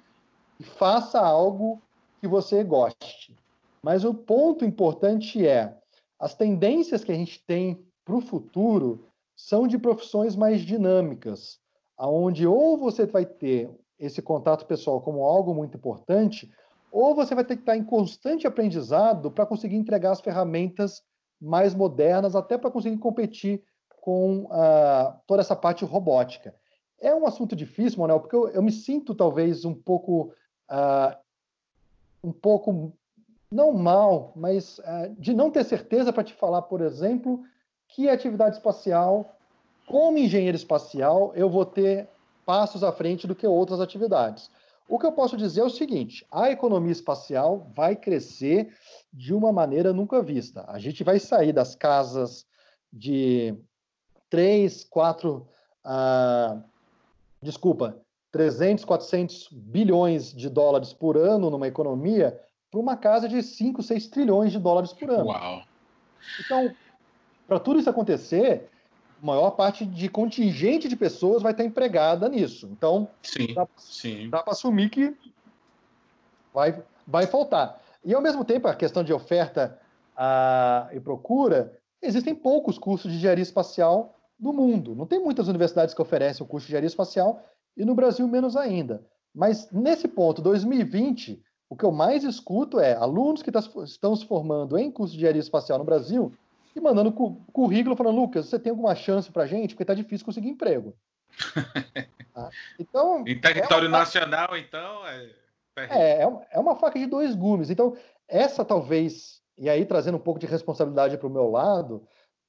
e 0.58 0.64
faça 0.64 1.20
algo 1.20 1.80
que 2.20 2.26
você 2.26 2.64
goste. 2.64 3.36
Mas 3.82 4.04
o 4.04 4.12
ponto 4.12 4.64
importante 4.64 5.46
é 5.46 5.76
as 6.18 6.34
tendências 6.34 7.04
que 7.04 7.12
a 7.12 7.14
gente 7.14 7.44
tem 7.46 7.84
para 8.04 8.16
o 8.16 8.20
futuro 8.20 9.06
são 9.36 9.68
de 9.68 9.78
profissões 9.78 10.34
mais 10.34 10.62
dinâmicas, 10.62 11.58
aonde 11.96 12.46
ou 12.46 12.78
você 12.78 13.04
vai 13.06 13.26
ter 13.26 13.70
esse 13.98 14.22
contato 14.22 14.66
pessoal 14.66 15.00
como 15.00 15.24
algo 15.24 15.54
muito 15.54 15.76
importante, 15.76 16.50
ou 16.90 17.14
você 17.14 17.34
vai 17.34 17.44
ter 17.44 17.56
que 17.56 17.62
estar 17.62 17.76
em 17.76 17.84
constante 17.84 18.46
aprendizado 18.46 19.30
para 19.30 19.46
conseguir 19.46 19.76
entregar 19.76 20.12
as 20.12 20.20
ferramentas 20.20 21.02
mais 21.40 21.74
modernas, 21.74 22.34
até 22.34 22.56
para 22.56 22.70
conseguir 22.70 22.98
competir 22.98 23.62
com 24.00 24.44
uh, 24.44 25.18
toda 25.26 25.40
essa 25.40 25.56
parte 25.56 25.84
robótica. 25.84 26.54
É 27.00 27.14
um 27.14 27.26
assunto 27.26 27.54
difícil, 27.54 27.98
Manuel, 27.98 28.20
porque 28.20 28.36
eu, 28.36 28.48
eu 28.48 28.62
me 28.62 28.72
sinto 28.72 29.14
talvez 29.14 29.64
um 29.64 29.74
pouco, 29.74 30.32
uh, 30.70 31.16
um 32.22 32.32
pouco 32.32 32.92
não 33.50 33.72
mal, 33.72 34.32
mas 34.34 34.78
uh, 34.78 35.14
de 35.18 35.34
não 35.34 35.50
ter 35.50 35.64
certeza 35.64 36.12
para 36.12 36.24
te 36.24 36.34
falar, 36.34 36.62
por 36.62 36.80
exemplo, 36.80 37.42
que 37.88 38.08
atividade 38.08 38.56
espacial, 38.56 39.36
como 39.86 40.18
engenheiro 40.18 40.56
espacial, 40.56 41.32
eu 41.34 41.48
vou 41.48 41.64
ter 41.64 42.08
passos 42.44 42.82
à 42.82 42.92
frente 42.92 43.26
do 43.26 43.34
que 43.34 43.46
outras 43.46 43.80
atividades. 43.80 44.50
O 44.88 44.98
que 44.98 45.06
eu 45.06 45.12
posso 45.12 45.36
dizer 45.36 45.60
é 45.60 45.64
o 45.64 45.70
seguinte: 45.70 46.26
a 46.30 46.50
economia 46.50 46.92
espacial 46.92 47.70
vai 47.74 47.96
crescer 47.96 48.74
de 49.12 49.34
uma 49.34 49.52
maneira 49.52 49.92
nunca 49.92 50.22
vista. 50.22 50.64
A 50.68 50.78
gente 50.78 51.02
vai 51.02 51.18
sair 51.18 51.52
das 51.52 51.74
casas 51.74 52.46
de 52.92 53.54
3, 54.30 54.84
4, 54.84 55.46
uh, 55.84 56.62
desculpa, 57.42 58.00
300, 58.30 58.84
400 58.84 59.48
bilhões 59.52 60.32
de 60.32 60.48
dólares 60.48 60.92
por 60.92 61.16
ano 61.16 61.50
numa 61.50 61.66
economia 61.66 62.40
para 62.70 62.80
uma 62.80 62.96
casa 62.96 63.28
de 63.28 63.42
5, 63.42 63.82
6 63.82 64.08
trilhões 64.08 64.52
de 64.52 64.58
dólares 64.58 64.92
por 64.92 65.10
ano. 65.10 65.26
Uau! 65.26 65.62
Então, 66.44 66.74
para 67.46 67.58
tudo 67.58 67.78
isso 67.78 67.90
acontecer, 67.90 68.68
maior 69.26 69.50
parte 69.50 69.84
de 69.84 70.08
contingente 70.08 70.88
de 70.88 70.96
pessoas 70.96 71.42
vai 71.42 71.52
estar 71.52 71.64
empregada 71.64 72.28
nisso. 72.28 72.68
Então, 72.70 73.08
sim, 73.22 73.52
dá, 73.52 73.66
sim. 73.76 74.30
dá 74.30 74.42
para 74.42 74.52
assumir 74.52 74.88
que 74.88 75.14
vai, 76.54 76.82
vai 77.06 77.26
faltar. 77.26 77.80
E, 78.04 78.14
ao 78.14 78.22
mesmo 78.22 78.44
tempo, 78.44 78.68
a 78.68 78.74
questão 78.74 79.02
de 79.02 79.12
oferta 79.12 79.78
a, 80.16 80.88
e 80.92 81.00
procura, 81.00 81.76
existem 82.00 82.34
poucos 82.34 82.78
cursos 82.78 83.10
de 83.10 83.18
engenharia 83.18 83.42
espacial 83.42 84.16
no 84.38 84.52
mundo. 84.52 84.94
Não 84.94 85.06
tem 85.06 85.18
muitas 85.18 85.48
universidades 85.48 85.92
que 85.92 86.00
oferecem 86.00 86.44
o 86.44 86.48
curso 86.48 86.66
de 86.66 86.70
engenharia 86.70 86.86
espacial 86.86 87.44
e 87.76 87.84
no 87.84 87.94
Brasil 87.94 88.26
menos 88.28 88.56
ainda. 88.56 89.04
Mas, 89.34 89.68
nesse 89.70 90.06
ponto, 90.08 90.40
2020, 90.40 91.42
o 91.68 91.76
que 91.76 91.84
eu 91.84 91.90
mais 91.90 92.22
escuto 92.22 92.78
é 92.78 92.94
alunos 92.94 93.42
que 93.42 93.50
tá 93.50 93.60
estão 93.84 94.14
se 94.14 94.24
formando 94.24 94.78
em 94.78 94.90
curso 94.90 95.12
de 95.12 95.18
engenharia 95.18 95.40
espacial 95.40 95.78
no 95.78 95.84
Brasil 95.84 96.32
e 96.76 96.80
mandando 96.80 97.12
currículo 97.12 97.96
falando, 97.96 98.16
Lucas, 98.16 98.46
você 98.46 98.58
tem 98.58 98.70
alguma 98.70 98.94
chance 98.94 99.30
para 99.32 99.46
gente? 99.46 99.70
Porque 99.70 99.82
está 99.82 99.94
difícil 99.94 100.26
conseguir 100.26 100.50
emprego. 100.50 100.94
tá? 102.34 102.50
Então, 102.78 103.24
em 103.26 103.40
território 103.40 103.86
é 103.86 103.88
uma... 103.88 103.98
nacional, 103.98 104.56
então, 104.56 105.06
é... 105.06 105.30
É, 105.78 106.22
é 106.52 106.58
uma 106.58 106.76
faca 106.76 106.98
de 106.98 107.06
dois 107.06 107.34
gumes. 107.34 107.68
Então, 107.68 107.96
essa 108.26 108.64
talvez, 108.64 109.42
e 109.58 109.68
aí 109.68 109.84
trazendo 109.84 110.16
um 110.16 110.20
pouco 110.20 110.40
de 110.40 110.46
responsabilidade 110.46 111.18
para 111.18 111.26
o 111.26 111.30
meu 111.30 111.50
lado, 111.50 112.06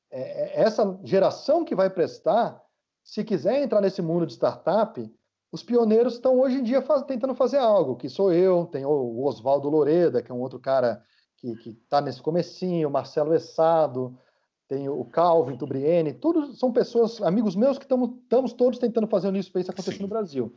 é, 0.10 0.62
é, 0.62 0.62
essa 0.62 0.98
geração 1.04 1.66
que 1.66 1.76
vai 1.76 1.90
prestar, 1.90 2.62
se 3.04 3.24
quiser 3.24 3.62
entrar 3.62 3.82
nesse 3.82 4.02
mundo 4.02 4.26
de 4.26 4.34
startup, 4.34 5.14
os 5.52 5.64
pioneiros 5.64 6.14
estão 6.14 6.40
hoje 6.40 6.58
em 6.58 6.64
dia 6.64 6.82
faz, 6.82 7.04
tentando 7.04 7.36
fazer 7.36 7.58
algo, 7.58 7.96
que 7.96 8.10
sou 8.10 8.32
eu, 8.32 8.66
tem 8.66 8.86
o 8.86 9.24
Oswaldo 9.26 9.70
Loreda, 9.70 10.22
que 10.22 10.32
é 10.32 10.36
um 10.36 10.42
outro 10.42 10.60
cara 10.60 11.02
que 11.38 11.70
está 11.70 12.02
nesse 12.02 12.22
comecinho, 12.22 12.88
o 12.88 12.92
Marcelo 12.92 13.34
Essado, 13.34 14.18
tem 14.68 14.90
o 14.90 15.06
Calvin 15.06 15.58
Tubriene, 15.58 16.14
todos 16.14 16.60
são 16.60 16.72
pessoas, 16.72 17.22
amigos 17.22 17.56
meus, 17.56 17.78
que 17.78 17.86
estamos 17.86 18.54
todos 18.54 18.78
tentando 18.78 19.08
fazer 19.08 19.30
o 19.30 19.32
New 19.32 19.42
Space 19.42 19.70
acontecer 19.70 19.98
Sim. 19.98 20.04
no 20.04 20.10
Brasil. 20.10 20.54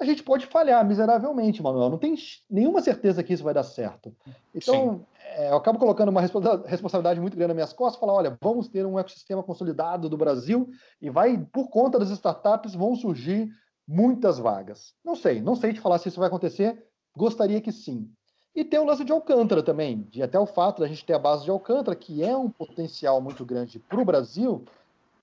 A 0.00 0.04
gente 0.04 0.22
pode 0.22 0.46
falhar 0.46 0.86
miseravelmente, 0.86 1.62
Manuel. 1.62 1.90
Não 1.90 1.98
tem 1.98 2.14
nenhuma 2.48 2.80
certeza 2.80 3.22
que 3.22 3.34
isso 3.34 3.44
vai 3.44 3.52
dar 3.52 3.64
certo. 3.64 4.16
Então, 4.54 5.04
é, 5.18 5.50
eu 5.50 5.56
acabo 5.56 5.78
colocando 5.78 6.08
uma 6.08 6.22
responsabilidade 6.22 7.20
muito 7.20 7.36
grande 7.36 7.48
nas 7.48 7.56
minhas 7.56 7.72
costas, 7.72 8.00
falar, 8.00 8.14
olha, 8.14 8.38
vamos 8.40 8.66
ter 8.68 8.86
um 8.86 8.98
ecossistema 8.98 9.42
consolidado 9.42 10.08
do 10.08 10.16
Brasil 10.16 10.70
e 11.02 11.10
vai, 11.10 11.36
por 11.52 11.68
conta 11.68 11.98
das 11.98 12.08
startups, 12.10 12.74
vão 12.74 12.96
surgir 12.96 13.50
muitas 13.86 14.38
vagas. 14.38 14.94
Não 15.04 15.14
sei, 15.14 15.42
não 15.42 15.54
sei 15.54 15.74
te 15.74 15.80
falar 15.80 15.98
se 15.98 16.08
isso 16.08 16.20
vai 16.20 16.28
acontecer. 16.28 16.82
Gostaria 17.14 17.60
que 17.60 17.72
sim. 17.72 18.10
E 18.54 18.64
tem 18.64 18.80
o 18.80 18.84
lance 18.84 19.04
de 19.04 19.12
Alcântara 19.12 19.62
também, 19.62 20.02
de 20.10 20.22
até 20.22 20.38
o 20.38 20.46
fato 20.46 20.78
de 20.78 20.84
a 20.84 20.88
gente 20.88 21.04
ter 21.04 21.14
a 21.14 21.18
base 21.18 21.44
de 21.44 21.50
Alcântara, 21.50 21.96
que 21.96 22.22
é 22.22 22.36
um 22.36 22.50
potencial 22.50 23.20
muito 23.20 23.44
grande 23.44 23.78
para 23.78 24.00
o 24.00 24.04
Brasil, 24.04 24.64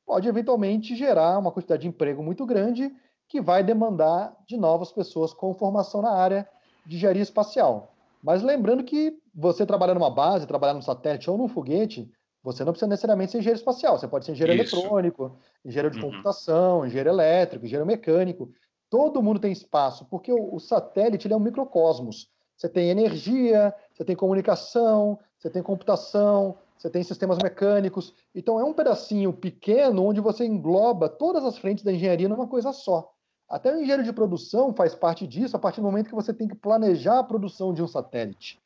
pode 0.06 0.28
eventualmente 0.28 0.96
gerar 0.96 1.38
uma 1.38 1.52
quantidade 1.52 1.82
de 1.82 1.88
emprego 1.90 2.24
muito 2.24 2.46
grande 2.46 2.94
que 3.28 3.42
vai 3.42 3.62
demandar 3.64 4.34
de 4.48 4.56
novas 4.56 4.92
pessoas 4.92 5.34
com 5.34 5.54
formação 5.54 6.02
na 6.02 6.12
área 6.12 6.48
de 6.86 6.96
engenharia 6.96 7.22
espacial. 7.22 7.94
Mas 8.24 8.42
lembrando 8.42 8.84
que 8.84 9.20
você 9.36 9.66
trabalhar 9.66 9.94
numa 9.94 10.10
base, 10.10 10.48
trabalhar 10.48 10.74
num 10.74 10.82
satélite 10.82 11.30
ou 11.30 11.38
num 11.38 11.50
foguete, 11.50 12.10
você 12.42 12.64
não 12.64 12.72
precisa 12.72 12.88
necessariamente 12.88 13.34
ser 13.34 13.40
engenheiro 13.40 13.60
espacial. 13.60 13.98
Você 13.98 14.08
pode 14.08 14.26
ser 14.26 14.32
engenheiro 14.32 14.64
Isso. 14.64 14.76
eletrônico, 14.76 15.38
engenheiro 15.66 15.92
de 15.92 16.00
uhum. 16.00 16.12
computação, 16.12 16.86
engenheiro 16.86 17.10
elétrico, 17.10 17.66
engenheiro 17.66 17.86
mecânico. 17.86 18.50
Todo 18.90 19.22
mundo 19.22 19.40
tem 19.40 19.52
espaço, 19.52 20.06
porque 20.06 20.32
o, 20.32 20.56
o 20.56 20.60
satélite 20.60 21.32
é 21.32 21.36
um 21.36 21.42
microcosmos. 21.42 22.30
Você 22.58 22.68
tem 22.68 22.90
energia, 22.90 23.74
você 23.94 24.04
tem 24.04 24.16
comunicação, 24.16 25.20
você 25.38 25.48
tem 25.48 25.62
computação, 25.62 26.58
você 26.76 26.90
tem 26.90 27.04
sistemas 27.04 27.38
mecânicos. 27.38 28.14
Então 28.34 28.60
é 28.60 28.64
um 28.64 28.74
pedacinho 28.74 29.32
pequeno 29.32 30.04
onde 30.04 30.20
você 30.20 30.44
engloba 30.44 31.08
todas 31.08 31.46
as 31.46 31.58
frentes 31.58 31.84
da 31.84 31.94
engenharia 31.94 32.28
numa 32.28 32.48
coisa 32.48 32.74
só. 32.74 33.14
Até 33.48 33.72
o 33.72 33.78
engenheiro 33.78 34.04
de 34.04 34.12
produção 34.12 34.74
faz 34.74 34.96
parte 34.96 35.26
disso 35.28 35.56
a 35.56 35.60
partir 35.60 35.82
do 35.82 35.86
momento 35.86 36.10
que 36.10 36.16
você 36.16 36.34
tem 36.34 36.48
que 36.48 36.56
planejar 36.56 37.20
a 37.20 37.24
produção 37.24 37.74
de 37.74 37.84
um 37.84 37.88
satélite. 37.88 38.60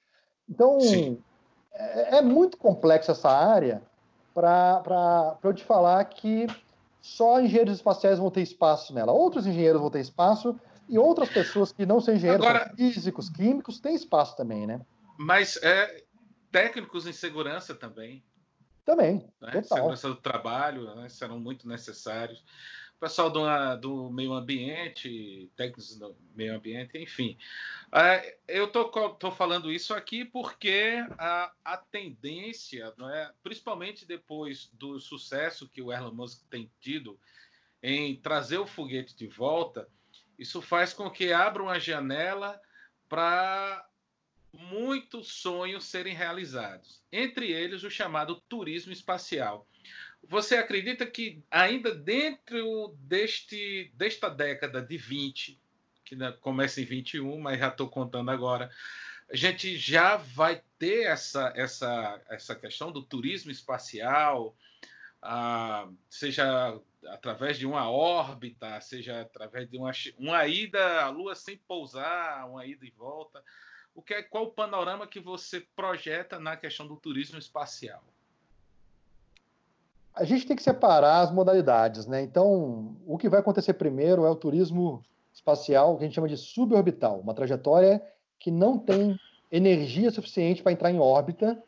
Então 0.50 0.78
é, 1.74 2.18
é, 2.18 2.22
muito 2.22 2.58
complexa 2.58 3.12
essa 3.12 3.30
área 3.30 3.82
para 4.34 5.38
eu 5.44 5.54
te 5.54 5.64
falar 5.64 6.04
que 6.06 6.48
só 7.02 7.42
engenheiros 7.42 7.76
espaciais 7.76 8.20
vão 8.20 8.32
ter 8.32 8.42
espaço 8.42 8.94
nela. 8.94 9.12
Outros 9.12 9.46
engenheiros 9.46 9.82
vão 9.82 9.90
ter 9.90 10.00
espaço 10.00 10.56
e 10.92 11.00
outras 11.00 11.30
pessoas 11.30 11.72
que 11.72 11.86
não 11.86 12.02
são 12.02 12.14
engenheiros, 12.14 12.46
Agora, 12.46 12.74
físicos, 12.76 13.30
químicos, 13.30 13.80
têm 13.80 13.96
espaço 13.96 14.36
também, 14.36 14.68
né? 14.68 14.82
Mas 15.18 15.58
é, 15.64 16.04
técnicos 16.52 17.08
em 17.08 17.14
segurança 17.14 17.74
também. 17.74 18.22
Também, 18.84 19.26
né? 19.40 19.52
total. 19.52 19.78
Segurança 19.78 20.10
do 20.10 20.16
trabalho, 20.18 20.94
né? 20.96 21.08
serão 21.08 21.40
muito 21.40 21.66
necessários. 21.66 22.44
O 22.98 23.00
pessoal 23.00 23.30
do, 23.30 23.42
do 23.78 24.12
meio 24.12 24.34
ambiente, 24.34 25.50
técnicos 25.56 25.96
do 25.98 26.16
meio 26.36 26.56
ambiente, 26.56 26.98
enfim. 26.98 27.38
É, 27.94 28.38
eu 28.48 28.66
estou 28.66 29.32
falando 29.32 29.72
isso 29.72 29.94
aqui 29.94 30.26
porque 30.26 31.04
a, 31.18 31.52
a 31.64 31.78
tendência, 31.78 32.94
não 32.98 33.10
é? 33.10 33.32
principalmente 33.42 34.06
depois 34.06 34.70
do 34.74 35.00
sucesso 35.00 35.70
que 35.70 35.82
o 35.82 35.92
Elon 35.92 36.12
Musk 36.12 36.44
tem 36.50 36.70
tido 36.82 37.18
em 37.82 38.16
trazer 38.18 38.58
o 38.58 38.68
foguete 38.68 39.16
de 39.16 39.26
volta, 39.26 39.88
isso 40.42 40.60
faz 40.60 40.92
com 40.92 41.08
que 41.08 41.32
abra 41.32 41.62
uma 41.62 41.80
janela 41.80 42.60
para 43.08 43.88
muitos 44.52 45.34
sonhos 45.34 45.86
serem 45.86 46.16
realizados, 46.16 47.00
entre 47.12 47.52
eles 47.52 47.84
o 47.84 47.92
chamado 47.92 48.42
turismo 48.50 48.92
espacial. 48.92 49.68
Você 50.24 50.56
acredita 50.56 51.06
que 51.06 51.44
ainda 51.52 51.94
dentro 51.94 52.96
deste, 53.00 53.92
desta 53.94 54.30
década 54.30 54.82
de 54.82 54.98
20, 54.98 55.60
que 56.04 56.18
começa 56.40 56.82
em 56.82 56.86
21, 56.86 57.40
mas 57.40 57.60
já 57.60 57.68
estou 57.68 57.88
contando 57.88 58.32
agora, 58.32 58.72
a 59.30 59.36
gente 59.36 59.78
já 59.78 60.18
vai 60.18 60.64
ter 60.80 61.04
essa, 61.04 61.54
essa, 61.56 62.20
essa 62.28 62.56
questão 62.56 62.92
do 62.92 63.04
turismo 63.04 63.52
espacial, 63.52 64.58
ah, 65.22 65.88
seja 66.10 66.82
através 67.08 67.58
de 67.58 67.66
uma 67.66 67.90
órbita, 67.90 68.80
seja 68.82 69.22
através 69.22 69.70
de 69.70 69.78
uma, 69.78 69.92
uma 70.18 70.46
ida 70.48 71.02
à 71.02 71.10
Lua 71.10 71.36
sem 71.36 71.58
pousar, 71.58 72.48
uma 72.50 72.66
ida 72.66 72.86
e 72.86 72.92
volta. 72.92 73.44
O 73.94 74.02
que 74.02 74.14
é, 74.14 74.24
qual 74.24 74.46
o 74.46 74.52
panorama 74.52 75.08
que 75.08 75.20
você 75.20 75.62
projeta 75.76 76.40
na 76.40 76.56
questão 76.56 76.88
do 76.88 76.96
turismo 76.96 77.38
espacial? 77.38 78.04
A 80.14 80.24
gente 80.24 80.46
tem 80.46 80.56
que 80.56 80.64
separar 80.64 81.22
as 81.22 81.32
modalidades, 81.32 82.06
né? 82.06 82.22
Então, 82.22 82.96
o 83.06 83.18
que 83.18 83.30
vai 83.30 83.40
acontecer 83.40 83.74
primeiro 83.74 84.26
é 84.26 84.30
o 84.30 84.36
turismo 84.36 85.04
espacial, 85.34 85.98
que 85.98 86.04
a 86.04 86.08
gente 86.08 86.16
chama 86.16 86.28
de 86.28 86.38
suborbital, 86.38 87.20
uma 87.20 87.34
trajetória 87.34 88.02
que 88.38 88.52
não 88.52 88.78
tem 88.78 89.18
energia 89.52 90.12
suficiente 90.12 90.62
para 90.62 90.72
entrar 90.72 90.92
em 90.92 91.00
órbita, 91.00 91.62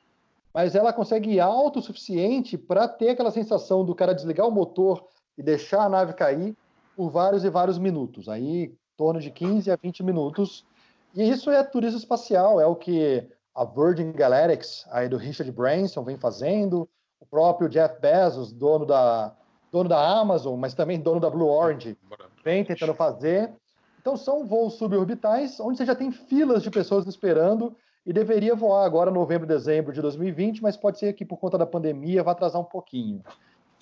mas 0.53 0.75
ela 0.75 0.93
consegue 0.93 1.31
ir 1.31 1.39
alto 1.39 1.79
o 1.79 1.81
suficiente 1.81 2.57
para 2.57 2.87
ter 2.87 3.09
aquela 3.09 3.31
sensação 3.31 3.83
do 3.83 3.95
cara 3.95 4.13
desligar 4.13 4.47
o 4.47 4.51
motor 4.51 5.07
e 5.37 5.43
deixar 5.43 5.83
a 5.83 5.89
nave 5.89 6.13
cair 6.13 6.55
por 6.95 7.09
vários 7.09 7.43
e 7.43 7.49
vários 7.49 7.77
minutos, 7.77 8.29
aí 8.29 8.65
em 8.65 8.77
torno 8.97 9.19
de 9.19 9.31
15 9.31 9.71
a 9.71 9.75
20 9.75 10.03
minutos. 10.03 10.65
E 11.13 11.27
isso 11.27 11.49
é 11.49 11.63
turismo 11.63 11.97
espacial, 11.97 12.59
é 12.59 12.65
o 12.65 12.75
que 12.75 13.27
a 13.55 13.65
Virgin 13.65 14.11
Galactics, 14.11 14.85
aí 14.91 15.07
do 15.07 15.17
Richard 15.17 15.51
Branson, 15.51 16.03
vem 16.03 16.17
fazendo, 16.17 16.89
o 17.19 17.25
próprio 17.25 17.69
Jeff 17.69 17.99
Bezos, 17.99 18.51
dono 18.51 18.85
da, 18.85 19.35
dono 19.71 19.89
da 19.89 20.19
Amazon, 20.19 20.59
mas 20.59 20.73
também 20.73 20.99
dono 20.99 21.19
da 21.19 21.29
Blue 21.29 21.47
Orange, 21.47 21.97
vem 22.43 22.63
tentando 22.63 22.93
fazer. 22.93 23.51
Então 23.99 24.17
são 24.17 24.45
voos 24.45 24.73
suborbitais 24.73 25.59
onde 25.59 25.77
você 25.77 25.85
já 25.85 25.95
tem 25.95 26.11
filas 26.11 26.61
de 26.61 26.69
pessoas 26.69 27.07
esperando 27.07 27.75
e 28.05 28.11
deveria 28.11 28.53
voar 28.53 28.85
agora 28.85 29.09
novembro, 29.09 29.47
dezembro 29.47 29.93
de 29.93 30.01
2020, 30.01 30.61
mas 30.61 30.75
pode 30.75 30.99
ser 30.99 31.13
que 31.13 31.23
por 31.23 31.37
conta 31.37 31.57
da 31.57 31.65
pandemia 31.65 32.21
vai 32.21 32.33
atrasar 32.33 32.59
um 32.59 32.65
pouquinho. 32.65 33.23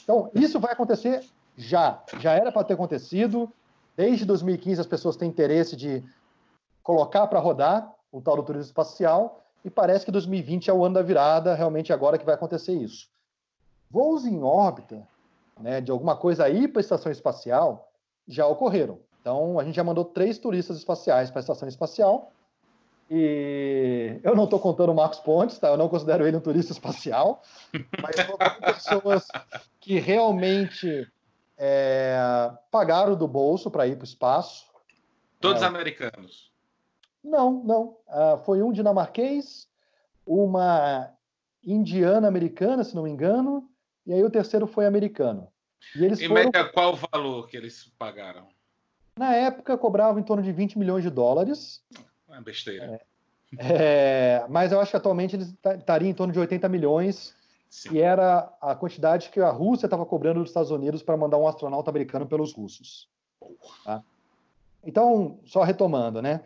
Então 0.03 0.29
isso 0.35 0.59
vai 0.59 0.73
acontecer 0.73 1.23
já, 1.57 2.01
já 2.19 2.33
era 2.33 2.51
para 2.51 2.63
ter 2.63 2.73
acontecido. 2.73 3.51
Desde 3.95 4.25
2015 4.25 4.81
as 4.81 4.87
pessoas 4.87 5.15
têm 5.15 5.29
interesse 5.29 5.75
de 5.75 6.03
colocar 6.81 7.27
para 7.27 7.39
rodar 7.39 7.93
o 8.11 8.21
tal 8.21 8.35
do 8.35 8.43
turismo 8.43 8.65
espacial 8.65 9.43
e 9.63 9.69
parece 9.69 10.05
que 10.05 10.11
2020 10.11 10.69
é 10.69 10.73
o 10.73 10.83
ano 10.83 10.95
da 10.95 11.01
virada, 11.01 11.53
realmente 11.53 11.93
agora 11.93 12.17
que 12.17 12.25
vai 12.25 12.35
acontecer 12.35 12.73
isso. 12.73 13.09
Voos 13.89 14.25
em 14.25 14.41
órbita, 14.41 15.07
né, 15.59 15.81
de 15.81 15.91
alguma 15.91 16.15
coisa 16.15 16.45
aí 16.45 16.67
para 16.67 16.79
a 16.79 16.81
estação 16.81 17.11
espacial, 17.11 17.91
já 18.27 18.47
ocorreram. 18.47 18.99
Então, 19.19 19.59
a 19.59 19.63
gente 19.63 19.75
já 19.75 19.83
mandou 19.83 20.03
três 20.03 20.39
turistas 20.39 20.77
espaciais 20.77 21.29
para 21.29 21.39
a 21.39 21.41
estação 21.41 21.67
espacial. 21.67 22.31
E 23.09 24.19
eu 24.23 24.35
não 24.35 24.45
estou 24.45 24.59
contando 24.59 24.91
o 24.91 24.95
Marcos 24.95 25.19
Pontes, 25.19 25.59
tá? 25.59 25.67
Eu 25.67 25.77
não 25.77 25.89
considero 25.89 26.25
ele 26.25 26.37
um 26.37 26.41
turista 26.41 26.71
espacial, 26.71 27.43
mas 28.01 28.15
pessoas 28.73 29.27
que 29.79 29.99
realmente 29.99 31.07
é, 31.63 32.17
pagaram 32.71 33.15
do 33.15 33.27
bolso 33.27 33.69
para 33.69 33.85
ir 33.85 33.95
para 33.95 34.01
o 34.01 34.07
espaço. 34.07 34.65
Todos 35.39 35.61
é, 35.61 35.65
americanos? 35.65 36.51
Não, 37.23 37.63
não. 37.63 37.97
Uh, 38.07 38.37
foi 38.43 38.63
um 38.63 38.71
dinamarquês, 38.71 39.67
uma 40.25 41.13
indiana 41.63 42.27
americana, 42.27 42.83
se 42.83 42.95
não 42.95 43.03
me 43.03 43.11
engano, 43.11 43.69
e 44.07 44.11
aí 44.13 44.23
o 44.23 44.29
terceiro 44.29 44.65
foi 44.65 44.87
americano. 44.87 45.47
E 45.95 46.03
eles 46.03 46.19
foram... 46.19 46.33
média, 46.33 46.67
qual 46.69 46.93
o 46.93 46.99
valor 47.11 47.47
que 47.47 47.55
eles 47.55 47.93
pagaram? 47.99 48.47
Na 49.15 49.35
época, 49.35 49.77
cobrava 49.77 50.19
em 50.19 50.23
torno 50.23 50.41
de 50.41 50.51
20 50.51 50.79
milhões 50.79 51.03
de 51.03 51.11
dólares. 51.11 51.83
É 52.27 52.31
uma 52.31 52.41
besteira. 52.41 52.99
É, 53.59 54.39
é, 54.39 54.45
mas 54.49 54.71
eu 54.71 54.79
acho 54.79 54.89
que 54.89 54.97
atualmente 54.97 55.35
eles 55.35 55.53
estariam 55.77 56.09
em 56.09 56.13
torno 56.13 56.33
de 56.33 56.39
80 56.39 56.67
milhões, 56.69 57.35
Sim. 57.71 57.95
e 57.95 58.01
era 58.01 58.53
a 58.59 58.75
quantidade 58.75 59.29
que 59.29 59.39
a 59.39 59.49
Rússia 59.49 59.87
estava 59.87 60.05
cobrando 60.05 60.41
dos 60.41 60.49
Estados 60.49 60.71
Unidos 60.71 61.01
para 61.01 61.15
mandar 61.15 61.37
um 61.37 61.47
astronauta 61.47 61.89
americano 61.89 62.27
pelos 62.27 62.53
russos. 62.53 63.07
Tá? 63.85 64.03
Então, 64.83 65.39
só 65.45 65.63
retomando, 65.63 66.21
né? 66.21 66.43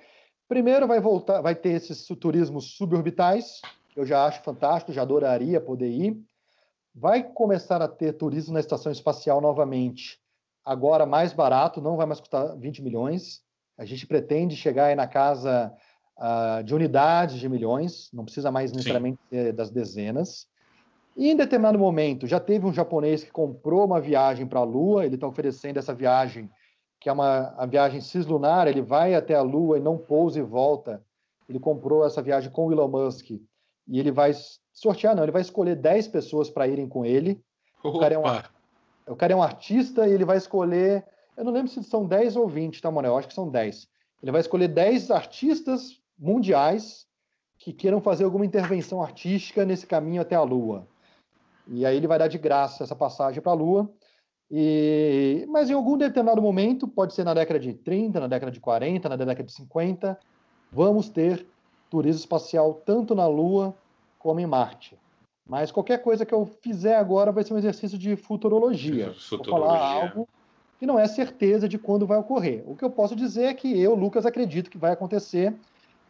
Primeiro 0.48 0.88
vai 0.88 1.00
voltar, 1.00 1.42
vai 1.42 1.56
ter 1.56 1.70
esses 1.70 2.06
turismos 2.20 2.78
suborbitais, 2.78 3.60
eu 3.96 4.06
já 4.06 4.24
acho 4.28 4.44
fantástico, 4.44 4.94
já 4.94 5.02
adoraria 5.02 5.60
poder 5.60 5.90
ir. 5.90 6.24
Vai 6.94 7.24
começar 7.24 7.82
a 7.82 7.88
ter 7.88 8.14
turismo 8.14 8.54
na 8.54 8.60
estação 8.60 8.92
espacial 8.92 9.42
novamente 9.42 10.20
agora 10.64 11.08
mais 11.08 11.34
barato, 11.34 11.82
não 11.82 11.98
vai 11.98 12.06
mais 12.06 12.20
custar 12.20 12.56
20 12.56 12.84
milhões. 12.84 13.44
A 13.78 13.84
gente 13.84 14.06
pretende 14.06 14.56
chegar 14.56 14.86
aí 14.86 14.96
na 14.96 15.08
casa 15.08 15.74
uh, 16.18 16.64
de 16.64 16.76
unidades 16.76 17.40
de 17.40 17.50
milhões, 17.50 18.10
não 18.14 18.26
precisa 18.26 18.52
mais 18.52 18.72
necessariamente 18.72 19.20
das 19.56 19.72
dezenas. 19.72 20.48
E 21.16 21.30
em 21.30 21.36
determinado 21.36 21.80
momento, 21.80 22.28
já 22.28 22.40
teve 22.40 22.66
um 22.66 22.74
japonês 22.74 23.24
que 23.24 23.32
comprou 23.32 23.86
uma 23.86 24.02
viagem 24.02 24.46
para 24.46 24.60
a 24.60 24.64
Lua, 24.64 25.06
ele 25.06 25.16
está 25.16 25.28
oferecendo 25.28 25.78
essa 25.78 25.94
viagem, 25.94 26.50
que 27.00 27.08
é 27.08 27.12
uma 27.12 27.54
a 27.58 27.66
viagem 27.66 28.02
cislunar, 28.02 28.68
ele 28.68 28.82
vai 28.82 29.16
até 29.16 29.34
a 29.34 29.42
Lua 29.42 29.78
e 29.78 29.82
não 29.82 29.98
pousa 29.98 30.40
e 30.40 30.44
volta. 30.44 31.02
Ele 31.48 31.60
comprou 31.60 32.06
essa 32.06 32.22
viagem 32.22 32.52
com 32.52 32.68
o 32.68 32.72
Elon 32.72 32.88
Musk 32.88 33.30
e 33.30 34.00
ele 34.00 34.12
vai 34.12 34.34
sortear, 34.74 35.16
não, 35.16 35.24
ele 35.24 35.32
vai 35.32 35.42
escolher 35.42 35.76
10 35.76 36.10
pessoas 36.10 36.50
para 36.50 36.68
irem 36.68 36.88
com 36.88 37.06
ele. 37.06 37.42
Opa. 37.84 37.98
O 37.98 38.00
cara 38.00 38.14
é 38.16 38.18
um 38.18 38.24
o 39.08 39.16
cara 39.16 39.34
é 39.34 39.36
um 39.36 39.44
artista 39.44 40.08
e 40.08 40.12
ele 40.12 40.26
vai 40.26 40.38
escolher. 40.38 41.06
Eu 41.38 41.44
não 41.44 41.52
lembro 41.52 41.70
se 41.70 41.84
são 41.84 42.06
10 42.06 42.36
ou 42.36 42.48
20, 42.48 42.82
tá, 42.82 42.90
Manuel? 42.90 43.14
Eu 43.14 43.18
acho 43.20 43.28
que 43.28 43.34
são 43.34 43.50
10. 43.50 43.88
Ele 44.24 44.32
vai 44.32 44.42
escolher 44.42 44.68
10 44.68 45.12
artistas 45.12 46.02
mundiais 46.18 47.06
que 47.58 47.72
queiram 47.72 48.02
fazer 48.02 48.24
alguma 48.24 48.46
intervenção 48.46 49.02
artística 49.02 49.64
nesse 49.64 49.86
caminho 49.86 50.22
até 50.22 50.36
a 50.36 50.42
Lua. 50.42 50.88
E 51.68 51.86
aí 51.86 51.98
ele 51.98 52.08
vai 52.08 52.20
dar 52.20 52.28
de 52.28 52.38
graça 52.38 52.84
essa 52.84 52.96
passagem 52.96 53.42
para 53.42 53.52
a 53.52 53.56
Lua. 53.56 53.90
E... 54.50 55.46
Mas 55.50 55.70
em 55.70 55.74
algum 55.74 55.98
determinado 55.98 56.42
momento, 56.42 56.88
pode 56.88 57.14
ser 57.14 57.24
na 57.24 57.34
década 57.34 57.60
de 57.60 57.74
30, 57.74 58.20
na 58.20 58.28
década 58.28 58.52
de 58.52 58.60
40, 58.60 59.10
na 59.10 59.16
década 59.16 59.44
de 59.44 59.52
50, 59.54 60.20
vamos 60.72 61.10
ter 61.10 61.46
turismo 61.90 62.20
espacial 62.20 62.74
tanto 62.86 63.16
na 63.16 63.28
Lua 63.28 63.76
como 64.20 64.40
em 64.40 64.46
Marte. 64.46 64.98
Mas 65.48 65.72
qualquer 65.72 66.02
coisa 66.02 66.26
que 66.26 66.34
eu 66.34 66.46
fizer 66.62 66.96
agora 66.96 67.32
vai 67.32 67.44
ser 67.44 67.54
um 67.54 67.58
exercício 67.58 67.98
de 67.98 68.16
futurologia. 68.16 69.14
futurologia. 69.14 69.70
Vou 69.70 69.78
falar 69.78 69.94
algo 69.94 70.30
que 70.80 70.86
não 70.86 71.00
é 71.00 71.08
certeza 71.08 71.70
de 71.70 71.78
quando 71.78 72.08
vai 72.08 72.18
ocorrer. 72.18 72.64
O 72.66 72.76
que 72.76 72.84
eu 72.84 72.90
posso 72.90 73.16
dizer 73.16 73.46
é 73.46 73.54
que 73.54 73.80
eu, 73.80 73.94
Lucas, 73.94 74.26
acredito 74.26 74.70
que 74.70 74.78
vai 74.78 74.92
acontecer 74.92 75.54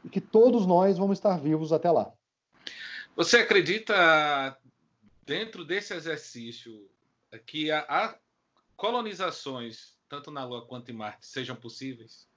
e 0.03 0.09
que 0.09 0.21
todos 0.21 0.65
nós 0.65 0.97
vamos 0.97 1.17
estar 1.17 1.37
vivos 1.37 1.73
até 1.73 1.91
lá. 1.91 2.11
Você 3.15 3.37
acredita, 3.37 4.57
dentro 5.25 5.65
desse 5.65 5.93
exercício, 5.93 6.87
que 7.45 7.71
há 7.71 8.17
colonizações, 8.75 9.95
tanto 10.07 10.31
na 10.31 10.45
Lua 10.45 10.65
quanto 10.65 10.91
em 10.91 10.93
Marte, 10.93 11.25
sejam 11.25 11.55
possíveis? 11.55 12.27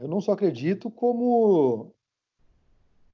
Eu 0.00 0.08
não 0.08 0.20
só 0.20 0.32
acredito, 0.32 0.90
como 0.90 1.92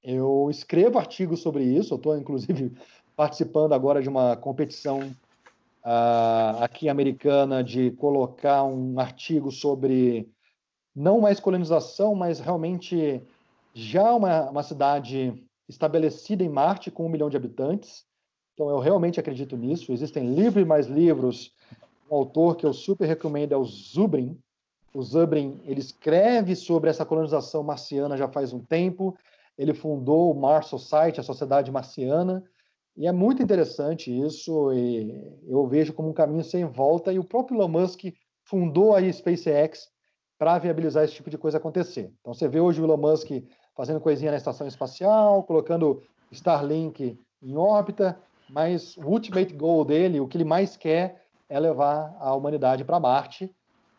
eu 0.03 0.47
escrevo 0.49 0.97
artigos 0.97 1.41
sobre 1.41 1.63
isso, 1.63 1.93
eu 1.93 1.97
estou, 1.97 2.17
inclusive, 2.17 2.75
participando 3.15 3.73
agora 3.73 4.01
de 4.01 4.09
uma 4.09 4.35
competição 4.35 4.99
uh, 5.83 6.63
aqui 6.63 6.89
americana 6.89 7.63
de 7.63 7.91
colocar 7.91 8.63
um 8.63 8.99
artigo 8.99 9.51
sobre 9.51 10.27
não 10.95 11.21
mais 11.21 11.39
colonização, 11.39 12.15
mas 12.15 12.39
realmente 12.39 13.21
já 13.73 14.13
uma, 14.13 14.49
uma 14.49 14.63
cidade 14.63 15.33
estabelecida 15.71 16.43
em 16.43 16.49
Marte 16.49 16.91
com 16.91 17.05
um 17.05 17.09
milhão 17.09 17.29
de 17.29 17.37
habitantes. 17.37 18.05
Então, 18.53 18.69
eu 18.69 18.79
realmente 18.79 19.19
acredito 19.19 19.57
nisso. 19.57 19.91
Existem 19.91 20.33
livros 20.33 20.63
e 20.63 20.67
mais 20.67 20.87
livros. 20.87 21.53
Um 22.09 22.15
autor 22.15 22.55
que 22.55 22.65
eu 22.65 22.73
super 22.73 23.05
recomendo 23.05 23.53
é 23.53 23.57
o 23.57 23.63
Zubrin. 23.63 24.37
O 24.93 25.01
Zubrin, 25.01 25.61
ele 25.65 25.79
escreve 25.79 26.55
sobre 26.55 26.89
essa 26.89 27.05
colonização 27.05 27.63
marciana 27.63 28.17
já 28.17 28.27
faz 28.27 28.53
um 28.53 28.59
tempo 28.59 29.17
ele 29.61 29.73
fundou 29.73 30.31
o 30.31 30.39
Mars 30.39 30.67
Society, 30.67 31.19
a 31.19 31.23
Sociedade 31.23 31.71
Marciana, 31.71 32.43
e 32.97 33.07
é 33.07 33.11
muito 33.11 33.41
interessante 33.43 34.11
isso, 34.11 34.73
e 34.73 35.39
eu 35.47 35.67
vejo 35.67 35.93
como 35.93 36.09
um 36.09 36.13
caminho 36.13 36.43
sem 36.43 36.65
volta, 36.65 37.13
e 37.13 37.19
o 37.19 37.23
próprio 37.23 37.57
Elon 37.57 37.67
Musk 37.67 38.05
fundou 38.43 38.95
a 38.95 39.13
SpaceX 39.13 39.87
para 40.37 40.57
viabilizar 40.57 41.03
esse 41.03 41.13
tipo 41.13 41.29
de 41.29 41.37
coisa 41.37 41.57
acontecer. 41.57 42.11
Então 42.19 42.33
você 42.33 42.47
vê 42.47 42.59
hoje 42.59 42.81
o 42.81 42.85
Elon 42.85 42.97
Musk 42.97 43.29
fazendo 43.75 43.99
coisinha 43.99 44.31
na 44.31 44.37
estação 44.37 44.67
espacial, 44.67 45.43
colocando 45.43 46.01
Starlink 46.31 47.19
em 47.41 47.57
órbita, 47.57 48.17
mas 48.49 48.97
o 48.97 49.07
ultimate 49.07 49.53
goal 49.53 49.85
dele, 49.85 50.19
o 50.19 50.27
que 50.27 50.37
ele 50.37 50.43
mais 50.43 50.75
quer 50.75 51.23
é 51.49 51.59
levar 51.59 52.15
a 52.19 52.33
humanidade 52.33 52.83
para 52.83 52.99
Marte. 52.99 53.49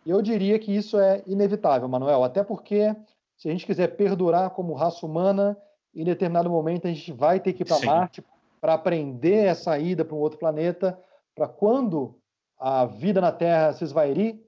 E 0.04 0.10
eu 0.10 0.20
diria 0.20 0.58
que 0.58 0.74
isso 0.74 0.98
é 0.98 1.22
inevitável, 1.26 1.88
Manuel, 1.88 2.24
até 2.24 2.42
porque 2.42 2.94
se 3.36 3.48
a 3.48 3.52
gente 3.52 3.66
quiser 3.66 3.96
perdurar 3.96 4.50
como 4.50 4.74
raça 4.74 5.04
humana, 5.04 5.56
em 5.94 6.04
determinado 6.04 6.48
momento 6.48 6.86
a 6.86 6.90
gente 6.90 7.12
vai 7.12 7.40
ter 7.40 7.52
que 7.52 7.62
ir 7.62 7.66
para 7.66 7.84
Marte 7.84 8.24
para 8.60 8.74
aprender 8.74 9.46
essa 9.46 9.76
ida 9.76 10.04
para 10.04 10.14
um 10.14 10.20
outro 10.20 10.38
planeta, 10.38 10.96
para 11.34 11.48
quando 11.48 12.14
a 12.56 12.86
vida 12.86 13.20
na 13.20 13.32
Terra 13.32 13.72
se 13.72 13.82
esvairir, 13.82 14.38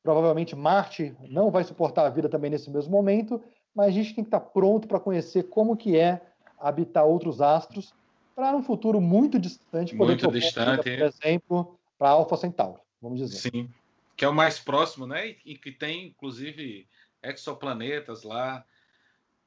provavelmente 0.00 0.54
Marte 0.54 1.12
não 1.28 1.50
vai 1.50 1.64
suportar 1.64 2.06
a 2.06 2.10
vida 2.10 2.28
também 2.28 2.50
nesse 2.50 2.70
mesmo 2.70 2.92
momento, 2.92 3.42
mas 3.74 3.88
a 3.88 3.90
gente 3.90 4.14
tem 4.14 4.24
que 4.24 4.28
estar 4.28 4.40
pronto 4.40 4.86
para 4.86 5.00
conhecer 5.00 5.44
como 5.44 5.76
que 5.76 5.96
é 5.96 6.20
habitar 6.58 7.04
outros 7.04 7.40
astros, 7.40 7.92
para 8.34 8.54
um 8.56 8.62
futuro 8.62 9.00
muito 9.00 9.38
distante 9.38 9.96
poder 9.96 10.12
muito 10.12 10.30
distante, 10.32 10.90
vida, 10.90 11.12
por 11.12 11.26
exemplo, 11.26 11.78
para 11.98 12.10
Alpha 12.10 12.36
Centauri, 12.36 12.80
vamos 13.00 13.18
dizer. 13.18 13.50
Sim, 13.50 13.70
que 14.16 14.24
é 14.24 14.28
o 14.28 14.34
mais 14.34 14.58
próximo, 14.58 15.06
né? 15.06 15.36
E 15.44 15.56
que 15.56 15.70
tem, 15.70 16.06
inclusive, 16.08 16.88
exoplanetas 17.22 18.22
lá 18.22 18.64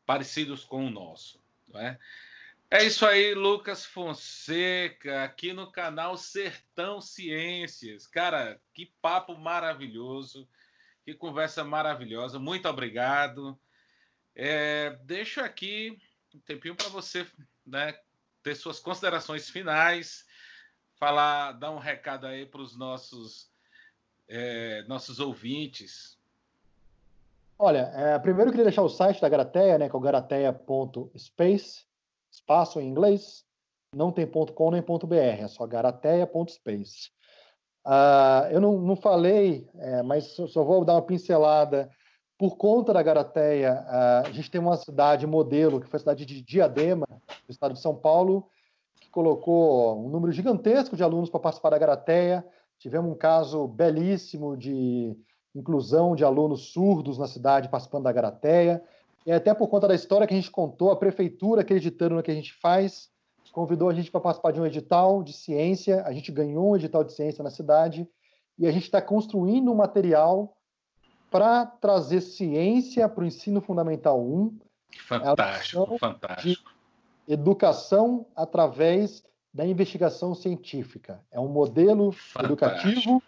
parecidos 0.06 0.64
com 0.64 0.86
o 0.86 0.90
nosso. 0.90 1.40
Não 1.68 1.80
é? 1.80 1.98
é 2.72 2.84
isso 2.86 3.06
aí, 3.06 3.34
Lucas 3.34 3.86
Fonseca, 3.86 5.24
aqui 5.24 5.52
no 5.54 5.72
canal 5.72 6.18
Sertão 6.18 7.02
Ciências. 7.02 8.08
Cara, 8.08 8.60
que 8.74 8.91
papo 9.02 9.38
maravilhoso, 9.38 10.48
que 11.04 11.14
conversa 11.14 11.64
maravilhosa. 11.64 12.40
Muito 12.40 12.68
obrigado. 12.70 13.60
É, 14.38 14.92
deixo 15.04 15.42
aqui 15.42 15.98
um 16.34 16.40
tempinho 16.40 16.76
para 16.76 16.90
você 16.90 17.26
né, 17.66 17.98
ter 18.44 18.56
suas 18.56 18.80
considerações 18.80 19.50
finais, 19.50 20.26
falar, 21.00 21.54
dar 21.54 21.72
um 21.72 21.80
recado 21.80 22.28
aí 22.28 22.46
para 22.46 22.62
os 22.62 22.78
nossos, 22.78 23.50
é, 24.28 24.84
nossos 24.88 25.20
ouvintes 25.20 26.18
Olha, 27.60 27.92
é, 27.96 28.20
primeiro 28.20 28.50
eu 28.50 28.52
queria 28.52 28.66
deixar 28.66 28.84
o 28.84 28.90
site 28.90 29.20
da 29.20 29.28
Garateia, 29.28 29.80
né, 29.80 29.90
que 29.90 29.96
é 29.96 29.98
o 29.98 30.02
garateia.space, 30.02 31.86
espaço 32.30 32.80
em 32.80 32.88
inglês, 32.88 33.44
não 33.96 34.12
tem 34.12 34.28
.com 34.28 34.72
nem 34.72 34.82
.br, 34.82 35.16
é 35.16 35.48
só 35.48 35.66
garateia.space. 35.66 37.10
Uh, 37.84 38.52
eu 38.52 38.62
não, 38.62 38.80
não 38.80 38.96
falei, 38.96 39.68
é, 39.76 40.04
mas 40.04 40.26
só 40.26 40.64
vou 40.64 40.86
dar 40.86 40.94
uma 40.94 41.02
pincelada. 41.02 41.90
Por 42.38 42.56
conta 42.56 42.94
da 42.94 43.02
Garateia, 43.02 43.84
a 44.24 44.32
gente 44.32 44.52
tem 44.52 44.62
uma 44.62 44.78
cidade 44.78 45.26
modelo, 45.26 45.82
que 45.82 45.88
foi 45.88 45.98
a 45.98 46.00
cidade 46.00 46.26
de 46.26 46.42
Diadema, 46.42 47.08
do 47.48 47.52
estado 47.52 47.74
de 47.74 47.82
São 47.82 47.96
Paulo, 47.96 48.48
que 49.02 49.10
colocou 49.10 50.06
um 50.06 50.10
número 50.10 50.32
gigantesco 50.32 50.96
de 50.96 51.02
alunos 51.02 51.32
para 51.32 51.40
participar 51.40 51.72
da 51.72 51.80
Garateia. 51.80 52.46
Tivemos 52.78 53.12
um 53.12 53.16
caso 53.16 53.68
belíssimo 53.68 54.56
de 54.56 55.18
inclusão 55.56 56.16
de 56.16 56.24
alunos 56.24 56.72
surdos 56.72 57.18
na 57.18 57.28
cidade 57.28 57.70
participando 57.70 58.04
da 58.04 58.12
Garateia. 58.12 58.84
E 59.26 59.32
até 59.32 59.54
por 59.54 59.68
conta 59.68 59.88
da 59.88 59.96
história 59.96 60.28
que 60.28 60.34
a 60.34 60.38
gente 60.38 60.52
contou, 60.52 60.92
a 60.92 60.96
prefeitura, 60.96 61.62
acreditando 61.62 62.16
no 62.16 62.24
que 62.24 62.32
a 62.32 62.36
gente 62.36 62.54
faz, 62.54 63.10
convidou 63.52 63.90
a 63.90 63.94
gente 63.94 64.12
para 64.12 64.22
participar 64.22 64.52
de 64.52 64.62
um 64.62 64.66
edital 64.66 65.24
de 65.24 65.34
ciência. 65.34 66.04
A 66.04 66.12
gente 66.12 66.32
ganhou 66.32 66.70
um 66.70 66.76
edital 66.76 67.04
de 67.04 67.14
ciência 67.14 67.44
na 67.44 67.50
cidade 67.50 68.08
e 68.60 68.68
a 68.68 68.72
gente 68.72 68.84
está 68.84 69.02
construindo 69.02 69.72
um 69.72 69.76
material 69.76 70.57
para 71.30 71.66
trazer 71.66 72.22
ciência 72.22 73.08
para 73.10 73.24
o 73.24 73.28
ensino 73.28 73.62
fundamental 73.62 74.22
1. 74.22 74.58
Fantástico, 75.08 75.98
fantástico. 75.98 76.72
educação 77.28 78.26
através 78.36 79.24
da 79.54 79.66
investigação 79.66 80.34
científica. 80.34 81.22
É 81.32 81.40
um 81.40 81.48
modelo 81.48 82.12
fantástico, 82.12 82.45
educativo 82.45 83.24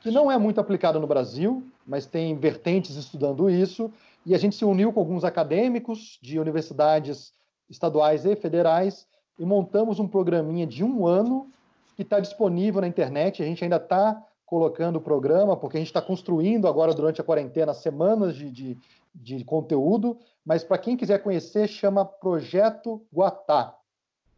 que 0.00 0.10
não 0.10 0.30
é 0.30 0.38
muito 0.38 0.60
aplicado 0.60 1.00
no 1.00 1.06
Brasil, 1.06 1.62
mas 1.86 2.06
tem 2.06 2.36
vertentes 2.36 2.96
estudando 2.96 3.50
isso, 3.50 3.90
e 4.24 4.34
a 4.34 4.38
gente 4.38 4.56
se 4.56 4.64
uniu 4.64 4.92
com 4.92 5.00
alguns 5.00 5.24
acadêmicos 5.24 6.18
de 6.22 6.38
universidades 6.38 7.32
estaduais 7.68 8.24
e 8.24 8.36
federais 8.36 9.06
e 9.38 9.44
montamos 9.44 9.98
um 9.98 10.08
programinha 10.08 10.66
de 10.66 10.84
um 10.84 11.06
ano 11.06 11.50
que 11.96 12.02
está 12.02 12.20
disponível 12.20 12.80
na 12.80 12.88
internet. 12.88 13.42
A 13.42 13.46
gente 13.46 13.62
ainda 13.62 13.76
está 13.76 14.22
colocando 14.48 14.96
o 14.96 15.00
programa, 15.00 15.56
porque 15.56 15.76
a 15.76 15.80
gente 15.80 15.88
está 15.88 16.00
construindo 16.00 16.66
agora 16.66 16.94
durante 16.94 17.20
a 17.20 17.24
quarentena 17.24 17.74
semanas 17.74 18.34
de, 18.34 18.50
de, 18.50 18.78
de 19.14 19.44
conteúdo, 19.44 20.18
mas 20.42 20.64
para 20.64 20.78
quem 20.78 20.96
quiser 20.96 21.22
conhecer, 21.22 21.68
chama 21.68 22.02
Projeto 22.02 23.02
Guatá. 23.14 23.76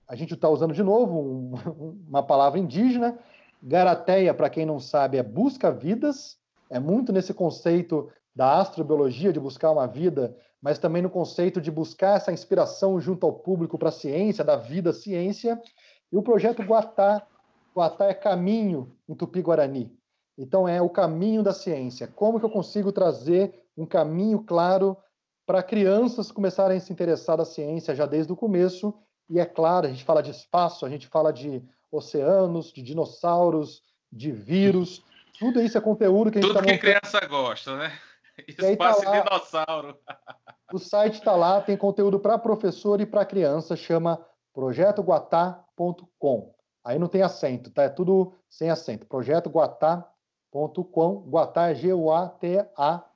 A 0.09 0.17
gente 0.17 0.35
está 0.35 0.49
usando 0.49 0.75
de 0.75 0.83
novo 0.83 1.21
um, 1.79 2.05
uma 2.09 2.25
palavra 2.25 2.59
indígena, 2.59 3.17
Garateia, 3.63 4.35
para 4.35 4.51
quem 4.51 4.67
não 4.67 4.81
sabe, 4.81 5.17
é 5.17 5.23
busca 5.23 5.71
vidas, 5.71 6.37
é 6.69 6.81
muito 6.81 7.13
nesse 7.13 7.33
conceito 7.33 8.11
da 8.35 8.59
astrobiologia, 8.61 9.33
de 9.33 9.39
buscar 9.39 9.71
uma 9.71 9.87
vida, 9.87 10.37
mas 10.61 10.81
também 10.81 11.03
no 11.03 11.11
conceito 11.11 11.61
de 11.61 11.71
buscar 11.71 12.17
essa 12.17 12.33
inspiração 12.33 13.01
junto 13.01 13.25
ao 13.25 13.33
público 13.33 13.79
para 13.79 13.91
a 13.91 13.93
ciência, 13.93 14.43
da 14.43 14.57
vida 14.57 14.93
ciência. 14.93 15.61
E 16.11 16.17
o 16.17 16.23
projeto 16.23 16.63
Guatá, 16.63 17.25
Guatá 17.77 18.07
é 18.07 18.15
caminho 18.15 18.93
em 19.09 19.15
Tupi-Guarani. 19.15 20.00
Então, 20.41 20.67
é 20.67 20.81
o 20.81 20.89
caminho 20.89 21.43
da 21.43 21.53
ciência. 21.53 22.09
Como 22.09 22.41
que 22.41 22.47
eu 22.47 22.51
consigo 22.51 22.91
trazer 22.91 23.63
um 23.77 23.85
caminho 23.85 24.43
claro 24.43 24.97
para 25.45 25.63
crianças 25.63 26.33
começarem 26.33 26.79
a 26.79 26.81
se 26.81 26.91
interessar 26.91 27.37
da 27.37 27.45
ciência 27.45 27.95
já 27.95 28.07
desde 28.07 28.33
o 28.33 28.37
começo? 28.37 28.95
E 29.29 29.39
é 29.39 29.45
claro, 29.45 29.87
a 29.87 29.91
gente 29.91 30.03
fala 30.03 30.23
de 30.23 30.31
espaço, 30.31 30.87
a 30.87 30.89
gente 30.89 31.07
fala 31.07 31.31
de 31.31 31.63
oceanos, 31.93 32.73
de 32.73 32.81
dinossauros, 32.81 33.83
de 34.11 34.33
vírus. 34.33 35.05
Tudo 35.39 35.61
isso 35.61 35.77
é 35.77 35.81
conteúdo 35.81 36.31
que 36.31 36.39
a 36.39 36.41
gente 36.41 36.51
Tudo 36.51 36.65
tá 36.65 36.67
que 36.67 36.79
criança 36.79 37.21
gosta, 37.27 37.77
né? 37.77 37.93
Espaço 38.49 39.03
tá 39.03 39.11
lá, 39.11 39.21
dinossauro. 39.21 39.99
O 40.73 40.79
site 40.79 41.19
está 41.19 41.37
lá, 41.37 41.61
tem 41.61 41.77
conteúdo 41.77 42.19
para 42.19 42.39
professor 42.39 42.99
e 42.99 43.05
para 43.05 43.27
criança, 43.27 43.77
chama 43.77 44.25
projetoguatá.com. 44.55 46.55
Aí 46.83 46.99
não 46.99 47.09
tem 47.09 47.21
acento, 47.21 47.71
tá? 47.71 47.83
É 47.83 47.91
tudo 47.91 48.33
sem 48.49 48.71
acento. 48.71 49.07
projetoguatá.com, 49.07 50.20
Guatá 50.53 51.71
é 51.71 51.75
G-U-A-T-A.com. 51.75 53.11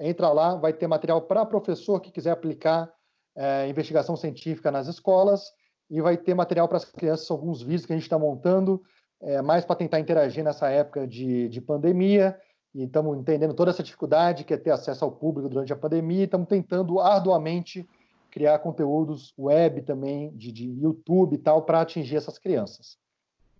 Entra 0.00 0.30
lá, 0.30 0.56
vai 0.56 0.72
ter 0.72 0.86
material 0.86 1.22
para 1.22 1.44
professor 1.44 2.00
que 2.00 2.10
quiser 2.10 2.30
aplicar 2.30 2.92
é, 3.36 3.68
investigação 3.68 4.16
científica 4.16 4.70
nas 4.70 4.88
escolas 4.88 5.52
e 5.90 6.00
vai 6.00 6.16
ter 6.16 6.34
material 6.34 6.66
para 6.68 6.78
as 6.78 6.84
crianças, 6.84 7.30
alguns 7.30 7.60
vídeos 7.62 7.84
que 7.86 7.92
a 7.92 7.96
gente 7.96 8.04
está 8.04 8.18
montando, 8.18 8.82
é, 9.20 9.42
mais 9.42 9.64
para 9.64 9.76
tentar 9.76 10.00
interagir 10.00 10.42
nessa 10.42 10.68
época 10.70 11.06
de, 11.06 11.48
de 11.48 11.60
pandemia. 11.60 12.38
E 12.74 12.84
estamos 12.84 13.18
entendendo 13.18 13.52
toda 13.52 13.70
essa 13.70 13.82
dificuldade 13.82 14.44
que 14.44 14.54
é 14.54 14.56
ter 14.56 14.70
acesso 14.70 15.04
ao 15.04 15.12
público 15.12 15.48
durante 15.48 15.72
a 15.72 15.76
pandemia. 15.76 16.24
Estamos 16.24 16.48
tentando 16.48 16.98
arduamente 16.98 17.86
criar 18.30 18.58
conteúdos 18.60 19.34
web 19.38 19.82
também, 19.82 20.34
de, 20.34 20.50
de 20.50 20.70
YouTube 20.80 21.34
e 21.34 21.38
tal, 21.38 21.62
para 21.62 21.82
atingir 21.82 22.16
essas 22.16 22.38
crianças. 22.38 22.96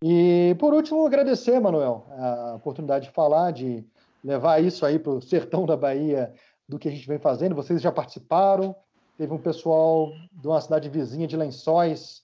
E, 0.03 0.57
por 0.59 0.75
último, 0.75 1.07
agradecer, 1.07 1.61
Manuel, 1.61 2.07
a 2.11 2.55
oportunidade 2.57 3.07
de 3.07 3.13
falar, 3.13 3.53
de 3.53 3.85
levar 4.25 4.63
isso 4.63 4.85
aí 4.85 4.99
para 4.99 5.13
o 5.13 5.23
sertão 5.23 5.65
da 5.65 5.77
Bahia, 5.77 6.33
do 6.69 6.79
que 6.79 6.89
a 6.89 6.91
gente 6.91 7.07
vem 7.07 7.19
fazendo. 7.19 7.55
Vocês 7.55 7.81
já 7.81 7.93
participaram, 7.93 8.75
teve 9.17 9.33
um 9.33 9.39
pessoal 9.39 10.13
de 10.33 10.49
uma 10.49 10.61
cidade 10.61 10.89
vizinha 10.89 11.27
de 11.27 11.37
Lençóis 11.37 12.23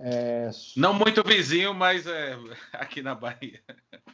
é... 0.00 0.48
Não 0.76 0.94
muito 0.94 1.22
vizinho, 1.24 1.74
mas 1.74 2.06
é 2.06 2.38
aqui 2.72 3.02
na 3.02 3.14
Bahia. 3.14 3.60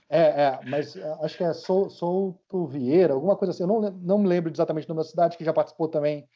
É, 0.09 0.21
é 0.21 0.61
mas 0.67 0.97
é, 0.97 1.17
acho 1.23 1.37
que 1.37 1.45
é 1.45 1.53
Souto 1.53 2.67
Vieira, 2.67 3.13
alguma 3.13 3.37
coisa 3.37 3.53
assim. 3.53 3.65
Eu 3.65 3.67
não, 3.67 3.81
não 3.91 4.19
me 4.19 4.27
lembro 4.27 4.51
exatamente 4.51 4.87
o 4.87 4.89
nome 4.89 5.03
da 5.03 5.09
cidade, 5.09 5.37
que 5.37 5.45
já 5.45 5.53
participou 5.53 5.89
também 5.89 6.27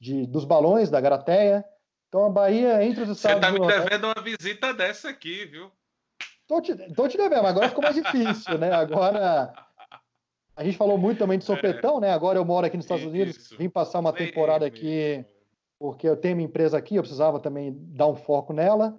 de, 0.00 0.26
dos 0.26 0.44
balões 0.44 0.90
da 0.90 1.00
Garateia. 1.00 1.64
Então 2.08 2.24
a 2.24 2.30
Bahia, 2.30 2.82
entre 2.82 3.02
os 3.02 3.10
estados. 3.10 3.46
Você 3.46 3.56
está 3.56 3.66
me 3.66 3.66
devendo 3.66 4.04
uma 4.06 4.22
visita 4.22 4.72
dessa 4.72 5.10
aqui, 5.10 5.44
viu? 5.44 5.70
Tô 6.46 6.60
te, 6.60 6.74
tô 6.94 7.08
te 7.08 7.16
devendo, 7.16 7.46
agora 7.46 7.68
ficou 7.68 7.82
mais 7.82 7.94
difícil, 7.94 8.58
né? 8.58 8.72
Agora. 8.72 9.52
A 10.56 10.62
gente 10.62 10.76
falou 10.76 10.96
muito 10.96 11.18
também 11.18 11.36
de 11.36 11.44
sopetão, 11.44 11.98
é. 11.98 12.02
né? 12.02 12.10
Agora 12.12 12.38
eu 12.38 12.44
moro 12.44 12.64
aqui 12.64 12.76
nos 12.76 12.84
Estados 12.84 13.04
Unidos, 13.04 13.50
vim 13.58 13.68
passar 13.68 13.98
uma 13.98 14.12
temporada 14.12 14.64
aqui 14.64 15.24
porque 15.78 16.08
eu 16.08 16.16
tenho 16.16 16.36
uma 16.36 16.42
empresa 16.42 16.78
aqui, 16.78 16.96
eu 16.96 17.02
precisava 17.02 17.38
também 17.38 17.76
dar 17.76 18.06
um 18.06 18.14
foco 18.14 18.52
nela. 18.52 18.98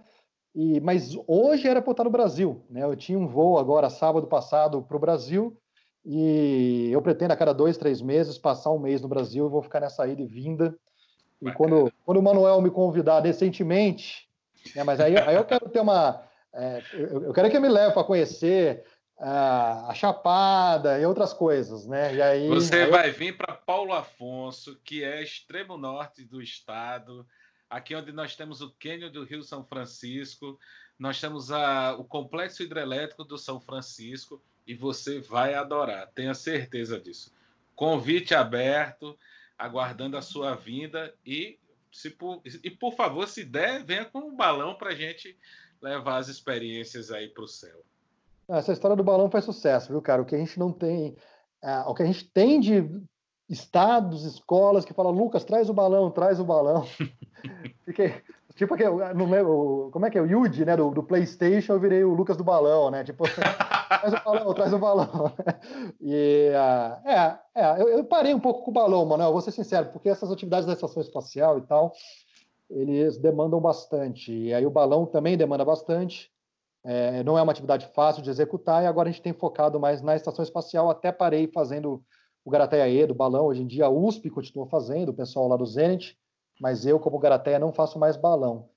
E, 0.53 0.79
mas 0.81 1.17
hoje 1.27 1.67
era 1.67 1.81
para 1.81 1.91
estar 1.91 2.03
no 2.03 2.09
Brasil, 2.09 2.63
né? 2.69 2.83
Eu 2.83 2.95
tinha 2.95 3.17
um 3.17 3.27
voo 3.27 3.57
agora 3.57 3.89
sábado 3.89 4.27
passado 4.27 4.81
para 4.81 4.95
o 4.95 4.99
Brasil 4.99 5.57
e 6.05 6.89
eu 6.91 7.01
pretendo 7.01 7.33
a 7.33 7.35
cada 7.35 7.53
dois, 7.53 7.75
três 7.77 8.01
meses 8.01 8.37
passar 8.37 8.71
um 8.71 8.79
mês 8.79 9.01
no 9.01 9.07
Brasil. 9.07 9.45
Eu 9.45 9.49
vou 9.49 9.61
ficar 9.61 9.79
nessa 9.79 10.07
ida 10.07 10.21
e 10.21 10.27
vinda. 10.27 10.77
E 11.41 11.51
quando, 11.51 11.91
quando 12.05 12.19
o 12.19 12.23
Manuel 12.23 12.61
me 12.61 12.69
convidar 12.69 13.19
recentemente, 13.21 14.29
né? 14.75 14.83
Mas 14.83 14.99
aí, 14.99 15.17
aí 15.17 15.35
eu 15.35 15.43
quero 15.43 15.67
ter 15.67 15.79
uma, 15.79 16.21
é, 16.55 16.83
eu, 16.93 17.23
eu 17.25 17.33
quero 17.33 17.49
que 17.49 17.59
me 17.59 17.69
leve 17.69 17.93
para 17.93 18.03
conhecer 18.03 18.83
a, 19.19 19.91
a 19.91 19.93
Chapada 19.93 20.99
e 20.99 21.05
outras 21.05 21.33
coisas, 21.33 21.85
né? 21.85 22.15
E 22.15 22.21
aí, 22.21 22.47
Você 22.47 22.83
aí 22.83 22.89
vai 22.89 23.11
vir 23.11 23.37
para 23.37 23.53
Paulo 23.53 23.93
Afonso, 23.93 24.79
que 24.83 25.03
é 25.03 25.21
extremo 25.21 25.77
norte 25.77 26.23
do 26.23 26.41
estado, 26.41 27.25
aqui 27.69 27.95
onde 27.95 28.11
nós 28.11 28.35
temos 28.35 28.61
o 28.61 28.73
Cânion 28.79 29.11
do 29.11 29.23
Rio 29.23 29.43
São 29.43 29.63
Francisco, 29.63 30.59
nós 30.97 31.19
temos 31.19 31.51
a, 31.51 31.95
o 31.97 32.03
Complexo 32.03 32.63
Hidrelétrico 32.63 33.23
do 33.23 33.37
São 33.37 33.59
Francisco, 33.59 34.41
e 34.67 34.73
você 34.73 35.19
vai 35.19 35.53
adorar, 35.53 36.07
tenha 36.15 36.33
certeza 36.33 36.99
disso. 36.99 37.31
Convite 37.75 38.33
aberto, 38.33 39.17
aguardando 39.57 40.17
a 40.17 40.21
sua 40.21 40.55
vinda 40.55 41.13
e, 41.25 41.59
se 41.91 42.09
por, 42.09 42.41
e 42.63 42.71
por 42.71 42.95
favor, 42.95 43.27
se 43.27 43.43
der, 43.43 43.83
venha 43.83 44.05
com 44.05 44.19
um 44.19 44.35
balão 44.35 44.75
para 44.75 44.89
a 44.89 44.95
gente 44.95 45.37
levar 45.85 46.17
as 46.17 46.27
experiências 46.27 47.11
aí 47.11 47.27
para 47.29 47.43
o 47.43 47.47
céu. 47.47 47.83
Essa 48.47 48.73
história 48.73 48.97
do 48.97 49.03
balão 49.03 49.29
faz 49.29 49.45
sucesso, 49.45 49.91
viu, 49.91 50.01
cara? 50.01 50.21
O 50.21 50.25
que 50.25 50.35
a 50.35 50.37
gente 50.37 50.59
não 50.59 50.71
tem, 50.71 51.15
é, 51.63 51.79
o 51.81 51.93
que 51.93 52.03
a 52.03 52.05
gente 52.05 52.25
tem 52.25 52.59
de 52.59 52.89
estados, 53.47 54.25
escolas 54.25 54.83
que 54.83 54.93
falam, 54.93 55.11
Lucas, 55.11 55.43
traz 55.43 55.69
o 55.69 55.73
balão, 55.73 56.09
traz 56.09 56.39
o 56.39 56.43
balão. 56.43 56.85
Fiquei, 57.85 58.23
tipo, 58.55 58.75
não 59.15 59.29
lembro, 59.29 59.89
como 59.91 60.05
é 60.05 60.09
que 60.09 60.17
é? 60.17 60.21
O 60.21 60.25
Yuji, 60.25 60.65
né, 60.65 60.75
do, 60.75 60.89
do, 60.89 61.03
PlayStation, 61.03 61.73
eu 61.73 61.79
virei 61.79 62.03
o 62.03 62.13
Lucas 62.13 62.37
do 62.37 62.43
balão, 62.43 62.89
né? 62.89 63.03
Tipo, 63.03 63.23
traz 63.87 64.13
o 64.13 64.23
balão, 64.23 64.53
traz 64.53 64.73
o 64.73 64.79
balão. 64.79 65.33
E, 66.01 66.51
uh, 66.51 67.09
é, 67.09 67.39
é 67.55 67.81
eu, 67.81 67.89
eu, 67.89 68.03
parei 68.03 68.33
um 68.33 68.39
pouco 68.39 68.63
com 68.63 68.71
o 68.71 68.73
balão, 68.73 69.05
Manuel, 69.05 69.31
vou 69.31 69.41
ser 69.41 69.51
sincero, 69.51 69.89
porque 69.91 70.09
essas 70.09 70.31
atividades 70.31 70.67
da 70.67 70.73
estação 70.73 71.01
espacial 71.01 71.57
e 71.57 71.61
tal, 71.61 71.93
eles 72.69 73.17
demandam 73.17 73.59
bastante. 73.59 74.31
E 74.31 74.53
aí 74.53 74.65
o 74.65 74.71
balão 74.71 75.05
também 75.05 75.37
demanda 75.37 75.63
bastante. 75.63 76.31
É, 76.83 77.23
não 77.23 77.37
é 77.37 77.41
uma 77.41 77.51
atividade 77.51 77.89
fácil 77.95 78.21
de 78.21 78.29
executar 78.29 78.83
e 78.83 78.87
agora 78.87 79.09
a 79.09 79.11
gente 79.11 79.21
tem 79.21 79.33
focado 79.33 79.79
mais 79.79 80.01
na 80.01 80.15
estação 80.15 80.43
espacial. 80.43 80.89
Até 80.89 81.11
parei 81.11 81.47
fazendo 81.47 82.03
o 82.43 82.51
Garateia 82.51 82.87
E 82.87 83.07
do 83.07 83.15
balão. 83.15 83.45
Hoje 83.45 83.63
em 83.63 83.67
dia 83.67 83.85
a 83.85 83.89
USP 83.89 84.29
continua 84.29 84.67
fazendo, 84.67 85.09
o 85.09 85.13
pessoal 85.13 85.47
lá 85.47 85.57
do 85.57 85.65
Zenit, 85.65 86.17
mas 86.61 86.85
eu, 86.85 86.99
como 86.99 87.19
Garateia, 87.19 87.59
não 87.59 87.73
faço 87.73 87.97
mais 87.97 88.15
balão. 88.15 88.69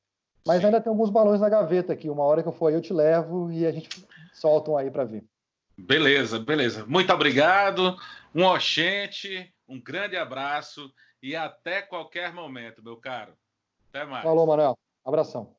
Mas 0.46 0.64
ainda 0.64 0.80
tem 0.80 0.90
alguns 0.90 1.10
balões 1.10 1.40
na 1.40 1.48
gaveta 1.48 1.92
aqui. 1.92 2.08
Uma 2.08 2.24
hora 2.24 2.42
que 2.42 2.48
eu 2.48 2.52
for 2.52 2.68
aí, 2.68 2.74
eu 2.74 2.80
te 2.80 2.92
levo 2.92 3.52
e 3.52 3.66
a 3.66 3.70
gente 3.70 3.88
solta 4.32 4.70
um 4.70 4.78
aí 4.78 4.90
para 4.90 5.04
ver. 5.04 5.22
Beleza, 5.76 6.38
beleza. 6.38 6.86
Muito 6.86 7.12
obrigado. 7.12 7.94
Um 8.34 8.44
oxente, 8.44 9.52
Um 9.68 9.80
grande 9.80 10.16
abraço 10.16 10.90
e 11.22 11.36
até 11.36 11.82
qualquer 11.82 12.32
momento, 12.32 12.82
meu 12.82 12.96
caro. 12.96 13.34
Até 13.98 14.06
mais. 14.08 14.22
Falou, 14.22 14.46
Manuel. 14.46 14.78
Abração. 15.04 15.56